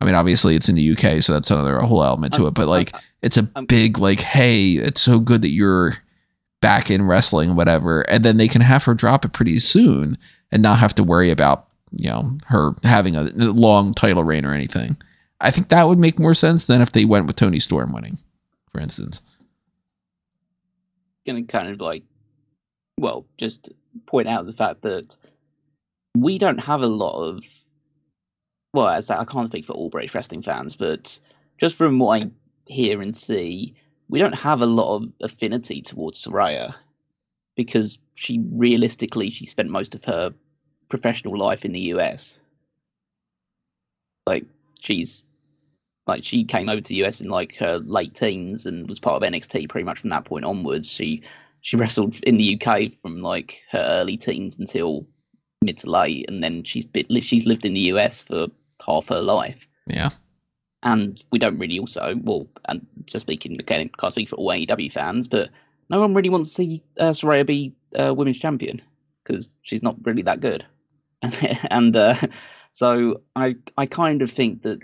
I 0.00 0.06
mean 0.06 0.14
obviously 0.14 0.56
it's 0.56 0.70
in 0.70 0.74
the 0.74 0.92
UK 0.92 1.20
so 1.20 1.34
that's 1.34 1.50
another 1.50 1.78
whole 1.80 2.02
element 2.02 2.32
to 2.34 2.46
it 2.46 2.54
but 2.54 2.66
like 2.66 2.94
it's 3.22 3.36
a 3.36 3.46
um, 3.54 3.66
big 3.66 3.98
like 3.98 4.20
hey 4.20 4.72
it's 4.72 5.02
so 5.02 5.18
good 5.18 5.42
that 5.42 5.50
you're 5.50 5.98
back 6.66 6.90
in 6.90 7.06
wrestling 7.06 7.54
whatever 7.54 8.02
and 8.02 8.24
then 8.24 8.36
they 8.36 8.48
can 8.48 8.60
have 8.60 8.84
her 8.84 8.94
drop 8.94 9.24
it 9.24 9.32
pretty 9.32 9.60
soon 9.60 10.18
and 10.50 10.62
not 10.62 10.78
have 10.78 10.94
to 10.94 11.04
worry 11.04 11.30
about 11.30 11.68
you 11.92 12.08
know 12.08 12.38
her 12.46 12.74
having 12.82 13.16
a 13.16 13.22
long 13.22 13.94
title 13.94 14.24
reign 14.24 14.44
or 14.44 14.54
anything. 14.54 14.96
I 15.40 15.50
think 15.50 15.68
that 15.68 15.86
would 15.86 15.98
make 15.98 16.18
more 16.18 16.34
sense 16.34 16.66
than 16.66 16.80
if 16.80 16.92
they 16.92 17.04
went 17.04 17.26
with 17.26 17.36
Toni 17.36 17.60
Storm 17.60 17.92
winning, 17.92 18.18
for 18.72 18.80
instance. 18.80 19.20
Gonna 21.26 21.44
kind 21.44 21.68
of 21.68 21.80
like, 21.80 22.04
well, 22.98 23.26
just 23.36 23.70
point 24.06 24.28
out 24.28 24.46
the 24.46 24.52
fact 24.52 24.82
that 24.82 25.16
we 26.16 26.38
don't 26.38 26.58
have 26.58 26.82
a 26.82 26.86
lot 26.86 27.20
of. 27.20 27.44
Well, 28.72 28.88
as 28.88 29.10
I 29.10 29.24
can't 29.24 29.48
speak 29.48 29.64
for 29.64 29.72
all 29.72 29.88
British 29.88 30.14
wrestling 30.14 30.42
fans, 30.42 30.76
but 30.76 31.18
just 31.58 31.76
from 31.76 31.98
what 31.98 32.22
I 32.22 32.30
hear 32.66 33.00
and 33.00 33.16
see, 33.16 33.74
we 34.08 34.18
don't 34.18 34.34
have 34.34 34.60
a 34.60 34.66
lot 34.66 34.96
of 34.96 35.12
affinity 35.20 35.82
towards 35.82 36.24
Saraya 36.24 36.74
because 37.56 37.98
she 38.14 38.44
realistically 38.52 39.30
she 39.30 39.46
spent 39.46 39.70
most 39.70 39.94
of 39.94 40.04
her 40.04 40.32
professional 40.88 41.38
life 41.38 41.64
in 41.64 41.72
the 41.72 41.80
US. 41.92 42.40
Like 44.26 44.44
she's 44.80 45.24
like 46.06 46.22
she 46.22 46.44
came 46.44 46.68
over 46.68 46.80
to 46.80 46.88
the 46.88 47.04
US 47.04 47.20
in 47.20 47.28
like 47.28 47.56
her 47.56 47.78
late 47.78 48.14
teens 48.14 48.66
and 48.66 48.88
was 48.88 49.00
part 49.00 49.22
of 49.22 49.28
NXT 49.28 49.68
pretty 49.68 49.84
much 49.84 49.98
from 49.98 50.10
that 50.10 50.24
point 50.24 50.44
onwards. 50.44 50.90
She 50.90 51.22
she 51.62 51.76
wrestled 51.76 52.20
in 52.22 52.36
the 52.36 52.60
UK 52.60 52.92
from 52.92 53.22
like 53.22 53.62
her 53.70 53.84
early 53.88 54.16
teens 54.16 54.58
until 54.58 55.06
mid 55.62 55.78
to 55.78 55.90
late, 55.90 56.30
and 56.30 56.42
then 56.42 56.62
she's 56.62 56.84
bit, 56.84 57.06
she's 57.24 57.46
lived 57.46 57.64
in 57.64 57.74
the 57.74 57.88
US 57.92 58.22
for 58.22 58.46
half 58.84 59.08
her 59.08 59.20
life. 59.20 59.68
Yeah, 59.88 60.10
and 60.86 61.22
we 61.32 61.38
don't 61.38 61.58
really 61.58 61.80
also 61.80 62.14
well, 62.22 62.46
and 62.68 62.86
just 63.06 63.26
speaking 63.26 63.58
again, 63.58 63.90
can't 63.98 64.12
speak 64.12 64.28
for 64.28 64.36
all 64.36 64.48
AEW 64.48 64.90
fans, 64.90 65.26
but 65.26 65.50
no 65.90 66.00
one 66.00 66.14
really 66.14 66.30
wants 66.30 66.50
to 66.50 66.54
see 66.54 66.82
uh, 66.98 67.10
Saraya 67.10 67.44
be 67.44 67.74
uh, 67.98 68.14
women's 68.14 68.38
champion 68.38 68.80
because 69.22 69.56
she's 69.62 69.82
not 69.82 69.96
really 70.04 70.22
that 70.22 70.40
good, 70.40 70.64
and 71.70 71.94
uh, 71.96 72.14
so 72.70 73.20
I 73.34 73.56
I 73.76 73.86
kind 73.86 74.22
of 74.22 74.30
think 74.30 74.62
that 74.62 74.78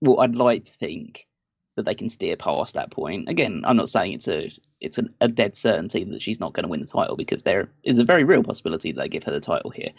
well, 0.00 0.20
I'd 0.20 0.36
like 0.36 0.64
to 0.64 0.72
think 0.72 1.26
that 1.74 1.84
they 1.84 1.94
can 1.94 2.08
steer 2.08 2.36
past 2.36 2.74
that 2.74 2.92
point. 2.92 3.28
Again, 3.28 3.62
I'm 3.66 3.76
not 3.76 3.90
saying 3.90 4.12
it's 4.12 4.28
a 4.28 4.50
it's 4.80 4.96
an, 4.96 5.12
a 5.20 5.26
dead 5.26 5.56
certainty 5.56 6.04
that 6.04 6.22
she's 6.22 6.38
not 6.38 6.52
going 6.52 6.64
to 6.64 6.68
win 6.68 6.80
the 6.80 6.86
title 6.86 7.16
because 7.16 7.42
there 7.42 7.68
is 7.82 7.98
a 7.98 8.04
very 8.04 8.22
real 8.22 8.44
possibility 8.44 8.92
that 8.92 9.02
they 9.02 9.08
give 9.08 9.24
her 9.24 9.32
the 9.32 9.40
title 9.40 9.70
here. 9.70 9.90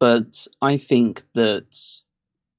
But 0.00 0.44
I 0.60 0.76
think 0.76 1.22
that 1.34 2.02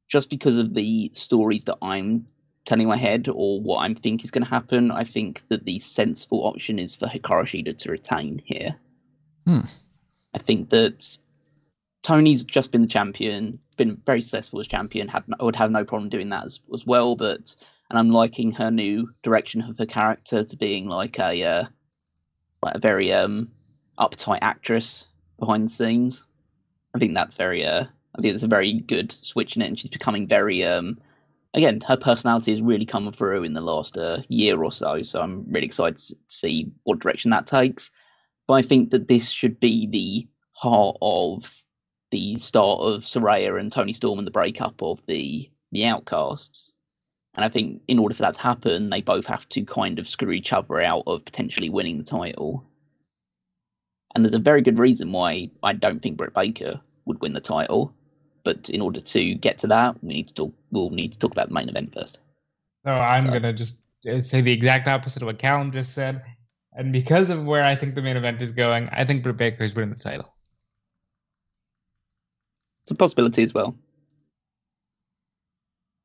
just 0.07 0.29
because 0.29 0.57
of 0.57 0.73
the 0.73 1.09
stories 1.13 1.65
that 1.65 1.77
I'm 1.81 2.25
telling 2.65 2.87
my 2.87 2.97
head 2.97 3.27
or 3.29 3.61
what 3.61 3.79
I'm 3.79 3.95
think 3.95 4.23
is 4.23 4.31
going 4.31 4.43
to 4.43 4.49
happen, 4.49 4.91
I 4.91 5.03
think 5.03 5.47
that 5.49 5.65
the 5.65 5.79
sensible 5.79 6.45
option 6.45 6.79
is 6.79 6.95
for 6.95 7.07
Hikaru 7.07 7.43
Shida 7.43 7.77
to 7.77 7.91
retain 7.91 8.41
here. 8.45 8.75
Hmm. 9.45 9.61
I 10.33 10.39
think 10.39 10.69
that 10.69 11.17
Tony's 12.03 12.43
just 12.43 12.71
been 12.71 12.81
the 12.81 12.87
champion, 12.87 13.59
been 13.77 14.01
very 14.05 14.21
successful 14.21 14.59
as 14.59 14.67
champion. 14.67 15.07
Had 15.07 15.23
would 15.39 15.55
have 15.55 15.71
no 15.71 15.83
problem 15.83 16.09
doing 16.09 16.29
that 16.29 16.45
as, 16.45 16.59
as 16.73 16.85
well. 16.85 17.15
But 17.15 17.55
and 17.89 17.97
I'm 17.97 18.09
liking 18.09 18.51
her 18.53 18.69
new 18.69 19.09
direction 19.23 19.61
of 19.61 19.77
her 19.77 19.85
character 19.85 20.43
to 20.43 20.57
being 20.57 20.87
like 20.87 21.19
a 21.19 21.43
uh, 21.43 21.65
like 22.61 22.75
a 22.75 22.79
very 22.79 23.11
um 23.13 23.51
uptight 23.97 24.39
actress 24.41 25.07
behind 25.39 25.65
the 25.65 25.69
scenes. 25.69 26.25
I 26.93 26.99
think 26.99 27.13
that's 27.13 27.35
very 27.35 27.65
uh 27.65 27.85
I 28.17 28.21
think 28.21 28.33
it's 28.33 28.43
a 28.43 28.47
very 28.47 28.73
good 28.73 29.11
switch 29.11 29.55
in 29.55 29.61
it, 29.61 29.67
and 29.67 29.79
she's 29.79 29.91
becoming 29.91 30.27
very 30.27 30.63
um 30.63 30.97
again 31.53 31.81
her 31.81 31.97
personality 31.97 32.51
has 32.51 32.61
really 32.61 32.85
come 32.85 33.11
through 33.11 33.43
in 33.43 33.53
the 33.53 33.61
last 33.61 33.97
uh, 33.97 34.21
year 34.29 34.63
or 34.63 34.71
so. 34.71 35.01
So 35.03 35.21
I'm 35.21 35.45
really 35.51 35.67
excited 35.67 35.97
to 35.97 36.15
see 36.27 36.71
what 36.83 36.99
direction 36.99 37.31
that 37.31 37.47
takes. 37.47 37.91
But 38.47 38.55
I 38.55 38.61
think 38.61 38.91
that 38.91 39.07
this 39.07 39.29
should 39.29 39.59
be 39.59 39.87
the 39.87 40.27
heart 40.53 40.97
of 41.01 41.63
the 42.11 42.37
start 42.37 42.79
of 42.79 43.03
Saraya 43.03 43.59
and 43.59 43.71
Toni 43.71 43.93
Storm 43.93 44.17
and 44.17 44.27
the 44.27 44.31
breakup 44.31 44.81
of 44.81 45.05
the 45.07 45.49
the 45.71 45.85
Outcasts. 45.85 46.71
And 47.35 47.45
I 47.45 47.49
think 47.49 47.81
in 47.87 47.99
order 47.99 48.15
for 48.15 48.23
that 48.23 48.33
to 48.33 48.41
happen, 48.41 48.89
they 48.89 49.01
both 49.01 49.27
have 49.27 49.47
to 49.49 49.63
kind 49.63 49.99
of 49.99 50.07
screw 50.07 50.31
each 50.31 50.53
other 50.53 50.81
out 50.81 51.03
of 51.05 51.23
potentially 51.23 51.69
winning 51.69 51.99
the 51.99 52.03
title. 52.03 52.65
And 54.15 54.25
there's 54.25 54.33
a 54.33 54.39
very 54.39 54.61
good 54.61 54.79
reason 54.79 55.11
why 55.11 55.51
I 55.61 55.73
don't 55.73 55.99
think 55.99 56.17
Britt 56.17 56.33
Baker 56.33 56.81
would 57.05 57.21
win 57.21 57.33
the 57.33 57.39
title. 57.39 57.93
But 58.47 58.69
in 58.69 58.79
order 58.79 59.01
to 59.01 59.35
get 59.35 59.57
to 59.57 59.67
that, 59.67 60.01
we 60.01 60.13
need 60.13 60.29
to 60.29 60.33
talk. 60.33 60.53
We'll 60.71 60.89
need 60.89 61.11
to 61.11 61.19
talk 61.19 61.33
about 61.33 61.49
the 61.49 61.53
main 61.53 61.67
event 61.67 61.93
first. 61.93 62.19
So 62.85 62.93
I'm 62.93 63.23
so. 63.23 63.31
gonna 63.33 63.51
just 63.51 63.83
uh, 64.09 64.21
say 64.21 64.39
the 64.39 64.53
exact 64.53 64.87
opposite 64.87 65.21
of 65.21 65.25
what 65.25 65.37
Callum 65.37 65.69
just 65.69 65.93
said. 65.93 66.23
And 66.71 66.93
because 66.93 67.29
of 67.29 67.43
where 67.43 67.65
I 67.65 67.75
think 67.75 67.93
the 67.93 68.01
main 68.01 68.15
event 68.15 68.41
is 68.41 68.53
going, 68.53 68.87
I 68.93 69.03
think 69.03 69.21
Britt 69.21 69.35
Baker 69.35 69.65
is 69.65 69.75
winning 69.75 69.89
the 69.89 69.97
title. 69.97 70.33
It's 72.83 72.91
a 72.91 72.95
possibility 72.95 73.43
as 73.43 73.53
well. 73.53 73.75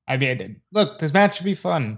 I 0.09 0.17
mean, 0.17 0.61
look, 0.73 0.99
this 0.99 1.13
match 1.13 1.37
should 1.37 1.45
be 1.45 1.55
fun. 1.55 1.97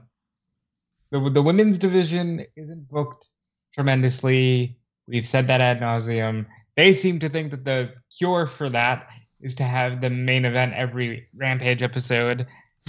The, 1.10 1.20
the 1.30 1.42
women's 1.42 1.78
division 1.78 2.44
isn't 2.54 2.86
booked 2.90 3.30
tremendously. 3.72 4.76
We've 5.08 5.26
said 5.26 5.46
that 5.46 5.62
ad 5.62 5.80
nauseum. 5.80 6.44
They 6.76 6.92
seem 6.92 7.18
to 7.20 7.30
think 7.30 7.50
that 7.52 7.64
the 7.64 7.94
cure 8.18 8.46
for 8.46 8.68
that 8.68 9.08
is 9.44 9.54
to 9.56 9.62
have 9.62 10.00
the 10.00 10.10
main 10.10 10.44
event 10.44 10.74
every 10.74 11.28
Rampage 11.36 11.82
episode. 11.82 12.48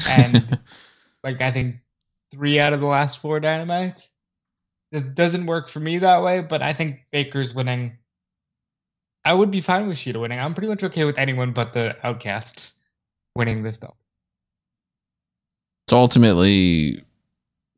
And 0.09 0.59
like, 1.23 1.41
I 1.41 1.51
think 1.51 1.75
three 2.31 2.59
out 2.59 2.73
of 2.73 2.79
the 2.79 2.87
last 2.87 3.19
four 3.19 3.39
Dynamites. 3.39 4.09
This 4.91 5.03
doesn't 5.03 5.45
work 5.45 5.69
for 5.69 5.79
me 5.79 5.99
that 5.99 6.23
way, 6.23 6.41
but 6.41 6.63
I 6.63 6.73
think 6.73 7.01
Baker's 7.11 7.53
winning 7.53 7.97
I 9.25 9.33
would 9.33 9.49
be 9.49 9.59
fine 9.59 9.87
with 9.87 9.97
Shida 9.97 10.21
winning. 10.21 10.39
I'm 10.39 10.53
pretty 10.53 10.67
much 10.67 10.83
okay 10.83 11.03
with 11.03 11.17
anyone 11.17 11.51
but 11.51 11.73
the 11.73 11.97
Outcasts 12.03 12.75
winning 13.35 13.63
this 13.63 13.75
belt. 13.75 13.97
So 15.89 15.97
ultimately, 15.97 17.03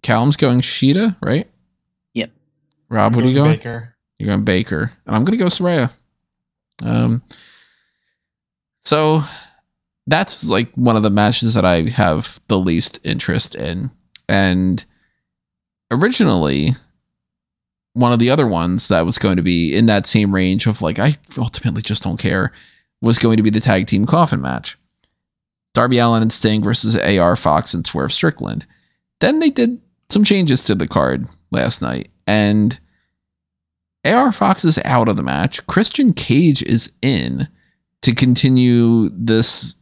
Callum's 0.03 0.35
going 0.35 0.61
Shida, 0.61 1.15
right? 1.21 1.47
Yep. 2.13 2.31
Rob, 2.89 3.15
what 3.15 3.23
are 3.23 3.27
you 3.29 3.33
going? 3.33 3.57
Baker. 3.57 3.95
You're 4.19 4.27
going 4.27 4.43
Baker, 4.43 4.91
and 5.05 5.15
I'm 5.15 5.23
going 5.23 5.37
to 5.37 5.43
go 5.43 5.49
Saraya. 5.49 5.91
Um. 6.83 7.23
So 8.87 9.25
that's 10.05 10.45
like 10.45 10.71
one 10.75 10.95
of 10.95 11.03
the 11.03 11.09
matches 11.09 11.55
that 11.55 11.65
I 11.65 11.89
have 11.89 12.39
the 12.47 12.57
least 12.57 13.01
interest 13.03 13.53
in. 13.53 13.91
And 14.29 14.85
originally, 15.91 16.69
one 17.91 18.13
of 18.13 18.19
the 18.19 18.29
other 18.29 18.47
ones 18.47 18.87
that 18.87 19.05
was 19.05 19.17
going 19.17 19.35
to 19.35 19.43
be 19.43 19.75
in 19.75 19.87
that 19.87 20.07
same 20.07 20.33
range 20.33 20.67
of 20.67 20.81
like, 20.81 20.99
I 20.99 21.17
ultimately 21.37 21.81
just 21.81 22.03
don't 22.03 22.15
care, 22.15 22.53
was 23.01 23.19
going 23.19 23.35
to 23.35 23.43
be 23.43 23.49
the 23.49 23.59
tag 23.59 23.87
team 23.87 24.05
coffin 24.05 24.39
match 24.39 24.77
Darby 25.73 25.97
Allin 25.97 26.21
and 26.21 26.31
Sting 26.31 26.63
versus 26.63 26.95
AR 26.95 27.35
Fox 27.35 27.73
and 27.73 27.85
Swerve 27.85 28.13
Strickland. 28.13 28.65
Then 29.19 29.39
they 29.39 29.49
did 29.49 29.81
some 30.09 30.23
changes 30.23 30.63
to 30.63 30.75
the 30.75 30.87
card 30.87 31.27
last 31.51 31.81
night, 31.81 32.07
and 32.25 32.79
AR 34.05 34.31
Fox 34.31 34.63
is 34.63 34.79
out 34.85 35.09
of 35.09 35.17
the 35.17 35.23
match. 35.23 35.67
Christian 35.67 36.13
Cage 36.13 36.63
is 36.63 36.93
in 37.01 37.49
to 38.01 38.13
continue 38.13 39.09
this 39.09 39.75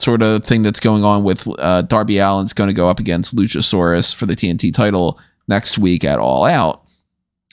sort 0.00 0.22
of 0.22 0.44
thing 0.44 0.62
that's 0.62 0.80
going 0.80 1.04
on 1.04 1.24
with 1.24 1.46
uh, 1.58 1.82
Darby 1.82 2.18
Allin's 2.18 2.52
going 2.52 2.68
to 2.68 2.74
go 2.74 2.88
up 2.88 2.98
against 2.98 3.36
Luchasaurus 3.36 4.14
for 4.14 4.26
the 4.26 4.34
TNT 4.34 4.72
title 4.72 5.18
next 5.46 5.78
week 5.78 6.04
at 6.04 6.18
All 6.18 6.44
Out. 6.44 6.82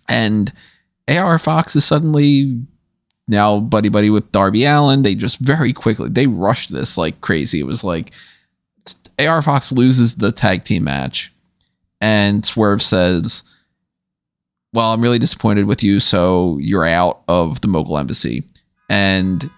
And 0.07 0.51
AR 1.09 1.37
Fox 1.39 1.75
is 1.75 1.85
suddenly 1.85 2.61
now 3.27 3.59
buddy 3.59 3.89
buddy 3.89 4.09
with 4.09 4.31
Darby 4.31 4.63
Allin. 4.65 5.01
They 5.01 5.15
just 5.15 5.39
very 5.39 5.73
quickly 5.73 6.09
they 6.09 6.27
rushed 6.27 6.71
this 6.71 6.97
like 6.97 7.19
crazy. 7.21 7.59
It 7.59 7.65
was 7.65 7.83
like 7.83 8.11
AR 9.19 9.41
Fox 9.41 9.71
loses 9.71 10.15
the 10.15 10.31
tag 10.31 10.63
team 10.63 10.85
match, 10.85 11.33
and 11.99 12.45
Swerve 12.45 12.81
says, 12.81 13.43
"Well, 14.73 14.93
I'm 14.93 15.01
really 15.01 15.19
disappointed 15.19 15.65
with 15.65 15.83
you, 15.83 15.99
so 15.99 16.57
you're 16.61 16.85
out 16.85 17.21
of 17.27 17.61
the 17.61 17.67
Mogul 17.67 17.97
Embassy." 17.97 18.43
And 18.89 19.49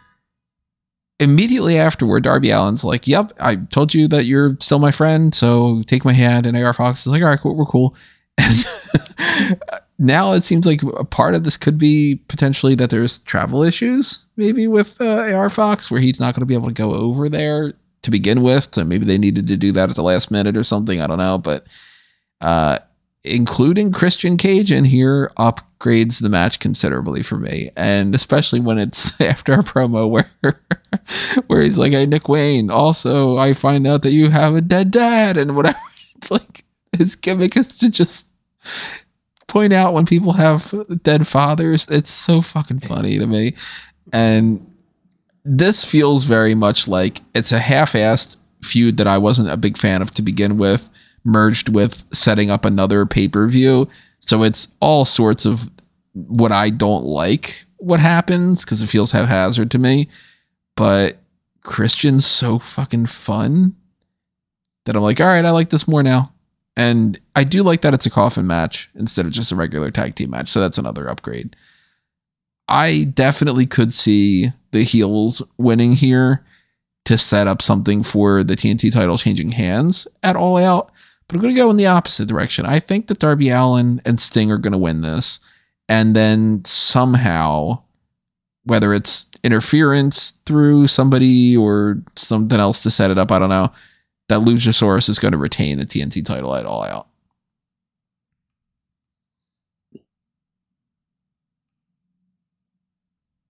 immediately 1.20 1.78
afterward, 1.78 2.24
Darby 2.24 2.52
Allin's 2.52 2.84
like, 2.84 3.08
"Yep, 3.08 3.34
I 3.40 3.56
told 3.56 3.94
you 3.94 4.08
that 4.08 4.26
you're 4.26 4.58
still 4.60 4.80
my 4.80 4.92
friend, 4.92 5.34
so 5.34 5.84
take 5.84 6.06
my 6.06 6.14
hand." 6.14 6.46
And 6.46 6.58
AR 6.58 6.74
Fox 6.74 7.02
is 7.02 7.08
like, 7.08 7.22
"All 7.22 7.30
right, 7.30 7.40
cool, 7.40 7.56
we're 7.56 7.66
cool." 7.66 7.96
And 8.38 9.60
now 9.98 10.34
it 10.34 10.46
seems 10.46 10.66
like 10.66 10.82
a 10.82 11.04
part 11.04 11.36
of 11.36 11.44
this 11.44 11.58
could 11.58 11.78
be 11.78 12.22
potentially 12.28 12.74
that 12.76 12.90
there's 12.90 13.20
travel 13.20 13.64
issues, 13.64 14.26
maybe 14.38 14.68
with 14.68 15.00
uh, 15.02 15.34
AR 15.34 15.50
Fox, 15.50 15.92
where 15.92 16.00
he's 16.00 16.20
not 16.20 16.34
going 16.34 16.42
to 16.42 16.46
be 16.46 16.54
able 16.54 16.68
to 16.68 16.74
go 16.74 16.94
over 16.94 17.28
there 17.28 17.74
to 18.02 18.12
begin 18.12 18.42
with. 18.42 18.70
So 18.74 18.84
maybe 18.86 19.06
they 19.06 19.18
needed 19.18 19.48
to 19.48 19.58
do 19.58 19.72
that 19.74 19.90
at 19.90 19.96
the 19.96 20.04
last 20.04 20.32
minute 20.32 20.56
or 20.56 20.64
something. 20.64 21.02
I 21.02 21.08
don't 21.08 21.18
know, 21.18 21.38
but 21.38 21.68
uh, 22.40 22.80
including 23.24 23.92
Christian 23.92 24.38
Cage 24.38 24.72
in 24.72 24.86
here 24.86 25.32
upgrades 25.38 26.22
the 26.22 26.30
match 26.30 26.60
considerably 26.60 27.24
for 27.24 27.38
me, 27.38 27.72
and 27.76 28.16
especially 28.16 28.60
when 28.60 28.78
it's 28.78 29.20
after 29.22 29.54
a 29.54 29.64
promo 29.64 30.10
where 30.10 30.32
where 31.48 31.62
he's 31.62 31.78
like, 31.78 31.92
"Hey, 31.92 32.06
Nick 32.06 32.30
Wayne, 32.30 32.70
also 32.70 33.38
I 33.38 33.54
find 33.54 33.86
out 33.86 34.02
that 34.04 34.12
you 34.12 34.30
have 34.30 34.56
a 34.56 34.62
dead 34.62 34.92
dad 34.92 35.38
and 35.38 35.56
whatever." 35.56 35.78
It's 36.16 36.32
like 36.32 36.66
his 36.92 37.16
gimmick 37.16 37.56
is 37.56 37.70
to 37.78 37.90
just 37.90 38.26
point 39.48 39.74
out 39.74 39.94
when 39.94 40.06
people 40.06 40.34
have 40.34 40.74
dead 41.04 41.28
fathers. 41.28 41.88
It's 41.90 42.12
so 42.12 42.42
fucking 42.42 42.82
funny 42.82 43.18
to 43.18 43.26
me. 43.26 43.56
And 44.12 44.70
this 45.44 45.86
feels 45.86 46.26
very 46.26 46.56
much 46.56 46.88
like 46.88 47.22
it's 47.34 47.52
a 47.52 47.60
half-assed 47.60 48.38
feud 48.62 48.98
that 48.98 49.08
I 49.08 49.18
wasn't 49.18 49.50
a 49.50 49.58
big 49.58 49.78
fan 49.78 50.02
of 50.02 50.14
to 50.16 50.22
begin 50.22 50.58
with, 50.58 50.90
merged 51.24 51.70
with 51.70 52.04
setting 52.14 52.50
up 52.50 52.66
another 52.66 53.06
pay-per-view. 53.06 53.88
So 54.20 54.44
it's 54.44 54.70
all 54.80 55.06
sorts 55.06 55.46
of 55.46 55.70
what 56.14 56.52
I 56.52 56.70
don't 56.70 57.06
like 57.06 57.66
what 57.78 58.00
happens 58.00 58.64
because 58.64 58.82
it 58.82 58.88
feels 58.88 59.12
haphazard 59.12 59.72
to 59.72 59.78
me. 59.78 60.10
But 60.76 61.18
Christian's 61.64 62.26
so 62.26 62.60
fucking 62.60 63.08
fun 63.08 63.76
that 64.86 64.96
I'm 64.96 65.04
like, 65.04 65.20
all 65.20 65.28
right, 65.28 65.46
I 65.46 65.52
like 65.52 65.70
this 65.70 65.88
more 65.88 66.04
now. 66.04 66.34
And 66.76 67.20
I 67.36 67.44
do 67.44 67.64
like 67.64 67.82
that 67.82 67.94
it's 67.94 68.06
a 68.06 68.10
coffin 68.10 68.48
match 68.48 68.90
instead 68.96 69.26
of 69.26 69.32
just 69.32 69.52
a 69.52 69.56
regular 69.56 69.92
tag 69.92 70.16
team 70.16 70.30
match. 70.30 70.50
So 70.50 70.60
that's 70.60 70.78
another 70.78 71.10
upgrade. 71.10 71.56
I 72.68 73.06
definitely 73.14 73.66
could 73.66 73.94
see 73.94 74.54
the 74.72 74.84
heels 74.84 75.42
winning 75.58 75.94
here 75.94 76.46
to 77.06 77.18
set 77.18 77.48
up 77.48 77.62
something 77.62 78.04
for 78.04 78.44
the 78.44 78.56
TNT 78.56 78.94
title 78.94 79.18
changing 79.18 79.52
hands 79.52 80.08
at 80.22 80.36
All 80.36 80.58
Out. 80.58 80.92
But 81.30 81.36
I'm 81.36 81.42
going 81.42 81.54
to 81.54 81.62
go 81.62 81.70
in 81.70 81.78
the 81.78 81.86
opposite 81.86 82.28
direction. 82.28 82.66
I 82.66 82.80
think 82.80 83.06
that 83.08 83.20
Darby 83.20 83.50
Allin 83.50 84.02
and 84.04 84.20
Sting 84.20 84.52
are 84.52 84.58
going 84.58 84.74
to 84.74 84.80
win 84.80 85.02
this. 85.02 85.40
And 85.88 86.16
then 86.16 86.66
somehow, 86.66 87.84
whether 88.64 88.96
it's 88.96 89.26
interference 89.44 90.32
through 90.48 90.88
somebody 90.88 91.56
or 91.56 92.02
something 92.16 92.60
else 92.60 92.82
to 92.82 92.90
set 92.90 93.12
it 93.12 93.20
up, 93.20 93.32
I 93.32 93.38
don't 93.38 93.50
know 93.50 93.72
that 94.28 94.40
Luchasaurus 94.40 95.08
is 95.08 95.20
going 95.20 95.32
to 95.32 95.38
retain 95.38 95.78
the 95.78 95.86
TNT 95.86 96.26
title 96.26 96.56
at 96.56 96.66
All 96.66 96.84
Out. 96.84 97.08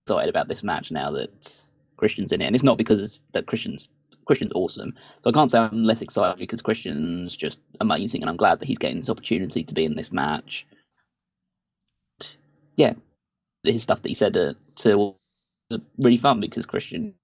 Excited 0.06 0.28
about 0.28 0.48
this 0.48 0.62
match 0.62 0.90
now 0.90 1.10
that 1.12 1.62
Christian's 1.96 2.32
in 2.32 2.42
it, 2.42 2.46
and 2.46 2.54
it's 2.54 2.64
not 2.64 2.76
because 2.76 3.20
that 3.32 3.46
Christian's 3.46 3.88
Christian's 4.26 4.52
awesome. 4.54 4.94
So 5.22 5.30
I 5.30 5.32
can't 5.32 5.50
say 5.50 5.58
I'm 5.58 5.84
less 5.84 6.02
excited 6.02 6.38
because 6.38 6.62
Christian's 6.62 7.36
just 7.36 7.60
amazing, 7.80 8.22
and 8.22 8.30
I'm 8.30 8.36
glad 8.36 8.60
that 8.60 8.66
he's 8.66 8.78
getting 8.78 8.98
this 8.98 9.10
opportunity 9.10 9.62
to 9.62 9.74
be 9.74 9.84
in 9.84 9.96
this 9.96 10.12
match. 10.12 10.66
Yeah, 12.76 12.94
his 13.64 13.82
stuff 13.82 14.02
that 14.02 14.08
he 14.08 14.14
said 14.14 14.36
uh, 14.36 14.54
to 14.76 15.14
really 15.98 16.16
fun 16.16 16.40
because 16.40 16.66
Christian 16.66 17.14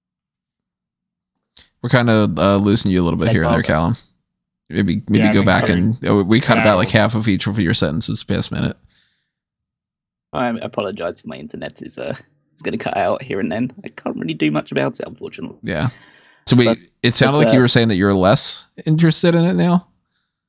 we're 1.81 1.89
kind 1.89 2.09
of 2.09 2.37
uh, 2.39 2.57
losing 2.57 2.91
you 2.91 3.01
a 3.01 3.03
little 3.03 3.19
bit 3.19 3.29
here 3.29 3.43
and 3.43 3.53
there, 3.53 3.63
Callum. 3.63 3.97
Maybe 4.69 5.01
maybe 5.07 5.25
yeah, 5.25 5.33
go 5.33 5.43
back 5.43 5.69
and 5.69 6.05
uh, 6.05 6.15
we 6.23 6.41
cut 6.41 6.57
yeah, 6.57 6.63
about 6.63 6.77
like 6.77 6.89
half 6.89 7.15
of 7.15 7.27
each 7.27 7.47
of 7.47 7.57
your 7.59 7.73
sentences 7.73 8.23
past 8.23 8.51
minute. 8.51 8.75
I 10.33 10.49
apologize 10.49 11.21
if 11.21 11.25
my 11.25 11.37
internet 11.37 11.81
is 11.81 11.97
uh 11.97 12.15
is 12.53 12.61
going 12.61 12.77
to 12.77 12.83
cut 12.83 12.97
out 12.97 13.21
here 13.21 13.39
and 13.39 13.51
then. 13.51 13.71
I 13.85 13.87
can't 13.89 14.17
really 14.17 14.33
do 14.33 14.51
much 14.51 14.71
about 14.71 14.99
it, 14.99 15.07
unfortunately. 15.07 15.59
Yeah. 15.63 15.89
So 16.47 16.55
we 16.55 16.65
but, 16.65 16.77
it 17.03 17.15
sounded 17.15 17.37
like 17.37 17.49
uh, 17.49 17.51
you 17.51 17.59
were 17.59 17.67
saying 17.67 17.89
that 17.89 17.95
you're 17.95 18.13
less 18.13 18.65
interested 18.85 19.35
in 19.35 19.45
it 19.45 19.53
now. 19.53 19.87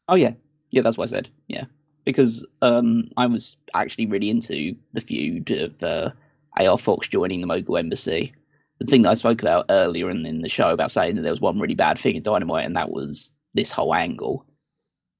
Oh 0.08 0.14
yeah, 0.14 0.32
yeah, 0.70 0.82
that's 0.82 0.96
what 0.96 1.08
I 1.08 1.10
said. 1.10 1.28
Yeah, 1.48 1.64
because 2.04 2.46
um 2.62 3.10
I 3.16 3.26
was 3.26 3.56
actually 3.74 4.06
really 4.06 4.30
into 4.30 4.74
the 4.92 5.00
feud 5.00 5.50
of 5.50 5.82
uh, 5.82 6.10
AR 6.58 6.78
Fox 6.78 7.08
joining 7.08 7.40
the 7.40 7.46
Mogul 7.46 7.76
Embassy 7.76 8.32
the 8.78 8.86
thing 8.86 9.02
that 9.02 9.10
I 9.10 9.14
spoke 9.14 9.42
about 9.42 9.66
earlier 9.70 10.10
in, 10.10 10.24
in 10.24 10.40
the 10.40 10.48
show 10.48 10.70
about 10.70 10.90
saying 10.90 11.16
that 11.16 11.22
there 11.22 11.32
was 11.32 11.40
one 11.40 11.58
really 11.58 11.74
bad 11.74 11.98
thing 11.98 12.16
in 12.16 12.22
Dynamite, 12.22 12.64
and 12.64 12.76
that 12.76 12.90
was 12.90 13.32
this 13.54 13.72
whole 13.72 13.94
angle. 13.94 14.44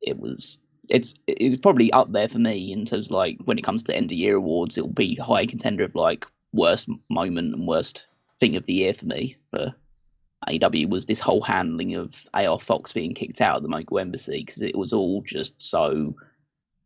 It 0.00 0.18
was 0.18 0.60
it's 0.90 1.14
it's 1.26 1.60
probably 1.60 1.92
up 1.92 2.12
there 2.12 2.28
for 2.28 2.38
me 2.38 2.72
in 2.72 2.84
terms 2.84 3.06
of 3.06 3.12
like 3.12 3.38
when 3.44 3.58
it 3.58 3.64
comes 3.64 3.82
to 3.84 3.96
end 3.96 4.10
of 4.10 4.16
year 4.16 4.36
awards, 4.36 4.78
it'll 4.78 4.90
be 4.90 5.16
high 5.16 5.46
contender 5.46 5.84
of 5.84 5.94
like 5.94 6.24
worst 6.52 6.88
moment 7.10 7.54
and 7.54 7.66
worst 7.66 8.06
thing 8.38 8.56
of 8.56 8.64
the 8.66 8.72
year 8.72 8.94
for 8.94 9.06
me 9.06 9.36
for 9.50 9.74
AEW 10.46 10.88
was 10.88 11.06
this 11.06 11.20
whole 11.20 11.42
handling 11.42 11.94
of 11.94 12.28
AR 12.34 12.58
Fox 12.58 12.92
being 12.92 13.14
kicked 13.14 13.40
out 13.40 13.56
of 13.56 13.62
the 13.62 13.68
Mogul 13.68 13.98
Embassy 13.98 14.44
because 14.44 14.62
it 14.62 14.76
was 14.76 14.92
all 14.92 15.22
just 15.22 15.60
so 15.60 16.14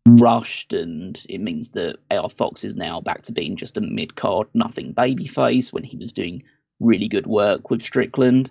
rushed 0.06 0.72
and 0.72 1.24
it 1.28 1.40
means 1.40 1.68
that 1.70 1.96
AR 2.10 2.28
Fox 2.28 2.64
is 2.64 2.74
now 2.74 3.00
back 3.00 3.22
to 3.22 3.32
being 3.32 3.56
just 3.56 3.76
a 3.76 3.80
mid 3.80 4.16
card 4.16 4.48
nothing 4.54 4.92
baby 4.92 5.26
face 5.26 5.72
when 5.72 5.84
he 5.84 5.96
was 5.96 6.12
doing 6.12 6.42
really 6.80 7.08
good 7.08 7.26
work 7.26 7.70
with 7.70 7.82
Strickland. 7.82 8.50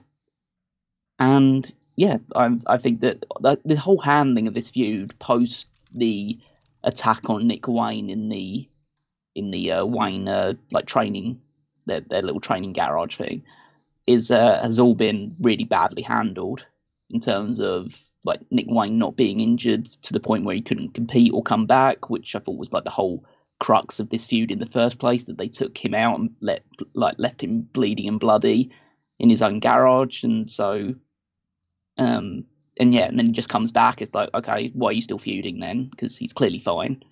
And 1.20 1.72
yeah, 1.96 2.18
I, 2.36 2.58
I 2.68 2.78
think 2.78 3.02
that, 3.02 3.26
that 3.42 3.60
the 3.66 3.76
whole 3.76 4.00
handling 4.00 4.48
of 4.48 4.54
this 4.54 4.70
feud 4.70 5.18
post 5.20 5.68
the 5.94 6.38
attack 6.84 7.30
on 7.30 7.48
Nick 7.48 7.68
Wayne 7.68 8.10
in 8.10 8.30
the 8.30 8.68
in 9.36 9.52
the 9.52 9.72
uh, 9.72 9.86
Wayne 9.86 10.28
uh, 10.28 10.54
like 10.72 10.86
training 10.86 11.42
their 11.86 12.02
their 12.02 12.22
little 12.22 12.40
training 12.40 12.74
garage 12.74 13.16
thing 13.16 13.44
is 14.08 14.32
uh, 14.32 14.60
has 14.62 14.80
all 14.80 14.96
been 14.96 15.36
really 15.40 15.64
badly 15.64 16.02
handled 16.02 16.66
in 17.10 17.20
terms 17.20 17.60
of 17.60 18.12
like 18.24 18.42
Nick 18.52 18.68
Wayne 18.70 18.98
not 18.98 19.16
being 19.16 19.40
injured 19.40 19.86
to 19.86 20.14
the 20.14 20.20
point 20.20 20.46
where 20.46 20.56
he 20.56 20.62
couldn't 20.62 20.94
compete 20.94 21.34
or 21.34 21.44
come 21.44 21.66
back, 21.66 22.10
which 22.10 22.36
I 22.36 22.40
thought 22.40 22.58
was 22.58 22.72
like 22.74 22.84
the 22.84 22.90
whole 22.90 23.26
crux 23.60 24.00
of 24.00 24.10
this 24.10 24.26
feud 24.26 24.52
in 24.52 24.60
the 24.60 24.66
first 24.66 24.98
place 24.98 25.26
that 25.26 25.38
they 25.38 25.48
took 25.48 25.78
him 25.78 25.94
out 25.94 26.20
and 26.20 26.32
let 26.40 26.64
like 26.94 27.16
left 27.18 27.42
him 27.44 27.62
bleeding 27.74 28.08
and 28.08 28.20
bloody 28.20 28.72
in 29.20 29.30
his 29.30 29.42
own 29.42 29.60
garage. 29.60 30.24
And 30.24 30.50
so 30.50 30.94
um 31.98 32.46
and 32.80 32.94
yeah 32.94 33.06
and 33.06 33.20
then 33.20 33.28
he 33.28 33.32
just 33.32 33.50
comes 33.50 33.72
back. 33.72 34.02
It's 34.02 34.14
like 34.14 34.34
okay 34.34 34.72
why 34.74 34.90
are 34.90 34.94
you 34.94 35.02
still 35.02 35.20
feuding 35.20 35.60
then? 35.60 35.86
Because 35.86 36.18
he's 36.18 36.34
clearly 36.34 36.60
fine. 36.60 37.04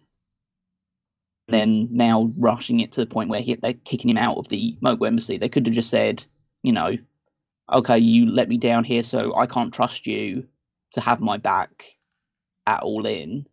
Then 1.48 1.88
now 1.92 2.32
rushing 2.38 2.80
it 2.80 2.92
to 2.94 3.02
the 3.02 3.08
point 3.08 3.30
where 3.30 3.42
he, 3.42 3.56
they're 3.56 3.74
kicking 3.74 4.10
him 4.10 4.18
out 4.18 4.38
of 4.38 4.48
the 4.50 4.78
Mogul 4.82 5.08
embassy 5.08 5.38
they 5.38 5.50
could 5.50 5.66
have 5.66 5.76
just 5.76 5.90
said 5.90 6.24
you 6.64 6.72
know 6.72 6.98
okay 7.72 7.98
you 7.98 8.30
let 8.30 8.50
me 8.50 8.58
down 8.58 8.84
here 8.84 9.04
so 9.04 9.36
i 9.36 9.46
can't 9.46 9.74
trust 9.74 10.08
you 10.08 10.46
to 10.92 11.02
have 11.02 11.22
my 11.22 11.38
back 11.38 11.86
at 12.68 12.82
all 12.82 13.06
in 13.06 13.46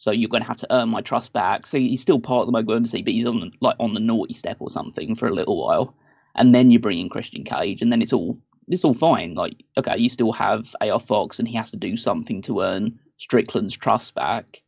so 0.00 0.10
you're 0.10 0.30
going 0.30 0.42
to 0.42 0.48
have 0.48 0.56
to 0.56 0.74
earn 0.74 0.88
my 0.88 1.02
trust 1.02 1.34
back. 1.34 1.66
So 1.66 1.76
he's 1.78 2.00
still 2.00 2.18
part 2.18 2.48
of 2.48 2.54
the 2.54 2.72
Embassy, 2.72 3.02
but 3.02 3.12
he's 3.12 3.26
on 3.26 3.52
like 3.60 3.76
on 3.78 3.92
the 3.92 4.00
naughty 4.00 4.32
step 4.32 4.56
or 4.58 4.70
something 4.70 5.14
for 5.14 5.28
a 5.28 5.34
little 5.34 5.58
while. 5.58 5.94
and 6.36 6.54
then 6.54 6.70
you 6.70 6.78
bring 6.78 6.98
in 6.98 7.10
Christian 7.10 7.44
Cage, 7.44 7.82
and 7.82 7.92
then 7.92 8.00
it's 8.00 8.12
all 8.14 8.38
it's 8.68 8.82
all 8.82 8.94
fine. 8.94 9.34
Like, 9.34 9.62
okay, 9.76 9.98
you 9.98 10.08
still 10.08 10.32
have 10.32 10.74
AR 10.80 11.00
Fox, 11.00 11.38
and 11.38 11.46
he 11.46 11.54
has 11.56 11.70
to 11.72 11.76
do 11.76 11.98
something 11.98 12.40
to 12.42 12.62
earn 12.62 12.98
Strickland's 13.18 13.76
trust 13.76 14.14
back, 14.14 14.62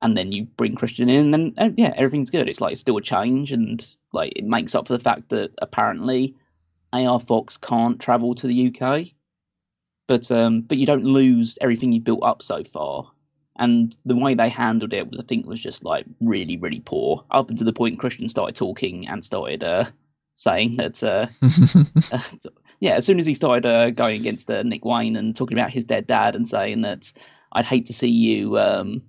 and 0.00 0.16
then 0.16 0.30
you 0.30 0.44
bring 0.44 0.76
Christian 0.76 1.08
in, 1.08 1.34
and 1.34 1.56
then 1.56 1.74
yeah, 1.76 1.92
everything's 1.96 2.30
good. 2.30 2.48
It's 2.48 2.60
like 2.60 2.70
it's 2.70 2.80
still 2.80 2.98
a 2.98 3.02
change, 3.02 3.50
and 3.50 3.84
like 4.12 4.32
it 4.36 4.44
makes 4.44 4.76
up 4.76 4.86
for 4.86 4.92
the 4.92 5.02
fact 5.02 5.28
that 5.30 5.50
apparently 5.58 6.36
AR 7.04 7.20
Fox 7.20 7.56
can't 7.56 8.00
travel 8.00 8.34
to 8.34 8.46
the 8.46 8.74
UK, 8.74 9.06
but 10.06 10.30
um, 10.30 10.62
but 10.62 10.78
you 10.78 10.86
don't 10.86 11.04
lose 11.04 11.58
everything 11.60 11.92
you've 11.92 12.04
built 12.04 12.22
up 12.22 12.42
so 12.42 12.64
far. 12.64 13.10
And 13.58 13.96
the 14.04 14.16
way 14.16 14.34
they 14.34 14.50
handled 14.50 14.92
it 14.92 15.10
was, 15.10 15.18
I 15.18 15.24
think, 15.24 15.46
was 15.46 15.60
just 15.60 15.82
like 15.82 16.04
really, 16.20 16.56
really 16.58 16.80
poor. 16.80 17.24
Up 17.30 17.48
until 17.48 17.64
the 17.64 17.72
point 17.72 17.98
Christian 17.98 18.28
started 18.28 18.54
talking 18.54 19.08
and 19.08 19.24
started 19.24 19.64
uh, 19.64 19.86
saying 20.34 20.76
that, 20.76 21.02
uh, 21.02 21.26
uh, 22.12 22.50
yeah, 22.80 22.94
as 22.96 23.06
soon 23.06 23.18
as 23.18 23.24
he 23.24 23.32
started 23.32 23.64
uh, 23.66 23.90
going 23.90 24.20
against 24.20 24.50
uh, 24.50 24.62
Nick 24.62 24.84
Wayne 24.84 25.16
and 25.16 25.34
talking 25.34 25.56
about 25.56 25.70
his 25.70 25.86
dead 25.86 26.06
dad 26.06 26.34
and 26.34 26.46
saying 26.46 26.82
that 26.82 27.10
I'd 27.52 27.64
hate 27.64 27.86
to 27.86 27.94
see 27.94 28.10
you 28.10 28.58
um, 28.58 29.02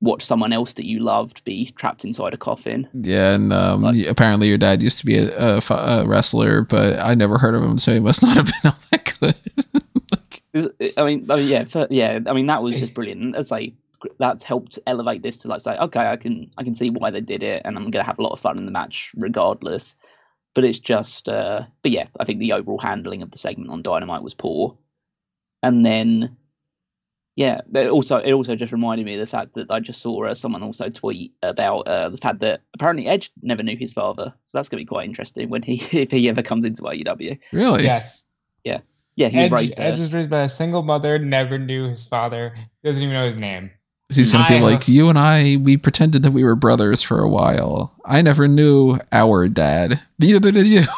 watch 0.00 0.24
someone 0.24 0.52
else 0.52 0.74
that 0.74 0.86
you 0.86 1.00
loved 1.00 1.42
be 1.44 1.70
trapped 1.72 2.04
inside 2.04 2.34
a 2.34 2.36
coffin. 2.36 2.88
Yeah, 2.92 3.34
and 3.34 3.52
um, 3.52 3.82
like, 3.82 4.06
apparently 4.06 4.48
your 4.48 4.58
dad 4.58 4.82
used 4.82 4.98
to 4.98 5.06
be 5.06 5.18
a, 5.18 5.56
a, 5.56 5.62
a, 5.68 6.06
wrestler, 6.06 6.62
but 6.62 6.98
I 6.98 7.14
never 7.14 7.38
heard 7.38 7.54
of 7.54 7.62
him, 7.62 7.78
so 7.78 7.92
he 7.92 8.00
must 8.00 8.22
not 8.22 8.36
have 8.36 8.46
been 8.62 8.72
all 8.72 8.78
that 8.90 9.16
good. 9.20 10.92
I 10.96 11.04
mean, 11.04 11.30
I 11.30 11.36
mean, 11.36 11.48
yeah, 11.48 11.64
for, 11.64 11.86
yeah. 11.90 12.20
I 12.26 12.32
mean, 12.32 12.46
that 12.46 12.62
was 12.62 12.78
just 12.78 12.94
brilliant. 12.94 13.36
As 13.36 13.52
I 13.52 13.72
that's 14.18 14.42
helped 14.42 14.78
elevate 14.86 15.22
this 15.22 15.38
to 15.38 15.48
like 15.48 15.60
say, 15.60 15.76
okay, 15.78 16.06
I 16.06 16.16
can 16.16 16.50
I 16.58 16.64
can 16.64 16.74
see 16.74 16.90
why 16.90 17.10
they 17.10 17.20
did 17.20 17.42
it, 17.42 17.62
and 17.64 17.76
I'm 17.76 17.90
gonna 17.90 18.04
have 18.04 18.18
a 18.18 18.22
lot 18.22 18.32
of 18.32 18.40
fun 18.40 18.58
in 18.58 18.66
the 18.66 18.70
match 18.70 19.12
regardless. 19.16 19.96
But 20.54 20.64
it's 20.64 20.78
just, 20.78 21.28
uh, 21.28 21.64
but 21.82 21.90
yeah, 21.90 22.06
I 22.18 22.24
think 22.24 22.38
the 22.38 22.54
overall 22.54 22.78
handling 22.78 23.20
of 23.20 23.30
the 23.30 23.36
segment 23.36 23.70
on 23.70 23.82
Dynamite 23.82 24.22
was 24.22 24.32
poor. 24.32 24.74
And 25.62 25.84
then, 25.84 26.34
yeah, 27.36 27.60
also 27.74 28.16
it 28.16 28.32
also 28.32 28.56
just 28.56 28.72
reminded 28.72 29.04
me 29.04 29.12
of 29.14 29.20
the 29.20 29.26
fact 29.26 29.52
that 29.54 29.70
I 29.70 29.78
just 29.78 30.00
saw 30.00 30.24
uh, 30.24 30.34
someone 30.34 30.62
also 30.62 30.88
tweet 30.88 31.32
about 31.42 31.80
uh, 31.82 32.08
the 32.08 32.16
fact 32.16 32.40
that 32.40 32.62
apparently 32.72 33.06
Edge 33.06 33.30
never 33.42 33.62
knew 33.62 33.76
his 33.76 33.92
father, 33.92 34.32
so 34.44 34.56
that's 34.56 34.70
gonna 34.70 34.80
be 34.80 34.86
quite 34.86 35.06
interesting 35.06 35.50
when 35.50 35.62
he 35.62 35.74
if 35.92 36.10
he 36.10 36.30
ever 36.30 36.42
comes 36.42 36.64
into 36.64 36.82
AEW. 36.82 37.38
Really? 37.52 37.84
Yes. 37.84 38.24
Yeah. 38.64 38.80
Yeah, 39.16 39.28
he 39.28 39.38
Edge, 39.38 39.52
raised, 39.52 39.78
Edge 39.78 39.98
was 39.98 40.12
raised 40.12 40.28
by 40.28 40.42
a 40.42 40.48
single 40.48 40.82
mother, 40.82 41.18
never 41.18 41.58
knew 41.58 41.84
his 41.84 42.06
father, 42.06 42.54
doesn't 42.84 43.02
even 43.02 43.14
know 43.14 43.26
his 43.26 43.36
name. 43.36 43.70
He's 44.08 44.32
gonna 44.32 44.48
be 44.48 44.60
like, 44.60 44.88
you 44.88 45.08
and 45.08 45.18
I, 45.18 45.56
we 45.56 45.76
pretended 45.76 46.22
that 46.22 46.32
we 46.32 46.44
were 46.44 46.54
brothers 46.54 47.02
for 47.02 47.20
a 47.20 47.28
while. 47.28 47.94
I 48.04 48.22
never 48.22 48.48
knew 48.48 48.98
our 49.12 49.48
dad. 49.48 50.00
Neither 50.18 50.52
did 50.52 50.66
you. 50.66 50.82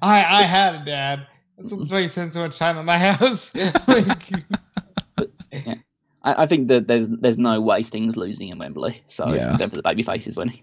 I 0.00 0.40
I 0.40 0.42
had 0.42 0.74
a 0.74 0.84
dad. 0.84 1.26
That's 1.58 1.90
why 1.90 2.00
you 2.00 2.08
spend 2.08 2.32
so 2.32 2.40
much 2.40 2.58
time 2.58 2.78
at 2.78 2.84
my 2.84 2.98
house. 2.98 3.52
like, 3.86 4.30
yeah. 5.52 5.74
I, 6.22 6.42
I, 6.42 6.46
think 6.46 6.68
that 6.68 6.88
there's 6.88 7.08
there's 7.08 7.38
no 7.38 7.60
way 7.60 7.82
Sting's 7.82 8.16
losing 8.16 8.48
in 8.48 8.58
Wembley. 8.58 9.02
So 9.06 9.32
yeah. 9.32 9.56
go 9.58 9.68
for 9.68 9.76
the 9.76 9.82
baby 9.82 10.02
faces 10.02 10.36
winning. 10.36 10.60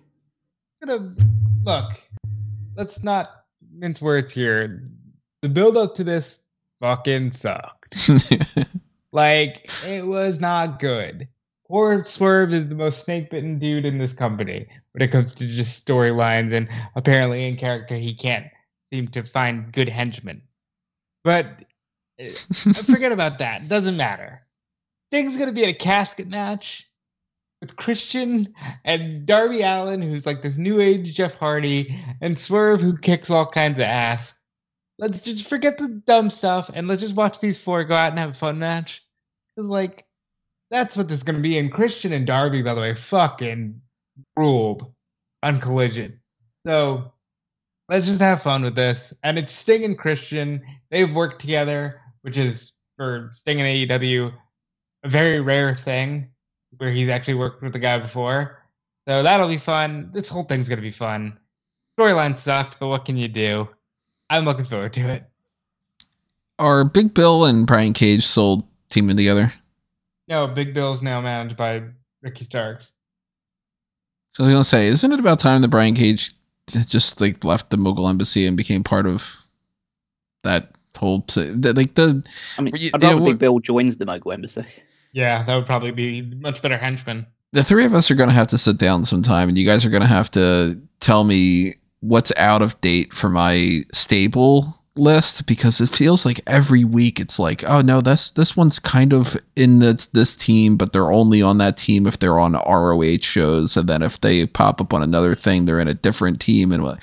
Gonna 0.84 1.16
look. 1.64 1.92
Let's 2.76 3.04
not 3.04 3.46
mince 3.74 4.02
words 4.02 4.32
here. 4.32 4.84
The 5.42 5.50
build 5.50 5.78
up 5.78 5.96
to 5.96 6.04
this 6.04 6.42
fucking 6.80 7.32
sucked. 7.32 8.10
like 9.12 9.70
it 9.86 10.06
was 10.06 10.40
not 10.40 10.80
good. 10.80 11.28
Poor 11.68 12.04
Swerve 12.04 12.54
is 12.54 12.68
the 12.68 12.76
most 12.76 13.06
snake 13.06 13.30
bitten 13.30 13.58
dude 13.58 13.86
in 13.86 13.98
this 13.98 14.12
company 14.12 14.68
when 14.92 15.02
it 15.02 15.10
comes 15.10 15.34
to 15.36 15.48
just 15.48 15.88
storylines, 15.88 16.52
and 16.52 16.68
apparently 16.96 17.48
in 17.48 17.56
character 17.56 17.96
he 17.96 18.14
can't 18.14 18.48
seem 18.82 19.08
to 19.10 19.24
find 19.24 19.72
good 19.72 19.88
henchmen. 19.88 20.42
But 21.24 21.66
uh, 22.20 22.74
forget 22.84 23.12
about 23.12 23.40
that. 23.40 23.68
Doesn't 23.68 23.98
matter. 23.98 24.46
Sting's 25.10 25.38
gonna 25.38 25.52
be 25.52 25.64
in 25.64 25.70
a 25.70 25.74
casket 25.74 26.28
match 26.28 26.90
with 27.62 27.76
Christian 27.76 28.54
and 28.84 29.26
Darby 29.26 29.62
Allin, 29.62 30.02
who's 30.02 30.26
like 30.26 30.42
this 30.42 30.58
new 30.58 30.82
age 30.82 31.14
Jeff 31.14 31.36
Hardy, 31.36 31.96
and 32.20 32.38
Swerve, 32.38 32.82
who 32.82 32.98
kicks 32.98 33.30
all 33.30 33.46
kinds 33.46 33.80
of 33.80 33.86
ass. 33.86 34.34
Let's 34.98 35.22
just 35.22 35.48
forget 35.48 35.78
the 35.78 35.88
dumb 36.06 36.30
stuff 36.30 36.70
and 36.74 36.88
let's 36.88 37.02
just 37.02 37.16
watch 37.16 37.40
these 37.40 37.60
four 37.60 37.84
go 37.84 37.96
out 37.96 38.12
and 38.12 38.20
have 38.20 38.32
a 38.32 38.36
fun 38.36 38.60
match. 38.60 39.04
Because, 39.56 39.68
like, 39.68 40.06
that's 40.70 40.96
what 40.96 41.08
this 41.08 41.20
is 41.20 41.24
going 41.24 41.36
to 41.36 41.42
be. 41.42 41.58
And 41.58 41.72
Christian 41.72 42.14
and 42.14 42.26
Darby, 42.26 42.62
by 42.62 42.74
the 42.74 42.82
way, 42.82 42.94
fucking 42.94 43.80
ruled 44.38 44.94
on 45.44 45.60
Collision. 45.60 46.20
So 46.66 47.12
let's 47.92 48.06
just 48.06 48.22
have 48.22 48.42
fun 48.42 48.64
with 48.64 48.74
this. 48.74 49.14
And 49.24 49.38
it's 49.38 49.54
Sting 49.54 49.84
and 49.84 49.98
Christian. 49.98 50.64
They've 50.90 51.14
worked 51.14 51.42
together, 51.42 52.00
which 52.22 52.38
is 52.38 52.72
for 52.96 53.30
Sting 53.34 53.60
and 53.60 53.90
AEW 53.90 54.34
a 55.04 55.10
very 55.10 55.42
rare 55.42 55.76
thing 55.76 56.30
where 56.78 56.92
he's 56.92 57.10
actually 57.10 57.34
worked 57.34 57.62
with 57.62 57.74
the 57.74 57.80
guy 57.80 58.00
before. 58.00 58.60
So 59.04 59.22
that'll 59.24 59.48
be 59.48 59.58
fun. 59.58 60.10
This 60.14 60.30
whole 60.30 60.44
thing's 60.44 60.70
gonna 60.70 60.82
be 60.82 60.92
fun. 60.92 61.38
Storyline 62.00 62.38
sucked, 62.38 62.80
but 62.80 62.88
what 62.88 63.04
can 63.04 63.18
you 63.18 63.28
do? 63.28 63.68
I'm 64.30 64.46
looking 64.46 64.64
forward 64.64 64.94
to 64.94 65.02
it. 65.02 65.26
Are 66.60 66.84
Big 66.86 67.14
Bill 67.14 67.46
and 67.46 67.68
Brian 67.68 67.94
Cage 67.94 68.26
sold 68.26 68.64
teaming 68.90 69.18
together? 69.18 69.54
No, 70.28 70.48
Big 70.48 70.74
Bill's 70.74 71.02
now 71.02 71.20
managed 71.20 71.58
by 71.58 71.84
Ricky 72.22 72.46
Starks. 72.46 72.94
So 74.32 74.44
I 74.44 74.48
was 74.48 74.54
gonna 74.54 74.64
say, 74.64 74.88
isn't 74.88 75.12
it 75.12 75.20
about 75.20 75.40
time 75.40 75.62
that 75.64 75.68
Brian 75.68 75.96
Cage 75.96 76.36
just 76.88 77.22
like 77.22 77.44
left 77.44 77.70
the 77.70 77.78
Mogul 77.78 78.08
Embassy 78.08 78.46
and 78.46 78.58
became 78.58 78.84
part 78.84 79.06
of 79.06 79.46
that 80.44 80.72
whole 80.98 81.26
like 81.36 81.96
the? 81.96 82.24
I 82.58 82.62
mean, 82.62 82.74
I'd 82.94 83.02
rather 83.02 83.22
Big 83.22 83.40
Bill 83.40 83.60
joins 83.60 83.98
the 83.98 84.06
Mogul 84.06 84.32
Embassy. 84.32 84.66
Yeah, 85.14 85.44
that 85.44 85.56
would 85.56 85.66
probably 85.66 85.92
be 85.92 86.22
much 86.22 86.62
better 86.62 86.78
henchman. 86.78 87.28
The 87.54 87.64
three 87.64 87.86
of 87.86 87.94
us 87.94 88.10
are 88.10 88.16
going 88.16 88.30
to 88.30 88.36
have 88.36 88.48
to 88.48 88.58
sit 88.58 88.78
down 88.78 89.04
sometime, 89.04 89.50
and 89.50 89.58
you 89.58 89.66
guys 89.66 89.86
are 89.86 89.90
going 89.90 90.02
to 90.02 90.08
have 90.08 90.32
to 90.32 90.80
tell 91.02 91.26
me 91.26 91.74
what's 92.00 92.32
out 92.38 92.62
of 92.62 92.80
date 92.82 93.14
for 93.14 93.30
my 93.30 93.84
stable 93.92 94.81
list 94.96 95.46
because 95.46 95.80
it 95.80 95.90
feels 95.90 96.26
like 96.26 96.42
every 96.46 96.84
week 96.84 97.20
it's 97.20 97.40
like, 97.40 97.64
oh 97.64 97.82
no, 97.82 98.02
this 98.02 98.30
this 98.32 98.58
one's 98.58 98.80
kind 98.80 99.14
of 99.14 99.38
in 99.56 99.80
this 99.80 100.06
this 100.08 100.36
team, 100.36 100.78
but 100.78 100.94
they're 100.94 101.12
only 101.12 101.42
on 101.42 101.58
that 101.60 101.78
team 101.78 102.06
if 102.08 102.20
they're 102.20 102.40
on 102.40 102.54
ROH 102.54 103.22
shows, 103.22 103.78
and 103.78 103.88
then 103.88 104.02
if 104.02 104.20
they 104.20 104.46
pop 104.46 104.82
up 104.82 104.94
on 104.94 105.04
another 105.04 105.36
thing, 105.36 105.66
they're 105.66 105.80
in 105.80 105.88
a 105.88 105.94
different 105.94 106.42
team, 106.42 106.72
and 106.72 107.00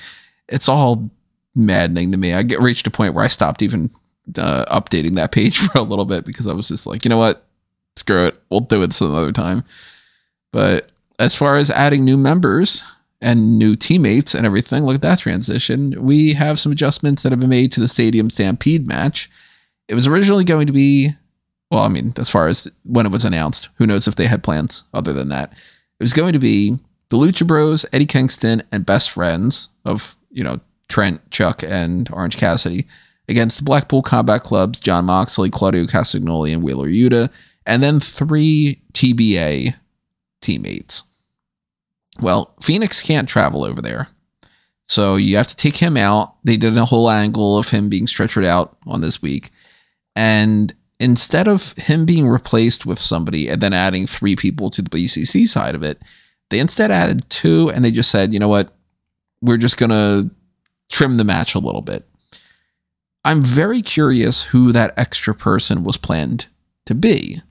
it's 0.49 0.68
all 0.68 1.11
maddening 1.55 2.12
to 2.12 2.18
me. 2.18 2.34
I 2.34 2.43
get 2.43 2.61
reached 2.61 2.86
a 2.86 2.91
point 2.91 3.14
where 3.14 3.24
I 3.24 3.28
stopped 3.28 3.62
even 3.62 3.91
uh, 4.36 4.64
updating 4.66 5.16
that 5.16 5.32
page 5.32 5.59
for 5.66 5.78
a 5.78 5.82
little 5.82 6.05
bit 6.05 6.24
because 6.24 6.47
I 6.47 6.53
was 6.53 6.68
just 6.68 6.86
like, 6.86 7.05
you 7.05 7.09
know 7.09 7.18
what, 7.18 7.45
screw 7.97 8.26
it. 8.26 8.41
We'll 8.51 8.61
do 8.61 8.82
it 8.82 8.93
some 8.93 9.14
other 9.14 9.32
time. 9.32 9.64
But 10.53 10.93
as 11.18 11.34
far 11.34 11.57
as 11.57 11.70
adding 11.70 12.05
new 12.05 12.16
members 12.16 12.82
and 13.21 13.59
new 13.59 13.77
teammates 13.77 14.35
and 14.35 14.47
everything, 14.47 14.85
look 14.85 14.97
at 14.97 15.03
that 15.03 15.21
transition. 15.21 15.95
We 16.05 16.35
have 16.35 16.61
some 16.61 16.73
adjustments 16.73 17.23
that 17.23 17.33
have 17.33 17.41
been 17.41 17.49
made 17.49 17.73
to 17.73 17.81
the 17.81 17.89
Stadium 17.89 18.31
Stampede 18.31 18.87
match. 18.87 19.31
It 19.89 19.95
was 19.95 20.07
originally 20.07 20.45
going 20.45 20.66
to 20.66 20.73
be, 20.73 21.14
well, 21.71 21.83
I 21.83 21.89
mean, 21.89 22.12
as 22.16 22.29
far 22.29 22.47
as 22.47 22.71
when 22.85 23.07
it 23.07 23.12
was 23.12 23.25
announced, 23.25 23.69
who 23.77 23.87
knows 23.87 24.07
if 24.07 24.16
they 24.16 24.27
had 24.27 24.43
plans 24.43 24.85
other 24.95 25.12
than 25.12 25.29
that. 25.31 25.53
It 25.53 26.05
was 26.05 26.12
going 26.12 26.33
to 26.33 26.39
be 26.39 26.79
the 27.09 27.16
Lucha 27.16 27.47
Bros, 27.47 27.85
Eddie 27.93 28.07
Kingston, 28.07 28.62
and 28.71 28.87
best 28.87 29.11
friends 29.11 29.69
of, 29.85 30.14
you 30.31 30.45
know, 30.45 30.61
Trent, 30.89 31.29
Chuck, 31.31 31.62
and 31.62 32.09
Orange 32.12 32.37
Cassidy 32.37 32.87
against 33.29 33.59
the 33.59 33.64
Blackpool 33.64 34.03
Combat 34.03 34.43
Clubs, 34.43 34.79
Jon 34.79 35.07
Moxley, 35.07 35.51
Claudio 35.51 35.85
Castagnoli, 35.85 36.53
and 36.53 36.62
Wheeler 36.62 36.89
Yuta 36.89 37.31
and 37.69 37.83
then 37.83 38.01
three 38.01 38.81
TBA 38.95 39.75
teammates. 40.41 41.03
Well, 42.21 42.55
Fenix 42.61 43.01
can't 43.01 43.29
travel 43.29 43.64
over 43.64 43.81
there. 43.81 44.09
So 44.87 45.16
you 45.16 45.37
have 45.37 45.49
to 45.49 45.57
take 45.57 45.77
him 45.77 45.97
out. 45.97 46.35
They 46.45 46.57
did 46.57 46.77
a 46.77 46.87
whole 46.87 47.11
angle 47.11 47.59
of 47.59 47.71
him 47.71 47.89
being 47.89 48.07
stretchered 48.07 48.47
out 48.47 48.77
on 48.87 49.03
this 49.03 49.21
week. 49.21 49.51
And 50.16 50.75
instead 50.99 51.47
of 51.47 51.73
him 51.73 52.07
being 52.07 52.27
replaced 52.27 52.87
with 52.87 52.99
somebody 52.99 53.49
and 53.49 53.61
then 53.61 53.73
adding 53.73 54.07
three 54.07 54.35
people 54.35 54.71
to 54.71 54.83
the 54.83 54.91
BCC 54.91 55.47
side 55.47 55.75
of 55.75 55.83
it, 55.83 56.01
they 56.51 56.59
instead 56.59 56.91
added 56.91 57.29
two 57.29 57.71
and 57.71 57.85
they 57.85 57.91
just 57.91 58.11
said, 58.11 58.33
you 58.33 58.39
know 58.39 58.49
what? 58.49 58.73
We're 59.43 59.59
just 59.59 59.77
going 59.77 59.91
to 59.91 60.31
trim 60.89 61.14
the 61.14 61.25
match 61.25 61.55
a 61.55 61.61
little 61.61 61.83
bit. 61.83 62.09
I'm 63.25 63.43
very 63.43 63.83
curious 63.83 64.45
who 64.45 64.73
that 64.73 64.95
extra 64.97 65.35
person 65.35 65.85
was 65.85 65.99
planned 65.99 66.47
to 66.87 66.95
be. 66.95 67.43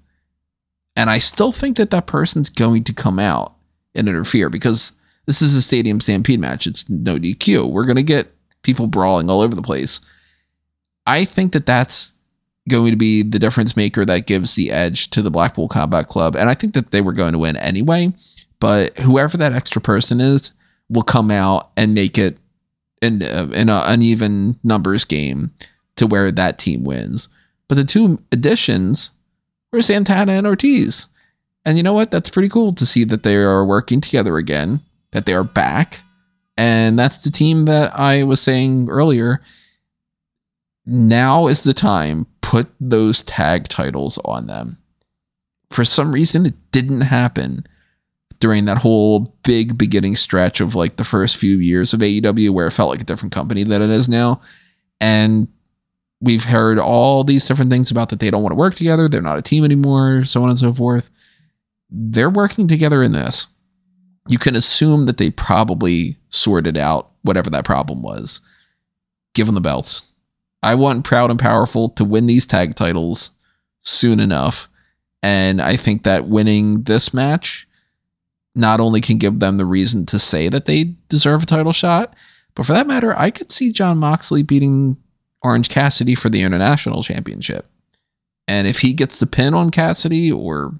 And 0.95 1.11
I 1.11 1.20
still 1.20 1.51
think 1.51 1.78
that 1.78 1.91
that 1.91 2.07
person's 2.07 2.49
going 2.49 2.84
to 2.86 2.93
come 2.93 3.20
out 3.20 3.53
and 3.97 4.07
interfere 4.07 4.49
because 4.49 4.93
this 5.25 5.41
is 5.41 5.55
a 5.55 5.61
stadium 5.61 5.99
stampede 5.99 6.39
match. 6.39 6.67
It's 6.67 6.89
no 6.89 7.17
DQ. 7.17 7.69
We're 7.69 7.85
going 7.85 7.97
to 7.97 8.03
get 8.03 8.33
people 8.61 8.87
brawling 8.87 9.29
all 9.29 9.41
over 9.41 9.55
the 9.55 9.61
place. 9.61 9.99
I 11.05 11.25
think 11.25 11.53
that 11.53 11.65
that's 11.65 12.13
going 12.69 12.91
to 12.91 12.97
be 12.97 13.23
the 13.23 13.39
difference 13.39 13.75
maker 13.75 14.05
that 14.05 14.27
gives 14.27 14.55
the 14.55 14.71
edge 14.71 15.09
to 15.11 15.21
the 15.21 15.31
Blackpool 15.31 15.67
Combat 15.67 16.07
Club. 16.07 16.35
And 16.35 16.49
I 16.49 16.53
think 16.53 16.73
that 16.73 16.91
they 16.91 17.01
were 17.01 17.13
going 17.13 17.33
to 17.33 17.39
win 17.39 17.57
anyway. 17.57 18.13
But 18.59 18.97
whoever 18.99 19.37
that 19.37 19.53
extra 19.53 19.81
person 19.81 20.19
is, 20.19 20.51
will 20.89 21.03
come 21.03 21.31
out 21.31 21.71
and 21.75 21.93
make 21.93 22.17
it 22.17 22.37
in 23.01 23.21
uh, 23.21 23.49
in 23.53 23.69
an 23.69 23.83
uneven 23.85 24.59
numbers 24.63 25.03
game 25.03 25.51
to 25.95 26.07
where 26.07 26.31
that 26.31 26.57
team 26.57 26.83
wins. 26.83 27.27
But 27.67 27.75
the 27.75 27.83
two 27.83 28.19
additions 28.31 29.11
were 29.71 29.81
Santana 29.81 30.33
and 30.33 30.47
Ortiz. 30.47 31.07
And 31.68 31.76
you 31.76 31.84
know 31.84 31.91
what? 31.91 32.11
That's 32.11 32.30
pretty 32.30 32.47
cool 32.47 32.72
to 32.74 32.86
see 32.86 33.03
that 33.03 33.24
they 33.24 33.36
are 33.36 33.65
working 33.65 33.99
together 33.99 34.38
again, 34.38 34.80
that 35.11 35.26
they 35.26 35.34
are 35.34 35.43
back. 35.43 36.03
And 36.55 36.97
that's 36.97 37.18
the 37.18 37.30
team 37.30 37.65
that 37.65 37.91
I 37.99 38.24
was 38.24 38.39
saying 38.39 38.88
earlier. 38.89 39.41
Now 40.86 41.47
is 41.47 41.63
the 41.63 41.74
time. 41.74 42.26
Put 42.39 42.70
those 42.80 43.22
tag 43.22 43.68
titles 43.68 44.18
on 44.24 44.47
them. 44.47 44.78
For 45.70 45.84
some 45.84 46.13
reason, 46.13 46.45
it 46.45 46.55
didn't 46.72 47.01
happen 47.01 47.65
during 48.39 48.63
that 48.63 48.78
whole 48.78 49.36
big 49.43 49.78
beginning 49.78 50.15
stretch 50.15 50.61
of 50.61 50.74
like 50.74 50.95
the 50.95 51.03
first 51.03 51.36
few 51.36 51.57
years 51.57 51.93
of 51.93 51.99
AEW 51.99 52.51
where 52.51 52.68
it 52.68 52.72
felt 52.72 52.91
like 52.91 53.01
a 53.01 53.03
different 53.03 53.34
company 53.34 53.65
than 53.65 53.82
it 53.82 53.89
is 53.89 54.07
now. 54.07 54.39
And 55.01 55.49
we've 56.22 56.45
heard 56.45 56.80
all 56.80 57.26
these 57.26 57.45
different 57.45 57.72
things 57.72 57.91
about 57.91 58.07
that 58.07 58.22
they 58.22 58.32
don't 58.32 58.41
want 58.41 58.51
to 58.53 58.57
work 58.57 58.76
together, 58.76 59.09
they're 59.09 59.22
not 59.22 59.38
a 59.38 59.41
team 59.41 59.65
anymore, 59.65 60.24
so 60.24 60.41
on 60.41 60.49
and 60.49 60.57
so 60.57 60.74
forth. 60.74 61.09
They're 61.89 62.29
working 62.29 62.67
together 62.67 63.01
in 63.01 63.11
this. 63.11 63.47
You 64.27 64.38
can 64.38 64.55
assume 64.55 65.05
that 65.05 65.17
they 65.17 65.31
probably 65.31 66.17
sorted 66.29 66.77
out 66.77 67.11
whatever 67.21 67.49
that 67.49 67.65
problem 67.65 68.01
was. 68.01 68.41
Give 69.33 69.45
them 69.45 69.55
the 69.55 69.61
belts. 69.61 70.01
I 70.61 70.75
want 70.75 71.05
Proud 71.05 71.31
and 71.31 71.39
Powerful 71.39 71.89
to 71.89 72.03
win 72.03 72.27
these 72.27 72.45
tag 72.45 72.75
titles 72.75 73.31
soon 73.81 74.19
enough. 74.19 74.67
And 75.23 75.61
I 75.61 75.77
think 75.77 76.03
that 76.03 76.27
winning 76.27 76.83
this 76.83 77.13
match 77.13 77.67
not 78.53 78.79
only 78.79 78.99
can 78.99 79.17
give 79.17 79.39
them 79.39 79.57
the 79.57 79.65
reason 79.65 80.05
to 80.07 80.19
say 80.19 80.49
that 80.49 80.65
they 80.65 80.95
deserve 81.09 81.43
a 81.43 81.45
title 81.45 81.73
shot, 81.73 82.13
but 82.55 82.65
for 82.65 82.73
that 82.73 82.88
matter, 82.88 83.17
I 83.17 83.29
could 83.29 83.51
see 83.51 83.71
Jon 83.71 83.99
Moxley 83.99 84.41
beating 84.41 84.97
Orange 85.43 85.69
Cassidy 85.69 86.15
for 86.15 86.29
the 86.29 86.41
international 86.41 87.03
championship. 87.03 87.67
And 88.47 88.67
if 88.67 88.79
he 88.79 88.93
gets 88.93 89.19
the 89.19 89.27
pin 89.27 89.53
on 89.53 89.69
Cassidy 89.69 90.31
or 90.31 90.73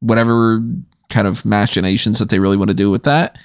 whatever 0.00 0.62
kind 1.08 1.26
of 1.26 1.44
machinations 1.44 2.18
that 2.18 2.28
they 2.28 2.38
really 2.38 2.56
want 2.56 2.70
to 2.70 2.74
do 2.74 2.90
with 2.90 3.04
that, 3.04 3.38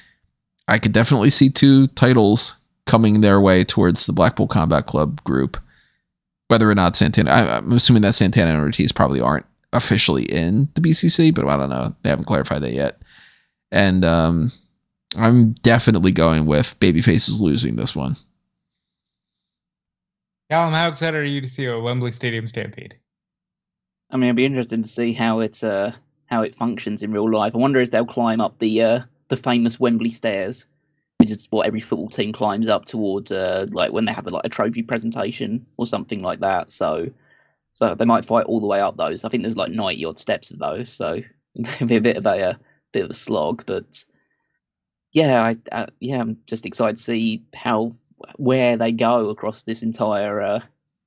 I 0.68 0.80
could 0.80 0.92
definitely 0.92 1.30
see 1.30 1.50
two 1.50 1.88
titles 1.88 2.56
coming 2.86 3.22
their 3.22 3.40
way 3.40 3.64
towards 3.64 4.06
the 4.06 4.14
Blackpool 4.14 4.48
Combat 4.48 4.86
Club 4.86 5.24
group. 5.24 5.58
Whether 6.48 6.70
or 6.70 6.76
not 6.76 6.96
Santana, 6.96 7.32
I'm 7.32 7.72
assuming 7.72 8.02
that 8.04 8.16
Santana 8.16 8.52
and 8.52 8.60
Ortiz 8.60 8.92
probably 8.92 9.22
aren't 9.22 9.46
officially 9.72 10.24
in 10.24 10.70
the 10.76 10.82
BCC, 10.82 11.34
but 11.34 11.48
I 11.48 11.58
don't 11.58 11.70
know. 11.70 11.96
They 12.04 12.10
haven't 12.10 12.26
clarified 12.26 12.62
that 12.62 12.74
yet. 12.74 13.02
And 13.72 14.06
um, 14.06 14.52
I'm 15.16 15.54
definitely 15.54 16.12
going 16.12 16.46
with 16.46 16.80
Babyfaces 16.80 17.40
losing 17.40 17.76
this 17.76 17.96
one. 17.96 18.18
Callum, 20.50 20.74
how 20.74 20.90
excited 20.90 21.18
are 21.18 21.24
you 21.24 21.42
to 21.42 21.50
see 21.50 21.66
a 21.66 21.80
Wembley 21.80 22.12
Stadium 22.12 22.48
stampede? 22.48 22.96
I 24.12 24.18
mean, 24.18 24.26
it'd 24.26 24.36
be 24.36 24.46
interesting 24.46 24.84
to 24.84 24.90
see 24.90 25.14
how 25.14 25.40
it's 25.40 25.64
uh, 25.64 25.94
how 26.34 26.42
it 26.42 26.56
functions 26.56 27.04
in 27.04 27.12
real 27.12 27.32
life. 27.32 27.54
I 27.54 27.60
wonder 27.60 27.80
if 27.80 27.92
they'll 27.92 28.06
climb 28.06 28.42
up 28.42 28.58
the 28.58 28.82
uh, 28.82 29.00
the 29.30 29.38
famous 29.38 29.80
Wembley 29.80 30.10
stairs, 30.10 30.66
which 31.18 31.30
is 31.30 31.48
what 31.52 31.68
every 31.68 31.80
football 31.80 32.10
team 32.10 32.34
climbs 32.34 32.68
up 32.68 32.86
towards, 32.86 33.32
uh, 33.32 33.68
like 33.72 33.92
when 33.92 34.06
they 34.06 34.14
have 34.14 34.26
a, 34.28 34.32
like 34.32 34.46
a 34.46 34.50
trophy 34.50 34.82
presentation 34.82 35.66
or 35.78 35.86
something 35.86 36.22
like 36.22 36.40
that. 36.40 36.70
So, 36.72 37.10
so 37.74 37.94
they 37.94 38.06
might 38.06 38.26
fight 38.26 38.46
all 38.46 38.60
the 38.60 38.68
way 38.68 38.82
up 38.82 38.98
those. 38.98 39.24
I 39.24 39.30
think 39.30 39.44
there's 39.44 39.58
like 39.58 39.72
ninety 39.72 40.04
odd 40.06 40.18
steps 40.18 40.50
of 40.50 40.60
those, 40.60 40.90
so 40.90 41.22
it'll 41.56 41.88
be 41.88 41.98
a 41.98 42.02
bit 42.02 42.18
of 42.18 42.26
a, 42.26 42.30
a 42.30 42.50
uh, 42.50 42.54
bit 42.92 43.06
of 43.06 43.12
a 43.12 43.16
slog. 43.16 43.64
But 43.68 44.04
yeah, 45.12 45.44
I, 45.44 45.58
I 45.72 45.88
yeah, 46.00 46.20
I'm 46.20 46.38
just 46.48 46.66
excited 46.66 46.98
to 46.98 47.04
see 47.04 47.44
how 47.54 47.96
where 48.38 48.76
they 48.76 48.92
go 48.92 49.30
across 49.30 49.64
this 49.64 49.84
entire 49.84 50.42
uh, 50.42 50.62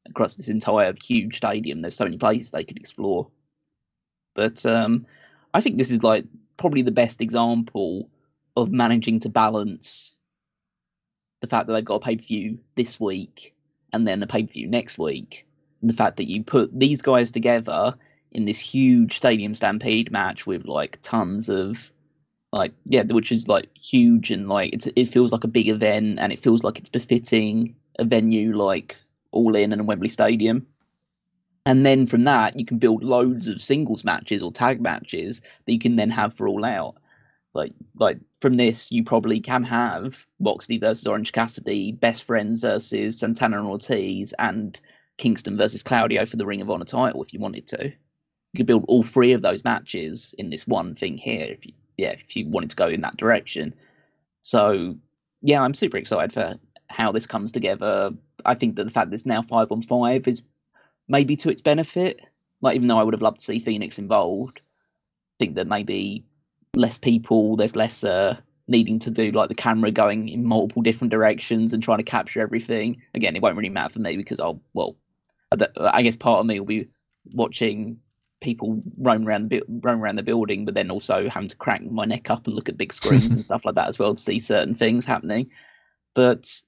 across 0.08 0.36
this 0.36 0.48
entire 0.48 0.94
huge 1.02 1.38
stadium. 1.38 1.80
There's 1.80 1.96
so 1.96 2.04
many 2.04 2.16
places 2.16 2.50
they 2.52 2.64
could 2.64 2.76
explore. 2.76 3.28
But 4.36 4.64
um, 4.66 5.06
I 5.56 5.62
think 5.62 5.78
this 5.78 5.90
is 5.90 6.02
like 6.02 6.26
probably 6.58 6.82
the 6.82 6.90
best 6.90 7.22
example 7.22 8.10
of 8.56 8.72
managing 8.72 9.20
to 9.20 9.30
balance 9.30 10.18
the 11.40 11.46
fact 11.46 11.66
that 11.66 11.72
they've 11.72 11.84
got 11.84 11.94
a 11.94 12.00
pay 12.00 12.16
per 12.16 12.22
view 12.22 12.58
this 12.74 13.00
week 13.00 13.54
and 13.94 14.06
then 14.06 14.20
the 14.20 14.26
pay 14.26 14.42
per 14.42 14.52
view 14.52 14.68
next 14.68 14.98
week, 14.98 15.46
and 15.80 15.88
the 15.88 15.94
fact 15.94 16.18
that 16.18 16.28
you 16.28 16.44
put 16.44 16.78
these 16.78 17.00
guys 17.00 17.30
together 17.30 17.94
in 18.32 18.44
this 18.44 18.60
huge 18.60 19.16
stadium 19.16 19.54
stampede 19.54 20.12
match 20.12 20.46
with 20.46 20.66
like 20.66 20.98
tons 21.00 21.48
of 21.48 21.90
like 22.52 22.74
yeah, 22.84 23.04
which 23.04 23.32
is 23.32 23.48
like 23.48 23.70
huge 23.78 24.30
and 24.30 24.50
like 24.50 24.74
it's 24.74 24.88
it 24.94 25.06
feels 25.06 25.32
like 25.32 25.44
a 25.44 25.48
big 25.48 25.68
event 25.70 26.18
and 26.18 26.34
it 26.34 26.38
feels 26.38 26.64
like 26.64 26.78
it's 26.78 26.90
befitting 26.90 27.74
a 27.98 28.04
venue 28.04 28.54
like 28.54 28.94
All 29.32 29.56
In 29.56 29.72
and 29.72 29.86
Wembley 29.86 30.10
Stadium. 30.10 30.66
And 31.66 31.84
then 31.84 32.06
from 32.06 32.22
that, 32.24 32.58
you 32.58 32.64
can 32.64 32.78
build 32.78 33.02
loads 33.02 33.48
of 33.48 33.60
singles 33.60 34.04
matches 34.04 34.40
or 34.40 34.52
tag 34.52 34.80
matches 34.80 35.42
that 35.66 35.72
you 35.72 35.80
can 35.80 35.96
then 35.96 36.10
have 36.10 36.32
for 36.32 36.48
All 36.48 36.64
Out. 36.64 36.94
Like 37.54 37.72
like 37.96 38.18
from 38.40 38.56
this, 38.56 38.92
you 38.92 39.02
probably 39.02 39.40
can 39.40 39.64
have 39.64 40.26
Moxley 40.38 40.78
versus 40.78 41.06
Orange 41.06 41.32
Cassidy, 41.32 41.90
Best 41.90 42.22
Friends 42.22 42.60
versus 42.60 43.18
Santana 43.18 43.58
and 43.58 43.66
Ortiz, 43.66 44.32
and 44.38 44.80
Kingston 45.18 45.56
versus 45.56 45.82
Claudio 45.82 46.24
for 46.24 46.36
the 46.36 46.46
Ring 46.46 46.60
of 46.60 46.70
Honor 46.70 46.84
title 46.84 47.22
if 47.22 47.32
you 47.34 47.40
wanted 47.40 47.66
to. 47.68 47.86
You 47.86 48.58
could 48.58 48.66
build 48.66 48.84
all 48.86 49.02
three 49.02 49.32
of 49.32 49.42
those 49.42 49.64
matches 49.64 50.34
in 50.38 50.50
this 50.50 50.68
one 50.68 50.94
thing 50.94 51.18
here 51.18 51.46
if 51.48 51.66
you 51.66 51.72
yeah, 51.96 52.10
if 52.10 52.36
you 52.36 52.46
wanted 52.46 52.70
to 52.70 52.76
go 52.76 52.86
in 52.86 53.00
that 53.00 53.16
direction. 53.16 53.74
So 54.42 54.94
yeah, 55.42 55.62
I'm 55.62 55.74
super 55.74 55.96
excited 55.96 56.32
for 56.32 56.54
how 56.90 57.10
this 57.10 57.26
comes 57.26 57.50
together. 57.50 58.12
I 58.44 58.54
think 58.54 58.76
that 58.76 58.84
the 58.84 58.90
fact 58.90 59.10
that 59.10 59.14
it's 59.14 59.26
now 59.26 59.42
five 59.42 59.72
on 59.72 59.82
five 59.82 60.28
is 60.28 60.42
maybe 61.08 61.36
to 61.36 61.48
its 61.48 61.60
benefit. 61.60 62.20
Like 62.60 62.76
even 62.76 62.88
though 62.88 62.98
I 62.98 63.02
would 63.02 63.14
have 63.14 63.22
loved 63.22 63.40
to 63.40 63.44
see 63.44 63.58
Fenix 63.58 63.98
involved, 63.98 64.60
I 64.60 65.44
think 65.44 65.56
that 65.56 65.66
maybe 65.66 66.24
less 66.74 66.98
people, 66.98 67.56
there's 67.56 67.76
less 67.76 68.04
uh, 68.04 68.36
needing 68.68 68.98
to 69.00 69.10
do 69.10 69.30
like 69.30 69.48
the 69.48 69.54
camera 69.54 69.90
going 69.90 70.28
in 70.28 70.44
multiple 70.44 70.82
different 70.82 71.10
directions 71.10 71.72
and 71.72 71.82
trying 71.82 71.98
to 71.98 72.04
capture 72.04 72.40
everything. 72.40 73.00
Again, 73.14 73.36
it 73.36 73.42
won't 73.42 73.56
really 73.56 73.68
matter 73.68 73.94
for 73.94 74.00
me 74.00 74.16
because 74.16 74.40
I'll 74.40 74.60
well, 74.72 74.96
I 75.78 76.02
guess 76.02 76.16
part 76.16 76.40
of 76.40 76.46
me 76.46 76.58
will 76.58 76.66
be 76.66 76.88
watching 77.32 77.98
people 78.40 78.82
roam 78.98 79.26
around 79.26 79.50
the 79.50 79.62
roam 79.68 80.02
around 80.02 80.16
the 80.16 80.22
building, 80.22 80.64
but 80.64 80.74
then 80.74 80.90
also 80.90 81.28
having 81.28 81.48
to 81.48 81.56
crank 81.56 81.90
my 81.90 82.04
neck 82.04 82.30
up 82.30 82.46
and 82.46 82.54
look 82.54 82.68
at 82.68 82.76
big 82.76 82.92
screens 82.92 83.24
and 83.34 83.44
stuff 83.44 83.64
like 83.64 83.74
that 83.74 83.88
as 83.88 83.98
well 83.98 84.14
to 84.14 84.20
see 84.20 84.38
certain 84.38 84.74
things 84.74 85.04
happening. 85.04 85.50
But 86.14 86.62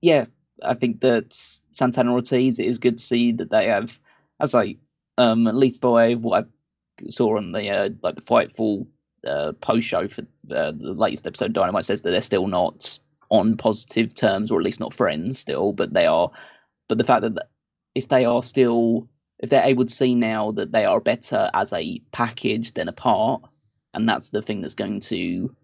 yeah, 0.00 0.26
I 0.62 0.74
think 0.74 1.00
that 1.00 1.34
Santana 1.72 2.12
Ortiz 2.12 2.58
it 2.58 2.66
is 2.66 2.78
good 2.78 2.98
to 2.98 3.04
see 3.04 3.32
that 3.32 3.50
they 3.50 3.66
have, 3.66 3.98
as 4.40 4.54
I 4.54 4.76
um 5.18 5.46
at 5.46 5.56
least 5.56 5.80
by 5.80 6.14
what 6.14 6.44
I 6.44 7.08
saw 7.08 7.36
on 7.36 7.52
the 7.52 7.68
uh, 7.68 7.90
like 8.02 8.14
the 8.14 8.20
Fightful 8.20 8.86
uh, 9.26 9.52
post 9.60 9.86
show 9.86 10.08
for 10.08 10.22
uh, 10.50 10.72
the 10.72 10.94
latest 10.94 11.26
episode, 11.26 11.52
Dynamite 11.52 11.84
says 11.84 12.02
that 12.02 12.10
they're 12.10 12.20
still 12.20 12.46
not 12.46 12.98
on 13.30 13.56
positive 13.56 14.14
terms, 14.14 14.50
or 14.50 14.60
at 14.60 14.64
least 14.64 14.80
not 14.80 14.92
friends 14.92 15.38
still, 15.38 15.72
but 15.72 15.94
they 15.94 16.06
are. 16.06 16.30
But 16.88 16.98
the 16.98 17.04
fact 17.04 17.22
that 17.22 17.48
if 17.94 18.08
they 18.08 18.24
are 18.24 18.42
still 18.42 19.08
if 19.38 19.50
they're 19.50 19.64
able 19.64 19.84
to 19.84 19.92
see 19.92 20.14
now 20.14 20.52
that 20.52 20.72
they 20.72 20.84
are 20.84 21.00
better 21.00 21.50
as 21.54 21.72
a 21.72 22.00
package 22.12 22.74
than 22.74 22.88
apart, 22.88 23.42
and 23.94 24.08
that's 24.08 24.30
the 24.30 24.42
thing 24.42 24.60
that's 24.60 24.74
going 24.74 25.00
to 25.00 25.54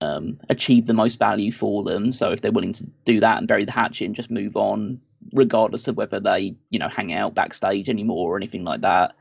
um, 0.00 0.38
achieve 0.48 0.86
the 0.86 0.94
most 0.94 1.18
value 1.18 1.52
for 1.52 1.82
them. 1.82 2.12
So 2.12 2.30
if 2.32 2.40
they're 2.40 2.52
willing 2.52 2.72
to 2.74 2.86
do 3.04 3.20
that 3.20 3.38
and 3.38 3.48
bury 3.48 3.64
the 3.64 3.72
hatchet 3.72 4.06
and 4.06 4.14
just 4.14 4.30
move 4.30 4.56
on, 4.56 5.00
regardless 5.32 5.88
of 5.88 5.96
whether 5.96 6.18
they, 6.18 6.54
you 6.70 6.78
know, 6.78 6.88
hang 6.88 7.12
out 7.12 7.34
backstage 7.34 7.88
anymore 7.88 8.32
or 8.32 8.36
anything 8.36 8.64
like 8.64 8.80
that, 8.80 9.14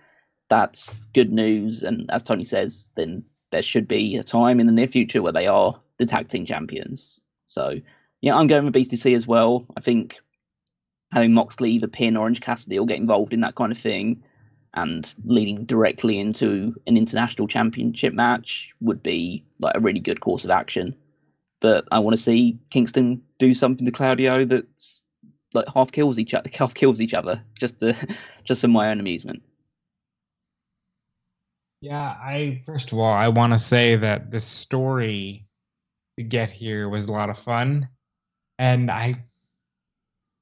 that's 0.50 1.06
good 1.14 1.32
news. 1.32 1.84
And 1.84 2.10
as 2.12 2.24
Tony 2.24 2.44
says, 2.44 2.90
then 2.96 3.24
there 3.52 3.62
should 3.62 3.88
be 3.88 4.16
a 4.16 4.24
time 4.24 4.60
in 4.60 4.68
the 4.68 4.74
near 4.74 4.88
future 4.88 5.22
where 5.22 5.34
they 5.34 5.48
are 5.48 5.80
the 5.98 6.06
tag 6.06 6.28
team 6.28 6.46
champions. 6.46 7.20
So 7.46 7.80
yeah, 8.22 8.36
I'm 8.36 8.48
going 8.48 8.66
with 8.66 8.74
BCC 8.74 9.16
as 9.16 9.28
well. 9.28 9.66
I 9.78 9.82
think 9.82 10.20
having 11.12 11.34
Moxley 11.34 11.72
either 11.72 11.88
pin 11.88 12.18
Orange 12.18 12.42
Cassidy 12.42 12.78
or 12.78 12.86
get 12.86 12.98
involved 12.98 13.34
in 13.34 13.42
that 13.42 13.56
kind 13.56 13.72
of 13.72 13.78
thing 13.78 14.24
and 14.76 15.14
leading 15.26 15.66
directly 15.66 16.20
into 16.20 16.76
an 16.88 16.96
international 16.96 17.48
championship 17.48 18.14
match 18.14 18.72
would 18.82 19.02
be 19.02 19.44
like 19.60 19.76
a 19.76 19.80
really 19.80 20.00
good 20.00 20.22
course 20.22 20.46
of 20.46 20.52
action. 20.52 20.96
But 21.60 21.86
I 21.92 22.00
want 22.00 22.16
to 22.16 22.22
see 22.22 22.58
Kingston 22.70 23.22
do 23.38 23.54
something 23.54 23.86
to 23.86 23.92
Claudio 23.92 24.46
that's 24.46 25.02
like 25.54 25.68
half 25.74 25.92
kills 25.92 26.20
each 26.20 26.34
other, 26.34 26.50
half 26.54 26.74
kills 26.74 27.02
each 27.02 27.14
other, 27.14 27.42
just 27.60 27.80
to, 27.80 27.96
just 28.44 28.62
for 28.62 28.68
my 28.68 28.90
own 28.90 29.00
amusement. 29.00 29.42
Yeah, 31.82 32.16
I 32.22 32.62
first 32.66 32.92
of 32.92 33.00
all, 33.00 33.14
I 33.14 33.30
want 33.30 33.54
to 33.54 33.58
say 33.58 33.96
that 33.96 34.32
the 34.32 34.40
story 34.40 35.48
to 36.18 36.24
get 36.24 36.50
here 36.50 36.90
was 36.90 37.08
a 37.08 37.12
lot 37.12 37.30
of 37.30 37.40
fun, 37.40 37.88
and 38.58 38.92
I 38.92 39.24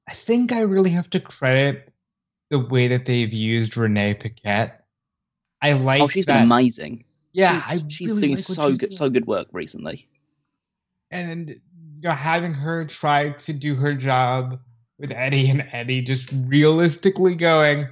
I 0.08 0.14
think 0.14 0.52
I 0.52 0.60
really 0.60 0.90
have 0.90 1.10
to 1.10 1.20
credit 1.20 1.87
the 2.50 2.58
way 2.58 2.88
that 2.88 3.06
they've 3.06 3.32
used 3.32 3.76
Renee 3.76 4.14
Paquette. 4.14 4.84
I 5.62 5.72
oh, 5.72 5.78
like. 5.78 6.02
Oh, 6.02 6.08
she's 6.08 6.26
that. 6.26 6.34
been 6.34 6.42
amazing. 6.44 7.04
Yeah, 7.32 7.62
she's, 7.62 7.84
she's 7.88 8.08
really 8.08 8.20
doing 8.20 8.34
like 8.36 8.44
so 8.44 8.70
good, 8.70 8.80
doing. 8.80 8.92
so 8.92 9.10
good 9.10 9.26
work 9.26 9.48
recently. 9.52 10.08
and 11.10 11.50
you 12.00 12.08
know, 12.08 12.10
having 12.10 12.52
her 12.52 12.84
try 12.84 13.30
to 13.30 13.52
do 13.52 13.74
her 13.74 13.94
job 13.94 14.60
with 14.98 15.10
Eddie 15.12 15.50
and 15.50 15.66
Eddie 15.72 16.02
just 16.02 16.30
realistically 16.46 17.34
going, 17.34 17.88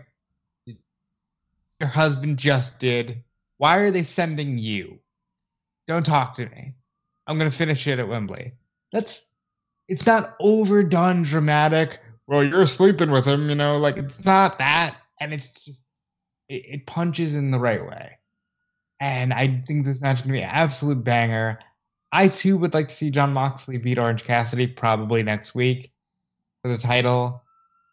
your 0.66 1.88
husband 1.88 2.38
just 2.38 2.78
did. 2.78 3.22
Why 3.58 3.78
are 3.78 3.90
they 3.90 4.02
sending 4.02 4.58
you? 4.58 4.98
Don't 5.88 6.04
talk 6.04 6.34
to 6.34 6.46
me. 6.48 6.74
I'm 7.26 7.38
gonna 7.38 7.50
finish 7.50 7.86
it 7.86 7.98
at 7.98 8.08
Wembley. 8.08 8.52
That's 8.92 9.26
it's 9.88 10.06
not 10.06 10.36
overdone 10.40 11.22
dramatic. 11.22 12.00
Well, 12.26 12.42
you're 12.42 12.66
sleeping 12.66 13.10
with 13.10 13.24
him, 13.24 13.48
you 13.48 13.54
know, 13.54 13.76
like 13.76 13.96
it's 13.96 14.24
not 14.24 14.58
that, 14.58 14.96
and 15.20 15.32
it's 15.32 15.64
just 15.64 15.82
it, 16.48 16.64
it 16.66 16.86
punches 16.86 17.34
in 17.34 17.50
the 17.50 17.58
right 17.58 17.84
way. 17.84 18.18
And 19.00 19.32
I 19.32 19.62
think 19.66 19.84
this 19.84 20.00
match 20.00 20.16
is 20.16 20.22
gonna 20.22 20.32
be 20.32 20.42
an 20.42 20.50
absolute 20.50 21.04
banger. 21.04 21.58
I 22.12 22.28
too 22.28 22.56
would 22.58 22.74
like 22.74 22.88
to 22.88 22.94
see 22.94 23.10
Jon 23.10 23.32
Moxley 23.32 23.78
beat 23.78 23.98
Orange 23.98 24.24
Cassidy 24.24 24.66
probably 24.66 25.22
next 25.22 25.54
week 25.54 25.92
for 26.62 26.68
the 26.70 26.78
title. 26.78 27.42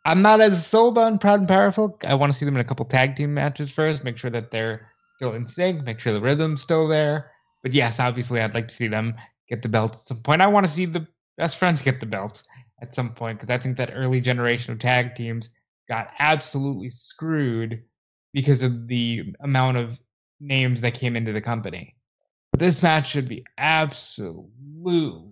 I'm 0.06 0.22
not 0.22 0.42
as 0.42 0.66
sold 0.66 0.98
on 0.98 1.18
Proud 1.18 1.40
and 1.40 1.48
Powerful. 1.48 1.98
I 2.04 2.16
want 2.16 2.32
to 2.32 2.38
see 2.38 2.46
them 2.46 2.56
in 2.56 2.62
a 2.62 2.66
couple 2.66 2.86
tag 2.86 3.16
team 3.16 3.34
matches 3.34 3.72
first, 3.72 4.04
make 4.04 4.18
sure 4.18 4.32
that 4.32 4.52
they're 4.52 4.88
still 5.16 5.34
in 5.34 5.46
sync, 5.46 5.84
make 5.84 6.00
sure 6.00 6.12
the 6.12 6.22
rhythm's 6.22 6.62
still 6.62 6.88
there. 6.88 7.32
But 7.62 7.74
yes, 7.74 8.00
obviously, 8.00 8.42
I'd 8.42 8.54
like 8.54 8.68
to 8.68 8.76
see 8.76 8.88
them 8.88 9.16
get 9.48 9.62
the 9.62 9.70
belts 9.70 10.02
at 10.02 10.08
some 10.08 10.22
point. 10.22 10.42
I 10.42 10.48
want 10.48 10.66
to 10.66 10.72
see 10.72 10.86
the 10.86 11.08
best 11.38 11.58
friends 11.58 11.82
get 11.82 12.00
the 12.00 12.06
belts 12.06 12.44
at 12.84 12.94
some 12.94 13.14
point 13.14 13.40
because 13.40 13.54
I 13.54 13.58
think 13.58 13.78
that 13.78 13.92
early 13.94 14.20
generation 14.20 14.74
of 14.74 14.80
tag 14.80 15.16
teams 15.16 15.50
got 15.88 16.10
absolutely 16.20 16.90
screwed 16.90 17.82
because 18.34 18.62
of 18.62 18.88
the 18.88 19.34
amount 19.40 19.78
of 19.78 20.00
names 20.42 20.82
that 20.82 20.94
came 20.94 21.16
into 21.16 21.32
the 21.32 21.42
company. 21.42 21.96
But 22.52 22.60
this 22.60 22.84
match 22.84 23.10
should 23.10 23.30
be 23.30 23.46
absolute 23.58 25.32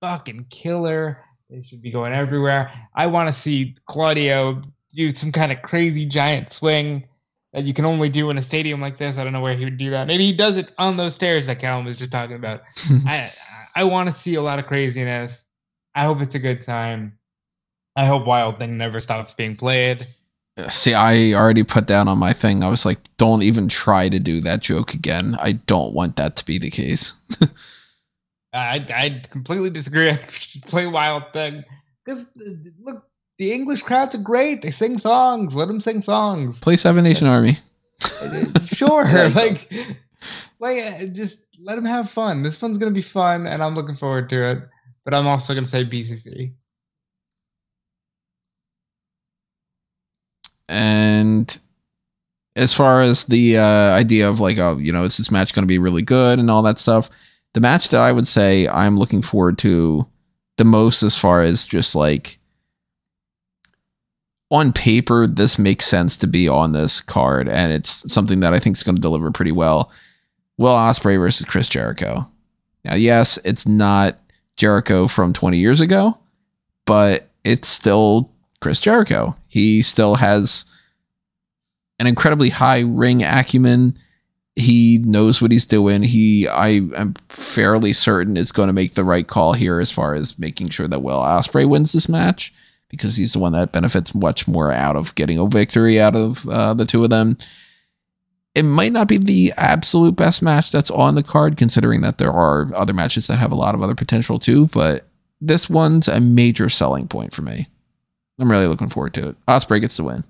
fucking 0.00 0.46
killer. 0.50 1.18
They 1.50 1.62
should 1.62 1.82
be 1.82 1.90
going 1.90 2.12
everywhere. 2.12 2.70
I 2.94 3.08
want 3.08 3.28
to 3.28 3.34
see 3.34 3.76
Claudio 3.86 4.62
do 4.94 5.10
some 5.10 5.32
kind 5.32 5.50
of 5.50 5.60
crazy 5.62 6.06
giant 6.06 6.50
swing 6.50 7.04
that 7.52 7.64
you 7.64 7.74
can 7.74 7.84
only 7.84 8.08
do 8.08 8.30
in 8.30 8.38
a 8.38 8.42
stadium 8.42 8.80
like 8.80 8.98
this. 8.98 9.18
I 9.18 9.24
don't 9.24 9.32
know 9.32 9.40
where 9.40 9.56
he 9.56 9.64
would 9.64 9.78
do 9.78 9.90
that. 9.90 10.06
Maybe 10.06 10.24
he 10.24 10.32
does 10.32 10.56
it 10.56 10.72
on 10.78 10.96
those 10.96 11.14
stairs 11.14 11.46
that 11.46 11.58
Callum 11.58 11.84
was 11.84 11.98
just 11.98 12.12
talking 12.12 12.36
about. 12.36 12.62
I 13.06 13.32
I 13.74 13.84
want 13.84 14.08
to 14.08 14.14
see 14.14 14.36
a 14.36 14.42
lot 14.42 14.60
of 14.60 14.66
craziness. 14.66 15.44
I 15.94 16.04
hope 16.04 16.20
it's 16.20 16.34
a 16.34 16.38
good 16.38 16.62
time. 16.62 17.18
I 17.96 18.06
hope 18.06 18.26
Wild 18.26 18.58
Thing 18.58 18.78
never 18.78 19.00
stops 19.00 19.34
being 19.34 19.56
played. 19.56 20.06
See, 20.68 20.92
I 20.94 21.32
already 21.32 21.62
put 21.62 21.86
that 21.86 22.08
on 22.08 22.18
my 22.18 22.32
thing. 22.32 22.62
I 22.62 22.68
was 22.68 22.84
like, 22.84 22.98
don't 23.16 23.42
even 23.42 23.68
try 23.68 24.08
to 24.08 24.18
do 24.18 24.40
that 24.42 24.60
joke 24.60 24.92
again. 24.92 25.36
I 25.40 25.52
don't 25.52 25.94
want 25.94 26.16
that 26.16 26.36
to 26.36 26.44
be 26.44 26.58
the 26.58 26.70
case. 26.70 27.12
I, 28.52 28.84
I 28.94 29.22
completely 29.30 29.70
disagree. 29.70 30.10
I 30.10 30.18
play 30.66 30.86
Wild 30.86 31.24
Thing 31.32 31.64
because 32.04 32.30
look, 32.80 33.06
the 33.38 33.52
English 33.52 33.82
crowds 33.82 34.14
are 34.14 34.18
great. 34.18 34.60
They 34.60 34.70
sing 34.70 34.98
songs. 34.98 35.54
Let 35.54 35.68
them 35.68 35.80
sing 35.80 36.02
songs. 36.02 36.60
Play 36.60 36.76
Seven 36.76 37.04
Nation 37.04 37.26
Army. 37.26 37.58
sure, 38.66 39.04
like, 39.30 39.72
like 40.58 40.78
uh, 40.82 41.06
just 41.12 41.44
let 41.60 41.76
them 41.76 41.84
have 41.84 42.10
fun. 42.10 42.42
This 42.42 42.60
one's 42.60 42.76
gonna 42.76 42.90
be 42.90 43.02
fun, 43.02 43.46
and 43.46 43.62
I'm 43.62 43.74
looking 43.74 43.94
forward 43.94 44.28
to 44.30 44.50
it. 44.50 44.58
But 45.04 45.14
I'm 45.14 45.26
also 45.26 45.54
gonna 45.54 45.66
say 45.66 45.84
BCC. 45.84 46.52
And 50.68 51.58
as 52.56 52.72
far 52.72 53.02
as 53.02 53.24
the 53.24 53.58
uh, 53.58 53.92
idea 53.92 54.28
of 54.28 54.40
like, 54.40 54.58
oh, 54.58 54.78
you 54.78 54.92
know, 54.92 55.04
is 55.04 55.18
this 55.18 55.30
match 55.30 55.52
going 55.52 55.64
to 55.64 55.66
be 55.66 55.78
really 55.78 56.02
good 56.02 56.38
and 56.38 56.50
all 56.50 56.62
that 56.62 56.78
stuff? 56.78 57.10
the 57.54 57.60
match 57.60 57.88
that 57.88 58.00
I 58.00 58.12
would 58.12 58.26
say 58.26 58.66
I'm 58.68 58.98
looking 58.98 59.22
forward 59.22 59.58
to 59.58 60.06
the 60.56 60.64
most 60.64 61.02
as 61.02 61.16
far 61.16 61.42
as 61.42 61.64
just 61.64 61.94
like 61.94 62.38
on 64.50 64.72
paper 64.72 65.26
this 65.26 65.58
makes 65.58 65.86
sense 65.86 66.16
to 66.18 66.26
be 66.26 66.48
on 66.48 66.72
this 66.72 67.00
card 67.00 67.48
and 67.48 67.72
it's 67.72 68.10
something 68.12 68.40
that 68.40 68.52
I 68.52 68.58
think 68.58 68.76
is 68.76 68.82
going 68.82 68.96
to 68.96 69.02
deliver 69.02 69.30
pretty 69.30 69.52
well. 69.52 69.90
Will 70.58 70.74
Ospreay 70.74 71.18
versus 71.18 71.46
Chris 71.46 71.68
Jericho. 71.68 72.28
Now, 72.84 72.94
yes, 72.94 73.38
it's 73.44 73.66
not 73.66 74.18
Jericho 74.62 75.08
from 75.08 75.32
20 75.32 75.58
years 75.58 75.80
ago, 75.80 76.18
but 76.86 77.28
it's 77.42 77.66
still 77.66 78.30
Chris 78.60 78.80
Jericho. 78.80 79.34
He 79.48 79.82
still 79.82 80.16
has 80.16 80.64
an 81.98 82.06
incredibly 82.06 82.50
high 82.50 82.80
ring 82.80 83.24
acumen 83.24 83.98
he 84.54 84.98
knows 84.98 85.40
what 85.40 85.50
he's 85.50 85.64
doing. 85.64 86.02
He, 86.02 86.46
I 86.46 86.68
am 86.68 87.14
fairly 87.28 87.92
certain, 87.92 88.36
is 88.36 88.52
going 88.52 88.66
to 88.66 88.72
make 88.72 88.94
the 88.94 89.04
right 89.04 89.26
call 89.26 89.54
here 89.54 89.80
as 89.80 89.90
far 89.90 90.14
as 90.14 90.38
making 90.38 90.68
sure 90.70 90.88
that 90.88 91.02
Will 91.02 91.18
Ospreay 91.18 91.68
wins 91.68 91.92
this 91.92 92.08
match 92.08 92.52
because 92.88 93.16
he's 93.16 93.32
the 93.32 93.38
one 93.38 93.52
that 93.52 93.72
benefits 93.72 94.14
much 94.14 94.46
more 94.46 94.70
out 94.70 94.96
of 94.96 95.14
getting 95.14 95.38
a 95.38 95.46
victory 95.46 95.98
out 95.98 96.14
of 96.14 96.46
uh, 96.48 96.74
the 96.74 96.84
two 96.84 97.02
of 97.02 97.10
them. 97.10 97.38
It 98.54 98.64
might 98.64 98.92
not 98.92 99.08
be 99.08 99.16
the 99.16 99.52
absolute 99.56 100.14
best 100.14 100.42
match 100.42 100.70
that's 100.70 100.90
on 100.90 101.14
the 101.14 101.22
card, 101.22 101.56
considering 101.56 102.02
that 102.02 102.18
there 102.18 102.32
are 102.32 102.70
other 102.74 102.92
matches 102.92 103.26
that 103.26 103.38
have 103.38 103.52
a 103.52 103.56
lot 103.56 103.74
of 103.74 103.82
other 103.82 103.94
potential 103.94 104.38
too. 104.38 104.66
But 104.66 105.06
this 105.40 105.70
one's 105.70 106.06
a 106.06 106.20
major 106.20 106.68
selling 106.68 107.08
point 107.08 107.32
for 107.32 107.42
me. 107.42 107.68
I'm 108.38 108.50
really 108.50 108.66
looking 108.66 108.88
forward 108.88 109.14
to 109.14 109.30
it. 109.30 109.36
Ospreay 109.46 109.80
gets 109.80 109.96
the 109.96 110.04
win. 110.04 110.24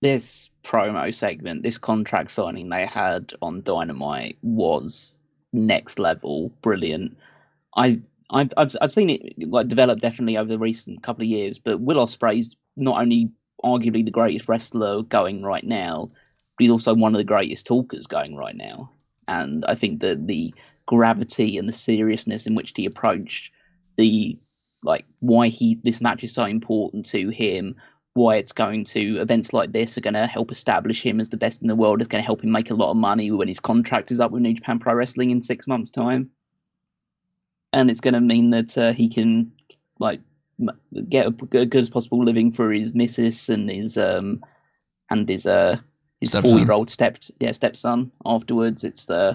This 0.00 0.50
promo 0.64 1.12
segment, 1.14 1.62
this 1.62 1.78
contract 1.78 2.30
signing 2.30 2.68
they 2.68 2.86
had 2.86 3.32
on 3.42 3.62
Dynamite 3.62 4.36
was 4.42 5.18
next 5.52 5.98
level, 5.98 6.50
brilliant. 6.62 7.16
I 7.76 8.00
I've, 8.30 8.52
I've 8.56 8.76
I've 8.80 8.92
seen 8.92 9.10
it 9.10 9.48
like 9.48 9.68
develop 9.68 10.00
definitely 10.00 10.36
over 10.36 10.48
the 10.48 10.58
recent 10.58 11.02
couple 11.02 11.22
of 11.22 11.28
years, 11.28 11.58
but 11.58 11.80
Will 11.80 12.04
Ospreay's 12.04 12.54
not 12.76 13.00
only 13.00 13.30
arguably 13.64 14.04
the 14.04 14.10
greatest 14.10 14.48
wrestler 14.48 15.02
going 15.02 15.42
right 15.42 15.64
now, 15.64 16.10
but 16.56 16.64
he's 16.64 16.70
also 16.70 16.94
one 16.94 17.14
of 17.14 17.18
the 17.18 17.24
greatest 17.24 17.66
talkers 17.66 18.06
going 18.06 18.36
right 18.36 18.56
now. 18.56 18.90
And 19.26 19.64
I 19.66 19.74
think 19.74 20.00
that 20.00 20.26
the 20.26 20.54
gravity 20.86 21.58
and 21.58 21.68
the 21.68 21.72
seriousness 21.72 22.46
in 22.46 22.54
which 22.54 22.72
he 22.74 22.86
approached 22.86 23.52
the 23.96 24.38
like 24.82 25.04
why 25.20 25.48
he 25.48 25.78
this 25.82 26.00
match 26.00 26.22
is 26.22 26.32
so 26.32 26.44
important 26.44 27.04
to 27.06 27.30
him, 27.30 27.74
why 28.14 28.36
it's 28.36 28.52
going 28.52 28.84
to 28.84 29.18
events 29.20 29.52
like 29.52 29.72
this 29.72 29.98
are 29.98 30.02
going 30.02 30.14
to 30.14 30.26
help 30.26 30.50
establish 30.50 31.04
him 31.04 31.20
as 31.20 31.28
the 31.28 31.36
best 31.36 31.60
in 31.60 31.68
the 31.68 31.76
world. 31.76 32.00
It's 32.00 32.08
going 32.08 32.22
to 32.22 32.26
help 32.26 32.42
him 32.42 32.52
make 32.52 32.70
a 32.70 32.74
lot 32.74 32.90
of 32.90 32.96
money 32.96 33.30
when 33.30 33.48
his 33.48 33.60
contract 33.60 34.10
is 34.10 34.20
up 34.20 34.30
with 34.30 34.42
New 34.42 34.54
Japan 34.54 34.78
Pro 34.78 34.94
Wrestling 34.94 35.30
in 35.30 35.42
six 35.42 35.66
months' 35.66 35.90
time, 35.90 36.30
and 37.72 37.90
it's 37.90 38.00
going 38.00 38.14
to 38.14 38.20
mean 38.20 38.50
that 38.50 38.78
uh, 38.78 38.92
he 38.92 39.08
can 39.08 39.52
like 39.98 40.20
get 41.08 41.26
a 41.26 41.30
good 41.30 41.74
as 41.74 41.90
possible 41.90 42.24
living 42.24 42.50
for 42.50 42.72
his 42.72 42.94
missus 42.94 43.48
and 43.48 43.70
his 43.70 43.96
um 43.96 44.42
and 45.10 45.28
his 45.28 45.46
uh 45.46 45.78
his 46.20 46.34
four 46.34 46.58
year 46.58 46.72
old 46.72 46.90
step 46.90 47.18
yeah 47.40 47.52
stepson 47.52 48.10
afterwards. 48.24 48.84
It's 48.84 49.06
the 49.06 49.18
uh, 49.18 49.34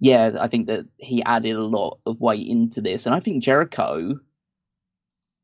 yeah 0.00 0.36
I 0.40 0.48
think 0.48 0.66
that 0.66 0.86
he 0.98 1.22
added 1.24 1.56
a 1.56 1.64
lot 1.64 1.98
of 2.06 2.20
weight 2.20 2.46
into 2.46 2.80
this, 2.80 3.06
and 3.06 3.14
I 3.14 3.20
think 3.20 3.42
Jericho 3.42 4.18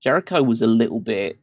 Jericho 0.02 0.42
was 0.42 0.60
a 0.60 0.66
little 0.66 1.00
bit 1.00 1.38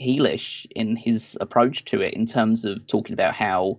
heelish 0.00 0.66
in 0.74 0.96
his 0.96 1.36
approach 1.40 1.84
to 1.86 2.00
it 2.00 2.14
in 2.14 2.26
terms 2.26 2.64
of 2.64 2.86
talking 2.86 3.12
about 3.12 3.34
how 3.34 3.78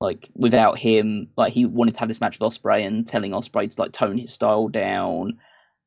like 0.00 0.28
without 0.34 0.78
him 0.78 1.28
like 1.36 1.52
he 1.52 1.64
wanted 1.64 1.94
to 1.94 2.00
have 2.00 2.08
this 2.08 2.20
match 2.20 2.38
with 2.38 2.52
Ospreay 2.52 2.84
and 2.84 3.06
telling 3.06 3.32
Ospreay 3.32 3.70
to 3.70 3.80
like 3.80 3.92
tone 3.92 4.18
his 4.18 4.32
style 4.32 4.68
down 4.68 5.38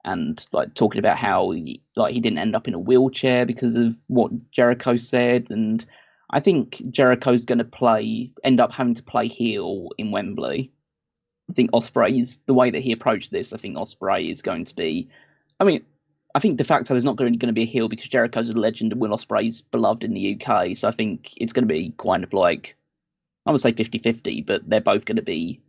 and 0.05 0.45
like 0.53 0.73
talking 0.73 0.99
about 0.99 1.17
how 1.17 1.51
he, 1.51 1.81
like 1.95 2.13
he 2.13 2.21
didn't 2.21 2.39
end 2.39 2.55
up 2.55 2.67
in 2.67 2.73
a 2.73 2.79
wheelchair 2.79 3.45
because 3.45 3.75
of 3.75 3.97
what 4.07 4.31
Jericho 4.51 4.95
said 4.95 5.47
and 5.49 5.85
I 6.29 6.39
think 6.39 6.81
Jericho's 6.89 7.45
going 7.45 7.59
to 7.59 7.65
play 7.65 8.31
end 8.43 8.59
up 8.59 8.71
having 8.71 8.93
to 8.95 9.03
play 9.03 9.27
heel 9.27 9.89
in 9.97 10.11
Wembley. 10.11 10.71
I 11.49 11.53
think 11.53 11.71
Ospreay 11.71 12.19
is 12.19 12.39
the 12.45 12.53
way 12.53 12.69
that 12.71 12.81
he 12.81 12.91
approached 12.91 13.31
this. 13.31 13.53
I 13.53 13.57
think 13.57 13.77
Ospreay 13.77 14.31
is 14.31 14.41
going 14.41 14.65
to 14.65 14.75
be. 14.75 15.07
I 15.59 15.63
mean, 15.63 15.85
I 16.33 16.39
think 16.39 16.57
de 16.57 16.63
facto 16.63 16.93
there's 16.93 17.05
not 17.05 17.15
going 17.15 17.37
to 17.37 17.53
be 17.53 17.61
a 17.61 17.65
heel 17.65 17.87
because 17.87 18.09
Jericho's 18.09 18.49
a 18.49 18.57
legend 18.57 18.91
and 18.91 18.99
Will 18.99 19.11
Ospreay's 19.11 19.61
beloved 19.61 20.03
in 20.03 20.11
the 20.11 20.35
UK. 20.35 20.75
So 20.75 20.87
I 20.87 20.91
think 20.91 21.33
it's 21.37 21.53
going 21.53 21.67
to 21.67 21.73
be 21.73 21.93
kind 21.97 22.23
of 22.23 22.33
like, 22.33 22.75
I 23.45 23.51
would 23.51 23.61
say 23.61 23.71
50 23.71 23.99
50, 23.99 24.41
but 24.41 24.67
they're 24.67 24.81
both 24.81 25.05
going 25.05 25.15
to 25.17 25.21
be 25.21 25.61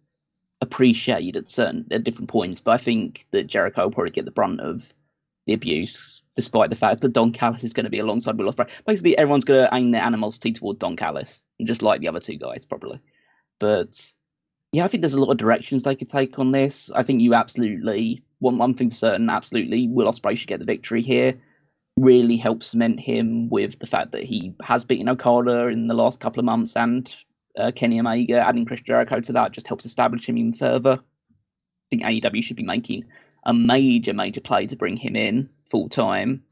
appreciated 0.61 1.37
at 1.37 1.49
certain 1.49 1.87
at 1.91 2.05
different 2.05 2.31
points. 2.31 2.61
But 2.61 2.73
I 2.73 2.79
think 2.79 3.27
that 3.31 3.47
Jericho 3.47 3.85
will 3.85 3.91
probably 3.91 4.11
get 4.11 4.25
the 4.25 4.31
brunt 4.31 4.61
of 4.61 4.93
the 5.47 5.53
abuse, 5.53 6.23
despite 6.35 6.71
the 6.71 6.77
fact 6.77 7.01
that 7.01 7.13
Don 7.13 7.33
Callis 7.33 7.63
is 7.63 7.73
going 7.73 7.85
to 7.85 7.91
be 7.91 8.01
alongside 8.01 8.37
Will 8.37 8.53
Ospreay. 8.53 8.69
Basically, 8.85 9.17
everyone's 9.17 9.45
going 9.45 9.65
to 9.65 9.75
aim 9.75 9.93
their 9.93 10.03
animosity 10.03 10.53
toward 10.53 10.79
Don 10.79 10.97
Callis, 10.97 11.43
just 11.65 11.83
like 11.83 12.01
the 12.01 12.09
other 12.09 12.21
two 12.21 12.37
guys, 12.37 12.67
probably. 12.67 13.01
But 13.61 14.13
yeah, 14.73 14.85
I 14.85 14.89
think 14.89 15.03
there's 15.03 15.15
a 15.15 15.21
lot 15.21 15.31
of 15.31 15.39
directions 15.39 15.83
they 15.83 15.95
could 15.95 16.09
take 16.09 16.39
on 16.39 16.51
this. 16.51 16.91
I 16.95 17.03
think 17.03 17.21
you 17.21 17.35
absolutely 17.35 18.23
one 18.41 18.59
one 18.59 18.75
thing 18.75 18.91
certain, 18.91 19.31
absolutely, 19.31 19.89
Will 19.89 20.11
Ospreay 20.11 20.37
should 20.37 20.49
get 20.49 20.59
the 20.59 20.67
victory 20.67 21.01
here. 21.01 21.35
Really 21.99 22.37
helps 22.37 22.67
cement 22.67 23.01
him 23.01 23.49
with 23.49 23.79
the 23.79 23.87
fact 23.87 24.13
that 24.13 24.25
he 24.25 24.55
has 24.63 24.85
beaten 24.85 25.09
Okada 25.09 25.69
in 25.69 25.87
the 25.87 25.95
last 25.95 26.21
couple 26.21 26.41
of 26.41 26.45
months, 26.45 26.77
and 26.77 27.15
uh, 27.57 27.73
Kenny 27.75 27.99
Omega 27.99 28.39
adding 28.39 28.65
Chris 28.65 28.81
Jericho 28.81 29.21
to 29.21 29.33
that 29.33 29.53
just 29.53 29.69
helps 29.69 29.87
establish 29.87 30.29
him 30.29 30.39
even 30.39 30.53
further. 30.53 30.93
I 30.93 31.87
think 31.91 32.03
AEW 32.03 32.43
should 32.43 32.57
be 32.57 32.63
making 32.63 33.05
a 33.45 33.55
major, 33.55 34.13
major 34.13 34.41
play 34.41 34.67
to 34.67 34.77
bring 34.77 34.97
him 34.97 35.17
in 35.17 35.49
full 35.67 35.89
time 35.89 36.43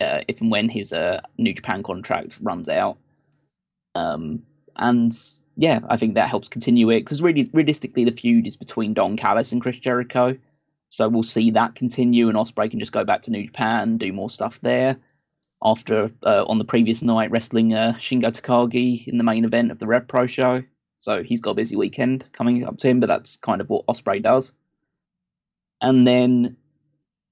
uh, 0.00 0.20
if 0.28 0.40
and 0.40 0.50
when 0.50 0.68
his 0.68 0.92
uh, 0.92 1.20
New 1.38 1.52
Japan 1.52 1.82
contract 1.82 2.38
runs 2.42 2.68
out. 2.68 2.98
Um, 3.94 4.42
and 4.76 5.16
yeah, 5.56 5.80
I 5.88 5.96
think 5.96 6.14
that 6.14 6.28
helps 6.28 6.48
continue 6.48 6.90
it 6.90 7.00
because 7.00 7.22
really, 7.22 7.50
realistically, 7.52 8.04
the 8.04 8.12
feud 8.12 8.46
is 8.46 8.56
between 8.56 8.94
Don 8.94 9.16
Callis 9.16 9.52
and 9.52 9.60
Chris 9.60 9.78
Jericho. 9.78 10.36
So 10.88 11.08
we'll 11.08 11.22
see 11.22 11.50
that 11.52 11.76
continue, 11.76 12.28
and 12.28 12.36
Ospreay 12.36 12.70
can 12.70 12.80
just 12.80 12.92
go 12.92 13.04
back 13.04 13.22
to 13.22 13.30
New 13.30 13.44
Japan, 13.44 13.96
do 13.96 14.12
more 14.12 14.30
stuff 14.30 14.60
there. 14.62 14.96
After 15.62 16.10
uh, 16.24 16.44
on 16.46 16.58
the 16.58 16.64
previous 16.64 17.02
night, 17.02 17.30
wrestling 17.30 17.74
uh, 17.74 17.92
Shingo 17.98 18.30
Takagi 18.30 19.06
in 19.06 19.18
the 19.18 19.24
main 19.24 19.44
event 19.44 19.70
of 19.70 19.78
the 19.78 19.86
Rev 19.86 20.08
Pro 20.08 20.26
show, 20.26 20.62
so 20.96 21.22
he's 21.22 21.40
got 21.40 21.52
a 21.52 21.54
busy 21.54 21.76
weekend 21.76 22.26
coming 22.32 22.64
up 22.64 22.76
to 22.78 22.88
him, 22.88 23.00
but 23.00 23.08
that's 23.08 23.36
kind 23.36 23.60
of 23.60 23.68
what 23.68 23.86
Ospreay 23.86 24.22
does. 24.22 24.52
And 25.80 26.06
then, 26.06 26.56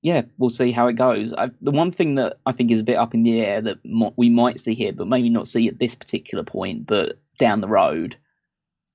yeah, 0.02 0.22
we'll 0.38 0.50
see 0.50 0.72
how 0.72 0.88
it 0.88 0.94
goes. 0.94 1.34
i 1.34 1.50
the 1.60 1.70
one 1.70 1.90
thing 1.90 2.14
that 2.14 2.38
I 2.46 2.52
think 2.52 2.70
is 2.70 2.80
a 2.80 2.84
bit 2.84 2.96
up 2.96 3.12
in 3.12 3.22
the 3.22 3.42
air 3.42 3.60
that 3.60 3.78
mo- 3.84 4.14
we 4.16 4.30
might 4.30 4.58
see 4.58 4.74
here, 4.74 4.92
but 4.92 5.06
maybe 5.06 5.28
not 5.28 5.46
see 5.46 5.68
at 5.68 5.78
this 5.78 5.94
particular 5.94 6.44
point, 6.44 6.86
but 6.86 7.18
down 7.38 7.60
the 7.60 7.68
road, 7.68 8.16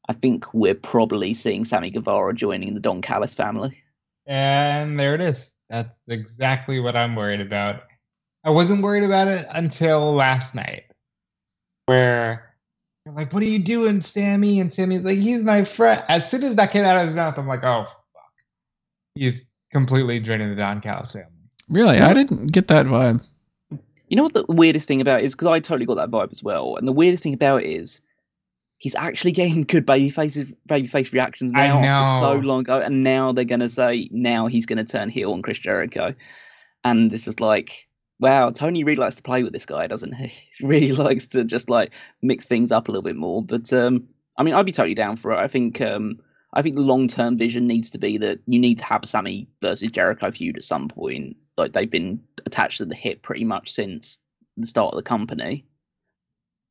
I 0.10 0.14
think 0.14 0.52
we're 0.54 0.76
probably 0.76 1.34
seeing 1.34 1.66
Sammy 1.66 1.92
Guevara 1.92 2.34
joining 2.34 2.74
the 2.74 2.80
Don 2.80 3.02
Callis 3.02 3.34
family. 3.34 3.82
And 4.26 5.00
there 5.00 5.14
it 5.16 5.22
is. 5.22 5.52
That's 5.70 6.00
exactly 6.08 6.80
what 6.80 6.96
I'm 6.96 7.16
worried 7.16 7.42
about. 7.42 7.84
I 8.44 8.50
wasn't 8.50 8.82
worried 8.82 9.04
about 9.04 9.28
it 9.28 9.46
until 9.52 10.14
last 10.14 10.54
night, 10.54 10.84
where 11.86 12.56
you're 13.06 13.16
like, 13.16 13.32
"What 13.34 13.44
are 13.44 13.48
you 13.48 13.60
doing, 13.60 14.02
Sammy?" 14.02 14.60
And 14.60 14.72
Sammy's 14.72 15.04
like, 15.04 15.18
"He's 15.18 15.42
my 15.44 15.64
friend." 15.64 16.04
As 16.10 16.30
soon 16.30 16.44
as 16.44 16.56
that 16.56 16.72
came 16.72 16.84
out 16.84 16.98
of 16.98 17.06
his 17.06 17.16
mouth, 17.16 17.38
I'm 17.38 17.48
like, 17.48 17.64
"Oh, 17.64 17.86
fuck!" 17.86 18.34
He's 19.16 19.46
completely 19.72 20.20
draining 20.20 20.50
the 20.50 20.56
Don 20.56 20.82
Callis 20.82 21.14
family. 21.14 21.28
Really, 21.70 22.00
I 22.00 22.14
didn't 22.14 22.52
get 22.52 22.68
that 22.68 22.86
vibe. 22.86 23.24
You 24.10 24.18
know 24.18 24.24
what 24.24 24.34
the 24.34 24.46
weirdest 24.48 24.88
thing 24.88 25.02
about 25.02 25.22
it 25.22 25.26
is 25.26 25.34
because 25.34 25.48
I 25.48 25.60
totally 25.60 25.86
got 25.86 25.96
that 25.96 26.12
vibe 26.12 26.32
as 26.32 26.44
well. 26.44 26.76
And 26.76 26.88
the 26.88 26.92
weirdest 26.92 27.24
thing 27.24 27.34
about 27.34 27.64
it 27.64 27.70
is 27.70 28.02
he's 28.78 28.96
actually 28.96 29.32
getting 29.32 29.64
good 29.74 29.86
baby 29.86 30.10
faces, 30.10 30.52
baby 30.68 30.88
face 30.88 31.14
reactions 31.14 31.54
now 31.54 31.80
after 31.80 32.20
so 32.20 32.34
long 32.46 32.62
ago, 32.62 32.80
and 32.80 33.04
now 33.04 33.32
they're 33.32 33.46
gonna 33.46 33.70
say 33.70 34.10
now 34.12 34.48
he's 34.48 34.66
gonna 34.66 34.84
turn 34.84 35.10
heel 35.10 35.32
on 35.32 35.42
Chris 35.42 35.60
Jericho, 35.60 36.14
and 36.84 37.10
this 37.10 37.28
is 37.28 37.40
like, 37.40 37.88
wow, 38.20 38.50
Tony 38.50 38.84
really 38.84 39.00
likes 39.00 39.16
to 39.16 39.24
play 39.24 39.44
with 39.44 39.54
this 39.54 39.66
guy, 39.66 39.88
doesn't 39.88 40.14
he? 40.14 40.28
he 40.58 40.66
really 40.66 40.94
likes 40.94 41.28
to 41.28 41.44
just 41.44 41.70
like 41.70 41.92
mix 42.22 42.46
things 42.46 42.72
up 42.72 42.88
a 42.88 42.92
little 42.92 43.04
bit 43.04 43.16
more. 43.16 43.44
But 43.44 43.72
um, 43.74 44.08
I 44.38 44.44
mean, 44.44 44.54
I'd 44.54 44.66
be 44.66 44.72
totally 44.72 44.96
down 44.96 45.16
for 45.16 45.32
it. 45.32 45.38
I 45.38 45.48
think 45.48 45.82
um, 45.82 46.20
I 46.54 46.62
think 46.62 46.76
the 46.76 46.82
long 46.82 47.08
term 47.08 47.38
vision 47.38 47.68
needs 47.68 47.90
to 47.92 47.98
be 47.98 48.18
that 48.20 48.40
you 48.46 48.60
need 48.60 48.78
to 48.80 48.86
have 48.86 49.04
a 49.04 49.08
Sammy 49.08 49.48
versus 49.62 49.92
Jericho 49.92 50.32
feud 50.32 50.58
at 50.58 50.64
some 50.64 50.88
point. 50.88 51.36
Like 51.58 51.74
they've 51.74 51.90
been 51.90 52.22
attached 52.46 52.78
to 52.80 52.86
the 52.86 52.96
hip 52.96 53.22
pretty 53.22 53.46
much 53.46 53.72
since 53.72 54.20
the 54.58 54.68
start 54.68 54.94
of 54.94 54.98
the 54.98 55.04
company. 55.04 55.66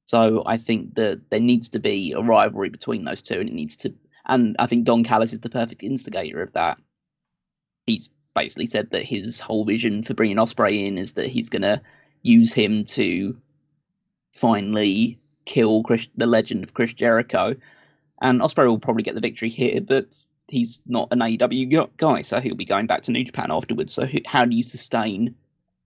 So 0.04 0.42
I 0.46 0.56
think 0.56 0.94
that 0.96 1.30
there 1.30 1.40
needs 1.40 1.68
to 1.70 1.78
be 1.78 2.12
a 2.12 2.20
rivalry 2.20 2.68
between 2.68 3.04
those 3.04 3.22
two, 3.22 3.40
and 3.40 3.48
it 3.48 3.54
needs 3.54 3.76
to. 3.78 3.94
And 4.26 4.56
I 4.58 4.66
think 4.66 4.84
Don 4.84 5.04
Callis 5.04 5.32
is 5.32 5.40
the 5.40 5.48
perfect 5.48 5.82
instigator 5.82 6.42
of 6.42 6.52
that. 6.52 6.78
He's 7.86 8.10
basically 8.34 8.66
said 8.66 8.90
that 8.90 9.02
his 9.02 9.40
whole 9.40 9.64
vision 9.64 10.02
for 10.02 10.14
bringing 10.14 10.36
Ospreay 10.36 10.86
in 10.86 10.98
is 10.98 11.14
that 11.14 11.28
he's 11.28 11.48
going 11.48 11.62
to 11.62 11.80
use 12.22 12.52
him 12.52 12.84
to 12.84 13.36
finally 14.32 15.18
kill 15.44 15.82
Chris, 15.82 16.08
the 16.16 16.26
legend 16.26 16.64
of 16.64 16.74
Chris 16.74 16.92
Jericho. 16.92 17.54
And 18.20 18.40
Ospreay 18.40 18.66
will 18.66 18.78
probably 18.78 19.02
get 19.02 19.14
the 19.14 19.20
victory 19.20 19.48
here, 19.48 19.80
but 19.80 20.26
he's 20.48 20.82
not 20.86 21.08
an 21.10 21.20
AEW 21.20 21.88
guy, 21.96 22.22
so 22.22 22.40
he'll 22.40 22.54
be 22.54 22.64
going 22.64 22.86
back 22.86 23.02
to 23.02 23.10
New 23.10 23.24
Japan 23.24 23.50
afterwards. 23.50 23.92
So 23.92 24.06
how 24.26 24.44
do 24.44 24.54
you 24.54 24.62
sustain 24.62 25.34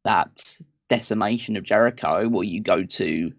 that 0.05 0.57
decimation 0.89 1.57
of 1.57 1.65
Jericho? 1.65 2.29
Well, 2.29 2.45
you 2.45 2.61
go 2.61 2.85
to 2.85 3.33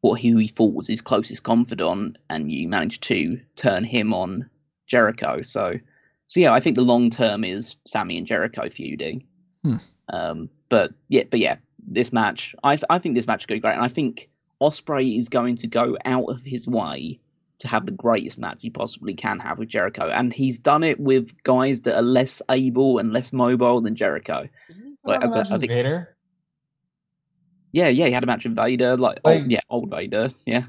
what 0.00 0.20
he 0.20 0.48
thought 0.48 0.74
was 0.74 0.86
his 0.86 1.00
closest 1.00 1.44
confidant, 1.44 2.18
and 2.28 2.52
you 2.52 2.68
manage 2.68 3.00
to 3.00 3.40
turn 3.56 3.84
him 3.84 4.12
on 4.12 4.50
Jericho. 4.86 5.40
So, 5.40 5.78
so 6.28 6.40
yeah, 6.40 6.52
I 6.52 6.60
think 6.60 6.76
the 6.76 6.82
long 6.82 7.10
term 7.10 7.44
is 7.44 7.76
Sammy 7.86 8.18
and 8.18 8.26
Jericho 8.26 8.68
feuding. 8.68 9.24
Hmm. 9.62 9.76
Um, 10.08 10.50
but 10.68 10.92
yeah, 11.08 11.24
but 11.30 11.40
yeah, 11.40 11.56
this 11.86 12.12
match, 12.12 12.54
I 12.64 12.78
I 12.90 12.98
think 12.98 13.14
this 13.14 13.26
match 13.26 13.46
could 13.46 13.54
be 13.54 13.60
great, 13.60 13.74
and 13.74 13.82
I 13.82 13.88
think 13.88 14.28
Ospreay 14.60 15.18
is 15.18 15.28
going 15.28 15.56
to 15.56 15.66
go 15.66 15.96
out 16.04 16.24
of 16.24 16.42
his 16.42 16.68
way 16.68 17.20
to 17.58 17.68
have 17.68 17.86
the 17.86 17.92
greatest 17.92 18.38
match 18.38 18.58
he 18.60 18.70
possibly 18.70 19.14
can 19.14 19.38
have 19.38 19.58
with 19.58 19.68
Jericho, 19.68 20.08
and 20.08 20.32
he's 20.32 20.58
done 20.58 20.82
it 20.82 20.98
with 21.00 21.30
guys 21.44 21.80
that 21.82 21.96
are 21.96 22.02
less 22.02 22.42
able 22.50 22.98
and 22.98 23.12
less 23.12 23.32
mobile 23.32 23.80
than 23.80 23.94
Jericho. 23.94 24.48
Like, 25.04 25.22
I, 25.22 25.40
I 25.40 25.44
think 25.44 25.68
Vader. 25.68 26.16
Yeah, 27.72 27.88
yeah, 27.88 28.06
he 28.06 28.12
had 28.12 28.22
a 28.22 28.26
match 28.26 28.44
with 28.44 28.56
Vader, 28.56 28.96
like, 28.96 29.20
like 29.24 29.42
old, 29.42 29.50
yeah, 29.50 29.60
old 29.70 29.90
Vader, 29.90 30.30
yeah. 30.46 30.64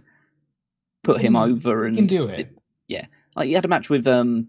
Put 1.03 1.21
him 1.21 1.35
over 1.35 1.85
and 1.85 1.95
can 1.95 2.07
do 2.07 2.27
it. 2.27 2.35
Did, 2.37 2.57
yeah, 2.87 3.05
like 3.35 3.47
he 3.47 3.53
had 3.53 3.65
a 3.65 3.67
match 3.67 3.89
with 3.89 4.07
um, 4.07 4.47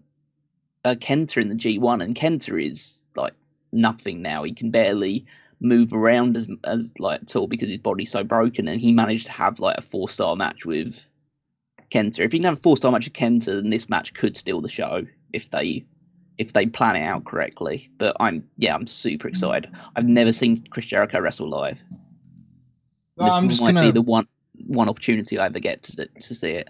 uh, 0.87 0.95
Kenta 0.95 1.41
in 1.41 1.49
the 1.49 1.55
G1, 1.55 2.03
and 2.03 2.15
Kenta 2.15 2.63
is 2.63 3.03
like 3.15 3.33
nothing 3.71 4.21
now. 4.21 4.43
He 4.43 4.53
can 4.53 4.71
barely 4.71 5.25
move 5.59 5.91
around 5.91 6.37
as 6.37 6.47
as 6.63 6.93
like 6.99 7.21
at 7.21 7.35
all 7.35 7.47
because 7.47 7.69
his 7.69 7.79
body's 7.79 8.11
so 8.11 8.23
broken, 8.23 8.67
and 8.67 8.79
he 8.79 8.91
managed 8.91 9.25
to 9.25 9.31
have 9.33 9.59
like 9.59 9.77
a 9.77 9.81
four 9.81 10.07
star 10.07 10.35
match 10.35 10.65
with 10.65 11.05
Kenta. 11.91 12.19
If 12.19 12.31
he 12.31 12.39
can 12.39 12.45
have 12.45 12.57
a 12.57 12.61
four 12.61 12.77
star 12.77 12.91
match 12.91 13.05
with 13.05 13.13
Kenta, 13.13 13.45
then 13.45 13.69
this 13.69 13.89
match 13.89 14.13
could 14.13 14.37
steal 14.37 14.61
the 14.61 14.69
show 14.69 15.05
if 15.33 15.51
they 15.51 15.85
if 16.37 16.53
they 16.53 16.65
plan 16.65 16.95
it 16.95 17.03
out 17.03 17.25
correctly. 17.25 17.89
But 17.97 18.15
I'm 18.19 18.47
yeah, 18.55 18.73
I'm 18.73 18.87
super 18.87 19.27
excited. 19.27 19.69
I've 19.95 20.07
never 20.07 20.31
seen 20.31 20.65
Chris 20.69 20.85
Jericho 20.85 21.19
wrestle 21.19 21.49
live. 21.49 21.81
Well, 23.17 23.27
this 23.27 23.35
I'm 23.35 23.49
just 23.49 23.61
might 23.61 23.73
gonna, 23.73 23.87
be 23.87 23.91
the 23.91 24.01
one 24.01 24.27
one 24.67 24.87
opportunity 24.87 25.37
I 25.37 25.47
ever 25.47 25.59
get 25.59 25.83
to 25.83 26.05
to 26.05 26.35
see 26.35 26.51
it. 26.51 26.69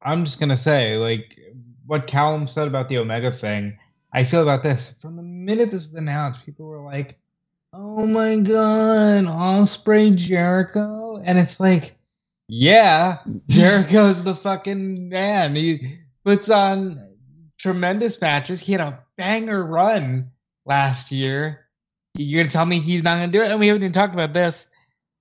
I'm 0.00 0.24
just 0.24 0.40
gonna 0.40 0.56
say, 0.56 0.96
like 0.96 1.38
what 1.86 2.06
Callum 2.06 2.48
said 2.48 2.68
about 2.68 2.88
the 2.88 2.98
Omega 2.98 3.32
thing. 3.32 3.76
I 4.12 4.24
feel 4.24 4.42
about 4.42 4.62
this 4.62 4.94
from 5.00 5.16
the 5.16 5.22
minute 5.22 5.70
this 5.70 5.88
was 5.88 5.94
announced. 5.94 6.44
People 6.44 6.66
were 6.66 6.84
like, 6.84 7.18
"Oh 7.72 8.06
my 8.06 8.36
god, 8.36 9.24
Ospreay 9.24 10.14
Jericho," 10.16 11.20
and 11.24 11.38
it's 11.38 11.58
like, 11.58 11.96
yeah, 12.48 13.18
Jericho's 13.48 14.22
the 14.24 14.34
fucking 14.34 15.08
man. 15.08 15.54
He 15.54 15.98
puts 16.24 16.50
on 16.50 17.02
tremendous 17.58 18.20
matches. 18.20 18.60
He 18.60 18.72
had 18.72 18.82
a 18.82 18.98
banger 19.16 19.64
run 19.64 20.30
last 20.66 21.10
year. 21.10 21.66
You're 22.14 22.42
gonna 22.42 22.52
tell 22.52 22.66
me 22.66 22.78
he's 22.78 23.02
not 23.02 23.16
gonna 23.16 23.32
do 23.32 23.40
it? 23.40 23.50
And 23.50 23.58
we 23.58 23.68
haven't 23.68 23.82
even 23.82 23.92
talked 23.92 24.12
about 24.12 24.34
this. 24.34 24.66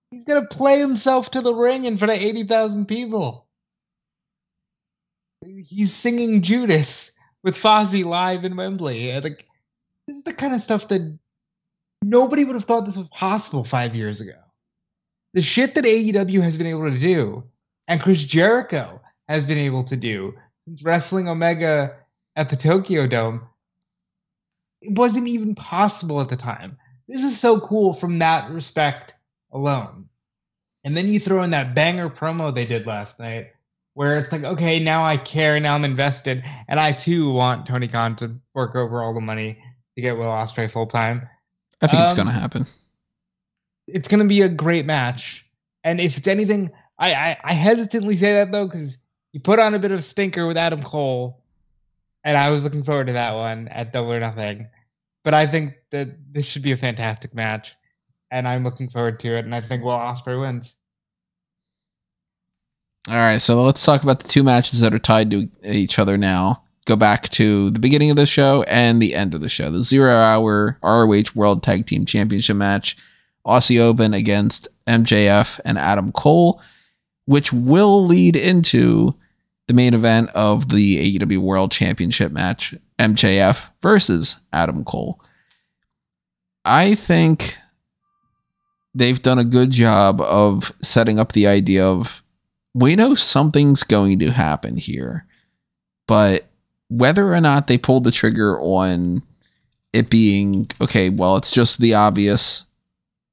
He's 0.09 0.25
gonna 0.25 0.45
play 0.47 0.79
himself 0.79 1.31
to 1.31 1.41
the 1.41 1.55
ring 1.55 1.85
in 1.85 1.95
front 1.95 2.11
of 2.11 2.21
eighty 2.21 2.43
thousand 2.43 2.87
people. 2.87 3.47
He's 5.41 5.93
singing 5.93 6.41
Judas 6.41 7.11
with 7.43 7.55
Fozzy 7.55 8.05
live 8.05 8.45
in 8.45 8.55
Wembley. 8.55 9.11
Like 9.19 9.47
this 10.07 10.17
is 10.17 10.23
the 10.23 10.33
kind 10.33 10.53
of 10.53 10.61
stuff 10.61 10.87
that 10.89 11.17
nobody 12.03 12.43
would 12.43 12.55
have 12.55 12.65
thought 12.65 12.85
this 12.85 12.97
was 12.97 13.09
possible 13.09 13.63
five 13.63 13.95
years 13.95 14.21
ago. 14.21 14.37
The 15.33 15.41
shit 15.41 15.75
that 15.75 15.85
AEW 15.85 16.41
has 16.41 16.57
been 16.57 16.67
able 16.67 16.89
to 16.89 16.97
do, 16.97 17.43
and 17.87 18.01
Chris 18.01 18.23
Jericho 18.23 19.01
has 19.27 19.45
been 19.45 19.57
able 19.57 19.83
to 19.85 19.95
do 19.95 20.33
since 20.65 20.83
wrestling 20.83 21.27
Omega 21.27 21.95
at 22.35 22.49
the 22.49 22.55
Tokyo 22.55 23.07
Dome, 23.07 23.41
it 24.81 24.97
wasn't 24.97 25.27
even 25.27 25.55
possible 25.55 26.21
at 26.21 26.29
the 26.29 26.35
time. 26.35 26.77
This 27.07 27.23
is 27.23 27.39
so 27.39 27.59
cool 27.59 27.93
from 27.93 28.19
that 28.19 28.49
respect 28.51 29.15
alone. 29.51 30.07
And 30.83 30.95
then 30.95 31.07
you 31.07 31.19
throw 31.19 31.43
in 31.43 31.51
that 31.51 31.75
banger 31.75 32.09
promo 32.09 32.53
they 32.53 32.65
did 32.65 32.87
last 32.87 33.19
night 33.19 33.51
where 33.93 34.17
it's 34.17 34.31
like, 34.31 34.43
okay, 34.43 34.79
now 34.79 35.03
I 35.03 35.17
care, 35.17 35.59
now 35.59 35.75
I'm 35.75 35.85
invested, 35.85 36.43
and 36.67 36.79
I 36.79 36.91
too 36.91 37.31
want 37.31 37.65
Tony 37.65 37.87
Khan 37.87 38.15
to 38.17 38.33
work 38.53 38.75
over 38.75 39.03
all 39.03 39.13
the 39.13 39.21
money 39.21 39.59
to 39.95 40.01
get 40.01 40.17
Will 40.17 40.25
Ospreay 40.25 40.69
full 40.69 40.87
time. 40.87 41.27
I 41.81 41.87
think 41.87 41.99
um, 41.99 42.05
it's 42.05 42.17
gonna 42.17 42.31
happen. 42.31 42.67
It's 43.87 44.07
gonna 44.07 44.25
be 44.25 44.41
a 44.41 44.49
great 44.49 44.85
match, 44.85 45.45
and 45.83 45.99
if 45.99 46.17
it's 46.17 46.27
anything, 46.27 46.71
I 46.99 47.13
I, 47.13 47.37
I 47.43 47.53
hesitantly 47.53 48.15
say 48.15 48.33
that 48.33 48.51
though 48.51 48.67
because 48.67 48.97
you 49.33 49.39
put 49.39 49.59
on 49.59 49.73
a 49.73 49.79
bit 49.79 49.91
of 49.91 50.03
stinker 50.03 50.47
with 50.47 50.57
Adam 50.57 50.83
Cole, 50.83 51.43
and 52.23 52.37
I 52.37 52.49
was 52.49 52.63
looking 52.63 52.83
forward 52.83 53.07
to 53.07 53.13
that 53.13 53.33
one 53.33 53.67
at 53.69 53.91
Double 53.91 54.13
or 54.13 54.19
Nothing. 54.19 54.67
But 55.23 55.33
I 55.33 55.45
think 55.45 55.75
that 55.91 56.09
this 56.33 56.45
should 56.45 56.63
be 56.63 56.71
a 56.71 56.77
fantastic 56.77 57.35
match 57.35 57.75
and 58.31 58.47
I'm 58.47 58.63
looking 58.63 58.89
forward 58.89 59.19
to 59.19 59.35
it. 59.35 59.45
And 59.45 59.53
I 59.53 59.61
think 59.61 59.83
Will 59.83 59.91
Ospreay 59.91 60.39
wins. 60.39 60.77
All 63.09 63.15
right, 63.15 63.41
so 63.41 63.63
let's 63.63 63.83
talk 63.83 64.03
about 64.03 64.19
the 64.19 64.27
two 64.27 64.43
matches 64.43 64.79
that 64.79 64.93
are 64.93 64.99
tied 64.99 65.31
to 65.31 65.49
each 65.63 65.97
other 65.97 66.17
now. 66.17 66.63
Go 66.85 66.95
back 66.95 67.29
to 67.29 67.71
the 67.71 67.79
beginning 67.79 68.11
of 68.11 68.15
the 68.15 68.27
show 68.27 68.63
and 68.63 69.01
the 69.01 69.15
end 69.15 69.33
of 69.33 69.41
the 69.41 69.49
show. 69.49 69.71
The 69.71 69.81
zero 69.81 70.17
hour 70.17 70.77
ROH 70.83 71.31
World 71.33 71.63
Tag 71.63 71.87
Team 71.87 72.05
Championship 72.05 72.55
match, 72.55 72.95
Aussie 73.45 73.79
Open 73.79 74.13
against 74.13 74.67
MJF 74.87 75.59
and 75.65 75.79
Adam 75.79 76.11
Cole, 76.11 76.61
which 77.25 77.51
will 77.51 78.05
lead 78.05 78.35
into 78.35 79.15
the 79.67 79.73
main 79.73 79.93
event 79.93 80.29
of 80.31 80.69
the 80.69 81.17
AEW 81.19 81.39
World 81.39 81.71
Championship 81.71 82.31
match, 82.31 82.75
MJF 82.99 83.69
versus 83.81 84.37
Adam 84.53 84.83
Cole. 84.83 85.19
I 86.65 86.93
think 86.93 87.57
they've 88.93 89.21
done 89.21 89.39
a 89.39 89.43
good 89.43 89.71
job 89.71 90.21
of 90.21 90.71
setting 90.83 91.19
up 91.19 91.31
the 91.31 91.47
idea 91.47 91.83
of 91.83 92.21
we 92.73 92.95
know 92.95 93.15
something's 93.15 93.83
going 93.83 94.19
to 94.19 94.31
happen 94.31 94.77
here, 94.77 95.25
but 96.07 96.45
whether 96.89 97.33
or 97.33 97.41
not 97.41 97.67
they 97.67 97.77
pulled 97.77 98.03
the 98.03 98.11
trigger 98.11 98.59
on 98.59 99.23
it 99.93 100.09
being 100.09 100.69
okay, 100.79 101.09
well, 101.09 101.35
it's 101.35 101.51
just 101.51 101.79
the 101.79 101.93
obvious 101.93 102.65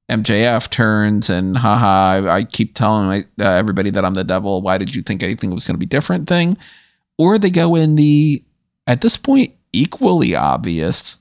MJF 0.09 0.71
turns 0.71 1.29
and 1.29 1.59
haha, 1.59 2.29
I, 2.29 2.37
I 2.37 2.45
keep 2.45 2.75
telling 2.75 3.07
my, 3.07 3.19
uh, 3.45 3.51
everybody 3.53 3.91
that 3.91 4.05
I'm 4.05 4.15
the 4.15 4.25
devil. 4.25 4.63
Why 4.63 4.79
did 4.79 4.95
you 4.95 5.03
think 5.03 5.23
anything 5.23 5.51
was 5.51 5.67
going 5.67 5.75
to 5.75 5.79
be 5.79 5.87
different 5.87 6.29
thing? 6.29 6.57
Or 7.19 7.39
they 7.39 7.51
go 7.51 7.75
in 7.75 7.97
the, 7.97 8.43
at 8.87 9.03
this 9.03 9.17
point, 9.17 9.55
equally 9.73 10.35
obvious. 10.35 11.19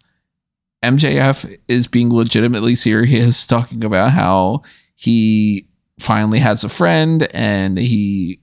MJF 0.84 1.58
is 1.68 1.88
being 1.88 2.14
legitimately 2.14 2.76
serious, 2.76 3.46
talking 3.48 3.84
about 3.84 4.12
how 4.12 4.62
he 4.96 5.68
finally 6.00 6.40
has 6.40 6.64
a 6.64 6.70
friend 6.70 7.28
and 7.34 7.78
he 7.78 8.40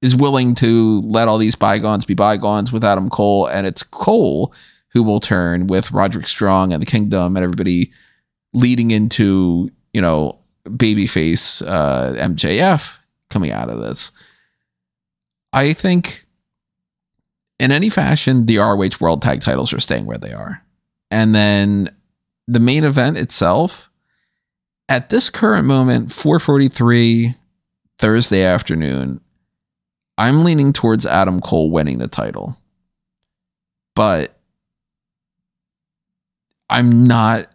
is 0.00 0.16
willing 0.16 0.54
to 0.56 1.00
let 1.02 1.28
all 1.28 1.38
these 1.38 1.54
bygones 1.54 2.04
be 2.04 2.14
bygones 2.14 2.72
with 2.72 2.84
Adam 2.84 3.08
Cole. 3.08 3.46
And 3.46 3.66
it's 3.66 3.82
Cole 3.82 4.52
who 4.88 5.02
will 5.02 5.20
turn 5.20 5.66
with 5.66 5.92
Roderick 5.92 6.26
Strong 6.26 6.72
and 6.72 6.82
the 6.82 6.86
Kingdom 6.86 7.36
and 7.36 7.44
everybody 7.44 7.92
leading 8.52 8.90
into 8.90 9.70
you 9.92 10.00
know 10.00 10.38
babyface 10.66 11.66
uh, 11.66 12.12
MJF 12.14 12.98
coming 13.30 13.50
out 13.50 13.70
of 13.70 13.78
this. 13.78 14.10
I 15.52 15.72
think 15.72 16.26
in 17.58 17.72
any 17.72 17.88
fashion 17.88 18.46
the 18.46 18.58
ROH 18.58 18.98
World 19.00 19.22
Tag 19.22 19.40
Titles 19.40 19.72
are 19.72 19.80
staying 19.80 20.06
where 20.06 20.18
they 20.18 20.32
are, 20.32 20.62
and 21.10 21.34
then 21.34 21.94
the 22.46 22.60
main 22.60 22.84
event 22.84 23.18
itself 23.18 23.88
at 24.92 25.08
this 25.08 25.30
current 25.30 25.66
moment 25.66 26.12
443 26.12 27.34
Thursday 27.98 28.44
afternoon 28.44 29.22
I'm 30.18 30.44
leaning 30.44 30.74
towards 30.74 31.06
Adam 31.06 31.40
Cole 31.40 31.70
winning 31.70 31.96
the 31.96 32.08
title. 32.08 32.58
But 33.94 34.38
I'm 36.68 37.04
not 37.04 37.48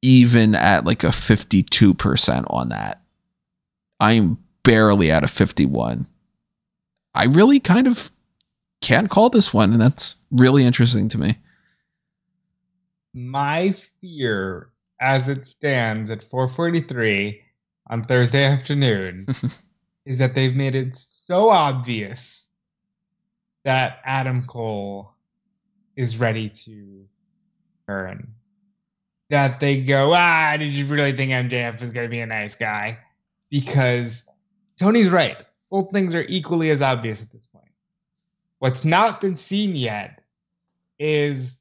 even 0.00 0.54
at 0.54 0.84
like 0.84 1.02
a 1.02 1.08
52% 1.08 2.44
on 2.48 2.68
that. 2.68 3.02
I'm 3.98 4.38
barely 4.62 5.10
at 5.10 5.24
a 5.24 5.28
51. 5.28 6.06
I 7.14 7.24
really 7.24 7.58
kind 7.58 7.88
of 7.88 8.12
can't 8.80 9.10
call 9.10 9.28
this 9.28 9.52
one, 9.52 9.72
and 9.72 9.82
that's 9.82 10.14
really 10.30 10.64
interesting 10.64 11.08
to 11.08 11.18
me. 11.18 11.38
My 13.12 13.74
fear 14.00 14.70
as 15.00 15.28
it 15.28 15.46
stands 15.46 16.10
at 16.10 16.22
443 16.22 17.40
on 17.90 18.04
Thursday 18.04 18.44
afternoon 18.44 19.26
is 20.06 20.18
that 20.18 20.34
they've 20.34 20.56
made 20.56 20.74
it 20.74 20.96
so 20.96 21.50
obvious 21.50 22.46
that 23.64 24.00
Adam 24.04 24.46
Cole 24.46 25.12
is 25.96 26.18
ready 26.18 26.48
to 26.48 27.04
turn 27.86 28.34
that 29.30 29.60
they 29.60 29.80
go, 29.80 30.12
ah, 30.14 30.56
did 30.58 30.74
you 30.74 30.86
really 30.86 31.12
think 31.12 31.30
MJF 31.30 31.82
is 31.82 31.90
going 31.90 32.06
to 32.06 32.10
be 32.10 32.20
a 32.20 32.26
nice 32.26 32.54
guy? 32.54 32.98
Because 33.50 34.24
Tony's 34.78 35.10
right. 35.10 35.36
Both 35.70 35.90
things 35.90 36.14
are 36.14 36.24
equally 36.28 36.70
as 36.70 36.80
obvious 36.80 37.22
at 37.22 37.30
this 37.30 37.46
point. 37.46 37.70
What's 38.58 38.84
not 38.84 39.20
been 39.20 39.36
seen 39.36 39.74
yet 39.74 40.22
is 40.98 41.60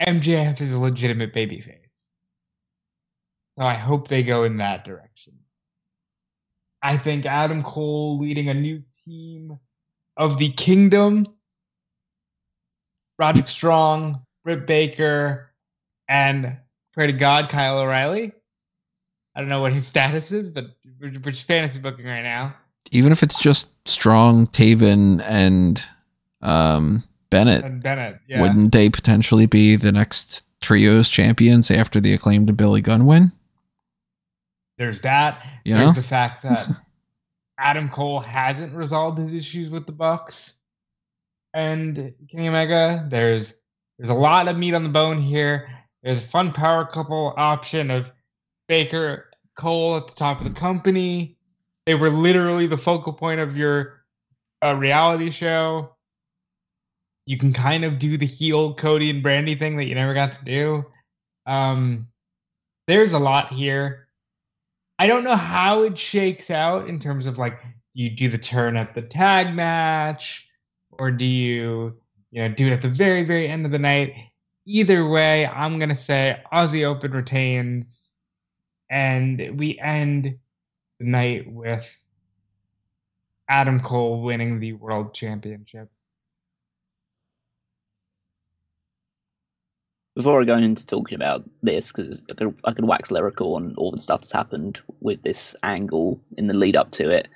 MJF 0.00 0.60
is 0.60 0.72
a 0.72 0.80
legitimate 0.80 1.34
babyface. 1.34 1.79
So 3.60 3.66
I 3.66 3.74
hope 3.74 4.08
they 4.08 4.22
go 4.22 4.44
in 4.44 4.56
that 4.56 4.84
direction. 4.86 5.34
I 6.80 6.96
think 6.96 7.26
Adam 7.26 7.62
Cole 7.62 8.18
leading 8.18 8.48
a 8.48 8.54
new 8.54 8.82
team 9.04 9.58
of 10.16 10.38
the 10.38 10.48
Kingdom, 10.52 11.26
Roderick 13.18 13.48
Strong, 13.48 14.24
Britt 14.44 14.66
Baker, 14.66 15.50
and 16.08 16.56
pray 16.94 17.08
to 17.08 17.12
God, 17.12 17.50
Kyle 17.50 17.80
O'Reilly. 17.80 18.32
I 19.34 19.40
don't 19.40 19.50
know 19.50 19.60
what 19.60 19.74
his 19.74 19.86
status 19.86 20.32
is, 20.32 20.48
but 20.48 20.64
we're, 20.98 21.12
we're 21.22 21.32
just 21.32 21.46
fantasy 21.46 21.80
booking 21.80 22.06
right 22.06 22.22
now. 22.22 22.54
Even 22.92 23.12
if 23.12 23.22
it's 23.22 23.38
just 23.38 23.68
Strong, 23.86 24.46
Taven, 24.46 25.22
and 25.26 25.84
um, 26.40 27.04
Bennett, 27.28 27.62
And 27.62 27.82
Bennett, 27.82 28.20
yeah. 28.26 28.40
wouldn't 28.40 28.72
they 28.72 28.88
potentially 28.88 29.44
be 29.44 29.76
the 29.76 29.92
next 29.92 30.44
trios 30.62 31.10
champions 31.10 31.70
after 31.70 32.00
the 32.00 32.14
acclaimed 32.14 32.56
Billy 32.56 32.80
Gunn 32.80 33.04
win? 33.04 33.32
There's 34.80 35.02
that. 35.02 35.46
You 35.66 35.74
There's 35.74 35.88
know? 35.88 35.92
the 35.92 36.02
fact 36.02 36.42
that 36.44 36.66
Adam 37.58 37.90
Cole 37.90 38.18
hasn't 38.18 38.74
resolved 38.74 39.18
his 39.18 39.34
issues 39.34 39.68
with 39.68 39.84
the 39.84 39.92
Bucks 39.92 40.54
and 41.52 42.14
Kenny 42.30 42.48
Omega. 42.48 43.06
There's 43.10 43.54
there's 43.98 44.08
a 44.08 44.14
lot 44.14 44.48
of 44.48 44.56
meat 44.56 44.72
on 44.72 44.82
the 44.82 44.88
bone 44.88 45.18
here. 45.18 45.68
There's 46.02 46.24
a 46.24 46.26
fun 46.26 46.54
power 46.54 46.86
couple 46.86 47.34
option 47.36 47.90
of 47.90 48.10
Baker 48.68 49.30
Cole 49.58 49.98
at 49.98 50.08
the 50.08 50.14
top 50.14 50.38
of 50.40 50.44
the 50.44 50.58
company. 50.58 51.36
They 51.84 51.94
were 51.94 52.08
literally 52.08 52.66
the 52.66 52.78
focal 52.78 53.12
point 53.12 53.38
of 53.38 53.58
your 53.58 54.04
uh, 54.64 54.76
reality 54.76 55.30
show. 55.30 55.94
You 57.26 57.36
can 57.36 57.52
kind 57.52 57.84
of 57.84 57.98
do 57.98 58.16
the 58.16 58.24
heel 58.24 58.74
Cody 58.74 59.10
and 59.10 59.22
Brandi 59.22 59.58
thing 59.58 59.76
that 59.76 59.84
you 59.84 59.94
never 59.94 60.14
got 60.14 60.32
to 60.32 60.44
do. 60.44 60.86
Um, 61.44 62.08
there's 62.86 63.12
a 63.12 63.18
lot 63.18 63.52
here. 63.52 64.06
I 65.00 65.06
don't 65.06 65.24
know 65.24 65.34
how 65.34 65.82
it 65.84 65.96
shakes 65.96 66.50
out 66.50 66.86
in 66.86 67.00
terms 67.00 67.26
of 67.26 67.38
like, 67.38 67.58
you 67.94 68.10
do 68.10 68.28
the 68.28 68.36
turn 68.36 68.76
at 68.76 68.94
the 68.94 69.00
tag 69.00 69.54
match, 69.54 70.46
or 70.90 71.10
do 71.10 71.24
you, 71.24 71.98
you 72.30 72.42
know, 72.42 72.54
do 72.54 72.66
it 72.66 72.72
at 72.72 72.82
the 72.82 72.90
very, 72.90 73.24
very 73.24 73.48
end 73.48 73.64
of 73.64 73.72
the 73.72 73.78
night? 73.78 74.12
Either 74.66 75.08
way, 75.08 75.46
I'm 75.46 75.78
gonna 75.78 75.96
say 75.96 76.42
Aussie 76.52 76.84
Open 76.84 77.12
retains, 77.12 78.10
and 78.90 79.58
we 79.58 79.78
end 79.78 80.36
the 80.98 81.06
night 81.06 81.50
with 81.50 81.98
Adam 83.48 83.80
Cole 83.80 84.20
winning 84.20 84.60
the 84.60 84.74
world 84.74 85.14
championship. 85.14 85.90
Before 90.20 90.42
I 90.42 90.44
go 90.44 90.58
into 90.58 90.84
talking 90.84 91.16
about 91.16 91.48
this, 91.62 91.90
because 91.90 92.20
I 92.30 92.34
could, 92.34 92.54
I 92.64 92.72
could 92.74 92.84
wax 92.84 93.10
lyrical 93.10 93.54
on 93.54 93.74
all 93.78 93.90
the 93.90 93.96
stuff 93.96 94.20
that's 94.20 94.30
happened 94.30 94.78
with 95.00 95.22
this 95.22 95.56
angle 95.62 96.20
in 96.36 96.46
the 96.46 96.52
lead 96.52 96.76
up 96.76 96.90
to 96.90 97.08
it. 97.08 97.26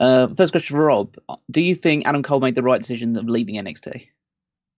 Uh, 0.00 0.28
first 0.34 0.50
question 0.50 0.74
for 0.74 0.86
Rob: 0.86 1.14
Do 1.50 1.60
you 1.60 1.74
think 1.74 2.06
Adam 2.06 2.22
Cole 2.22 2.40
made 2.40 2.54
the 2.54 2.62
right 2.62 2.80
decision 2.80 3.18
of 3.18 3.28
leaving 3.28 3.56
NXT? 3.56 4.06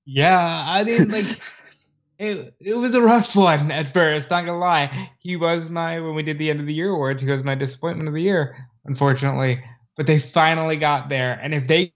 Yeah, 0.04 0.64
I 0.66 0.82
mean, 0.82 1.10
like, 1.10 1.26
it 2.18 2.56
it 2.60 2.76
was 2.76 2.92
a 2.96 3.00
rough 3.00 3.36
one 3.36 3.70
at 3.70 3.92
first. 3.92 4.30
Not 4.30 4.46
gonna 4.46 4.58
lie, 4.58 5.10
he 5.20 5.36
was 5.36 5.70
my 5.70 6.00
when 6.00 6.16
we 6.16 6.24
did 6.24 6.38
the 6.38 6.50
end 6.50 6.58
of 6.58 6.66
the 6.66 6.74
year 6.74 6.90
awards. 6.90 7.22
He 7.22 7.30
was 7.30 7.44
my 7.44 7.54
disappointment 7.54 8.08
of 8.08 8.16
the 8.16 8.22
year, 8.22 8.68
unfortunately. 8.84 9.62
But 9.96 10.08
they 10.08 10.18
finally 10.18 10.76
got 10.76 11.08
there, 11.08 11.38
and 11.40 11.54
if 11.54 11.68
they, 11.68 11.92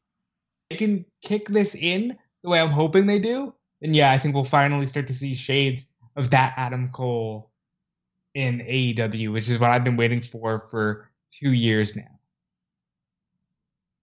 they 0.70 0.76
can 0.76 1.05
kick 1.20 1.48
this 1.48 1.74
in 1.74 2.16
the 2.44 2.48
way 2.48 2.60
I'm 2.60 2.70
hoping 2.70 3.06
they 3.06 3.18
do, 3.18 3.55
then 3.80 3.94
yeah, 3.94 4.10
I 4.12 4.18
think 4.18 4.34
we'll 4.34 4.44
finally 4.44 4.86
start 4.86 5.06
to 5.09 5.14
see 5.14 5.34
shades 5.34 5.86
of 6.16 6.30
that 6.30 6.55
Adam 6.56 6.88
Cole 6.88 7.50
in 8.34 8.60
AEW, 8.60 9.32
which 9.32 9.48
is 9.48 9.59
what 9.59 9.70
I've 9.70 9.84
been 9.84 9.96
waiting 9.96 10.20
for 10.20 10.66
for 10.70 11.10
two 11.30 11.52
years 11.52 11.96
now. 11.96 12.18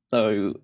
So, 0.09 0.59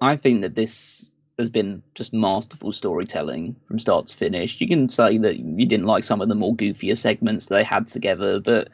I 0.00 0.16
think 0.16 0.40
that 0.42 0.54
this 0.54 1.10
has 1.38 1.50
been 1.50 1.82
just 1.94 2.14
masterful 2.14 2.72
storytelling 2.72 3.56
from 3.66 3.78
start 3.78 4.06
to 4.06 4.16
finish. 4.16 4.60
You 4.60 4.68
can 4.68 4.88
say 4.88 5.18
that 5.18 5.38
you 5.38 5.66
didn't 5.66 5.86
like 5.86 6.04
some 6.04 6.20
of 6.20 6.28
the 6.28 6.34
more 6.34 6.54
goofier 6.54 6.96
segments 6.96 7.46
they 7.46 7.64
had 7.64 7.86
together, 7.86 8.40
but 8.40 8.68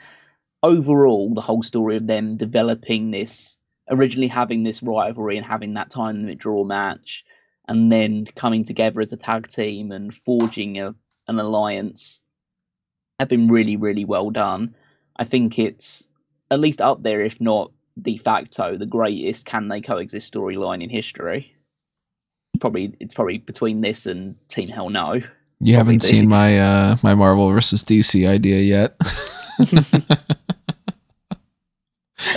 overall, 0.63 1.33
the 1.35 1.41
whole 1.41 1.63
story 1.63 1.97
of 1.97 2.07
them 2.07 2.37
developing 2.37 3.11
this, 3.11 3.59
originally 3.91 4.29
having 4.29 4.63
this 4.63 4.83
rivalry 4.83 5.37
and 5.37 5.47
having 5.47 5.75
that 5.75 5.91
time 5.91 6.17
limit 6.17 6.39
draw 6.39 6.65
match, 6.65 7.25
and 7.71 7.91
then 7.91 8.27
coming 8.35 8.65
together 8.65 9.01
as 9.01 9.13
a 9.13 9.17
tag 9.17 9.47
team 9.47 9.93
and 9.93 10.13
forging 10.13 10.81
a, 10.81 10.93
an 11.29 11.39
alliance, 11.39 12.21
have 13.21 13.29
been 13.29 13.47
really, 13.47 13.77
really 13.77 14.05
well 14.05 14.31
done. 14.31 14.75
I 15.17 15.25
think 15.25 15.57
it's 15.57 16.09
at 16.51 16.59
least 16.59 16.83
up 16.83 17.05
there, 17.05 17.21
if 17.21 17.41
not 17.41 17.71
de 18.03 18.17
facto, 18.17 18.77
the 18.77 18.87
greatest 18.87 19.47
can 19.47 19.69
they 19.69 19.81
coexist 19.81 20.35
storyline 20.35 20.83
in 20.83 20.91
history. 20.91 21.55
Probably 22.61 22.93
it's 22.99 23.15
probably 23.15 23.39
between 23.39 23.83
this 23.83 24.05
and 24.05 24.35
Team 24.49 24.69
Hell 24.69 24.91
No. 24.91 25.23
You 25.61 25.77
haven't 25.77 26.03
seen 26.03 26.29
my 26.29 26.59
uh 26.59 26.97
my 27.05 27.15
Marvel 27.15 27.51
versus 27.51 27.85
DC 27.85 28.29
idea 28.29 28.61
yet. 28.63 28.97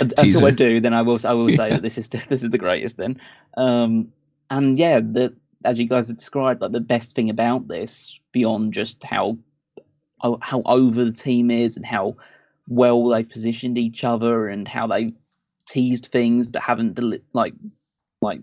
until 0.00 0.46
I 0.46 0.50
do, 0.50 0.80
then 0.80 0.94
I 0.94 1.02
will 1.02 1.18
I 1.24 1.32
will 1.32 1.48
say 1.48 1.70
that 1.70 1.82
this 1.82 1.98
is 1.98 2.08
this 2.08 2.44
is 2.44 2.50
the 2.50 2.58
greatest. 2.58 2.96
Then, 2.96 3.20
um, 3.56 4.12
and 4.50 4.78
yeah, 4.78 5.00
the 5.00 5.34
as 5.64 5.78
you 5.78 5.86
guys 5.86 6.08
have 6.08 6.18
described, 6.18 6.60
like 6.60 6.72
the 6.72 6.80
best 6.80 7.14
thing 7.14 7.30
about 7.30 7.68
this, 7.68 8.18
beyond 8.32 8.72
just 8.72 9.02
how 9.04 9.38
how 10.40 10.62
over 10.64 11.04
the 11.04 11.12
team 11.12 11.50
is 11.50 11.76
and 11.76 11.84
how 11.84 12.16
well 12.68 13.08
they've 13.08 13.28
positioned 13.28 13.76
each 13.76 14.04
other 14.04 14.48
and 14.48 14.66
how 14.66 14.86
they've 14.86 15.12
teased 15.66 16.06
things 16.06 16.46
but 16.46 16.62
haven't 16.62 16.94
deli- 16.94 17.22
like 17.34 17.52
like 18.22 18.40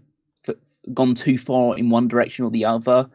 f- 0.48 0.56
gone 0.94 1.16
too 1.16 1.38
far 1.38 1.78
in 1.78 1.90
one 1.90 2.08
direction 2.08 2.46
or 2.46 2.52
the 2.52 2.66
other. 2.66 3.10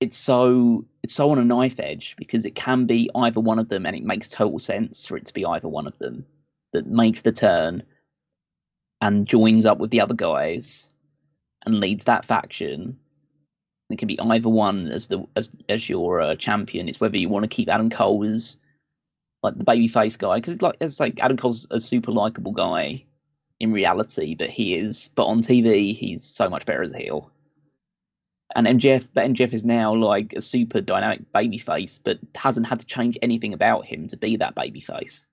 It's 0.00 0.16
so 0.16 0.84
it's 1.02 1.14
so 1.14 1.30
on 1.30 1.38
a 1.38 1.44
knife 1.44 1.80
edge 1.80 2.14
because 2.16 2.44
it 2.44 2.54
can 2.54 2.86
be 2.86 3.10
either 3.14 3.40
one 3.40 3.58
of 3.58 3.68
them, 3.68 3.86
and 3.86 3.96
it 3.96 4.04
makes 4.04 4.28
total 4.28 4.58
sense 4.58 5.06
for 5.06 5.16
it 5.16 5.26
to 5.26 5.34
be 5.34 5.44
either 5.44 5.68
one 5.68 5.86
of 5.86 5.98
them 5.98 6.24
that 6.72 6.86
makes 6.86 7.22
the 7.22 7.32
turn 7.32 7.82
and 9.00 9.26
joins 9.26 9.64
up 9.64 9.78
with 9.78 9.90
the 9.90 10.00
other 10.00 10.14
guys 10.14 10.92
and 11.66 11.80
leads 11.80 12.04
that 12.04 12.24
faction. 12.24 12.98
It 13.90 13.98
can 13.98 14.08
be 14.08 14.20
either 14.20 14.48
one 14.48 14.88
as 14.88 15.08
the 15.08 15.26
as 15.36 15.50
as 15.68 15.88
your 15.88 16.20
uh, 16.20 16.36
champion. 16.36 16.88
It's 16.88 17.00
whether 17.00 17.16
you 17.16 17.28
want 17.28 17.44
to 17.44 17.48
keep 17.48 17.68
Adam 17.68 17.90
Cole 17.90 18.24
as 18.24 18.58
like 19.42 19.56
the 19.56 19.64
babyface 19.64 20.18
guy 20.18 20.36
because 20.36 20.60
like 20.60 20.76
it's 20.80 21.00
like 21.00 21.22
Adam 21.22 21.36
Cole's 21.36 21.66
a 21.70 21.80
super 21.80 22.12
likable 22.12 22.52
guy 22.52 23.04
in 23.60 23.72
reality, 23.72 24.34
but 24.34 24.50
he 24.50 24.76
is 24.76 25.08
but 25.14 25.26
on 25.26 25.42
TV 25.42 25.94
he's 25.94 26.24
so 26.24 26.50
much 26.50 26.66
better 26.66 26.82
as 26.82 26.92
a 26.92 26.98
heel. 26.98 27.30
And 28.56 28.66
MJF, 28.66 29.08
but 29.12 29.26
MJF 29.26 29.52
is 29.52 29.64
now 29.64 29.94
like 29.94 30.32
a 30.32 30.40
super 30.40 30.80
dynamic 30.80 31.20
babyface, 31.34 31.98
but 32.02 32.18
hasn't 32.34 32.66
had 32.66 32.80
to 32.80 32.86
change 32.86 33.18
anything 33.20 33.52
about 33.52 33.84
him 33.84 34.08
to 34.08 34.16
be 34.16 34.36
that 34.36 34.54
babyface. 34.54 35.24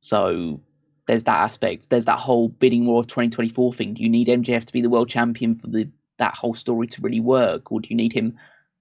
So 0.00 0.60
there's 1.06 1.24
that 1.24 1.42
aspect. 1.42 1.90
There's 1.90 2.04
that 2.04 2.18
whole 2.18 2.48
bidding 2.48 2.86
war 2.86 3.00
of 3.00 3.06
2024 3.08 3.74
thing. 3.74 3.94
Do 3.94 4.02
you 4.02 4.08
need 4.08 4.28
MJF 4.28 4.64
to 4.64 4.72
be 4.72 4.80
the 4.80 4.90
world 4.90 5.08
champion 5.08 5.54
for 5.54 5.66
the 5.66 5.88
that 6.18 6.34
whole 6.34 6.54
story 6.54 6.86
to 6.86 7.02
really 7.02 7.20
work, 7.20 7.72
or 7.72 7.80
do 7.80 7.88
you 7.88 7.96
need 7.96 8.12
him 8.12 8.36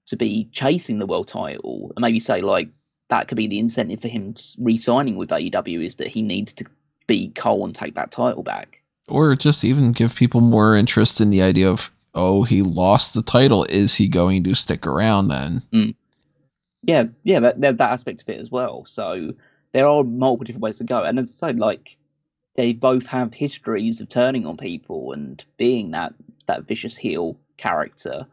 to 0.05 0.15
be 0.15 0.47
chasing 0.51 0.99
the 0.99 1.05
world 1.05 1.27
title? 1.27 1.91
And 1.95 2.01
maybe 2.01 2.19
say 2.19 2.41
like 2.41 2.69
that 3.09 3.27
could 3.27 3.37
be 3.37 3.47
the 3.47 3.59
incentive 3.59 4.01
for 4.01 4.07
him 4.07 4.33
re-signing 4.59 5.15
with 5.17 5.29
AEW 5.29 5.83
is 5.83 5.95
that 5.95 6.07
he 6.07 6.21
needs 6.21 6.53
to 6.53 6.65
beat 7.07 7.35
Cole 7.35 7.65
and 7.65 7.75
take 7.75 7.95
that 7.95 8.11
title 8.11 8.43
back, 8.43 8.81
or 9.07 9.35
just 9.35 9.63
even 9.63 9.91
give 9.91 10.15
people 10.15 10.41
more 10.41 10.75
interest 10.75 11.19
in 11.19 11.29
the 11.29 11.41
idea 11.41 11.69
of 11.69 11.91
oh 12.13 12.43
he 12.43 12.61
lost 12.61 13.13
the 13.13 13.23
title. 13.23 13.65
Is 13.69 13.95
he 13.95 14.07
going 14.07 14.43
to 14.43 14.53
stick 14.53 14.85
around 14.85 15.29
then? 15.29 15.63
Mm. 15.73 15.95
Yeah, 16.83 17.05
yeah, 17.23 17.39
that, 17.39 17.61
that 17.61 17.77
that 17.77 17.91
aspect 17.91 18.21
of 18.21 18.29
it 18.29 18.39
as 18.39 18.51
well. 18.51 18.85
So 18.85 19.33
there 19.71 19.87
are 19.87 20.03
multiple 20.03 20.45
different 20.45 20.63
ways 20.63 20.77
to 20.77 20.83
go. 20.83 21.03
And 21.03 21.19
as 21.19 21.41
I 21.41 21.51
say, 21.51 21.57
like 21.57 21.97
they 22.55 22.73
both 22.73 23.05
have 23.05 23.33
histories 23.33 24.01
of 24.01 24.09
turning 24.09 24.45
on 24.45 24.57
people 24.57 25.13
and 25.13 25.45
being 25.57 25.91
that 25.91 26.13
that 26.47 26.67
vicious 26.67 26.97
heel 26.97 27.37
character. 27.57 28.25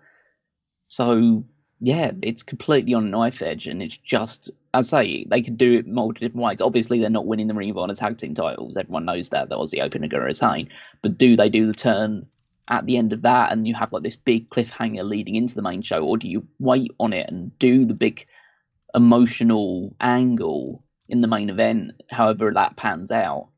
So 0.88 1.44
yeah, 1.80 2.10
mm. 2.10 2.18
it's 2.22 2.42
completely 2.42 2.94
on 2.94 3.06
a 3.06 3.10
knife 3.10 3.42
edge, 3.42 3.66
and 3.66 3.82
it's 3.82 3.96
just 3.96 4.50
as 4.74 4.92
I 4.92 5.02
say 5.02 5.26
they 5.28 5.42
could 5.42 5.58
do 5.58 5.78
it 5.78 5.86
multiple 5.86 6.26
different 6.26 6.44
ways. 6.44 6.60
Obviously, 6.60 6.98
they're 7.00 7.10
not 7.10 7.26
winning 7.26 7.48
the 7.48 7.54
Ring 7.54 7.70
of 7.70 7.78
Honor 7.78 7.94
tag 7.94 8.18
team 8.18 8.34
titles. 8.34 8.76
Everyone 8.76 9.04
knows 9.04 9.28
that. 9.30 9.48
That 9.48 9.58
was 9.58 9.70
the 9.70 9.82
opener 9.82 10.08
going 10.08 10.24
retain. 10.24 10.68
But 11.02 11.18
do 11.18 11.36
they 11.36 11.48
do 11.48 11.66
the 11.66 11.74
turn 11.74 12.26
at 12.70 12.86
the 12.86 12.96
end 12.96 13.12
of 13.12 13.22
that, 13.22 13.52
and 13.52 13.66
you 13.66 13.74
have 13.74 13.92
like 13.92 14.02
this 14.02 14.16
big 14.16 14.50
cliffhanger 14.50 15.04
leading 15.04 15.36
into 15.36 15.54
the 15.54 15.62
main 15.62 15.82
show, 15.82 16.04
or 16.04 16.18
do 16.18 16.28
you 16.28 16.46
wait 16.58 16.90
on 17.00 17.12
it 17.12 17.28
and 17.30 17.56
do 17.58 17.84
the 17.84 17.94
big 17.94 18.26
emotional 18.94 19.94
angle 20.00 20.82
in 21.08 21.20
the 21.20 21.28
main 21.28 21.50
event, 21.50 21.92
however 22.10 22.52
that 22.52 22.76
pans 22.76 23.10
out. 23.10 23.48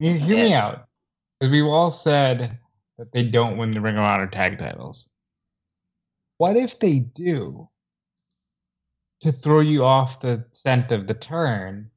You 0.00 0.14
hear 0.14 0.38
yes. 0.38 0.48
me 0.48 0.54
out. 0.54 0.86
Because 1.38 1.52
we've 1.52 1.66
all 1.66 1.90
said 1.90 2.58
that 2.98 3.12
they 3.12 3.22
don't 3.22 3.58
win 3.58 3.70
the 3.70 3.80
Ring 3.80 3.96
of 3.96 4.02
Honor 4.02 4.26
tag 4.26 4.58
titles. 4.58 5.08
What 6.38 6.56
if 6.56 6.78
they 6.78 7.00
do? 7.00 7.68
To 9.20 9.30
throw 9.30 9.60
you 9.60 9.84
off 9.84 10.20
the 10.20 10.46
scent 10.52 10.90
of 10.90 11.06
the 11.06 11.12
turn, 11.12 11.90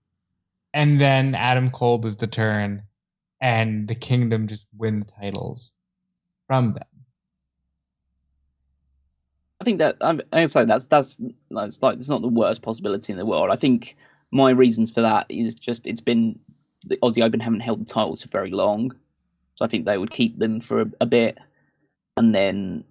and 0.73 0.99
then 0.99 1.33
Adam 1.33 1.71
Cole 1.71 1.97
does 1.97 2.17
the 2.17 2.27
turn, 2.27 2.83
and 3.39 3.87
the 3.87 3.95
Kingdom 3.95 4.47
just 4.47 4.67
win 4.77 4.99
the 4.99 5.05
titles 5.05 5.73
from 6.47 6.73
them. 6.73 6.83
I 9.61 9.63
think 9.63 9.79
that 9.79 9.95
I'm, 10.01 10.19
I'm 10.33 10.49
saying 10.49 10.67
that's 10.67 10.87
that's 10.87 11.17
that's 11.49 11.81
like 11.81 11.97
it's 11.97 12.09
not 12.09 12.21
the 12.21 12.27
worst 12.27 12.61
possibility 12.61 13.13
in 13.13 13.17
the 13.17 13.25
world. 13.25 13.49
I 13.49 13.55
think 13.55 13.95
my 14.31 14.49
reasons 14.51 14.91
for 14.91 14.99
that 14.99 15.25
is 15.29 15.55
just 15.55 15.87
it's 15.87 16.01
been 16.01 16.37
the 16.83 16.97
Aussie 16.97 17.23
Open 17.23 17.39
haven't 17.39 17.61
held 17.61 17.81
the 17.81 17.85
titles 17.85 18.23
for 18.23 18.29
very 18.29 18.51
long, 18.51 18.91
so 19.55 19.65
I 19.65 19.67
think 19.67 19.85
they 19.85 19.97
would 19.97 20.11
keep 20.11 20.37
them 20.39 20.59
for 20.59 20.81
a, 20.81 20.85
a 21.01 21.05
bit, 21.05 21.39
and 22.17 22.33
then 22.33 22.83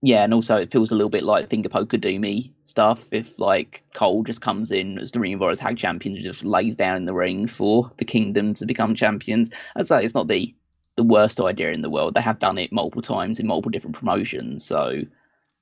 yeah, 0.00 0.22
and 0.22 0.32
also 0.32 0.56
it 0.56 0.70
feels 0.70 0.90
a 0.90 0.94
little 0.94 1.10
bit 1.10 1.24
like 1.24 1.50
Finger 1.50 1.68
Poke 1.68 1.92
of 1.92 2.00
Doom 2.00 2.24
stuff. 2.64 3.06
If 3.10 3.38
like 3.38 3.82
Cole 3.94 4.22
just 4.22 4.40
comes 4.40 4.70
in 4.70 4.98
as 4.98 5.10
the 5.10 5.20
Ring 5.20 5.34
of 5.34 5.42
Honor 5.42 5.56
Tag 5.56 5.76
Champion 5.76 6.14
and 6.14 6.24
just 6.24 6.44
lays 6.44 6.76
down 6.76 6.96
in 6.96 7.04
the 7.04 7.14
ring 7.14 7.46
for 7.46 7.90
the 7.96 8.04
Kingdom 8.04 8.54
to 8.54 8.66
become 8.66 8.94
champions, 8.94 9.50
I'd 9.76 9.86
say 9.86 10.04
it's 10.04 10.14
not 10.14 10.28
the 10.28 10.54
the 10.96 11.02
worst 11.04 11.40
idea 11.40 11.70
in 11.70 11.82
the 11.82 11.90
world. 11.90 12.14
They 12.14 12.20
have 12.20 12.38
done 12.38 12.58
it 12.58 12.72
multiple 12.72 13.02
times 13.02 13.40
in 13.40 13.46
multiple 13.46 13.70
different 13.70 13.96
promotions, 13.96 14.64
so 14.64 15.02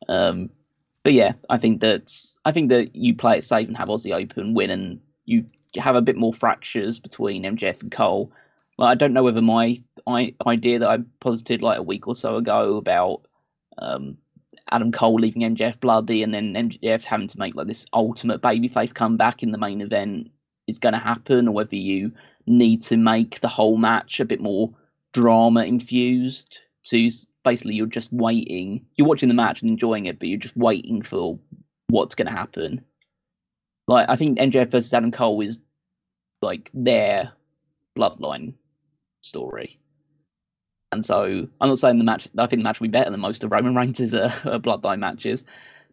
um, 0.09 0.51
but 1.03 1.13
yeah, 1.13 1.33
I 1.51 1.57
think 1.57 1.81
that 1.83 2.13
I 2.45 2.53
think 2.53 2.69
that 2.71 2.95
you 2.95 3.15
play 3.15 3.39
it 3.39 3.45
safe 3.45 3.69
and 3.69 3.77
have 3.77 3.89
Aussie 3.89 4.15
Open 4.15 4.55
win 4.55 4.71
and 4.71 5.01
you 5.25 5.47
have 5.77 5.97
a 5.97 6.03
bit 6.03 6.17
more 6.17 6.33
fractures 6.33 6.99
between 6.99 7.45
MJF 7.45 7.83
and 7.83 7.93
Cole. 7.93 8.33
Like, 8.79 8.93
I 8.93 8.95
don't 8.95 9.13
know 9.13 9.23
whether 9.23 9.43
my 9.43 9.83
I, 10.07 10.35
idea 10.47 10.79
that 10.79 10.89
I 10.89 10.99
posited 11.21 11.63
like 11.63 11.79
a 11.79 11.83
week 11.83 12.07
or 12.07 12.15
so 12.15 12.37
ago 12.37 12.77
about 12.77 13.23
um, 13.79 14.17
Adam 14.71 14.93
Cole 14.93 15.15
leaving 15.15 15.43
MJF 15.43 15.81
bloody 15.81 16.23
and 16.23 16.35
then 16.35 16.55
MJF 16.55 17.05
having 17.05 17.29
to 17.29 17.39
make 17.39 17.55
like 17.55 17.67
this 17.67 17.87
ultimate 17.93 18.43
babyface 18.43 18.95
comeback 18.95 19.43
in 19.43 19.53
the 19.53 19.59
main 19.59 19.81
event 19.81 20.31
is 20.67 20.79
going 20.79 20.93
to 20.93 20.99
happen, 20.99 21.49
or 21.49 21.53
whether 21.53 21.77
you 21.77 22.13
need 22.47 22.83
to 22.83 22.97
make 22.97 23.41
the 23.41 23.49
whole 23.49 23.77
match 23.77 24.21
a 24.21 24.25
bit 24.25 24.41
more 24.41 24.73
drama 25.13 25.65
infused. 25.65 26.61
To 26.87 27.11
basically, 27.45 27.75
you're 27.75 27.87
just 27.87 28.13
waiting. 28.13 28.85
You're 28.97 29.09
watching 29.09 29.29
the 29.29 29.35
match 29.35 29.61
and 29.61 29.71
enjoying 29.71 30.07
it, 30.07 30.19
but 30.19 30.29
you're 30.29 30.39
just 30.39 30.57
waiting 30.57 31.03
for 31.03 31.39
what's 31.89 32.15
going 32.15 32.27
to 32.27 32.35
happen. 32.35 32.85
Like 33.89 34.09
I 34.09 34.17
think 34.17 34.39
MJF 34.39 34.71
versus 34.71 34.93
Adam 34.93 35.13
Cole 35.13 35.41
is 35.41 35.63
like 36.43 36.71
their 36.75 37.33
bloodline 37.97 38.55
story. 39.23 39.79
And 40.93 41.05
so 41.05 41.49
I'm 41.61 41.69
not 41.69 41.79
saying 41.79 41.99
the 41.99 42.05
match. 42.05 42.29
I 42.39 42.47
think 42.47 42.61
the 42.61 42.65
match 42.65 42.81
will 42.81 42.89
be 42.89 42.93
better 42.93 43.11
than 43.11 43.21
most 43.21 43.45
of 43.45 43.51
Roman 43.51 43.75
Reigns' 43.75 44.15
uh, 44.15 44.31
bloodline 44.63 45.01
matches, 45.01 45.45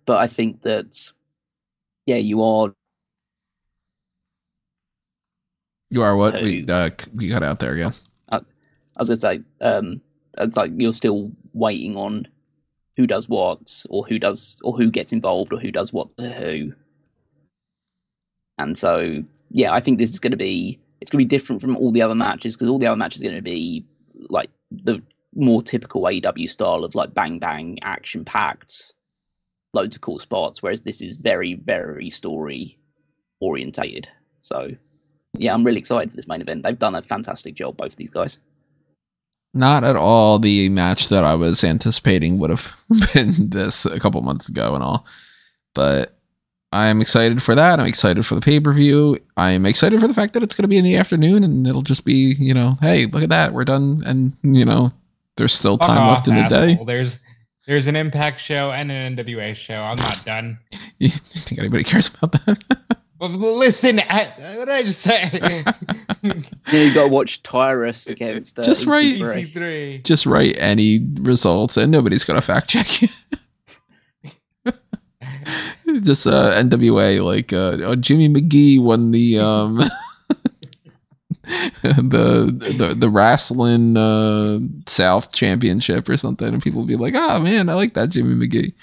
but 0.06 0.18
I 0.20 0.28
think 0.28 0.62
that 0.62 1.12
yeah, 2.06 2.18
you 2.18 2.44
are. 2.44 2.74
You 5.90 6.02
are 6.04 6.16
what 6.16 6.36
who, 6.36 6.44
we 6.44 6.66
uh, 6.68 6.90
we 7.14 7.30
got 7.30 7.44
out 7.44 7.60
there 7.60 7.74
again. 7.74 7.94
I, 8.30 8.38
I 8.38 8.42
was 8.98 9.10
gonna 9.10 9.20
say, 9.20 9.42
um, 9.62 10.02
it's 10.38 10.58
like 10.58 10.72
you're 10.76 10.94
still 10.94 11.32
waiting 11.54 11.96
on 11.96 12.28
who 12.96 13.08
does 13.08 13.28
what, 13.28 13.86
or 13.90 14.06
who 14.06 14.20
does, 14.20 14.62
or 14.64 14.76
who 14.76 14.92
gets 14.92 15.14
involved, 15.14 15.54
or 15.54 15.60
who 15.60 15.72
does 15.72 15.92
what 15.92 16.16
to 16.18 16.30
who. 16.32 16.74
And 18.64 18.78
so, 18.78 19.24
yeah, 19.52 19.74
I 19.74 19.80
think 19.80 20.00
this 20.00 20.10
is 20.10 20.20
going 20.20 20.32
to 20.32 20.38
be 20.38 20.80
it's 21.02 21.12
going 21.12 21.20
to 21.20 21.26
be 21.26 21.38
different 21.38 21.62
from 21.62 21.76
all 21.76 21.92
the 21.92 22.02
other 22.02 22.16
matches 22.16 22.56
because 22.56 22.70
all 22.70 22.80
the 22.80 22.88
other 22.88 22.98
matches 22.98 23.22
are 23.22 23.26
going 23.26 23.36
to 23.36 23.42
be 23.42 23.86
like 24.30 24.50
the 24.72 25.02
more 25.36 25.62
typical 25.62 26.04
AEW 26.04 26.50
style 26.50 26.86
of 26.86 26.96
like 26.96 27.14
bang 27.14 27.40
bang 27.40 27.78
action 27.82 28.24
packed, 28.24 28.94
loads 29.74 29.96
of 29.96 30.02
cool 30.02 30.18
spots. 30.18 30.64
Whereas 30.64 30.82
this 30.82 31.02
is 31.02 31.18
very 31.18 31.56
very 31.56 32.10
story 32.10 32.78
orientated. 33.42 34.08
So, 34.40 34.72
yeah, 35.38 35.54
I'm 35.54 35.64
really 35.64 35.80
excited 35.80 36.10
for 36.10 36.16
this 36.16 36.28
main 36.28 36.42
event. 36.42 36.64
They've 36.64 36.80
done 36.80 36.96
a 36.96 37.02
fantastic 37.02 37.56
job, 37.56 37.78
both 37.78 37.92
of 37.92 37.98
these 37.98 38.10
guys. 38.10 38.40
Not 39.54 39.84
at 39.84 39.96
all 39.96 40.40
the 40.40 40.70
match 40.70 41.10
that 41.10 41.24
I 41.24 41.36
was 41.36 41.64
anticipating 41.64 42.40
would 42.40 42.50
have 42.50 42.74
been 43.14 43.50
this 43.50 43.86
a 43.86 44.00
couple 44.00 44.22
months 44.22 44.50
ago 44.50 44.74
and 44.74 44.84
all, 44.84 45.06
but 45.76 46.18
I'm 46.74 47.02
excited 47.02 47.44
for 47.44 47.54
that. 47.54 47.80
I'm 47.80 47.86
excited 47.86 48.26
for 48.26 48.34
the 48.34 48.42
pay 48.42 48.60
per 48.60 48.74
view. 48.74 49.20
I'm 49.38 49.66
excited 49.66 50.02
for 50.02 50.08
the 50.08 50.14
fact 50.14 50.34
that 50.34 50.42
it's 50.42 50.56
going 50.56 50.64
to 50.64 50.68
be 50.68 50.78
in 50.78 50.84
the 50.84 50.98
afternoon 50.98 51.44
and 51.44 51.68
it'll 51.68 51.84
just 51.84 52.04
be, 52.04 52.36
you 52.40 52.54
know, 52.54 52.78
hey, 52.82 53.06
look 53.06 53.22
at 53.22 53.30
that, 53.30 53.54
we're 53.54 53.64
done, 53.64 54.02
and 54.06 54.34
you 54.42 54.66
know, 54.66 54.92
there's 55.38 55.54
still 55.54 55.78
time 55.78 55.98
Fuck 55.98 56.10
left 56.10 56.22
off, 56.22 56.28
in 56.28 56.36
the 56.36 56.50
day. 56.50 56.84
There's 56.86 57.20
there's 57.68 57.88
an 57.88 57.96
Impact 57.96 58.40
show 58.40 58.72
and 58.72 58.92
an 58.92 59.16
NWA 59.16 59.56
show. 59.56 59.82
I'm 59.82 59.98
not 59.98 60.26
done. 60.26 60.60
you 60.98 61.10
think 61.10 61.60
anybody 61.60 61.84
cares 61.84 62.10
about 62.10 62.32
that? 62.32 62.98
well, 63.20 63.30
listen, 63.30 64.00
I, 64.00 64.34
what 64.58 64.66
did 64.66 64.70
I 64.70 64.84
just 64.84 65.00
say? 65.00 65.30
yeah, 66.24 66.84
you 66.84 66.94
got 66.94 67.04
to 67.04 67.10
watch 67.10 67.44
Tyrus 67.44 68.08
against 68.08 68.58
uh, 68.58 68.64
just 68.64 68.88
write 68.88 69.20
EC3. 69.20 70.04
just 70.04 70.26
write 70.26 70.58
any 70.58 71.06
results, 71.20 71.78
and 71.78 71.92
nobody's 71.92 72.24
going 72.24 72.40
to 72.40 72.46
fact 72.46 72.70
check 72.70 73.04
you. 73.04 73.10
Just 76.02 76.28
uh, 76.28 76.54
NWA, 76.56 77.24
like 77.24 77.54
uh, 77.54 77.78
oh, 77.84 77.96
Jimmy 77.96 78.30
McGee 78.30 78.82
won 78.82 79.12
the 79.12 79.40
um, 79.40 79.78
the 81.84 82.74
the 82.78 82.96
the 82.98 83.10
wrestling 83.10 83.98
uh, 83.98 84.60
South 84.88 85.34
Championship 85.34 86.08
or 86.10 86.18
something, 86.18 86.54
and 86.54 86.64
people 86.64 86.86
be 86.86 86.96
like, 86.96 87.14
"Oh 87.16 87.40
man, 87.40 87.70
I 87.70 87.74
like 87.74 87.94
that 87.94 88.10
Jimmy 88.10 88.48
McGee." 88.48 88.74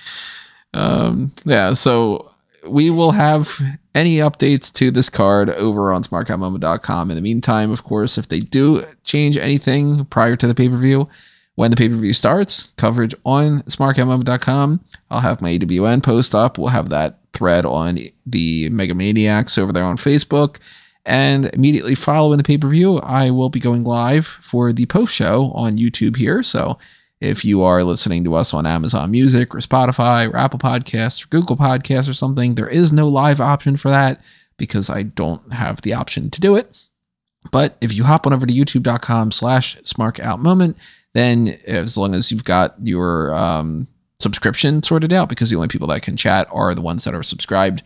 Um, 0.72 1.32
yeah, 1.44 1.74
so 1.74 2.30
we 2.66 2.90
will 2.90 3.12
have 3.12 3.60
any 3.94 4.16
updates 4.16 4.72
to 4.74 4.90
this 4.90 5.08
card 5.08 5.50
over 5.50 5.92
on 5.92 6.04
smarkoutmoment.com. 6.04 7.10
In 7.10 7.16
the 7.16 7.22
meantime, 7.22 7.70
of 7.70 7.84
course, 7.84 8.18
if 8.18 8.28
they 8.28 8.40
do 8.40 8.86
change 9.02 9.36
anything 9.36 10.04
prior 10.06 10.36
to 10.36 10.46
the 10.46 10.54
pay 10.54 10.68
per 10.68 10.76
view, 10.76 11.08
when 11.54 11.70
the 11.70 11.76
pay 11.76 11.88
per 11.88 11.94
view 11.94 12.12
starts, 12.12 12.68
coverage 12.76 13.14
on 13.24 13.62
smarkoutmoment.com. 13.62 14.84
I'll 15.10 15.20
have 15.20 15.40
my 15.40 15.58
AWN 15.58 16.02
post 16.02 16.34
up. 16.34 16.58
We'll 16.58 16.68
have 16.68 16.88
that 16.88 17.18
thread 17.32 17.64
on 17.64 17.98
the 18.26 18.68
Mega 18.70 18.94
Maniacs 18.94 19.58
over 19.58 19.72
there 19.72 19.84
on 19.84 19.96
Facebook. 19.96 20.58
And 21.04 21.46
immediately 21.46 21.94
following 21.94 22.38
the 22.38 22.44
pay 22.44 22.58
per 22.58 22.68
view, 22.68 22.98
I 22.98 23.30
will 23.30 23.48
be 23.48 23.60
going 23.60 23.84
live 23.84 24.26
for 24.26 24.72
the 24.72 24.86
post 24.86 25.14
show 25.14 25.50
on 25.52 25.78
YouTube 25.78 26.16
here. 26.16 26.42
So 26.42 26.78
if 27.20 27.44
you 27.44 27.62
are 27.62 27.84
listening 27.84 28.24
to 28.24 28.34
us 28.34 28.54
on 28.54 28.66
Amazon 28.66 29.10
Music 29.10 29.54
or 29.54 29.58
Spotify 29.58 30.30
or 30.30 30.36
Apple 30.36 30.58
Podcasts 30.58 31.24
or 31.24 31.28
Google 31.28 31.56
Podcasts 31.56 32.08
or 32.08 32.14
something, 32.14 32.54
there 32.54 32.68
is 32.68 32.92
no 32.92 33.08
live 33.08 33.40
option 33.40 33.76
for 33.76 33.90
that 33.90 34.20
because 34.56 34.88
I 34.88 35.02
don't 35.02 35.52
have 35.52 35.82
the 35.82 35.94
option 35.94 36.30
to 36.30 36.40
do 36.40 36.56
it. 36.56 36.74
But 37.50 37.76
if 37.80 37.92
you 37.94 38.04
hop 38.04 38.26
on 38.26 38.32
over 38.32 38.46
to 38.46 38.52
youtube.com 38.52 39.32
slash 39.32 39.76
smarkoutmoment, 39.78 40.74
then 41.12 41.58
as 41.66 41.96
long 41.96 42.14
as 42.14 42.30
you've 42.30 42.44
got 42.44 42.74
your 42.82 43.34
um, 43.34 43.88
subscription 44.18 44.82
sorted 44.82 45.12
out, 45.12 45.28
because 45.28 45.50
the 45.50 45.56
only 45.56 45.68
people 45.68 45.88
that 45.88 46.02
can 46.02 46.16
chat 46.16 46.46
are 46.50 46.74
the 46.74 46.80
ones 46.82 47.04
that 47.04 47.14
are 47.14 47.22
subscribed, 47.22 47.82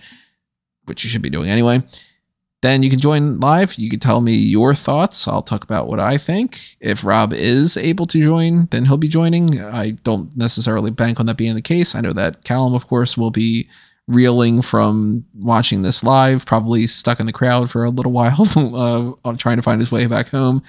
which 0.85 1.05
you 1.05 1.11
should 1.11 1.23
be 1.23 1.31
doing 1.31 1.49
anyway, 1.49 1.83
then 2.63 2.83
you 2.83 2.89
can 2.89 2.99
join 2.99 3.39
live. 3.41 3.75
You 3.75 3.91
can 3.91 4.01
tell 4.01 4.23
me 4.23 4.33
your 4.33 4.75
thoughts. 4.75 5.29
I'll 5.29 5.43
talk 5.43 5.65
about 5.65 5.87
what 5.87 6.01
I 6.01 6.17
think. 6.17 6.77
If 6.81 7.05
Rob 7.05 7.33
is 7.33 7.77
able 7.77 8.07
to 8.07 8.23
join, 8.23 8.67
then 8.71 8.87
he'll 8.87 8.97
be 8.97 9.09
joining. 9.09 9.63
I 9.63 9.91
don't 9.91 10.35
necessarily 10.35 10.91
bank 10.91 11.21
on 11.21 11.27
that 11.27 11.37
being 11.37 11.55
the 11.55 11.63
case. 11.63 11.95
I 11.95 12.01
know 12.01 12.15
that 12.15 12.43
Callum, 12.43 12.73
of 12.75 12.87
course, 12.87 13.19
will 13.19 13.31
be 13.31 13.69
reeling 14.07 14.61
from 14.61 15.25
watching 15.35 15.83
this 15.83 16.03
live, 16.03 16.45
probably 16.45 16.87
stuck 16.87 17.21
in 17.21 17.27
the 17.27 17.33
crowd 17.33 17.71
for 17.71 17.85
a 17.85 17.91
little 17.91 18.13
while, 18.13 18.47
uh, 19.25 19.33
trying 19.37 19.57
to 19.57 19.63
find 19.63 19.81
his 19.81 19.91
way 19.91 20.07
back 20.07 20.29
home. 20.29 20.63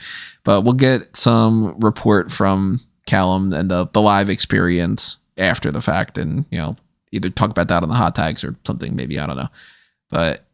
But 0.43 0.61
we'll 0.61 0.73
get 0.73 1.15
some 1.15 1.77
report 1.79 2.31
from 2.31 2.81
Callum 3.05 3.53
and 3.53 3.69
the, 3.69 3.87
the 3.91 4.01
live 4.01 4.29
experience 4.29 5.17
after 5.37 5.71
the 5.71 5.81
fact 5.81 6.17
and, 6.17 6.45
you 6.49 6.57
know, 6.57 6.77
either 7.11 7.29
talk 7.29 7.49
about 7.49 7.67
that 7.67 7.83
on 7.83 7.89
the 7.89 7.95
hot 7.95 8.15
tags 8.15 8.43
or 8.43 8.55
something, 8.65 8.95
maybe. 8.95 9.19
I 9.19 9.27
don't 9.27 9.37
know. 9.37 9.49
But 10.09 10.45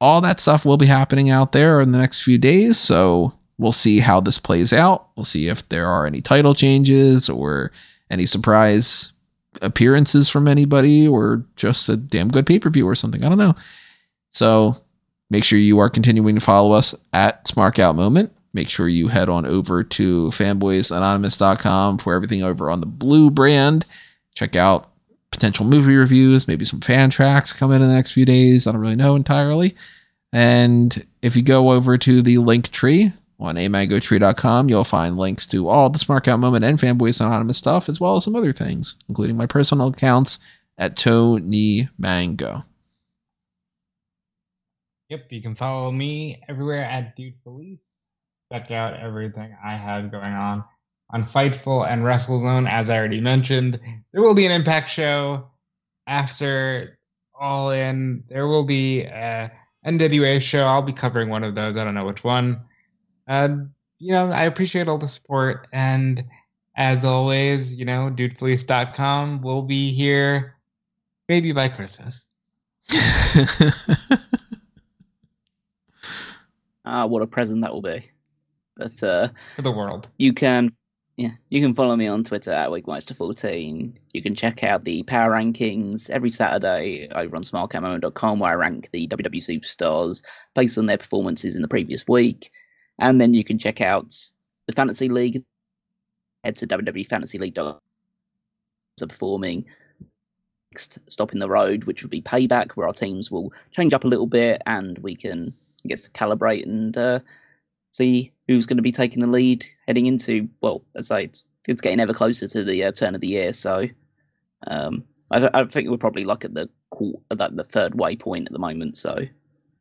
all 0.00 0.20
that 0.20 0.40
stuff 0.40 0.64
will 0.64 0.76
be 0.76 0.86
happening 0.86 1.30
out 1.30 1.52
there 1.52 1.80
in 1.80 1.92
the 1.92 1.98
next 1.98 2.22
few 2.22 2.36
days. 2.36 2.78
So 2.78 3.32
we'll 3.58 3.72
see 3.72 4.00
how 4.00 4.20
this 4.20 4.38
plays 4.38 4.72
out. 4.72 5.08
We'll 5.16 5.24
see 5.24 5.48
if 5.48 5.68
there 5.68 5.86
are 5.86 6.06
any 6.06 6.20
title 6.20 6.54
changes 6.54 7.28
or 7.28 7.70
any 8.10 8.26
surprise 8.26 9.12
appearances 9.62 10.28
from 10.28 10.48
anybody 10.48 11.06
or 11.06 11.44
just 11.56 11.88
a 11.88 11.96
damn 11.96 12.28
good 12.28 12.46
pay 12.46 12.58
per 12.58 12.70
view 12.70 12.88
or 12.88 12.94
something. 12.94 13.24
I 13.24 13.28
don't 13.28 13.38
know. 13.38 13.54
So 14.30 14.80
make 15.30 15.44
sure 15.44 15.58
you 15.58 15.78
are 15.78 15.90
continuing 15.90 16.34
to 16.34 16.40
follow 16.40 16.72
us 16.72 16.94
at 17.12 17.44
Smark 17.46 17.78
Out 17.78 17.96
Moment. 17.96 18.32
Make 18.52 18.68
sure 18.68 18.88
you 18.88 19.08
head 19.08 19.28
on 19.28 19.46
over 19.46 19.82
to 19.82 20.26
fanboysanonymous.com 20.28 21.98
for 21.98 22.14
everything 22.14 22.42
over 22.42 22.70
on 22.70 22.80
the 22.80 22.86
blue 22.86 23.30
brand. 23.30 23.84
Check 24.34 24.54
out 24.54 24.90
potential 25.32 25.64
movie 25.64 25.96
reviews, 25.96 26.46
maybe 26.46 26.64
some 26.64 26.80
fan 26.80 27.10
tracks 27.10 27.52
coming 27.52 27.82
in 27.82 27.88
the 27.88 27.94
next 27.94 28.12
few 28.12 28.24
days. 28.24 28.66
I 28.66 28.72
don't 28.72 28.80
really 28.80 28.96
know 28.96 29.16
entirely. 29.16 29.74
And 30.32 31.06
if 31.22 31.36
you 31.36 31.42
go 31.42 31.72
over 31.72 31.98
to 31.98 32.22
the 32.22 32.38
link 32.38 32.70
tree 32.70 33.12
on 33.44 33.56
amangotree.com, 33.56 34.68
you'll 34.68 34.84
find 34.84 35.16
links 35.16 35.46
to 35.46 35.68
all 35.68 35.90
the 35.90 35.98
Smark 35.98 36.28
Out 36.28 36.40
Moment 36.40 36.64
and 36.64 36.78
Fanboys 36.78 37.20
Anonymous 37.20 37.58
stuff, 37.58 37.88
as 37.88 38.00
well 38.00 38.16
as 38.16 38.24
some 38.24 38.36
other 38.36 38.52
things, 38.52 38.96
including 39.08 39.36
my 39.36 39.46
personal 39.46 39.88
accounts 39.88 40.38
at 40.78 40.96
Tony 40.96 41.88
Mango. 41.98 42.64
Yep, 45.08 45.26
you 45.30 45.42
can 45.42 45.54
follow 45.54 45.92
me 45.92 46.42
everywhere 46.48 46.84
at 46.84 47.14
Dude 47.14 47.34
Fleece. 47.44 47.78
Check 48.52 48.70
out 48.70 48.98
everything 48.98 49.56
I 49.64 49.76
have 49.76 50.10
going 50.10 50.32
on 50.32 50.64
on 51.10 51.24
Fightful 51.24 51.86
and 51.88 52.02
WrestleZone, 52.02 52.68
as 52.68 52.90
I 52.90 52.98
already 52.98 53.20
mentioned. 53.20 53.78
There 54.12 54.22
will 54.22 54.34
be 54.34 54.46
an 54.46 54.52
Impact 54.52 54.90
show 54.90 55.48
after 56.06 56.98
All 57.38 57.70
In. 57.70 58.24
There 58.28 58.48
will 58.48 58.64
be 58.64 59.02
a 59.02 59.50
NWA 59.86 60.40
show. 60.40 60.64
I'll 60.64 60.82
be 60.82 60.92
covering 60.92 61.28
one 61.28 61.44
of 61.44 61.54
those. 61.54 61.76
I 61.76 61.84
don't 61.84 61.94
know 61.94 62.06
which 62.06 62.24
one. 62.24 62.60
Uh, 63.26 63.56
you 63.98 64.12
know, 64.12 64.30
I 64.30 64.44
appreciate 64.44 64.88
all 64.88 64.98
the 64.98 65.08
support. 65.08 65.66
And 65.72 66.24
as 66.76 67.04
always, 67.04 67.74
you 67.74 67.84
know, 67.84 68.10
dudefleece.com 68.14 69.42
will 69.42 69.62
be 69.62 69.92
here 69.92 70.56
maybe 71.28 71.52
by 71.52 71.68
Christmas. 71.68 72.26
ah, 76.84 77.06
what 77.06 77.22
a 77.22 77.26
present 77.26 77.62
that 77.62 77.72
will 77.72 77.82
be. 77.82 78.10
But 78.76 79.02
uh, 79.02 79.28
for 79.56 79.62
the 79.62 79.72
world, 79.72 80.08
you 80.18 80.32
can 80.32 80.72
yeah, 81.16 81.30
you 81.48 81.60
can 81.60 81.74
follow 81.74 81.94
me 81.94 82.08
on 82.08 82.24
Twitter 82.24 82.50
at 82.50 82.70
WigMeister14. 82.70 83.96
You 84.12 84.22
can 84.22 84.34
check 84.34 84.64
out 84.64 84.84
the 84.84 85.04
power 85.04 85.30
rankings 85.30 86.10
every 86.10 86.30
Saturday 86.30 87.08
over 87.14 87.36
on 87.36 87.44
smarkoutmoment.com 87.44 88.40
where 88.40 88.50
I 88.50 88.54
rank 88.54 88.88
the 88.92 89.06
WWE 89.06 89.36
superstars 89.36 90.24
based 90.56 90.76
on 90.76 90.86
their 90.86 90.98
performances 90.98 91.54
in 91.54 91.62
the 91.62 91.68
previous 91.68 92.08
week. 92.08 92.50
And 92.98 93.20
then 93.20 93.34
you 93.34 93.44
can 93.44 93.58
check 93.58 93.80
out 93.80 94.14
the 94.66 94.72
Fantasy 94.72 95.08
League. 95.08 95.42
Head 96.42 96.56
to 96.56 96.66
www.fantasyleague.com. 96.66 97.80
Are 99.02 99.06
performing 99.08 99.64
next 100.70 100.98
stop 101.08 101.32
in 101.32 101.40
the 101.40 101.48
road, 101.48 101.84
which 101.84 102.02
would 102.02 102.10
be 102.10 102.22
payback, 102.22 102.72
where 102.72 102.86
our 102.86 102.92
teams 102.92 103.30
will 103.30 103.52
change 103.72 103.92
up 103.92 104.04
a 104.04 104.08
little 104.08 104.26
bit 104.26 104.62
and 104.66 104.98
we 104.98 105.16
can 105.16 105.52
I 105.84 105.88
guess 105.88 106.08
calibrate 106.08 106.64
and 106.64 106.96
uh, 106.96 107.20
see 107.92 108.32
who's 108.48 108.66
going 108.66 108.76
to 108.76 108.82
be 108.82 108.92
taking 108.92 109.20
the 109.20 109.26
lead 109.26 109.64
heading 109.86 110.06
into 110.06 110.48
well, 110.60 110.84
as 110.94 111.10
I 111.10 111.20
say, 111.20 111.24
it's, 111.24 111.46
it's 111.68 111.80
getting 111.80 112.00
ever 112.00 112.12
closer 112.12 112.46
to 112.48 112.64
the 112.64 112.84
uh, 112.84 112.92
turn 112.92 113.14
of 113.14 113.20
the 113.20 113.28
year. 113.28 113.52
So 113.52 113.88
um, 114.66 115.04
I, 115.30 115.48
I 115.54 115.64
think 115.64 115.88
we're 115.88 115.96
probably 115.96 116.24
like 116.24 116.44
at 116.44 116.54
the 116.54 116.68
at 117.30 117.56
the 117.56 117.64
third 117.64 117.94
waypoint 117.94 118.46
at 118.46 118.52
the 118.52 118.58
moment. 118.58 118.96
So 118.96 119.26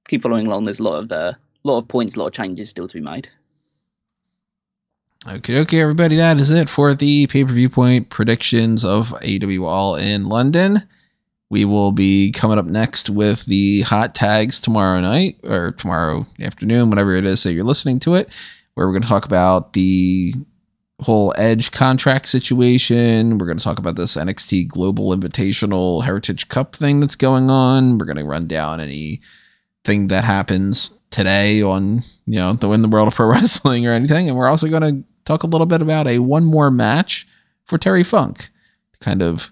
keep 0.07 0.21
following 0.21 0.47
along. 0.47 0.63
There's 0.63 0.79
a 0.79 0.83
lot 0.83 1.03
of 1.03 1.11
uh, 1.11 1.33
lot 1.63 1.79
of 1.79 1.87
points, 1.87 2.15
a 2.15 2.19
lot 2.19 2.27
of 2.27 2.33
changes 2.33 2.69
still 2.69 2.87
to 2.87 2.95
be 2.95 3.01
made. 3.01 3.29
Okay, 5.25 5.57
okay, 5.59 5.79
everybody, 5.79 6.17
that 6.17 6.37
is 6.37 6.51
it 6.51 6.69
for 6.69 6.93
the 6.93 7.27
pay 7.27 7.45
per 7.45 7.53
view 7.53 7.69
point 7.69 8.09
predictions 8.09 8.83
of 8.83 9.09
AEW 9.21 9.65
All 9.65 9.95
in 9.95 10.25
London. 10.25 10.87
We 11.49 11.63
will 11.63 11.91
be 11.91 12.31
coming 12.31 12.57
up 12.57 12.65
next 12.65 13.09
with 13.09 13.45
the 13.45 13.81
hot 13.83 14.15
tags 14.15 14.59
tomorrow 14.59 14.99
night 14.99 15.37
or 15.43 15.71
tomorrow 15.71 16.27
afternoon, 16.41 16.89
whatever 16.89 17.13
it 17.13 17.25
is 17.25 17.43
that 17.43 17.53
you're 17.53 17.63
listening 17.63 17.99
to 18.01 18.15
it, 18.15 18.27
where 18.73 18.85
we're 18.85 18.93
going 18.93 19.03
to 19.03 19.07
talk 19.07 19.25
about 19.25 19.73
the 19.73 20.33
whole 21.01 21.33
Edge 21.37 21.71
contract 21.71 22.27
situation. 22.27 23.37
We're 23.37 23.45
going 23.45 23.57
to 23.57 23.63
talk 23.63 23.79
about 23.79 23.95
this 23.95 24.15
NXT 24.15 24.67
Global 24.67 25.15
Invitational 25.15 26.03
Heritage 26.03 26.49
Cup 26.49 26.75
thing 26.75 26.99
that's 26.99 27.15
going 27.15 27.49
on. 27.49 27.97
We're 27.97 28.07
going 28.07 28.17
to 28.17 28.25
run 28.25 28.47
down 28.47 28.79
anything 29.85 30.07
that 30.07 30.23
happens 30.23 30.97
today 31.09 31.61
on, 31.61 32.03
you 32.25 32.39
know, 32.39 32.53
the 32.53 32.69
in 32.71 32.81
the 32.81 32.87
world 32.87 33.07
of 33.07 33.15
pro 33.15 33.27
wrestling 33.31 33.85
or 33.85 33.93
anything. 33.93 34.27
And 34.27 34.37
we're 34.37 34.49
also 34.49 34.67
going 34.67 34.83
to 34.83 35.03
talk 35.25 35.43
a 35.43 35.47
little 35.47 35.67
bit 35.67 35.81
about 35.81 36.07
a 36.07 36.19
one 36.19 36.45
more 36.45 36.71
match 36.71 37.27
for 37.65 37.77
Terry 37.77 38.03
Funk. 38.03 38.49
Kind 38.99 39.21
of 39.21 39.51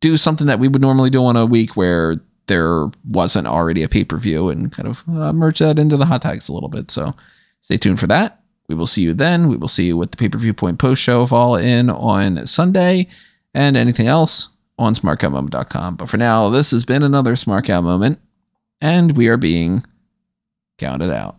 do 0.00 0.16
something 0.16 0.46
that 0.46 0.58
we 0.58 0.68
would 0.68 0.82
normally 0.82 1.10
do 1.10 1.24
on 1.24 1.36
a 1.36 1.46
week 1.46 1.76
where 1.76 2.20
there 2.46 2.90
wasn't 3.08 3.46
already 3.46 3.82
a 3.82 3.88
pay 3.88 4.04
per 4.04 4.16
view 4.16 4.48
and 4.48 4.72
kind 4.72 4.88
of 4.88 5.04
uh, 5.08 5.32
merge 5.32 5.60
that 5.60 5.78
into 5.78 5.96
the 5.96 6.06
hot 6.06 6.22
tags 6.22 6.48
a 6.48 6.52
little 6.52 6.68
bit. 6.68 6.90
So 6.90 7.14
stay 7.62 7.76
tuned 7.76 8.00
for 8.00 8.08
that. 8.08 8.40
We 8.68 8.74
will 8.74 8.86
see 8.86 9.02
you 9.02 9.14
then. 9.14 9.48
We 9.48 9.56
will 9.56 9.68
see 9.68 9.86
you 9.86 9.96
with 9.96 10.10
the 10.10 10.16
pay 10.16 10.28
per 10.28 10.38
view 10.38 10.52
point 10.54 10.78
post 10.78 11.02
show 11.02 11.22
of 11.22 11.32
All 11.32 11.56
In 11.56 11.88
on 11.88 12.46
Sunday 12.46 13.08
and 13.54 13.76
anything 13.76 14.06
else 14.06 14.48
on 14.78 14.94
smarkoutmoment.com. 14.94 15.96
But 15.96 16.08
for 16.08 16.16
now, 16.16 16.48
this 16.48 16.70
has 16.72 16.84
been 16.84 17.02
another 17.02 17.36
Smart 17.36 17.68
Moment, 17.68 18.18
and 18.82 19.16
we 19.16 19.28
are 19.28 19.36
being 19.38 19.84
counted 20.76 21.12
out. 21.12 21.36